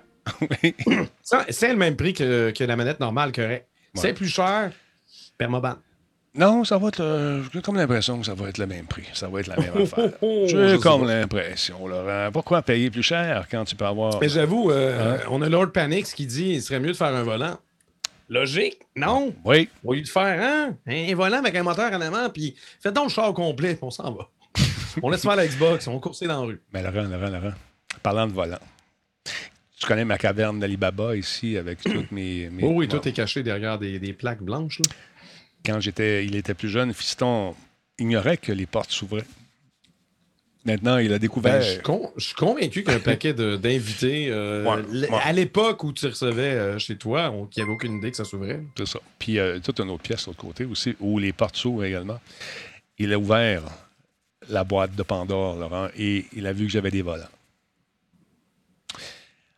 C'est 1.50 1.70
le 1.70 1.78
même 1.78 1.96
prix 1.96 2.14
que, 2.14 2.52
que 2.52 2.64
la 2.64 2.76
manette 2.76 3.00
normale, 3.00 3.32
correct. 3.32 3.68
C'est 3.96 4.14
plus 4.14 4.28
cher, 4.28 4.72
permaban. 5.38 5.76
Non, 6.34 6.64
ça 6.64 6.78
va 6.78 6.88
être. 6.88 7.42
J'ai 7.54 7.62
comme 7.62 7.76
l'impression 7.76 8.20
que 8.20 8.26
ça 8.26 8.34
va 8.34 8.48
être 8.48 8.58
le 8.58 8.66
même 8.68 8.86
prix. 8.86 9.04
Ça 9.14 9.28
va 9.28 9.42
être 9.42 9.48
la 9.48 9.58
même 9.58 9.76
affaire. 9.84 10.12
J'ai 10.46 10.80
comme 10.80 11.06
l'impression, 11.06 11.86
Laurent. 11.88 12.30
Pourquoi 12.32 12.62
payer 12.62 12.90
plus 12.90 13.04
cher 13.04 13.48
quand 13.52 13.66
tu 13.66 13.76
peux 13.76 13.86
avoir. 13.86 14.18
Mais 14.22 14.30
j'avoue, 14.30 14.72
euh, 14.72 15.18
Hein? 15.18 15.24
on 15.30 15.42
a 15.42 15.50
Lord 15.50 15.72
Panix 15.74 16.14
qui 16.14 16.26
dit 16.26 16.52
il 16.54 16.62
serait 16.62 16.80
mieux 16.80 16.94
de 16.94 16.98
faire 16.98 17.14
un 17.14 17.24
volant. 17.24 17.58
Logique? 18.30 18.78
Non. 18.96 19.34
Oui. 19.44 19.68
Au 19.84 19.94
lieu 19.94 20.02
de 20.04 20.08
faire 20.08 20.40
hein, 20.42 20.76
un 20.88 21.16
volant 21.16 21.40
avec 21.40 21.54
un 21.56 21.64
moteur 21.64 21.92
en 21.92 22.00
avant, 22.00 22.30
puis 22.30 22.56
faites 22.82 22.94
donc 22.94 23.06
le 23.10 23.10
char 23.10 23.34
complet, 23.34 23.72
puis 23.76 23.84
on 23.84 23.92
s'en 23.92 24.14
va. 24.14 24.30
on 25.04 25.10
laisse 25.10 25.22
faire 25.24 25.36
la 25.36 25.46
Xbox, 25.46 25.86
on 25.88 26.00
course 26.00 26.22
dans 26.24 26.28
la 26.42 26.48
rue. 26.48 26.62
Mais 26.74 26.82
Laurent, 26.82 27.10
Laurent, 27.10 27.30
Laurent, 27.30 27.54
parlant 28.02 28.28
de 28.28 28.32
volant, 28.32 28.58
tu 29.78 29.86
connais 29.86 30.06
ma 30.06 30.18
caverne 30.18 30.62
d'Alibaba 30.62 31.14
ici 31.18 31.58
avec 31.58 31.82
toutes 31.82 32.12
mes. 32.14 32.50
mes- 32.50 32.64
Oh 32.64 32.72
oui, 32.74 32.88
tout 32.88 33.06
est 33.06 33.12
caché 33.12 33.44
derrière 33.44 33.78
des, 33.78 34.00
des 34.00 34.14
plaques 34.14 34.42
blanches. 34.42 34.80
Là. 34.80 34.86
Quand 35.66 35.80
j'étais, 35.80 36.26
il 36.26 36.36
était 36.36 36.54
plus 36.54 36.70
jeune, 36.70 36.94
Fiston 36.94 37.56
ignorait 38.00 38.38
que 38.38 38.52
les 38.52 38.66
portes 38.66 38.92
s'ouvraient. 38.92 39.26
Maintenant, 40.64 40.98
il 40.98 41.12
a 41.12 41.18
découvert. 41.20 41.54
Ben, 41.60 41.62
je, 41.66 41.72
suis 41.72 41.82
con- 41.82 42.12
je 42.18 42.26
suis 42.26 42.36
convaincu 42.36 42.84
qu'un 42.84 43.00
paquet 43.00 43.34
d'invités, 43.34 44.28
euh, 44.30 44.64
Ouais, 44.76 44.82
l- 44.92 45.08
ouais. 45.12 45.20
à 45.24 45.34
l'époque 45.34 45.84
où 45.84 45.92
tu 45.92 46.06
recevais 46.06 46.52
euh, 46.54 46.78
chez 46.80 46.98
toi, 46.98 47.34
qui 47.50 47.60
n'avaient 47.60 47.72
aucune 47.72 47.98
idée 47.98 48.12
que 48.12 48.18
ça 48.18 48.26
s'ouvrait. 48.26 48.62
C'est 48.78 48.86
ça. 48.88 49.00
Puis 49.18 49.40
euh, 49.40 49.60
toute 49.60 49.80
une 49.80 49.90
autre 49.90 50.04
pièce 50.04 50.22
de 50.26 50.28
l'autre 50.28 50.40
côté 50.42 50.66
aussi, 50.66 50.96
où 51.00 51.18
les 51.18 51.34
portes 51.34 51.56
s'ouvrent 51.58 51.84
également. 51.86 52.20
Il 53.00 53.12
a 53.12 53.18
ouvert 53.18 53.64
la 54.50 54.64
boîte 54.64 54.96
de 54.96 55.02
Pandore, 55.04 55.56
Laurent, 55.58 55.88
et 55.98 56.26
il 56.34 56.46
a 56.46 56.54
vu 56.54 56.66
que 56.68 56.72
j'avais 56.72 56.92
des 56.92 57.02
volants. 57.02 57.26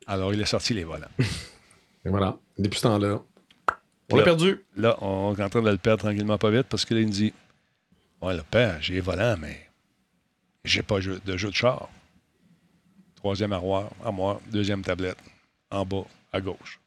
Alors, 0.08 0.34
il 0.34 0.42
a 0.42 0.46
sorti 0.46 0.74
les 0.74 0.84
volants. 0.84 1.08
Et 2.06 2.10
voilà, 2.10 2.38
depuis 2.58 2.80
ce 2.80 2.84
temps-là, 2.84 3.22
on 4.12 4.18
l'a 4.18 4.24
perdu. 4.24 4.60
Là, 4.76 4.98
on 5.02 5.36
est 5.36 5.42
en 5.44 5.50
train 5.50 5.62
de 5.62 5.70
le 5.70 5.78
perdre 5.78 6.04
tranquillement 6.04 6.38
pas 6.38 6.50
vite 6.52 6.68
parce 6.70 6.86
que 6.86 6.94
là, 6.94 7.02
il 7.02 7.08
me 7.08 7.12
dit 7.12 7.34
Ouais, 8.22 8.36
le 8.36 8.44
père, 8.44 8.78
j'ai 8.82 8.96
les 8.96 9.00
volants, 9.02 9.36
mais 9.40 9.70
j'ai 10.64 10.82
pas 10.84 11.00
de 11.00 11.38
jeu 11.38 11.50
de 11.50 11.54
char. 11.56 11.90
Troisième 13.16 13.54
armoire, 13.54 13.90
armoire, 14.04 14.40
deuxième 14.52 14.82
tablette, 14.82 15.18
en 15.72 15.86
bas, 15.86 16.04
à 16.32 16.42
gauche. 16.42 16.80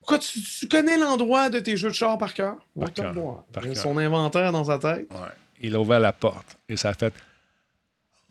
Pourquoi 0.00 0.18
tu, 0.18 0.40
tu 0.40 0.68
connais 0.68 0.96
l'endroit 0.96 1.50
de 1.50 1.58
tes 1.58 1.76
jeux 1.76 1.88
de 1.88 1.94
char 1.94 2.16
par 2.16 2.32
cœur? 2.32 2.56
Par 2.78 2.92
cœur, 2.92 3.14
par 3.52 3.64
Il 3.64 3.70
a 3.70 3.74
cœur. 3.74 3.82
Son 3.82 3.98
inventaire 3.98 4.52
dans 4.52 4.64
sa 4.64 4.78
tête. 4.78 5.10
Ouais. 5.10 5.28
Il 5.60 5.74
a 5.74 5.80
ouvert 5.80 6.00
la 6.00 6.12
porte 6.12 6.56
et 6.68 6.76
ça 6.76 6.90
a 6.90 6.94
fait. 6.94 7.12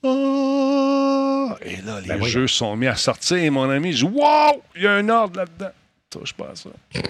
Oh! 0.04 1.50
Et 1.62 1.78
là, 1.82 2.00
les 2.02 2.08
Ben 2.08 2.18
voyons. 2.18 2.26
jeux 2.34 2.48
sont 2.48 2.76
mis 2.76 2.88
à 2.88 2.96
sortir. 2.96 3.38
Et 3.38 3.50
mon 3.50 3.70
ami 3.70 3.94
dit 3.94 4.04
Wow! 4.04 4.62
Il 4.76 4.84
y 4.84 4.88
a 4.88 4.94
un 4.94 5.10
ordre 5.10 5.38
là-dedans. 5.38 5.72
Touche 6.20 6.34
pas 6.34 6.52
à 6.52 6.56
ça. 6.56 6.70
fait 6.94 7.04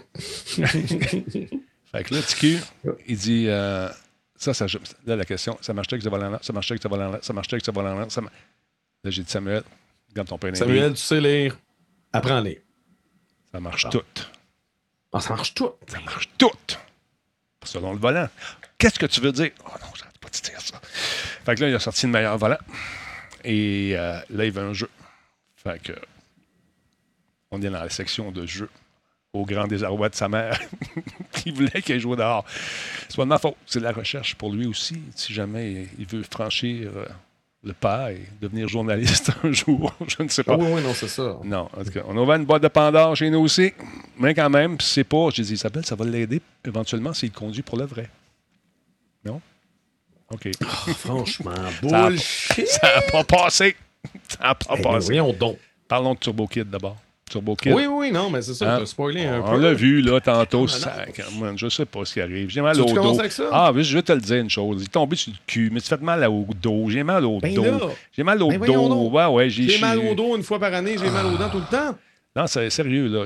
que 2.03 2.15
là, 2.15 2.21
TQ, 2.23 2.57
il 3.07 3.17
dit 3.17 3.45
euh, 3.47 3.87
Ça, 4.35 4.55
ça. 4.55 4.65
Là, 5.05 5.15
la 5.15 5.25
question 5.25 5.59
Ça 5.61 5.75
marche 5.75 5.93
avec 5.93 6.01
ce 6.03 6.09
volant-là? 6.09 6.39
Ça 6.41 6.53
marche 6.53 6.71
avec 6.71 6.81
ce 6.81 6.87
volant-là? 6.87 7.19
Ça 7.21 7.33
marche 7.33 7.53
avec 7.53 7.63
ce 7.63 7.69
volant-là? 7.69 8.09
Ça 8.09 8.21
ma- 8.21 8.31
Là, 9.03 9.11
j'ai 9.11 9.21
dit 9.21 9.29
Samuel, 9.29 9.61
regarde 10.09 10.27
ton 10.27 10.39
père 10.39 10.57
Samuel, 10.57 10.93
tu 10.93 11.01
sais 11.01 11.21
lire. 11.21 11.55
Apprends-les. 12.13 12.63
Ça 13.51 13.59
marche 13.59 13.87
tout. 13.91 14.01
Ah, 15.13 15.19
ça 15.19 15.35
marche 15.35 15.53
tout. 15.53 15.69
Ça 15.87 15.99
marche 16.01 16.27
tout. 16.39 16.49
Selon 17.63 17.93
le 17.93 17.99
volant. 17.99 18.27
Qu'est-ce 18.79 18.97
que 18.97 19.05
tu 19.05 19.21
veux 19.21 19.31
dire? 19.31 19.51
Oh 19.65 19.69
non, 19.81 19.87
j'arrête 19.95 20.17
pas 20.17 20.29
de 20.29 20.33
dire 20.33 20.59
ça. 20.61 20.81
Fait 21.45 21.53
que 21.53 21.61
là, 21.61 21.69
il 21.69 21.75
a 21.75 21.79
sorti 21.79 22.07
le 22.07 22.11
meilleur 22.11 22.35
volant. 22.39 22.57
Et 23.43 23.91
euh, 23.95 24.19
là, 24.31 24.45
il 24.45 24.51
veut 24.51 24.63
un 24.63 24.73
jeu. 24.73 24.89
Fait 25.57 25.79
que 25.79 25.93
on 27.51 27.61
est 27.61 27.69
dans 27.69 27.79
la 27.79 27.89
section 27.91 28.31
de 28.31 28.47
jeux. 28.47 28.69
Au 29.35 29.43
grand 29.45 29.67
désarroi 29.67 30.07
de 30.09 30.15
sa 30.15 30.29
mère, 30.29 30.57
qui 31.33 31.51
voulait 31.51 31.81
qu'il 31.81 31.99
joue 31.99 32.15
dehors. 32.15 32.45
C'est 33.09 33.17
pas 33.17 33.23
de 33.23 33.27
ma 33.29 33.37
faute. 33.37 33.55
C'est 33.65 33.79
de 33.79 33.83
la 33.83 33.91
recherche 33.91 34.35
pour 34.35 34.51
lui 34.51 34.65
aussi. 34.65 34.97
Si 35.13 35.33
jamais 35.33 35.87
il 35.99 36.05
veut 36.05 36.23
franchir 36.23 36.89
euh, 36.95 37.05
le 37.63 37.73
pas 37.73 38.13
et 38.13 38.21
devenir 38.41 38.67
journaliste 38.69 39.31
un 39.43 39.51
jour, 39.51 39.93
je 40.07 40.23
ne 40.23 40.29
sais 40.29 40.43
pas. 40.43 40.53
Ah 40.53 40.57
oui, 40.57 40.67
oui, 40.75 40.81
non, 40.81 40.93
c'est 40.93 41.09
ça. 41.09 41.37
Non, 41.43 41.67
en 41.77 41.83
tout 41.83 41.91
cas, 41.91 42.01
on 42.07 42.17
a 42.17 42.21
ouvert 42.21 42.35
une 42.37 42.45
boîte 42.45 42.63
de 42.63 42.69
Pandore 42.69 43.15
chez 43.17 43.29
nous 43.29 43.39
aussi. 43.39 43.73
Mais 44.17 44.33
quand 44.33 44.49
même, 44.49 44.79
c'est 44.79 45.03
pas. 45.03 45.27
J'ai 45.33 45.43
dit, 45.43 45.53
Isabelle, 45.53 45.85
ça 45.85 45.95
va 45.95 46.05
l'aider 46.05 46.41
éventuellement 46.65 47.11
s'il 47.13 47.31
conduit 47.31 47.61
pour 47.61 47.77
le 47.77 47.83
vrai. 47.85 48.09
Non? 49.25 49.41
OK. 50.31 50.49
Franchement, 50.97 51.51
Ça 51.89 52.05
a- 52.05 52.09
bullshit. 52.09 52.67
Ça 52.67 52.95
n'a 52.95 53.01
pas 53.11 53.23
passé. 53.25 53.75
Ça 54.29 54.37
n'a 54.43 54.55
pas 54.55 54.75
Eh, 54.77 54.81
passé. 54.81 55.05
voyons 55.07 55.33
donc. 55.33 55.57
Parlons 55.89 56.13
de 56.13 56.19
Turbo 56.19 56.47
Kid 56.47 56.69
d'abord. 56.69 56.95
Turbo 57.29 57.55
Kid. 57.55 57.73
Oui, 57.73 57.87
oui, 57.87 58.11
non, 58.11 58.29
mais 58.29 58.41
c'est 58.43 58.53
ça, 58.53 58.75
Hein? 58.75 58.79
t'as 58.79 58.85
spoilé 58.85 59.25
un 59.25 59.41
On 59.41 59.55
peu. 59.55 59.59
l'a 59.61 59.73
vu, 59.73 60.01
là, 60.01 60.19
tantôt. 60.21 60.65
Ah, 60.69 60.71
ça, 60.71 60.95
man, 61.39 61.57
je 61.57 61.69
sais 61.69 61.85
pas 61.85 62.05
ce 62.05 62.13
qui 62.13 62.21
arrive. 62.21 62.49
J'ai 62.49 62.61
mal 62.61 62.75
Tu 62.75 62.81
au 62.81 62.85
dos. 62.93 63.19
avec 63.19 63.31
ça? 63.31 63.49
Ah, 63.51 63.71
oui, 63.73 63.83
je 63.83 63.97
vais 63.97 64.03
te 64.03 64.11
le 64.13 64.21
dire 64.21 64.37
une 64.37 64.49
chose. 64.49 64.77
Il 64.81 64.85
est 64.85 64.91
tombé 64.91 65.15
sur 65.15 65.31
le 65.31 65.37
cul, 65.47 65.69
mais 65.73 65.81
tu 65.81 65.87
fais 65.87 65.97
mal 65.97 66.23
au 66.29 66.45
dos. 66.61 66.87
J'ai 66.89 67.01
mal 67.03 67.25
au 67.25 67.39
Ben 67.39 67.53
dos. 67.55 67.63
J'ai 68.15 68.23
mal 68.23 68.41
au 68.43 68.49
Ben 68.49 68.59
dos. 68.59 69.09
Ouais, 69.09 69.25
ouais, 69.25 69.49
j'ai 69.49 69.67
J'ai 69.69 69.79
mal 69.79 69.97
au 69.99 70.13
dos 70.13 70.35
une 70.37 70.43
fois 70.43 70.59
par 70.59 70.73
année, 70.73 70.97
j'ai 70.99 71.09
mal 71.09 71.25
aux 71.25 71.37
dents 71.37 71.49
tout 71.49 71.59
le 71.59 71.65
temps. 71.77 71.97
Non, 72.37 72.47
c'est 72.47 72.69
sérieux, 72.69 73.07
là. 73.07 73.25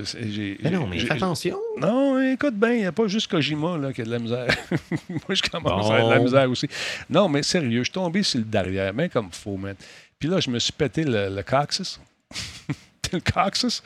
Mais 0.64 0.70
non, 0.70 0.86
mais 0.88 1.00
fais 1.00 1.12
attention. 1.14 1.58
Non, 1.82 2.22
écoute 2.22 2.54
bien, 2.54 2.74
il 2.74 2.80
n'y 2.82 2.86
a 2.86 2.92
pas 2.92 3.08
juste 3.08 3.30
Kojima 3.30 3.76
là, 3.78 3.92
qui 3.92 4.02
a 4.02 4.06
de 4.06 4.12
la 4.12 4.20
misère. 4.20 4.46
Moi, 5.10 5.20
je 5.32 5.42
commence 5.42 5.90
à 5.90 5.96
avoir 5.96 6.10
de 6.10 6.14
la 6.14 6.20
misère 6.20 6.50
aussi. 6.50 6.68
Non, 7.10 7.28
mais 7.28 7.42
sérieux, 7.44 7.80
je 7.80 7.86
suis 7.86 7.94
tombé 7.94 8.22
sur 8.24 8.38
le 8.40 8.46
derrière, 8.46 8.94
bien 8.94 9.10
comme 9.10 9.28
il 9.32 9.36
faut, 9.36 9.58
man. 9.58 9.76
Puis 10.20 10.30
là, 10.30 10.40
je 10.40 10.50
me 10.52 10.60
suis 10.60 10.72
pété 10.74 11.04
le, 11.04 11.28
le 11.36 11.42
coccyx. 11.44 12.00
le 13.12 13.20
coccyx? 13.20 13.82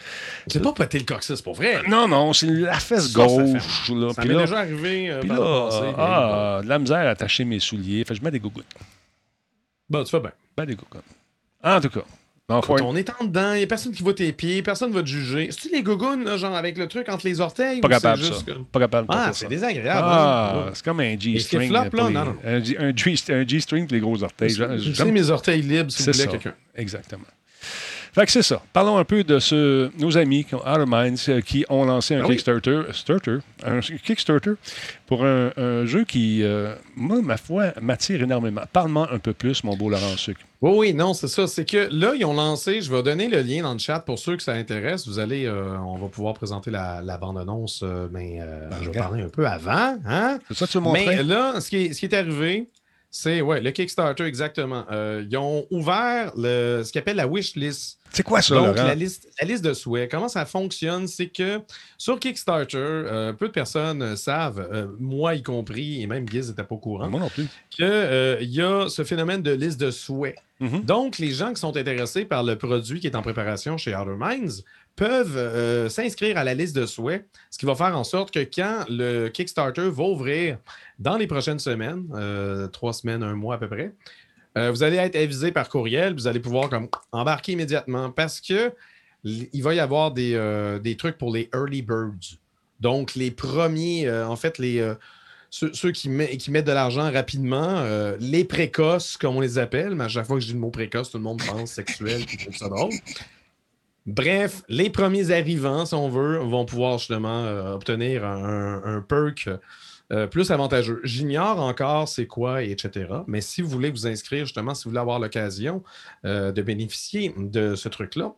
C'est 0.47 0.61
pas 0.61 0.73
péter 0.73 0.99
le 0.99 1.05
coccyx, 1.05 1.41
pour 1.41 1.55
vrai. 1.55 1.81
Non, 1.87 2.07
non, 2.07 2.33
c'est 2.33 2.47
la 2.47 2.79
fesse 2.79 3.11
Ça, 3.11 3.19
gauche. 3.25 3.89
là. 3.89 4.13
Ça 4.13 4.25
m'est 4.25 4.33
déjà 4.35 4.59
arrivé 4.59 5.09
euh, 5.11 5.19
Puis 5.19 5.29
là, 5.29 5.69
ah, 5.97 6.59
de 6.63 6.67
la 6.69 6.79
misère 6.79 6.97
à 6.97 7.09
attacher 7.09 7.45
mes 7.45 7.59
souliers. 7.59 8.03
Fait 8.05 8.13
que 8.13 8.19
je 8.19 8.23
mets 8.23 8.31
des 8.31 8.39
gougouttes. 8.39 8.65
Bon, 9.89 10.03
tu 10.03 10.11
fais 10.11 10.19
bien. 10.19 10.31
Ben, 10.57 10.65
des 10.65 10.75
gougouttes. 10.75 11.03
En 11.63 11.79
tout 11.79 11.89
cas. 11.89 12.03
Non, 12.49 12.61
faut 12.61 12.75
on 12.81 12.95
est 12.97 13.09
en 13.09 13.23
dedans, 13.23 13.53
il 13.53 13.59
n'y 13.59 13.63
a 13.63 13.67
personne 13.67 13.93
qui 13.93 14.03
voit 14.03 14.13
tes 14.13 14.33
pieds, 14.33 14.61
personne 14.61 14.89
ne 14.89 14.95
va 14.95 15.01
te 15.01 15.07
juger. 15.07 15.47
C'est-tu 15.49 15.73
les 15.73 15.81
gougounes, 15.81 16.25
là, 16.25 16.35
genre 16.35 16.53
avec 16.53 16.77
le 16.77 16.89
truc 16.89 17.07
entre 17.07 17.25
les 17.25 17.39
orteils? 17.39 17.79
Pas 17.79 17.87
capable, 17.87 18.21
ça. 18.21 18.33
Pas 18.69 18.79
capable 18.81 19.07
de 19.07 19.13
Ah, 19.15 19.31
c'est 19.31 19.47
désagréable. 19.47 20.01
Ah, 20.03 20.53
hein? 20.67 20.71
c'est 20.73 20.83
comme 20.83 20.99
un 20.99 21.17
G-string. 21.17 21.71
Là, 21.71 21.87
non, 21.93 22.09
non. 22.09 22.35
Un, 22.43 22.93
G-string 23.47 23.87
pour 23.87 23.93
les 23.95 24.01
gros 24.01 24.21
orteils. 24.21 24.49
Je- 24.49 24.77
je 24.77 24.93
sais 24.93 25.05
mes 25.09 25.29
orteils 25.29 25.61
libres, 25.61 25.89
s'il 25.89 26.05
vous 26.05 26.11
C'est 26.11 26.27
plaît, 26.27 26.31
quelqu'un. 26.37 26.55
Exactement. 26.75 27.23
Fait 28.13 28.25
que 28.27 28.31
c'est 28.31 28.43
ça. 28.43 28.61
Parlons 28.73 28.97
un 28.97 29.05
peu 29.05 29.23
de 29.23 29.39
ce, 29.39 29.89
nos 29.99 30.17
amis 30.19 30.45
Outer 30.51 30.85
Minds 30.85 31.29
euh, 31.29 31.41
qui 31.41 31.65
ont 31.67 31.83
lancé 31.83 32.13
un 32.13 32.21
Ah 32.21 32.27
oui. 32.27 32.35
Kickstarter, 32.35 32.81
starter, 32.91 33.37
un 33.65 33.79
Kickstarter 33.79 34.51
pour 35.07 35.25
un, 35.25 35.51
un 35.57 35.85
jeu 35.87 36.03
qui, 36.03 36.43
euh, 36.43 36.75
moi, 36.95 37.23
ma 37.23 37.37
foi, 37.37 37.73
m'attire 37.81 38.21
énormément. 38.21 38.61
Parle-moi 38.71 39.09
un 39.11 39.17
peu 39.17 39.33
plus, 39.33 39.63
mon 39.63 39.75
beau 39.75 39.89
Laurent 39.89 40.15
Sucre. 40.15 40.41
Oui, 40.61 40.71
oui, 40.77 40.93
non, 40.93 41.15
c'est 41.15 41.27
ça. 41.27 41.47
C'est 41.47 41.65
que 41.65 41.89
là, 41.91 42.13
ils 42.15 42.23
ont 42.23 42.35
lancé, 42.35 42.81
je 42.81 42.91
vais 42.93 43.01
donner 43.01 43.27
le 43.29 43.41
lien 43.41 43.63
dans 43.63 43.73
le 43.73 43.79
chat 43.79 43.99
pour 43.99 44.19
ceux 44.19 44.37
que 44.37 44.43
ça 44.43 44.53
intéresse. 44.53 45.07
Vous 45.07 45.17
allez, 45.17 45.45
euh, 45.45 45.75
on 45.79 45.97
va 45.97 46.07
pouvoir 46.07 46.35
présenter 46.35 46.69
la, 46.69 47.01
la 47.01 47.17
bande-annonce, 47.17 47.81
euh, 47.83 48.07
mais 48.11 48.39
euh, 48.41 48.69
je 48.83 48.91
vais 48.91 48.99
parler 48.99 49.23
un 49.23 49.29
peu 49.29 49.47
avant. 49.47 49.97
Hein? 50.05 50.37
C'est 50.49 50.57
ça 50.57 50.67
que 50.67 50.71
tu 50.71 50.77
veux 50.77 50.83
montrer? 50.83 51.05
Mais 51.07 51.23
là, 51.23 51.59
ce 51.59 51.67
qui 51.67 51.77
est, 51.77 51.93
ce 51.93 51.99
qui 51.99 52.05
est 52.05 52.13
arrivé, 52.13 52.69
c'est 53.09 53.41
ouais, 53.41 53.59
le 53.59 53.71
Kickstarter, 53.71 54.23
exactement. 54.23 54.85
Euh, 54.91 55.25
ils 55.27 55.35
ont 55.35 55.65
ouvert 55.71 56.31
le, 56.37 56.83
ce 56.85 56.91
qu'ils 56.91 56.99
appelle 56.99 57.17
la 57.17 57.27
wish 57.27 57.55
list. 57.55 57.97
C'est 58.15 58.23
quoi 58.23 58.41
ça, 58.43 58.53
Donc, 58.55 58.75
Laurent? 58.75 58.87
la 58.87 58.95
liste, 58.95 59.27
la 59.41 59.47
liste 59.47 59.65
de 59.65 59.73
souhaits, 59.73 60.09
comment 60.09 60.27
ça 60.29 60.45
fonctionne? 60.45 61.07
C'est 61.07 61.27
que 61.27 61.59
sur 61.97 62.19
Kickstarter, 62.19 62.77
euh, 62.77 63.33
peu 63.33 63.47
de 63.47 63.51
personnes 63.51 64.01
euh, 64.03 64.15
savent, 64.15 64.67
euh, 64.71 64.85
moi 64.99 65.33
y 65.33 65.41
compris, 65.41 66.01
et 66.01 66.07
même 66.07 66.29
Giz 66.29 66.49
n'était 66.49 66.63
pas 66.63 66.75
au 66.75 66.77
courant, 66.77 67.09
Moi 67.09 67.19
non 67.19 67.29
plus. 67.29 67.47
qu'il 67.71 67.83
y 68.51 68.61
a 68.61 68.87
ce 68.87 69.03
phénomène 69.03 69.41
de 69.41 69.51
liste 69.51 69.79
de 69.79 69.89
souhaits. 69.89 70.35
Mhm. 70.59 70.81
Donc, 70.83 71.17
les 71.17 71.31
gens 71.31 71.51
qui 71.53 71.59
sont 71.59 71.75
intéressés 71.75 72.23
par 72.25 72.43
le 72.43 72.55
produit 72.55 72.99
qui 72.99 73.07
est 73.07 73.15
en 73.15 73.21
préparation 73.23 73.77
chez 73.77 73.95
Outer 73.95 74.15
Minds 74.17 74.63
peuvent 74.95 75.35
euh, 75.35 75.89
s'inscrire 75.89 76.37
à 76.37 76.43
la 76.43 76.53
liste 76.53 76.75
de 76.75 76.85
souhaits, 76.85 77.25
ce 77.49 77.57
qui 77.57 77.65
va 77.65 77.73
faire 77.73 77.97
en 77.97 78.03
sorte 78.03 78.31
que 78.31 78.39
quand 78.41 78.85
le 78.89 79.29
Kickstarter 79.29 79.89
va 79.89 80.03
ouvrir 80.03 80.59
dans 80.99 81.17
les 81.17 81.25
prochaines 81.25 81.57
semaines, 81.57 82.05
euh, 82.13 82.67
trois 82.67 82.93
semaines, 82.93 83.23
un 83.23 83.33
mois 83.33 83.55
à 83.55 83.57
peu 83.57 83.67
près, 83.67 83.91
euh, 84.57 84.71
vous 84.71 84.83
allez 84.83 84.97
être 84.97 85.15
avisé 85.15 85.51
par 85.51 85.69
courriel, 85.69 86.13
vous 86.13 86.27
allez 86.27 86.39
pouvoir 86.39 86.69
embarquer 87.11 87.53
immédiatement 87.53 88.11
parce 88.11 88.39
que 88.41 88.73
il 89.23 89.63
va 89.63 89.73
y 89.73 89.79
avoir 89.79 90.11
des, 90.11 90.33
euh, 90.35 90.79
des 90.79 90.97
trucs 90.97 91.17
pour 91.17 91.33
les 91.33 91.49
early 91.53 91.81
birds. 91.81 92.37
Donc, 92.81 93.15
les 93.15 93.31
premiers, 93.31 94.07
euh, 94.07 94.27
en 94.27 94.35
fait, 94.35 94.61
ceux, 95.49 95.91
qui, 95.91 96.09
met- 96.09 96.35
qui 96.37 96.51
mettent 96.51 96.67
de 96.67 96.73
l'argent 96.73 97.09
rapidement, 97.11 97.85
les 98.19 98.43
précoces, 98.43 99.15
comme 99.15 99.37
on 99.37 99.39
les 99.39 99.57
appelle, 99.57 99.95
mais 99.95 100.03
à 100.05 100.09
chaque 100.09 100.25
fois 100.25 100.35
que 100.35 100.41
je 100.41 100.47
dis 100.47 100.53
le 100.53 100.59
mot 100.59 100.71
précoce, 100.71 101.11
tout 101.11 101.17
le 101.17 101.23
monde 101.23 101.41
pense 101.45 101.71
sexuel 101.71 102.21
et 102.21 102.37
trouve 102.37 102.57
ça 102.57 102.69
drôle. 102.69 102.91
Bref, 104.05 104.63
les 104.67 104.89
premiers 104.89 105.31
arrivants, 105.31 105.85
si 105.85 105.93
on 105.93 106.09
veut, 106.09 106.39
vont 106.39 106.65
pouvoir 106.65 106.97
justement 106.97 107.45
obtenir 107.73 108.25
un 108.25 109.05
perk 109.07 109.49
euh, 110.13 110.27
plus 110.27 110.51
avantageux. 110.51 111.01
J'ignore 111.03 111.59
encore 111.59 112.07
c'est 112.07 112.27
quoi, 112.27 112.63
et 112.63 112.71
etc. 112.71 113.07
Mais 113.27 113.41
si 113.41 113.61
vous 113.61 113.69
voulez 113.69 113.91
vous 113.91 114.07
inscrire, 114.07 114.45
justement, 114.45 114.73
si 114.73 114.85
vous 114.85 114.91
voulez 114.91 115.01
avoir 115.01 115.19
l'occasion 115.19 115.83
euh, 116.25 116.51
de 116.51 116.61
bénéficier 116.61 117.33
de 117.37 117.75
ce 117.75 117.89
truc-là, 117.89 118.33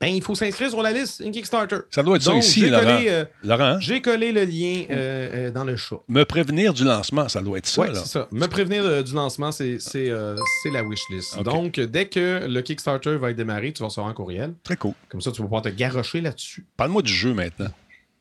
ben, 0.00 0.06
il 0.06 0.22
faut 0.22 0.36
s'inscrire 0.36 0.70
sur 0.70 0.80
la 0.80 0.92
liste 0.92 1.20
une 1.24 1.32
Kickstarter. 1.32 1.78
Ça 1.90 2.04
doit 2.04 2.16
être 2.16 2.22
ça 2.22 2.34
ici, 2.34 2.60
j'ai 2.60 2.70
Laurent. 2.70 2.84
collé, 2.84 3.06
euh, 3.08 3.24
Laurent, 3.42 3.64
hein? 3.64 3.80
J'ai 3.80 4.00
collé 4.00 4.30
le 4.30 4.44
lien 4.44 4.84
euh, 4.90 5.48
euh, 5.48 5.50
dans 5.50 5.64
le 5.64 5.74
chat. 5.74 5.96
me 6.06 6.22
prévenir 6.22 6.72
du 6.72 6.84
lancement, 6.84 7.28
ça 7.28 7.42
doit 7.42 7.58
être 7.58 7.66
ça. 7.66 7.82
Oui, 7.82 7.88
c'est 7.94 8.06
ça. 8.06 8.28
Me 8.30 8.46
prévenir 8.46 9.02
du 9.02 9.12
lancement, 9.12 9.50
c'est 9.50 9.78
la 10.06 10.82
wishlist. 10.84 11.36
Ok. 11.38 11.42
Donc, 11.42 11.80
dès 11.80 12.06
que 12.06 12.46
le 12.46 12.62
Kickstarter 12.62 13.16
va 13.16 13.30
être 13.30 13.36
démarré, 13.36 13.72
tu 13.72 13.80
vas 13.80 13.86
recevoir 13.86 14.08
un 14.08 14.14
courriel. 14.14 14.54
Très 14.62 14.76
cool. 14.76 14.92
Comme 15.08 15.20
ça, 15.20 15.32
tu 15.32 15.38
vas 15.38 15.46
pouvoir 15.46 15.62
te 15.62 15.68
garrocher 15.68 16.20
là-dessus. 16.20 16.64
Parle-moi 16.76 17.02
du 17.02 17.12
jeu 17.12 17.34
maintenant. 17.34 17.70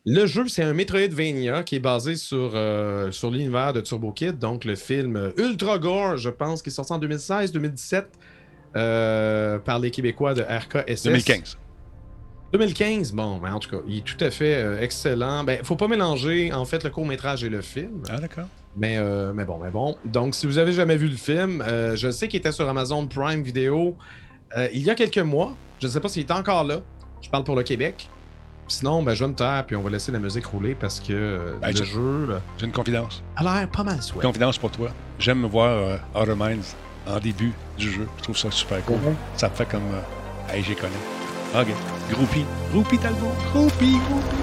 Le 0.10 0.26
jeu, 0.26 0.48
c'est 0.48 0.64
un 0.64 0.74
Metroidvania 0.74 1.64
qui 1.64 1.76
est 1.76 1.80
basé 1.80 2.16
sur, 2.16 2.52
euh, 2.54 3.12
sur 3.12 3.30
l'univers 3.30 3.74
de 3.74 3.82
Turbo 3.82 4.14
Kid, 4.14 4.40
donc 4.40 4.64
le 4.64 4.76
film 4.76 5.34
Ultra 5.36 5.80
Gore, 5.80 6.16
je 6.16 6.30
pense, 6.30 6.62
qui 6.62 6.70
est 6.70 6.72
sorti 6.72 6.94
en 6.94 7.00
2016-2017 7.00 8.06
euh, 8.78 9.60
par 9.60 9.80
les 9.80 9.92
Québécois 9.92 10.34
de 10.34 10.44
RKSS. 10.44 11.04
2015. 11.04 11.58
2015, 12.54 13.12
bon, 13.12 13.40
mais 13.44 13.50
en 13.50 13.60
tout 13.60 13.70
cas, 13.70 13.84
il 13.88 13.98
est 13.98 14.02
tout 14.02 14.24
à 14.24 14.32
fait 14.32 14.56
euh, 14.56 14.80
excellent. 14.80 15.44
Ben, 15.44 15.60
faut 15.64 15.76
pas 15.76 15.90
mélanger, 15.90 16.54
en 16.54 16.64
fait, 16.64 16.84
le 16.84 16.90
court-métrage 16.90 17.44
et 17.44 17.50
le 17.50 17.62
film. 17.62 18.04
Ah, 18.10 18.20
d'accord. 18.20 18.46
Mais, 18.78 18.98
euh, 18.98 19.34
mais 19.34 19.44
bon, 19.44 19.60
mais 19.62 19.72
bon. 19.72 19.98
Donc, 20.06 20.36
si 20.36 20.46
vous 20.48 20.58
avez 20.58 20.72
jamais 20.72 20.96
vu 20.96 21.10
le 21.10 21.18
film, 21.18 21.62
euh, 21.68 21.98
je 21.98 22.10
sais 22.10 22.30
qu'il 22.30 22.40
était 22.40 22.54
sur 22.54 22.70
Amazon 22.70 23.06
Prime 23.08 23.44
Video 23.44 23.98
il 24.72 24.82
y 24.82 24.90
a 24.90 24.96
quelques 24.96 25.18
mois. 25.18 25.58
Je 25.80 25.88
ne 25.88 25.92
sais 25.92 26.00
pas 26.00 26.08
s'il 26.08 26.22
est 26.24 26.32
encore 26.32 26.64
là. 26.64 26.80
Je 27.22 27.30
parle 27.30 27.44
pour 27.44 27.58
le 27.58 27.64
Québec. 27.64 28.10
Sinon, 28.68 29.02
ben, 29.04 29.14
je 29.14 29.24
vais 29.24 29.30
me 29.30 29.36
taire 29.36 29.64
puis 29.66 29.76
on 29.76 29.82
va 29.82 29.90
laisser 29.90 30.12
la 30.12 30.20
musique 30.20 30.46
rouler 30.46 30.76
parce 30.76 31.00
que 31.00 31.14
euh, 31.14 31.54
Ben, 31.62 31.70
le 31.72 31.76
je- 31.78 31.84
jeu 31.86 32.40
J'ai 32.58 32.66
une 32.66 32.72
confidence. 32.72 33.24
a 33.36 33.44
l'air 33.44 33.70
pas 33.70 33.84
mal 33.84 34.02
souhait. 34.02 34.22
Confidence 34.22 34.58
pour 34.58 34.72
toi. 34.72 34.90
J'aime 35.20 35.46
voir 35.46 35.70
euh, 35.70 35.98
Outer 36.16 36.36
Minds 36.36 36.76
en 37.08 37.20
début 37.20 37.54
du 37.78 37.92
jeu. 37.92 38.08
Je 38.18 38.24
trouve 38.24 38.38
ça 38.38 38.52
super 38.52 38.84
cool. 38.86 38.98
Ça 39.36 39.48
me 39.50 39.54
fait 39.56 39.66
comme. 39.66 39.82
euh, 39.94 40.54
hey, 40.54 40.64
j'y 40.64 40.76
connais. 40.76 40.92
OK. 41.58 41.68
Groupie. 42.12 42.46
Groupie 42.72 42.98
Talbot. 42.98 43.32
Groupie, 43.54 43.98
groupie. 44.10 44.36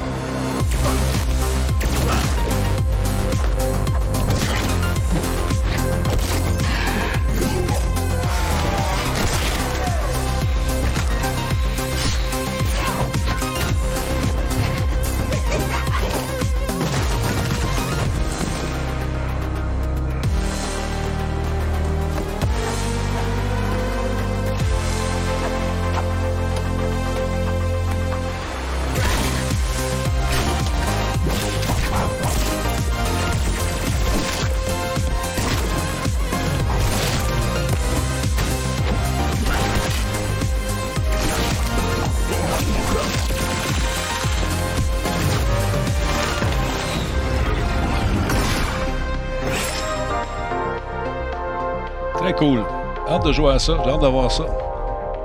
Hâte 53.24 53.28
de 53.30 53.36
jouer 53.36 53.52
à 53.52 53.58
ça. 53.58 53.80
J'ai 53.82 53.90
hâte 53.90 54.02
de 54.02 54.06
voir 54.06 54.30
ça. 54.30 54.44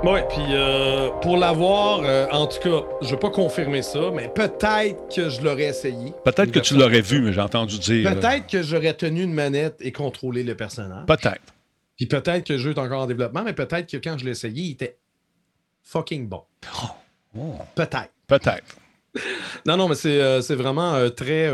Ouais, 0.02 0.26
puis 0.30 0.40
euh, 0.48 1.10
pour 1.20 1.36
l'avoir, 1.36 2.00
euh, 2.02 2.26
en 2.32 2.46
tout 2.46 2.58
cas, 2.60 2.86
je 3.02 3.10
vais 3.10 3.18
pas 3.18 3.28
confirmer 3.28 3.82
ça, 3.82 4.10
mais 4.14 4.30
peut-être 4.34 5.14
que 5.14 5.28
je 5.28 5.42
l'aurais 5.42 5.64
essayé. 5.64 6.14
Peut-être 6.24 6.50
que 6.50 6.60
tu 6.60 6.78
l'aurais 6.78 7.02
vu, 7.02 7.20
mais 7.20 7.34
j'ai 7.34 7.42
entendu 7.42 7.78
dire. 7.78 8.10
euh, 8.10 8.14
Peut-être 8.14 8.46
que 8.46 8.62
j'aurais 8.62 8.94
tenu 8.94 9.22
une 9.22 9.34
manette 9.34 9.76
et 9.80 9.92
contrôlé 9.92 10.44
le 10.44 10.54
personnage. 10.54 11.04
Peut-être. 11.04 11.42
Puis 11.98 12.06
peut-être 12.06 12.46
que 12.46 12.54
le 12.54 12.58
jeu 12.58 12.70
est 12.70 12.78
encore 12.78 13.02
en 13.02 13.06
développement, 13.06 13.42
mais 13.44 13.52
peut-être 13.52 13.90
que 13.90 13.98
quand 13.98 14.16
je 14.16 14.24
l'ai 14.24 14.30
essayé, 14.30 14.62
il 14.62 14.70
était 14.70 14.96
fucking 15.82 16.26
bon. 16.26 16.44
Oh. 17.36 17.56
Peut-être. 17.74 18.08
Peut-être. 18.26 18.76
Non, 19.66 19.76
non, 19.76 19.88
mais 19.88 19.94
c'est 19.94 20.22
euh, 20.22 20.40
vraiment 20.50 21.10
très 21.10 21.50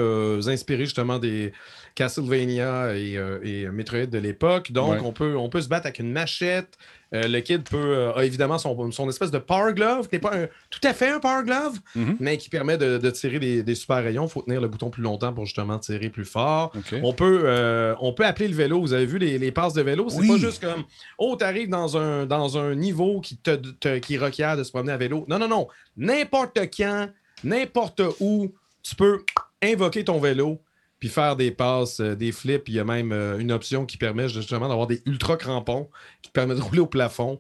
inspiré 0.47 0.85
justement 0.85 1.19
des 1.19 1.53
Castlevania 1.97 2.95
et, 2.95 3.17
euh, 3.17 3.41
et 3.43 3.67
Metroid 3.69 4.07
de 4.07 4.19
l'époque. 4.19 4.71
Donc, 4.71 4.93
Ouais. 4.93 5.01
on, 5.03 5.13
peut, 5.13 5.37
on 5.37 5.49
peut 5.49 5.61
se 5.61 5.69
battre 5.69 5.87
avec 5.87 5.99
une 5.99 6.13
machette. 6.13 6.79
Euh, 7.15 7.29
le 7.29 7.41
kid 7.41 7.63
peut, 7.63 7.77
euh, 7.77 8.13
a 8.15 8.25
évidemment 8.25 8.59
son, 8.59 8.91
son 8.91 9.09
espèce 9.09 9.31
de 9.31 9.39
Power 9.39 9.73
Glove, 9.75 10.09
qui 10.09 10.17
n'est 10.17 10.21
pas 10.21 10.35
un- 10.37 10.47
tout 10.71 10.81
à 10.83 10.93
fait 10.93 11.09
un 11.09 11.21
Power 11.21 11.43
Glove, 11.45 11.79
Mhm. 11.95 12.17
mais 12.21 12.37
qui 12.37 12.49
permet 12.49 12.77
de, 12.77 12.99
de 12.99 13.11
tirer 13.11 13.39
des, 13.39 13.63
des 13.63 13.75
super 13.75 14.03
rayons. 14.03 14.27
Il 14.27 14.31
faut 14.31 14.43
tenir 14.43 14.61
le 14.61 14.69
bouton 14.69 14.91
plus 14.91 15.03
longtemps 15.03 15.33
pour 15.33 15.45
justement 15.47 15.79
tirer 15.79 16.11
plus 16.11 16.25
fort. 16.25 16.73
On 17.03 17.13
peut, 17.13 17.43
euh, 17.45 17.95
on 18.01 18.13
peut 18.13 18.27
appeler 18.27 18.49
le 18.49 18.55
vélo. 18.57 18.81
Vous 18.81 18.93
avez 18.93 19.07
vu 19.07 19.19
les, 19.19 19.39
les 19.39 19.53
passes 19.53 19.73
de 19.73 19.83
vélo? 19.83 20.09
C'est 20.11 20.19
Oui. 20.21 20.29
pas 20.29 20.37
juste 20.37 20.63
comme 20.63 20.85
Oh, 21.19 21.37
tu 21.39 21.45
arrives 21.45 21.71
dans 21.71 21.97
un, 21.97 22.27
dans 22.27 22.59
un 22.59 22.75
niveau 22.75 23.21
qui, 23.21 23.37
te, 23.37 23.55
te- 23.55 23.99
qui 23.99 24.19
requiert 24.19 24.57
de 24.57 24.65
se 24.65 24.71
promener 24.71 24.93
à 24.93 24.97
vélo. 24.97 25.25
Non, 25.29 25.39
non, 25.39 25.49
non. 25.49 25.69
N'importe 25.97 26.59
quand, 26.77 27.09
n'importe 27.45 28.03
où, 28.21 28.53
tu 28.83 28.95
peux 28.97 29.21
invoquer 29.63 30.05
ton 30.05 30.19
vélo 30.19 30.61
puis 31.07 31.15
faire 31.15 31.37
des 31.37 31.51
passes, 31.53 32.01
euh, 32.01 32.15
des 32.17 32.33
flips. 32.33 32.69
Il 32.69 32.75
y 32.75 32.81
a 32.81 32.85
même 32.85 33.13
euh, 33.13 33.39
une 33.39 33.53
option 33.53 33.87
qui 33.87 33.97
permet 33.97 34.29
justement 34.29 34.69
d'avoir 34.69 34.87
des 34.87 35.03
ultra 35.07 35.37
crampons 35.37 35.89
qui 36.23 36.31
te 36.31 36.33
permet 36.35 36.55
de 36.55 36.61
rouler 36.61 36.81
au 36.81 36.87
plafond. 36.87 37.39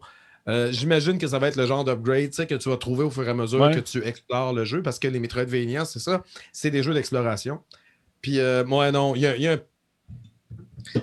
Euh, 0.49 0.71
J'imagine 0.71 1.19
que 1.19 1.27
ça 1.27 1.39
va 1.41 1.49
être 1.49 1.57
le 1.57 1.67
genre 1.67 1.85
d'upgrade 1.85 2.31
que 2.31 2.55
tu 2.55 2.69
vas 2.69 2.77
trouver 2.77 3.03
au 3.05 3.11
fur 3.11 3.27
et 3.27 3.31
à 3.31 3.35
mesure 3.35 3.61
Ouais. 3.61 3.75
que 3.75 3.81
tu 3.81 4.05
explores 4.05 4.53
le 4.53 4.65
jeu 4.65 4.83
parce 4.83 4.99
que 5.01 5.09
les 5.09 5.19
Metroidvania, 5.19 5.85
c'est 5.85 5.99
ça, 5.99 6.23
c'est 6.53 6.71
des 6.71 6.83
jeux 6.85 6.95
d'exploration. 6.95 7.61
Puis, 8.23 8.39
moi, 8.67 8.91
non, 8.93 9.15
il 9.17 9.23
y 9.23 9.27
a, 9.27 9.37
il 9.37 9.43
y 9.43 9.49
a 9.49 9.53
un. 9.55 9.59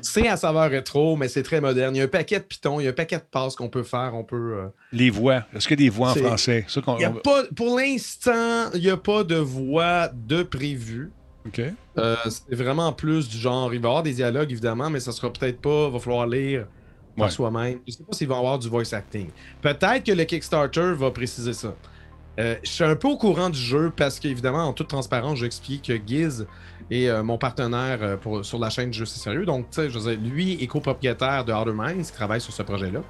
C'est 0.01 0.27
à 0.29 0.37
saveur 0.37 0.69
rétro, 0.71 1.17
mais 1.17 1.27
c'est 1.27 1.43
très 1.43 1.59
moderne. 1.59 1.93
Il 1.95 1.99
y 1.99 2.01
a 2.01 2.05
un 2.05 2.07
paquet 2.07 2.39
de 2.39 2.45
pitons, 2.45 2.79
il 2.79 2.83
y 2.85 2.87
a 2.87 2.91
un 2.91 2.93
paquet 2.93 3.17
de 3.17 3.23
passes 3.29 3.55
qu'on 3.55 3.67
peut 3.69 3.83
faire. 3.83 4.11
On 4.15 4.23
peut. 4.23 4.55
euh, 4.57 4.67
Les 4.93 5.09
voix. 5.09 5.43
Est-ce 5.53 5.67
qu'il 5.67 5.77
y 5.79 5.83
a 5.83 5.85
des 5.85 5.89
voix 5.89 6.11
en 6.11 6.15
français? 6.15 6.65
Ça 6.69 6.81
y 6.99 7.03
a 7.03 7.09
pas, 7.11 7.43
pour 7.55 7.77
l'instant, 7.77 8.71
il 8.73 8.79
n'y 8.81 8.89
a 8.89 8.95
pas 8.97 9.23
de 9.25 9.35
voix 9.35 10.07
de 10.13 10.43
prévu. 10.43 11.11
Euh, 11.97 12.15
c'est 12.29 12.55
vraiment 12.55 12.91
plus 12.93 13.27
du 13.29 13.37
genre. 13.37 13.73
Il 13.73 13.79
va 13.81 13.87
y 13.87 13.89
avoir 13.91 14.03
des 14.03 14.13
dialogues, 14.13 14.51
évidemment, 14.51 14.89
mais 14.89 14.99
ça 14.99 15.11
sera 15.11 15.31
peut-être 15.31 15.61
pas. 15.61 15.87
Il 15.87 15.93
va 15.93 15.99
falloir 15.99 16.25
lire 16.27 16.65
par 17.17 17.25
Ouais. 17.25 17.31
soi-même. 17.31 17.79
Je 17.87 17.93
sais 17.93 18.03
pas 18.03 18.13
s'il 18.13 18.27
va 18.27 18.35
y 18.35 18.37
avoir 18.39 18.57
du 18.59 18.69
voice 18.69 18.93
acting. 18.93 19.29
Peut-être 19.61 20.03
que 20.03 20.11
le 20.11 20.23
Kickstarter 20.23 20.93
va 20.93 21.11
préciser 21.11 21.53
ça. 21.53 21.73
Euh, 22.39 22.55
je 22.63 22.69
suis 22.69 22.83
un 22.83 22.95
peu 22.95 23.09
au 23.09 23.17
courant 23.17 23.49
du 23.49 23.59
jeu 23.59 23.91
parce 23.95 24.19
qu'évidemment, 24.19 24.63
en 24.63 24.73
toute 24.73 24.87
transparence, 24.87 25.37
j'explique 25.37 25.83
que 25.85 25.93
Giz 26.07 26.47
est 26.89 27.07
euh, 27.07 27.21
mon 27.23 27.37
partenaire 27.37 28.17
pour, 28.19 28.43
sur 28.43 28.57
la 28.57 28.71
chaîne 28.71 28.91
Jeux 28.91 29.05
C'est 29.05 29.19
Sérieux. 29.19 29.45
Donc, 29.45 29.69
tu 29.69 29.75
sais, 29.81 29.89
je 29.91 29.99
veux 29.99 30.15
dire, 30.15 30.31
lui 30.33 30.53
est 30.63 30.67
copropriétaire 30.67 31.45
de 31.45 31.53
Outer 31.53 31.73
Minds 31.73 32.03
qui 32.07 32.11
travaille 32.13 32.41
sur 32.41 32.51
ce 32.53 32.63
projet-là. 32.63 33.01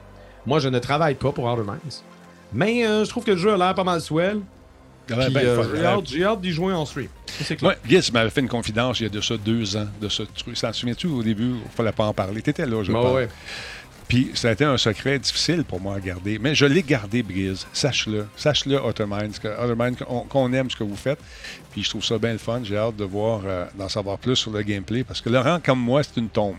Moi, 0.46 0.60
je 0.60 0.68
ne 0.68 0.80
travaille 0.80 1.16
pas 1.16 1.32
pour 1.32 1.46
Outer 1.46 1.64
Minds. 1.64 2.04
Mais 2.52 2.84
je 2.84 3.10
trouve 3.10 3.24
que 3.24 3.32
le 3.32 3.38
jeu 3.38 3.54
a 3.54 3.58
l'air 3.58 3.74
pas 3.74 3.86
mal 3.86 4.02
swell. 4.02 4.42
Puis, 5.08 5.16
bien 5.16 5.42
euh, 5.42 5.64
fun. 5.64 5.70
j'ai 5.76 5.86
hâte- 5.86 6.08
j'ai 6.08 6.24
hâte 6.26 6.42
d'y 6.42 6.52
jouer 6.52 6.74
en 6.74 6.86
stream. 6.86 7.08
Ça, 7.28 7.44
C'est 7.46 7.56
clair. 7.56 7.72
Ouais, 7.72 7.78
Giz 7.90 8.12
m'avait 8.12 8.30
fait 8.30 8.42
une 8.42 8.48
confidence 8.48 9.00
il 9.00 9.04
y 9.04 9.06
a 9.08 9.10
de 9.10 9.20
ça 9.22 9.36
deux 9.38 9.76
ans, 9.76 9.88
de 10.02 10.08
ce 10.10 10.24
truc. 10.24 10.56
Ça 10.58 10.72
te 10.72 10.78
souviens-tu 10.78 11.08
au 11.08 11.24
début? 11.24 11.56
Il 11.66 11.72
fallait 11.76 11.92
pas 11.92 12.06
en 12.06 12.14
parler. 12.14 12.42
T'étais 12.42 12.66
là, 12.66 12.84
je 12.84 12.92
Bah 12.92 13.00
pense. 13.02 13.16
ouais. 13.16 13.28
Puis 14.08 14.32
ça 14.36 14.50
a 14.50 14.52
été 14.52 14.64
un 14.66 14.78
secret 14.78 15.18
difficile 15.18 15.64
pour 15.64 15.80
moi 15.82 15.96
à 15.96 16.00
garder. 16.00 16.38
Mais 16.38 16.54
je 16.54 16.66
l'ai 16.66 16.84
gardé, 16.84 17.24
Brise. 17.24 17.66
Sache-le. 17.74 18.28
Sache-le, 18.36 18.76
Ottermind, 18.76 19.34
Ottermind, 19.60 19.98
qu'on 19.98 20.20
qu'on 20.22 20.54
aime 20.54 20.70
ce 20.70 20.76
que 20.76 20.84
vous 20.84 20.96
faites. 20.98 21.20
Puis 21.72 21.84
je 21.84 21.90
trouve 21.90 22.04
ça 22.04 22.18
bien 22.18 22.34
le 22.34 22.38
fun. 22.38 22.62
J'ai 22.64 22.78
hâte 22.78 22.96
de 22.98 23.06
voir, 23.06 23.42
euh, 23.46 23.66
d'en 23.76 23.90
savoir 23.90 24.18
plus 24.20 24.36
sur 24.36 24.52
le 24.52 24.62
gameplay. 24.62 25.04
Parce 25.04 25.22
que 25.22 25.30
Laurent, 25.30 25.60
comme 25.64 25.80
moi, 25.80 26.04
c'est 26.04 26.18
une 26.20 26.30
tombe. 26.30 26.58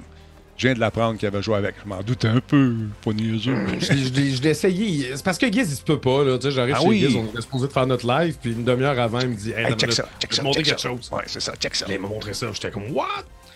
Je 0.57 0.68
viens 0.68 0.74
de 0.74 0.80
l'apprendre 0.80 1.18
qu'il 1.18 1.26
avait 1.26 1.42
joué 1.42 1.57
avec. 1.57 1.74
Je 1.82 1.88
m'en 1.88 2.00
doutais 2.02 2.28
un 2.28 2.40
peu. 2.40 2.74
Pas 3.05 3.12
niaiseux. 3.12 3.57
Je 3.80 3.92
l'ai- 4.14 4.30
je 4.30 4.42
je 4.42 4.48
essayé. 4.48 5.11
C'est 5.16 5.24
parce 5.24 5.36
que 5.38 5.46
Giz, 5.52 5.68
il 5.72 5.76
se 5.76 5.82
peut 5.82 5.98
pas. 5.98 6.22
Là. 6.22 6.38
Tu 6.38 6.44
sais, 6.46 6.50
J'arrive 6.52 6.74
Ah 6.78 6.82
chez 6.82 6.86
oui. 6.88 7.00
Giz, 7.00 7.16
on 7.16 7.24
était 7.26 7.40
supposé 7.40 7.66
de 7.66 7.72
faire 7.72 7.86
notre 7.86 8.07
live, 8.07 8.36
puis 8.40 8.52
une 8.52 8.62
demi-heure 8.64 8.98
avant, 9.01 9.18
il 9.20 9.31
me 9.31 9.35
dit 9.35 9.51
Hey, 9.51 9.74
check 9.74 9.93
ça, 9.93 10.09
check 10.20 10.32
je 10.32 10.40
vais 10.40 10.47
ça, 10.47 10.52
check 10.55 10.64
quelque 10.66 10.81
ça. 10.81 10.89
chose. 10.89 11.10
Ouais, 11.12 11.22
c'est 11.26 11.40
ça, 11.40 11.55
check 11.56 11.74
ça. 11.74 11.86
Il 11.89 11.98
m'a 11.98 12.06
montré 12.09 12.35
ça. 12.35 12.47
J'étais 12.52 12.70
comme 12.70 12.90
What? 12.93 13.06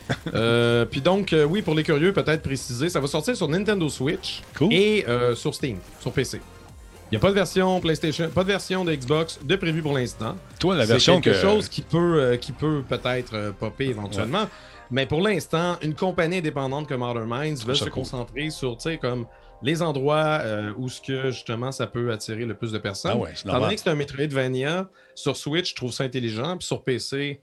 Euh, 0.34 0.86
Puis 0.86 1.00
donc, 1.02 1.32
euh, 1.34 1.44
oui, 1.44 1.60
pour 1.62 1.74
les 1.74 1.82
curieux, 1.82 2.12
peut-être 2.14 2.42
préciser, 2.42 2.88
ça 2.88 2.98
va 2.98 3.06
sortir 3.06 3.36
sur 3.36 3.46
Nintendo 3.46 3.88
Switch 3.90 4.42
Cool. 4.56 4.72
et 4.72 5.04
euh, 5.06 5.34
sur 5.34 5.54
Steam, 5.54 5.76
sur 6.00 6.12
PC. 6.12 6.40
Il 7.10 7.14
n'y 7.14 7.16
a 7.18 7.20
pas 7.20 7.28
de 7.28 7.34
version 7.34 7.78
PlayStation, 7.80 8.28
pas 8.30 8.42
de 8.42 8.48
version 8.48 8.84
de 8.86 8.94
Xbox 8.94 9.38
de 9.44 9.56
prévu 9.56 9.82
pour 9.82 9.92
l'instant. 9.96 10.34
Toi, 10.58 10.76
la 10.76 10.84
C'est 10.86 10.92
version 10.92 11.20
quelque 11.20 11.36
que- 11.36 11.42
chose 11.42 11.68
qui 11.68 11.82
peut, 11.82 12.20
euh, 12.20 12.36
qui 12.36 12.52
peut 12.52 12.82
peut-être 12.88 13.34
euh, 13.34 13.50
popper 13.52 13.86
éventuellement. 13.86 14.46
Mais 14.90 15.06
pour 15.06 15.20
l'instant, 15.20 15.76
une 15.82 15.94
compagnie 15.94 16.38
indépendante 16.38 16.88
comme 16.88 17.02
Outer 17.02 17.26
Minds 17.26 17.64
veut 17.64 17.74
ça 17.74 17.80
se 17.80 17.90
cool. 17.90 17.92
concentrer 18.02 18.50
sur, 18.50 18.76
tu 18.76 18.84
sais, 18.84 18.98
comme 18.98 19.26
les 19.62 19.82
endroits 19.82 20.38
euh, 20.42 20.72
où 20.76 20.88
ce 20.88 21.00
que 21.00 21.30
justement 21.30 21.72
ça 21.72 21.86
peut 21.86 22.12
attirer 22.12 22.44
le 22.44 22.54
plus 22.54 22.72
de 22.72 22.78
personnes. 22.78 23.12
Ah 23.14 23.18
ouais, 23.18 23.30
c'est 23.34 23.40
Étant 23.40 23.48
normal. 23.52 23.62
donné 23.68 23.74
que 23.76 23.82
c'est 23.82 23.90
un 23.90 23.94
Metroidvania, 23.96 24.88
sur 25.14 25.36
Switch, 25.36 25.70
je 25.70 25.74
trouve 25.74 25.92
ça 25.92 26.04
intelligent, 26.04 26.56
puis 26.56 26.66
sur 26.66 26.84
PC, 26.84 27.40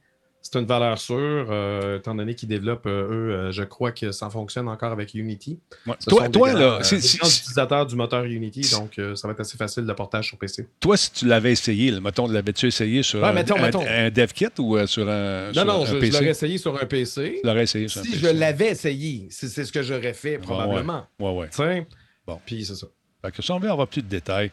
c'est 0.48 0.60
une 0.60 0.66
valeur 0.68 1.00
sûre, 1.00 1.48
euh, 1.50 1.98
étant 1.98 2.14
donné 2.14 2.36
qu'ils 2.36 2.48
développent, 2.50 2.86
euh, 2.86 3.08
eux, 3.10 3.32
euh, 3.32 3.52
je 3.52 3.64
crois 3.64 3.92
que 3.92 4.12
ça 4.12 4.30
fonctionne 4.30 4.68
encore 4.68 4.92
avec 4.92 5.16
Unity. 5.16 5.58
Ouais. 5.88 5.96
Toi- 6.08 6.30
toi, 6.30 6.52
grands, 6.52 6.60
là, 6.60 6.80
c'est- 6.84 6.98
utilisateurs 7.16 7.88
du 7.88 7.96
moteur 7.96 8.24
Unity, 8.26 8.62
donc 8.72 9.00
ça 9.16 9.28
va 9.28 9.34
être 9.34 9.40
assez 9.40 9.58
facile 9.58 9.86
de 9.86 9.94
portage 9.94 10.28
sur 10.28 10.38
PC. 10.38 10.68
Toi, 10.80 10.98
si 10.98 11.12
tu 11.12 11.26
l'avais 11.26 11.52
essayé, 11.52 11.90
là, 11.90 12.00
mettons, 12.00 12.28
l'avais-tu 12.28 12.68
essayé 12.68 13.02
sur 13.02 13.22
Ouais, 13.22 13.30
un, 13.30 13.34
mettons, 13.34 13.58
un- 13.58 13.62
mettons. 13.62 13.86
un 13.88 14.12
dev 14.12 14.32
kit 14.34 14.46
ou 14.60 14.78
sur 14.86 15.10
un, 15.10 15.48
Non, 15.48 15.54
sur 15.54 15.66
non, 15.66 15.82
un 15.82 15.86
je, 15.86 16.00
je 16.06 16.12
l'aurais 16.12 16.28
essayé 16.30 16.58
sur 16.60 16.76
un 16.82 16.86
PC. 16.86 17.40
Tu 17.42 17.48
l'aurais 17.48 17.64
essayé 17.64 17.88
sur 17.88 18.02
un 18.02 18.04
Si 18.04 18.12
PC. 18.12 18.22
je 18.22 18.28
l'avais 18.40 18.68
essayé, 18.70 19.28
c'est 19.32 19.48
ce 19.66 19.72
que 19.72 19.82
j'aurais 19.82 20.14
fait, 20.14 20.38
probablement. 20.38 21.08
Ouais, 21.20 21.32
ouais. 21.32 21.50
Tu 21.50 21.58
sais? 21.58 21.88
Bon. 22.28 22.40
Puis 22.46 22.66
c'est 22.66 22.76
ça. 22.76 22.88
Fait 23.24 23.32
que 23.32 23.42
si 23.42 23.52
on 23.52 23.58
veut 23.60 23.72
avoir 23.72 23.88
plus 23.88 24.04
de 24.04 24.08
détails, 24.08 24.52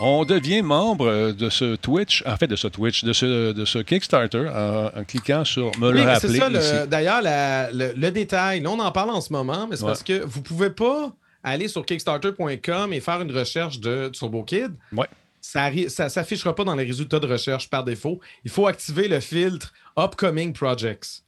on 0.00 0.24
devient 0.24 0.62
membre 0.62 1.06
euh, 1.06 1.32
de 1.32 1.48
ce 1.50 1.76
Twitch, 1.76 2.22
en 2.26 2.36
fait, 2.36 2.46
de 2.46 2.56
ce 2.56 2.66
Twitch, 2.68 3.04
de 3.04 3.12
ce, 3.12 3.52
de 3.52 3.64
ce 3.64 3.78
Kickstarter 3.78 4.48
en, 4.48 4.90
en 4.98 5.04
cliquant 5.04 5.44
sur 5.44 5.70
me 5.78 5.88
Oui, 5.88 5.98
le 5.98 6.04
mais 6.04 6.18
c'est 6.18 6.38
rappeler 6.38 6.60
ça, 6.60 6.86
d'ailleurs, 6.86 7.20
le, 7.22 7.92
le 7.94 8.10
détail. 8.10 8.60
Là, 8.60 8.70
on 8.70 8.78
en 8.80 8.90
parle 8.92 9.10
en 9.10 9.20
ce 9.20 9.32
moment, 9.32 9.66
mais 9.68 9.76
c'est 9.76 9.82
Ouais. 9.82 9.88
parce 9.88 10.02
que 10.02 10.24
vous 10.24 10.42
pouvez 10.42 10.70
pas 10.70 11.12
aller 11.44 11.68
sur 11.68 11.84
Kickstarter.com 11.84 12.92
et 12.92 13.00
faire 13.00 13.20
une 13.20 13.32
recherche 13.36 13.80
de 13.80 14.08
Turbo 14.08 14.42
Kid. 14.44 14.72
Ouais. 14.92 15.06
Ça 15.40 15.70
ne 15.72 15.88
s'affichera 15.88 16.54
pas 16.54 16.62
dans 16.64 16.76
les 16.76 16.84
résultats 16.84 17.18
de 17.18 17.26
recherche 17.26 17.68
par 17.68 17.82
défaut. 17.82 18.20
Il 18.44 18.50
faut 18.50 18.66
activer 18.68 19.08
le 19.08 19.18
filtre 19.20 19.72
Upcoming 19.98 20.52
Projects. 20.52 21.22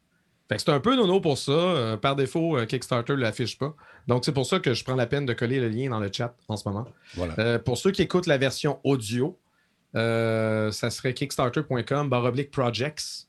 Fait 0.48 0.56
que 0.56 0.62
c'est 0.62 0.70
un 0.70 0.80
peu 0.80 0.94
nono 0.94 1.20
pour 1.20 1.38
ça. 1.38 1.52
Euh, 1.52 1.96
par 1.96 2.16
défaut, 2.16 2.56
euh, 2.58 2.66
Kickstarter 2.66 3.14
ne 3.14 3.20
l'affiche 3.20 3.58
pas. 3.58 3.74
Donc, 4.06 4.24
c'est 4.24 4.32
pour 4.32 4.44
ça 4.44 4.60
que 4.60 4.74
je 4.74 4.84
prends 4.84 4.94
la 4.94 5.06
peine 5.06 5.24
de 5.24 5.32
coller 5.32 5.58
le 5.58 5.68
lien 5.68 5.88
dans 5.88 6.00
le 6.00 6.10
chat 6.12 6.34
en 6.48 6.56
ce 6.56 6.68
moment. 6.68 6.86
Voilà. 7.14 7.34
Euh, 7.38 7.58
pour 7.58 7.78
ceux 7.78 7.90
qui 7.90 8.02
écoutent 8.02 8.26
la 8.26 8.36
version 8.36 8.78
audio, 8.84 9.38
ça 9.94 10.90
serait 10.90 11.14
kickstarter.com, 11.14 12.08
barre 12.10 12.24
oblique 12.24 12.50
projects, 12.50 13.26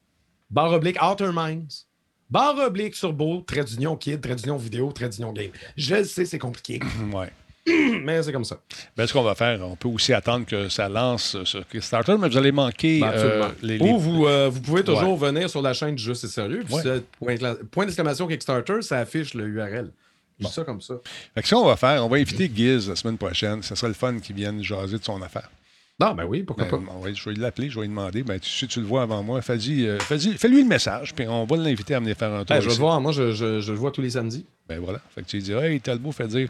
barre 0.50 0.74
oblique 0.74 0.98
outer 1.02 1.32
minds, 1.32 1.86
barre 2.30 2.58
oblique 2.58 2.96
surbo, 2.96 3.42
trait 3.42 3.64
d'union 3.64 3.96
kid, 3.96 4.20
trait 4.20 4.36
d'union 4.36 4.58
vidéo, 4.58 4.92
trait 4.92 5.10
d'union 5.10 5.32
game. 5.32 5.52
Je 5.78 5.96
le 5.96 6.04
sais, 6.04 6.26
c'est 6.26 6.40
compliqué, 6.40 6.80
Ouais. 7.14 7.32
mais 8.04 8.22
c'est 8.22 8.32
comme 8.32 8.46
ça. 8.46 8.60
Ben, 8.96 9.08
ce 9.08 9.14
qu'on 9.14 9.24
va 9.24 9.34
faire, 9.36 9.60
on 9.66 9.76
peut 9.76 9.88
aussi 9.90 10.14
attendre 10.14 10.46
que 10.46 10.70
ça 10.70 10.88
lance 10.88 11.42
sur 11.46 11.68
Kickstarter, 11.68 12.16
mais 12.20 12.30
vous 12.30 12.38
allez 12.38 12.52
manquer 12.52 13.00
Ben, 13.00 13.12
euh, 13.14 13.50
les, 13.62 13.78
les- 13.78 13.90
Ou 13.92 13.98
vous, 13.98 14.28
euh, 14.28 14.50
vous 14.50 14.62
pouvez 14.62 14.84
toujours 14.84 15.18
venir 15.18 15.50
sur 15.50 15.62
la 15.62 15.74
chaîne 15.74 15.96
du 15.96 16.04
Juste 16.04 16.24
et 16.24 16.28
Sérieux, 16.28 16.64
puis 16.66 16.76
Ouais. 16.76 17.02
point, 17.20 17.36
point 17.72 17.86
d'exclamation 17.86 18.28
Kickstarter, 18.28 18.82
ça 18.82 19.00
affiche 19.00 19.34
le 19.34 19.48
URL. 19.48 19.92
Dis 20.40 20.52
ça 20.52 20.64
comme 20.66 20.82
ça. 20.82 20.96
Fait 21.34 21.42
que 21.42 21.48
ça, 21.48 21.58
on 21.58 21.66
va 21.66 21.78
faire, 21.78 22.06
on 22.06 22.10
va 22.10 22.18
inviter 22.18 22.52
Giz 22.54 22.90
la 22.90 22.96
semaine 22.98 23.18
prochaine. 23.18 23.64
Ce 23.64 23.74
serait 23.74 23.88
le 23.88 23.94
fun 23.94 24.20
qu'il 24.20 24.36
vienne 24.36 24.62
jaser 24.62 24.98
de 25.00 25.04
son 25.04 25.22
affaire. 25.22 25.50
Non, 25.98 26.14
ben 26.14 26.26
oui, 26.26 26.44
pourquoi 26.44 26.66
Ben, 26.66 26.72
pas. 26.72 26.92
on 26.94 27.00
va- 27.00 27.14
je 27.14 27.30
vais 27.30 27.36
l'appeler, 27.38 27.70
je 27.70 27.76
vais 27.76 27.84
lui 27.84 27.88
demander. 27.88 28.22
Ben, 28.22 28.38
tu- 28.38 28.50
si 28.50 28.68
tu 28.68 28.82
le 28.82 28.86
vois 28.86 29.04
avant 29.04 29.24
moi, 29.24 29.40
euh, 29.40 29.98
fais-lui 30.00 30.62
le 30.62 30.68
message, 30.68 31.16
puis 31.16 31.26
on 31.26 31.46
va 31.46 31.56
l'inviter 31.56 31.96
à 31.96 32.02
venir 32.02 32.18
faire 32.18 32.34
un 32.34 32.40
tour. 32.44 32.54
Ben, 32.54 32.60
je 32.60 32.68
vais 32.68 32.74
le 32.76 32.80
voir, 32.82 33.00
moi, 33.00 33.14
je, 33.14 33.32
je- 33.32 33.62
je 33.62 33.72
le 33.72 33.78
vois 33.78 33.92
tous 33.92 34.02
les 34.02 34.10
samedis. 34.10 34.46
Ben 34.68 34.78
voilà. 34.82 35.00
Fait 35.16 35.22
que 35.22 35.28
tu 35.28 35.38
lui 35.38 35.44
dis, 35.44 35.54
hey, 35.54 35.80
Talbot, 35.80 36.12
fait 36.12 36.28
dire. 36.28 36.50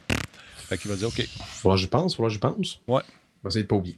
Fait 0.65 0.77
qu'il 0.77 0.89
va 0.89 0.97
dire, 0.97 1.07
OK. 1.07 1.27
Faudra 1.47 1.75
que 1.75 1.81
j'y 1.81 1.87
pense, 1.87 2.15
faudra 2.15 2.29
que 2.29 2.33
j'y 2.33 2.39
pense. 2.39 2.81
Ouais. 2.87 3.01
On 3.05 3.43
va 3.43 3.49
essayer 3.49 3.63
de 3.63 3.67
pas 3.67 3.75
oublier. 3.75 3.97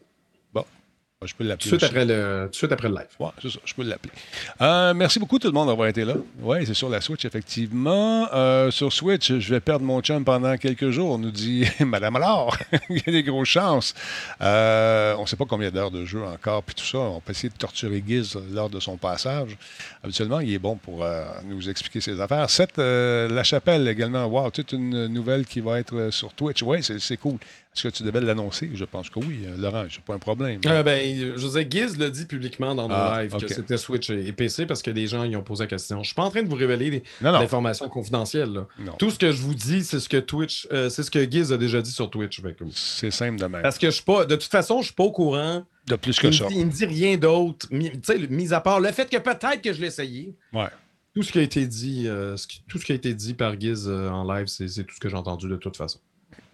Ben, 1.19 1.26
je 1.26 1.34
peux 1.34 1.44
Tout 1.45 1.49
l'appeler. 1.49 1.69
suite, 1.69 1.81
aussi. 1.81 1.85
après 1.85 2.06
le, 2.06 2.44
tout 2.45 2.49
de 2.52 2.56
suite 2.56 2.72
après 2.72 2.89
le 2.89 2.94
live. 2.94 3.07
Ouais, 3.19 3.30
c'est 3.41 3.49
ça, 3.49 3.57
je 3.65 3.73
peux 3.73 3.81
l'appeler. 3.81 4.14
Euh, 4.61 4.94
merci 4.94 5.18
beaucoup 5.18 5.39
tout 5.39 5.48
le 5.48 5.53
monde 5.53 5.68
d'avoir 5.68 5.88
été 5.88 6.06
là. 6.06 6.14
Oui, 6.41 6.64
c'est 6.68 6.76
sur 6.76 6.89
la 6.89 7.02
Switch, 7.02 7.26
effectivement. 7.26 8.27
Euh, 8.35 8.69
sur 8.69 8.94
Switch, 8.94 9.34
je 9.34 9.49
vais 9.52 9.60
perdre 9.60 9.84
mon 9.84 9.99
chum 10.02 10.23
pendant 10.23 10.56
quelques 10.57 10.91
jours, 10.91 11.18
nous 11.18 11.31
dit 11.31 11.65
Madame 11.80 12.18
alors. 12.18 12.56
Il 12.91 12.98
y 12.98 13.10
a 13.10 13.11
des 13.11 13.23
grosses 13.23 13.48
chances. 13.48 13.95
Euh, 14.41 15.15
on 15.18 15.23
ne 15.23 15.26
sait 15.27 15.35
pas 15.35 15.45
combien 15.45 15.72
d'heures 15.72 15.89
de 15.89 16.06
jeu 16.06 16.23
encore, 16.23 16.61
puis 16.61 16.76
tout 16.76 16.85
ça. 16.85 16.99
On 16.99 17.19
peut 17.19 17.31
essayer 17.31 17.49
de 17.49 17.57
torturer 17.57 18.03
Giz 18.07 18.38
lors 18.52 18.69
de 18.69 18.80
son 18.80 18.98
passage. 18.98 19.57
Habituellement, 20.03 20.39
il 20.39 20.53
est 20.53 20.60
bon 20.60 20.76
pour 20.76 21.03
nous 21.45 21.68
expliquer 21.68 21.99
ses 21.99 22.22
affaires. 22.22 22.45
Euh, 22.77 23.27
La 23.30 23.44
Chapelle 23.44 23.88
également. 23.88 24.26
Wow, 24.26 24.52
toute 24.52 24.72
une 24.72 25.07
nouvelle 25.07 25.48
qui 25.48 25.61
va 25.61 25.80
être 25.80 26.10
sur 26.11 26.31
Twitch. 26.34 26.61
Oui, 26.61 26.84
c'est 26.84 27.18
cool. 27.18 27.39
Est-ce 27.78 27.88
que 27.90 27.94
tu 27.94 28.02
devais 28.02 28.22
l'annoncer? 28.22 28.72
Je 28.74 28.86
pense 28.86 29.08
que 29.08 29.20
oui, 29.20 29.41
euh, 29.45 29.56
Laurent, 29.56 29.86
c'est 29.88 30.02
pas 30.02 30.16
un 30.16 30.18
problème. 30.20 30.60
Euh, 30.66 30.82
ben, 30.82 31.38
sais, 31.38 31.68
Giz 31.70 31.95
l'a 31.99 32.10
dit 32.10 32.26
publiquement 32.26 32.74
dans 32.74 32.88
nos 32.88 32.95
Ah, 32.95 33.20
lives 33.22 33.36
que 33.38 33.48
c'était 33.54 33.78
Switch 33.78 34.10
et 34.10 34.32
PC 34.32 34.66
parce 34.66 34.82
que 34.82 34.90
des 34.90 35.06
gens 35.06 35.24
y 35.26 35.36
ont 35.36 35.44
posé 35.44 35.66
la 35.66 35.68
question. 35.68 36.02
Je 36.02 36.08
suis 36.08 36.16
pas 36.16 36.24
en 36.24 36.32
train 36.32 36.41
de 36.41 36.49
vous 36.49 36.56
révéler 36.56 36.90
des 36.90 37.04
l'information 37.22 37.88
confidentielle. 37.88 38.52
là. 38.52 38.68
Non. 38.80 38.94
Tout 38.98 39.12
ce 39.12 39.20
que 39.20 39.32
je 39.32 39.40
vous 39.44 39.54
dis, 39.54 39.84
c'est 39.84 39.99
ce 39.99 40.10
que 40.10 40.18
Twitch, 40.18 40.68
euh, 40.72 40.90
c'est 40.90 41.04
ce 41.04 41.12
que 41.12 41.30
Giz 41.30 41.54
a 41.54 41.58
déjà 41.58 41.80
dit 41.80 41.91
sur 41.91 42.10
Twitch. 42.10 42.41
C'est 42.72 43.12
simple 43.12 43.40
de 43.40 43.45
même. 43.45 43.62
Parce 43.62 43.78
que 43.78 43.88
je 43.88 43.95
suis 43.95 44.04
pas, 44.04 44.26
de 44.26 44.36
toute 44.36 44.49
façon, 44.52 44.80
je 44.82 44.86
suis 44.88 44.95
pas 44.95 45.04
au 45.04 45.12
courant. 45.12 45.64
De 45.86 45.95
plus 45.98 46.18
que 46.20 46.28
il, 46.28 46.34
ça. 46.34 46.45
Me 46.45 46.49
dit, 46.49 46.56
il 46.60 46.66
me 46.66 46.72
dit 46.72 46.86
rien 46.86 47.16
d'autre. 47.18 47.68
Mi- 47.70 47.91
Tu 47.91 47.99
sais, 48.04 48.18
mis 48.28 48.54
à 48.54 48.60
part 48.60 48.80
le 48.80 48.91
fait 48.91 49.08
que 49.08 49.18
peut-être 49.18 49.62
que 49.62 49.72
je 49.72 49.80
l'ai 49.82 49.88
essayé. 49.88 50.36
Ouais. 50.52 50.66
Tout 51.14 51.22
ce 51.24 51.32
qui 51.32 51.40
a 51.40 51.41
été 51.44 51.66
dit, 51.68 52.08
euh, 52.08 52.36
ce 52.38 52.48
qui- 52.48 52.64
tout 52.68 52.78
ce 52.80 52.86
qui 52.86 52.91
a 52.91 52.95
été 52.95 53.14
dit 53.14 53.34
par 53.36 53.60
Giz 53.60 53.88
euh, 53.88 54.10
en 54.10 54.24
live, 54.32 54.48
c'est 54.48 54.66
tout 54.66 54.95
ce 54.95 54.99
que 54.99 55.10
j'ai 55.10 55.16
entendu 55.16 55.48
de 55.48 55.56
toute 55.56 55.78
façon. 55.78 55.99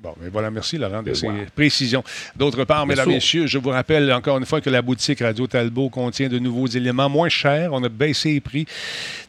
Bon, 0.04 0.14
mais 0.22 0.28
voilà, 0.28 0.52
merci 0.52 0.78
Laurent 0.78 1.02
de 1.02 1.12
Et 1.12 1.16
ces 1.16 1.30
précisions. 1.56 2.04
D'autre 2.36 2.66
part, 2.66 2.86
mesdames, 2.86 3.06
sûr. 3.06 3.14
messieurs, 3.14 3.48
je 3.48 3.58
vous 3.58 3.70
rappelle 3.70 4.12
encore 4.12 4.38
une 4.38 4.46
fois 4.46 4.60
que 4.60 4.70
la 4.70 4.82
boutique 4.82 5.22
Radio 5.22 5.48
Talbot 5.48 5.88
contient 5.88 6.28
de 6.28 6.40
nouveaux 6.40 6.68
éléments 6.68 7.08
moins 7.08 7.30
chers. 7.30 7.72
On 7.72 7.82
a 7.86 7.88
baissé 7.88 8.34
les 8.34 8.42
prix. 8.42 8.66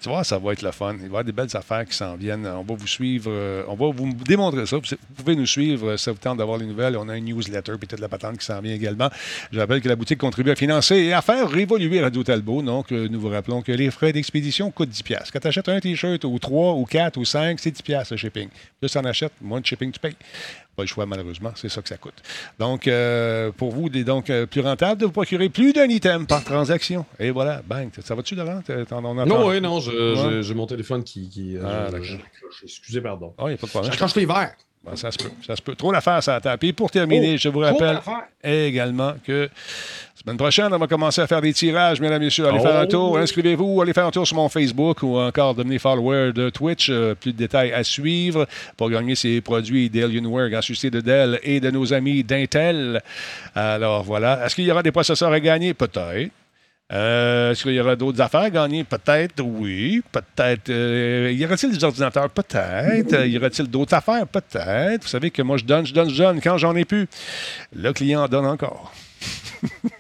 Tu 0.01 0.09
vois, 0.09 0.25
ça 0.25 0.37
va 0.37 0.53
être 0.53 0.63
le 0.63 0.73
fun. 0.73 0.95
Il 0.95 0.99
va 0.99 1.03
y 1.03 1.07
avoir 1.07 1.25
des 1.25 1.31
belles 1.31 1.57
affaires 1.57 1.85
qui 1.85 1.95
s'en 1.95 2.17
viennent. 2.17 2.45
On 2.45 2.65
va 2.65 2.75
vous 2.75 2.89
suivre, 2.89 3.31
euh, 3.31 3.63
on 3.69 3.77
va 3.77 3.93
vous 3.93 4.13
démontrer 4.27 4.67
ça. 4.67 4.79
Vous 4.79 4.97
pouvez 5.17 5.37
nous 5.37 5.47
suivre, 5.47 5.91
euh, 5.91 5.97
ça 5.97 6.11
vous 6.11 6.19
tente 6.19 6.39
d'avoir 6.39 6.59
les 6.59 6.67
nouvelles. 6.67 6.97
On 6.97 7.09
a 7.09 7.13
un 7.13 7.21
newsletter, 7.21 7.75
puis 7.79 7.87
toute 7.87 8.01
la 8.01 8.09
patente 8.09 8.39
qui 8.39 8.45
s'en 8.45 8.61
vient 8.61 8.75
également. 8.75 9.11
Je 9.53 9.61
rappelle 9.61 9.81
que 9.81 9.89
la 9.89 9.95
boutique 9.95 10.19
contribue 10.19 10.51
à 10.51 10.57
financer 10.57 10.97
et 10.97 11.13
à 11.13 11.23
faire 11.23 11.49
révoluer 11.49 12.01
Radio 12.01 12.25
Talbot. 12.25 12.63
Donc, 12.63 12.91
euh, 12.91 13.07
nous 13.09 13.21
vous 13.21 13.29
rappelons 13.29 13.63
que 13.63 13.71
les 13.71 13.93
frais 13.93 14.13
d'expédition 14.13 14.73
coûtent 14.73 14.89
10 14.89 15.05
piastres. 15.05 15.33
Quand 15.33 15.39
tu 15.39 15.47
achètes 15.47 15.69
un 15.69 15.79
T-shirt 15.79 16.25
ou 16.25 16.37
3 16.37 16.75
ou 16.75 16.85
4 16.85 17.17
ou 17.17 17.25
5, 17.25 17.61
c'est 17.61 17.71
10 17.71 17.83
piastres 17.83 18.15
le 18.15 18.19
shipping. 18.19 18.49
Plus 18.81 18.91
tu 18.91 18.99
en 18.99 19.05
achètes, 19.05 19.35
moins 19.41 19.61
de 19.61 19.67
shipping 19.67 19.93
tu 19.93 20.01
payes. 20.01 20.17
Pas 20.77 20.83
le 20.83 20.89
choix, 20.89 21.07
malheureusement. 21.07 21.53
C'est 21.55 21.69
ça 21.69 21.83
que 21.83 21.89
ça 21.89 21.97
coûte. 21.97 22.15
Donc, 22.59 22.89
euh, 22.89 23.53
pour 23.53 23.71
vous, 23.71 23.89
il 23.93 23.97
est 23.99 24.05
donc 24.05 24.29
euh, 24.31 24.45
plus 24.47 24.61
rentable 24.61 25.01
de 25.01 25.07
vous 25.07 25.13
procurer 25.13 25.49
plus 25.49 25.73
d'un 25.73 25.85
item 25.89 26.27
par 26.27 26.43
transaction. 26.43 27.07
Et 27.21 27.31
voilà, 27.31 27.63
bang. 27.67 27.91
Ça 28.03 28.15
va-tu, 28.15 28.35
Laurent? 28.35 28.61
Non, 29.27 29.49
oui, 29.49 29.61
non, 29.61 29.79
Ouais. 29.79 30.43
j'ai 30.43 30.55
mon 30.55 30.67
téléphone 30.67 31.05
qui. 31.05 31.29
qui, 31.29 31.57
euh, 31.57 31.63
Ah, 31.65 31.91
je- 32.03 32.03
je- 32.17 32.65
excusez, 32.65 33.01
pardon. 33.01 33.35
Ah, 33.39 33.45
il 33.45 33.49
n'y 33.49 33.55
a 33.55 33.57
pas 33.57 33.67
de 33.67 33.71
problème. 33.71 33.93
J'accroche 33.93 34.15
les 34.17 34.27
verres. 34.27 34.55
Ben, 34.85 34.97
ça 34.97 35.11
se 35.11 35.17
peut. 35.19 35.31
Ça 35.47 35.57
se 35.57 35.63
peut. 35.63 35.75
Trop 35.75 35.93
d'affaires, 35.93 36.23
ça 36.23 36.41
tape. 36.41 36.63
Et 36.65 36.73
pour 36.73 36.91
terminer, 36.91 37.33
Oh, 37.35 37.39
je 37.39 37.49
vous 37.49 37.61
rappelle 37.61 38.01
également 38.43 39.15
que 39.27 39.49
semaine 40.15 40.37
prochaine, 40.37 40.69
on 40.73 40.79
va 40.79 40.87
commencer 40.87 41.21
à 41.23 41.27
faire 41.27 41.41
des 41.41 41.53
tirages, 41.55 42.01
mesdames 42.01 42.21
et 42.23 42.27
messieurs. 42.27 42.47
Allez 42.47 42.59
Oh. 42.61 42.63
faire 42.67 42.77
un 42.81 42.87
tour. 42.87 43.17
Inscrivez-vous. 43.19 43.81
Allez 43.83 43.93
faire 43.95 44.07
un 44.07 44.11
tour 44.11 44.27
sur 44.27 44.37
mon 44.37 44.49
Facebook 44.49 45.03
ou 45.03 45.19
encore 45.19 45.55
devenez 45.55 45.79
follower 45.79 46.33
de 46.33 46.51
Twitch. 46.51 46.89
Euh, 46.91 47.15
plus 47.15 47.33
de 47.33 47.39
détails 47.39 47.73
à 47.73 47.83
suivre 47.83 48.47
pour 48.77 48.91
gagner 48.91 49.15
ces 49.15 49.41
produits 49.41 49.89
d'Alienware, 49.91 50.63
succès 50.63 50.91
de 50.91 51.01
Dell 51.01 51.41
et 51.43 51.61
de 51.61 51.71
nos 51.71 51.93
amis 51.95 52.23
d'Intel. 52.25 53.03
Alors 53.55 54.03
voilà. 54.03 54.45
Est-ce 54.45 54.55
qu'il 54.55 54.65
y 54.65 54.71
aura 54.71 54.83
des 54.83 54.93
processeurs 54.93 55.33
à 55.33 55.41
gagner? 55.41 55.73
Peut-être. 55.75 56.31
Euh, 56.93 57.53
Est-ce 57.53 57.63
qu'il 57.63 57.73
y 57.73 57.81
aura 57.81 57.97
d'autres 57.97 58.21
affaires 58.21 58.43
à 58.43 58.51
gagner? 58.51 58.85
Peut-être, 58.85 59.41
oui. 59.43 60.03
Peut-être. 60.13 60.69
euh, 60.69 61.33
y 61.33 61.45
aura-t-il 61.45 61.73
des 61.73 61.83
ordinateurs? 61.83 62.29
Peut-être. 62.29 63.13
Euh, 63.15 63.27
y 63.27 63.39
aura-t-il 63.39 63.69
d'autres 63.69 63.95
affaires? 63.95 64.27
Peut-être. 64.27 65.03
Vous 65.03 65.09
savez 65.09 65.31
que 65.31 65.41
moi, 65.43 65.57
je 65.57 65.65
donne, 65.65 65.87
je 65.87 65.95
donne, 65.95 66.11
je 66.11 66.23
donne. 66.23 66.41
Quand 66.43 66.59
j'en 66.59 66.77
ai 66.77 66.85
plus, 66.85 67.09
le 67.75 67.93
client 67.93 68.25
en 68.25 68.29
donne 68.29 68.47
encore. 68.47 68.93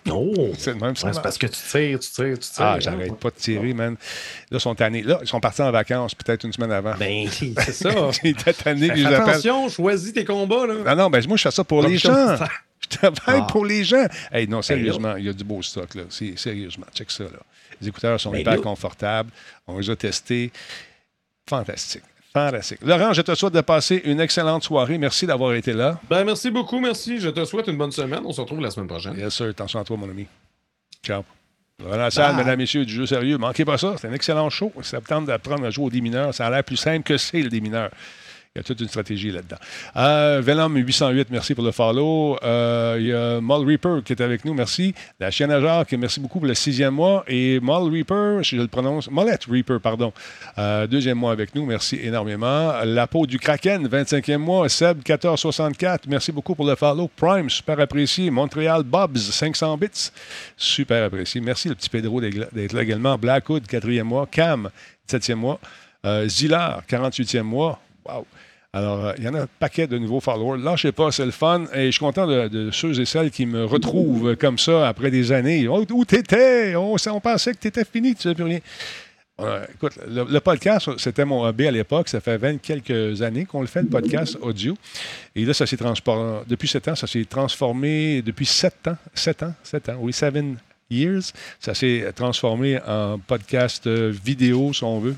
Non! 0.04 0.32
C'est 0.58 0.74
le 0.74 0.78
même, 0.78 0.94
ça 0.94 1.06
Ouais, 1.06 1.14
c'est 1.14 1.22
parce 1.22 1.38
que 1.38 1.46
tu 1.46 1.58
tires, 1.70 1.98
tu 1.98 2.10
tires, 2.10 2.38
tu 2.38 2.50
tires. 2.50 2.64
Ah, 2.64 2.74
hein. 2.74 2.80
j'arrête 2.80 3.16
pas 3.16 3.30
de 3.30 3.36
tirer, 3.36 3.72
man. 3.72 3.94
Là, 3.94 4.58
ils 4.58 4.60
sont 4.60 4.74
tannés. 4.74 5.02
Là, 5.02 5.18
ils 5.22 5.26
sont 5.26 5.40
partis 5.40 5.62
en 5.62 5.70
vacances 5.70 6.14
peut-être 6.14 6.44
une 6.44 6.52
semaine 6.52 6.72
avant. 6.72 6.94
Ben, 6.98 7.26
c'est 7.30 7.72
ça. 7.72 7.90
J'étais 8.22 8.52
tanné, 8.52 8.90
attention, 9.06 9.70
choisis 9.70 10.12
tes 10.12 10.26
combats, 10.26 10.66
là. 10.66 10.74
Non, 10.94 11.04
non, 11.04 11.10
ben 11.10 11.24
moi, 11.26 11.38
je 11.38 11.42
fais 11.42 11.50
ça 11.50 11.64
pour 11.64 11.82
les 11.82 11.96
gens. 11.96 12.36
Je 12.90 12.98
travaille 12.98 13.42
Ah. 13.44 13.46
pour 13.50 13.64
les 13.64 13.84
gens. 13.84 14.06
Hey, 14.32 14.46
non, 14.48 14.62
sérieusement, 14.62 15.16
il 15.16 15.24
y 15.24 15.28
a 15.28 15.32
du 15.32 15.44
beau 15.44 15.62
stock, 15.62 15.94
là. 15.94 16.02
C'est- 16.10 16.38
Sérieusement, 16.38 16.86
check 16.94 17.10
ça, 17.10 17.24
là. 17.24 17.30
Les 17.80 17.88
écouteurs 17.88 18.20
sont 18.20 18.30
Ben 18.30 18.40
hyper 18.40 18.60
confortables. 18.60 19.30
On 19.66 19.78
les 19.78 19.90
a 19.90 19.96
testés. 19.96 20.52
Fantastique. 21.48 22.02
Fantastique. 22.32 22.78
Laurent, 22.82 23.12
je 23.12 23.22
te 23.22 23.34
souhaite 23.34 23.52
de 23.54 23.60
passer 23.60 24.02
une 24.04 24.20
excellente 24.20 24.64
soirée. 24.64 24.98
Merci 24.98 25.26
d'avoir 25.26 25.54
été 25.54 25.72
là. 25.72 26.00
Ben, 26.08 26.24
merci 26.24 26.50
beaucoup, 26.50 26.80
merci. 26.80 27.20
Je 27.20 27.28
te 27.28 27.44
souhaite 27.44 27.68
une 27.68 27.76
bonne 27.76 27.92
semaine. 27.92 28.20
On 28.24 28.32
se 28.32 28.40
retrouve 28.40 28.60
la 28.60 28.70
semaine 28.70 28.88
prochaine. 28.88 29.16
Yes, 29.16 29.34
sir. 29.34 29.46
Attention 29.46 29.80
à 29.80 29.84
toi, 29.84 29.96
mon 29.96 30.08
ami. 30.10 30.26
Ciao. 31.02 31.22
Lassalle, 31.84 32.34
Bye. 32.36 32.44
mesdames, 32.44 32.58
messieurs, 32.58 32.84
du 32.84 32.92
jeu 32.92 33.06
sérieux. 33.06 33.36
Manquez 33.36 33.64
pas 33.64 33.78
ça. 33.78 33.94
C'est 34.00 34.08
un 34.08 34.12
excellent 34.12 34.48
show. 34.50 34.72
Ça 34.82 35.00
tente 35.00 35.26
d'apprendre 35.26 35.64
à 35.66 35.70
jouer 35.70 35.86
au 35.86 35.90
démineur. 35.90 36.32
Ça 36.32 36.46
a 36.46 36.50
l'air 36.50 36.64
plus 36.64 36.76
simple 36.76 37.02
que 37.02 37.16
c'est, 37.18 37.42
le 37.42 37.50
démineur. 37.50 37.90
Il 38.56 38.60
y 38.60 38.62
a 38.62 38.62
toute 38.62 38.80
une 38.82 38.86
stratégie 38.86 39.32
là-dedans. 39.32 39.56
Euh, 39.96 40.40
Venom 40.40 40.68
808, 40.76 41.26
merci 41.30 41.56
pour 41.56 41.64
le 41.64 41.72
follow. 41.72 42.38
Euh, 42.44 42.96
il 43.00 43.06
y 43.06 43.12
a 43.12 43.40
Moll 43.40 43.66
Reaper 43.66 44.04
qui 44.04 44.12
est 44.12 44.20
avec 44.22 44.44
nous, 44.44 44.54
merci. 44.54 44.94
La 45.18 45.32
chienne 45.32 45.50
à 45.50 45.60
Jacques, 45.60 45.92
merci 45.94 46.20
beaucoup 46.20 46.38
pour 46.38 46.46
le 46.46 46.54
sixième 46.54 46.94
mois. 46.94 47.24
Et 47.26 47.58
Moll 47.58 47.92
Reaper, 47.92 48.44
si 48.44 48.54
je 48.54 48.62
le 48.62 48.68
prononce, 48.68 49.10
Mollette 49.10 49.46
Reaper, 49.46 49.80
pardon, 49.80 50.12
euh, 50.56 50.86
deuxième 50.86 51.18
mois 51.18 51.32
avec 51.32 51.52
nous, 51.56 51.66
merci 51.66 51.98
énormément. 52.00 52.74
La 52.84 53.08
peau 53.08 53.26
du 53.26 53.40
Kraken, 53.40 53.88
25e 53.88 54.36
mois. 54.36 54.68
Seb 54.68 54.98
1464, 54.98 56.06
merci 56.06 56.30
beaucoup 56.30 56.54
pour 56.54 56.68
le 56.68 56.76
follow. 56.76 57.10
Prime, 57.16 57.50
super 57.50 57.80
apprécié. 57.80 58.30
Montréal 58.30 58.84
Bobs, 58.84 59.18
500 59.18 59.76
bits, 59.78 60.12
super 60.56 61.02
apprécié. 61.02 61.40
Merci 61.40 61.70
le 61.70 61.74
petit 61.74 61.90
Pedro 61.90 62.20
d'être 62.20 62.72
là 62.72 62.82
également. 62.82 63.18
Blackwood, 63.18 63.66
quatrième 63.66 64.06
mois. 64.06 64.28
Cam, 64.30 64.70
7e 65.10 65.34
mois. 65.34 65.58
Euh, 66.06 66.28
Zillard, 66.28 66.84
48e 66.88 67.42
mois. 67.42 67.80
Wow. 68.06 68.24
Alors, 68.74 69.06
euh, 69.06 69.12
il 69.18 69.22
y 69.22 69.28
en 69.28 69.34
a 69.34 69.42
un 69.42 69.48
paquet 69.60 69.86
de 69.86 69.96
nouveaux 69.98 70.18
followers. 70.18 70.60
Lâchez 70.60 70.90
pas, 70.90 71.12
c'est 71.12 71.24
le 71.24 71.30
fun. 71.30 71.66
Et 71.72 71.86
je 71.86 71.90
suis 71.92 72.00
content 72.00 72.26
de, 72.26 72.70
ceux 72.72 73.00
et 73.00 73.04
celles 73.04 73.30
qui 73.30 73.46
me 73.46 73.64
retrouvent 73.64 74.34
comme 74.34 74.58
ça 74.58 74.88
après 74.88 75.12
des 75.12 75.30
années. 75.30 75.68
Oh, 75.68 75.84
où 75.92 76.04
t'étais? 76.04 76.74
On, 76.74 76.96
on 77.06 77.20
pensait 77.20 77.52
que 77.52 77.58
t'étais 77.58 77.84
fini, 77.84 78.16
tu 78.16 78.26
ne 78.26 78.32
sais 78.32 78.34
plus 78.34 78.44
rien. 78.44 78.58
Écoute, 79.72 79.98
le, 80.08 80.38
podcast, 80.40 80.90
c'était 80.98 81.24
mon 81.24 81.44
hobby 81.44 81.68
à 81.68 81.70
l'époque. 81.70 82.08
Ça 82.08 82.20
fait 82.20 82.36
20 82.36 82.58
quelques 82.58 83.22
années 83.22 83.44
qu'on 83.44 83.60
le 83.60 83.68
fait, 83.68 83.82
le 83.82 83.88
podcast 83.88 84.36
audio. 84.40 84.76
Et 85.36 85.44
là, 85.44 85.54
ça 85.54 85.66
s'est 85.66 85.76
transformé. 85.76 86.40
Depuis 86.48 86.66
7 86.66 86.88
ans, 86.88 86.94
ça 86.96 87.06
s'est 87.06 87.24
transformé. 87.24 88.22
Depuis 88.22 88.46
7 88.46 88.88
ans. 88.88 88.96
7 89.14 89.42
ans, 89.44 89.54
7 89.62 89.88
ans, 89.90 89.96
oui, 90.00 90.12
7 90.12 90.34
years. 90.90 91.32
Ça 91.60 91.74
s'est 91.74 92.12
transformé 92.14 92.78
en 92.86 93.18
podcast 93.18 93.86
euh, 93.86 94.12
vidéo, 94.12 94.72
si 94.72 94.84
on 94.84 95.00
veut, 95.00 95.16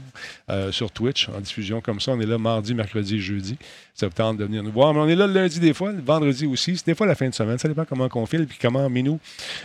euh, 0.50 0.72
sur 0.72 0.90
Twitch, 0.90 1.28
en 1.28 1.40
diffusion 1.40 1.80
comme 1.80 2.00
ça. 2.00 2.12
On 2.12 2.20
est 2.20 2.26
là 2.26 2.38
mardi, 2.38 2.74
mercredi, 2.74 3.20
jeudi. 3.20 3.56
Ça 3.94 4.06
vous 4.06 4.12
tente 4.12 4.36
de 4.36 4.44
venir 4.44 4.62
nous 4.62 4.72
voir. 4.72 4.92
Mais 4.94 5.00
on 5.00 5.08
est 5.08 5.14
là 5.14 5.26
le 5.26 5.32
lundi 5.32 5.58
des 5.58 5.72
fois, 5.72 5.92
le 5.92 6.02
vendredi 6.02 6.46
aussi. 6.46 6.76
C'est 6.76 6.86
des 6.86 6.94
fois 6.94 7.06
la 7.06 7.14
fin 7.14 7.28
de 7.28 7.34
semaine. 7.34 7.58
Ça 7.58 7.68
dépend 7.68 7.84
comment 7.84 8.08
on 8.14 8.26
file 8.26 8.46
puis 8.46 8.58
comment 8.60 8.88
Minou 8.90 9.18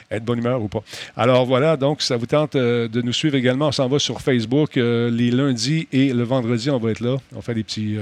est 0.09 0.19
de 0.19 0.25
bonne 0.25 0.39
humeur 0.39 0.61
ou 0.61 0.67
pas. 0.67 0.83
Alors 1.17 1.45
voilà, 1.45 1.77
donc 1.77 2.01
ça 2.01 2.17
vous 2.17 2.25
tente 2.25 2.55
euh, 2.55 2.87
de 2.87 3.01
nous 3.01 3.13
suivre 3.13 3.35
également. 3.35 3.67
On 3.67 3.71
s'en 3.71 3.87
va 3.87 3.99
sur 3.99 4.21
Facebook 4.21 4.75
les 4.75 5.31
lundis 5.31 5.87
et 5.91 6.13
le 6.13 6.23
vendredi, 6.23 6.69
on 6.69 6.79
va 6.79 6.91
être 6.91 7.01
là. 7.01 7.17
On 7.35 7.41
fait 7.41 7.53
des 7.53 7.63
petits, 7.63 7.97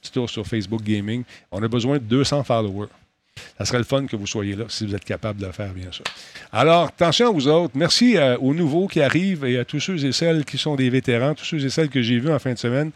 petits 0.00 0.12
tours 0.12 0.30
sur 0.30 0.46
Facebook 0.46 0.82
Gaming. 0.82 1.24
On 1.50 1.62
a 1.62 1.68
besoin 1.68 1.94
de 1.94 2.04
200 2.04 2.44
followers. 2.44 2.88
Ça 3.58 3.64
serait 3.64 3.78
le 3.78 3.84
fun 3.84 4.06
que 4.06 4.16
vous 4.16 4.26
soyez 4.26 4.56
là, 4.56 4.64
si 4.68 4.86
vous 4.86 4.94
êtes 4.94 5.04
capable 5.04 5.40
de 5.40 5.46
le 5.46 5.52
faire, 5.52 5.72
bien 5.72 5.90
sûr. 5.90 6.04
Alors, 6.52 6.88
attention 6.88 7.28
à 7.28 7.32
vous 7.32 7.48
autres. 7.48 7.72
Merci 7.76 8.16
euh, 8.16 8.36
aux 8.38 8.54
nouveaux 8.54 8.86
qui 8.86 9.00
arrivent 9.00 9.44
et 9.44 9.58
à 9.58 9.64
tous 9.64 9.80
ceux 9.80 10.04
et 10.04 10.12
celles 10.12 10.44
qui 10.44 10.58
sont 10.58 10.76
des 10.76 10.90
vétérans, 10.90 11.34
tous 11.34 11.44
ceux 11.44 11.64
et 11.64 11.70
celles 11.70 11.88
que 11.88 12.02
j'ai 12.02 12.18
vus 12.18 12.30
en 12.30 12.38
fin 12.38 12.52
de 12.52 12.58
semaine. 12.58 12.90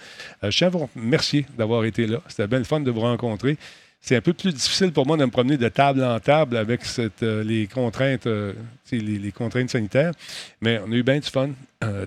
Euh, 0.45 0.51
je 0.51 0.59
tiens 0.59 0.67
à 0.69 0.71
vous 0.71 0.89
remercier 0.95 1.47
d'avoir 1.57 1.85
été 1.85 2.07
là. 2.07 2.21
C'était 2.29 2.47
bien 2.47 2.59
le 2.59 2.65
fun 2.65 2.81
de 2.81 2.91
vous 2.91 3.01
rencontrer. 3.01 3.57
C'est 4.01 4.15
un 4.15 4.21
peu 4.21 4.33
plus 4.33 4.53
difficile 4.53 4.93
pour 4.93 5.07
moi 5.07 5.17
de 5.17 5.25
me 5.25 5.31
promener 5.31 5.57
de 5.57 5.69
table 5.69 6.05
en 6.05 6.21
table 6.21 6.57
avec 6.57 6.83
euh, 7.23 7.43
les, 7.43 7.67
contraintes, 7.67 8.27
euh, 8.27 8.53
les, 8.93 9.33
contraintes 9.33 9.71
sanitaires. 9.71 10.13
Mais 10.61 10.81
on 10.87 10.93
a 10.93 10.95
eu 10.95 11.03
bien 11.03 11.19
du 11.19 11.29
fun 11.29 11.51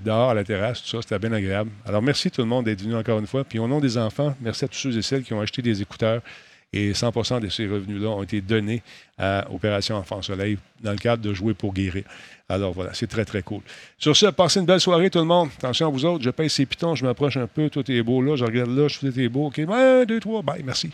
dehors, 0.04 0.30
à 0.30 0.34
la 0.34 0.44
terrasse, 0.44 0.82
tout 0.82 0.90
ça. 0.90 1.02
C'était 1.02 1.20
bien 1.20 1.34
agréable. 1.34 1.72
Alors, 1.86 2.02
merci 2.02 2.32
tout 2.32 2.42
le 2.42 2.48
monde 2.48 2.66
d'être 2.66 2.82
venu 2.82 2.96
encore 2.96 3.20
une 3.20 3.28
fois. 3.28 3.44
Puis 3.44 3.60
au 3.60 3.68
nom 3.68 3.80
des 3.80 3.98
enfants, 3.98 4.36
merci 4.40 4.66
à 4.66 4.68
tous 4.68 4.78
ceux 4.78 4.98
et 4.98 5.02
celles 5.02 5.24
qui 5.24 5.34
ont 5.34 5.42
acheté 5.42 5.62
des 5.62 5.82
écouteurs. 5.82 6.22
Et 6.72 6.92
100% 6.92 7.42
de 7.42 7.50
ces 7.50 7.68
revenus-là 7.68 8.10
ont 8.10 8.24
été 8.24 8.42
donnés 8.42 8.84
à 9.18 9.50
Opération 9.52 9.96
Enfant 9.96 10.22
Soleil 10.22 10.58
dans 10.84 10.92
le 10.92 10.98
cadre 10.98 11.24
de 11.24 11.34
Jouer 11.34 11.56
pour 11.56 11.74
guérir. 11.74 12.04
Alors 12.48 12.74
voilà, 12.74 12.94
c'est 12.94 13.08
très, 13.08 13.26
très 13.26 13.42
cool. 13.42 13.62
Sur 13.98 14.16
ce, 14.16 14.28
passez 14.28 14.60
une 14.60 14.66
belle 14.66 14.80
soirée, 14.80 15.10
tout 15.10 15.20
le 15.20 15.26
monde. 15.26 15.50
Attention 15.58 15.88
à 15.88 15.90
vous 15.90 16.06
autres. 16.06 16.24
Je 16.24 16.30
pèse 16.30 16.52
ces 16.52 16.66
pitons, 16.66 16.96
je 16.96 17.06
m'approche 17.06 17.38
un 17.38 17.48
peu. 17.48 17.70
Tout 17.70 17.90
est 17.92 18.04
beau 18.04 18.22
là. 18.22 18.36
Je 18.36 18.46
regarde 18.46 18.70
là, 18.70 18.88
tout 18.88 19.20
est 19.20 19.30
beau. 19.30 19.48
OK, 19.48 19.60
un, 19.60 20.06
deux, 20.06 20.20
trois. 20.20 20.42
Bye, 20.44 20.64
merci. 20.64 20.92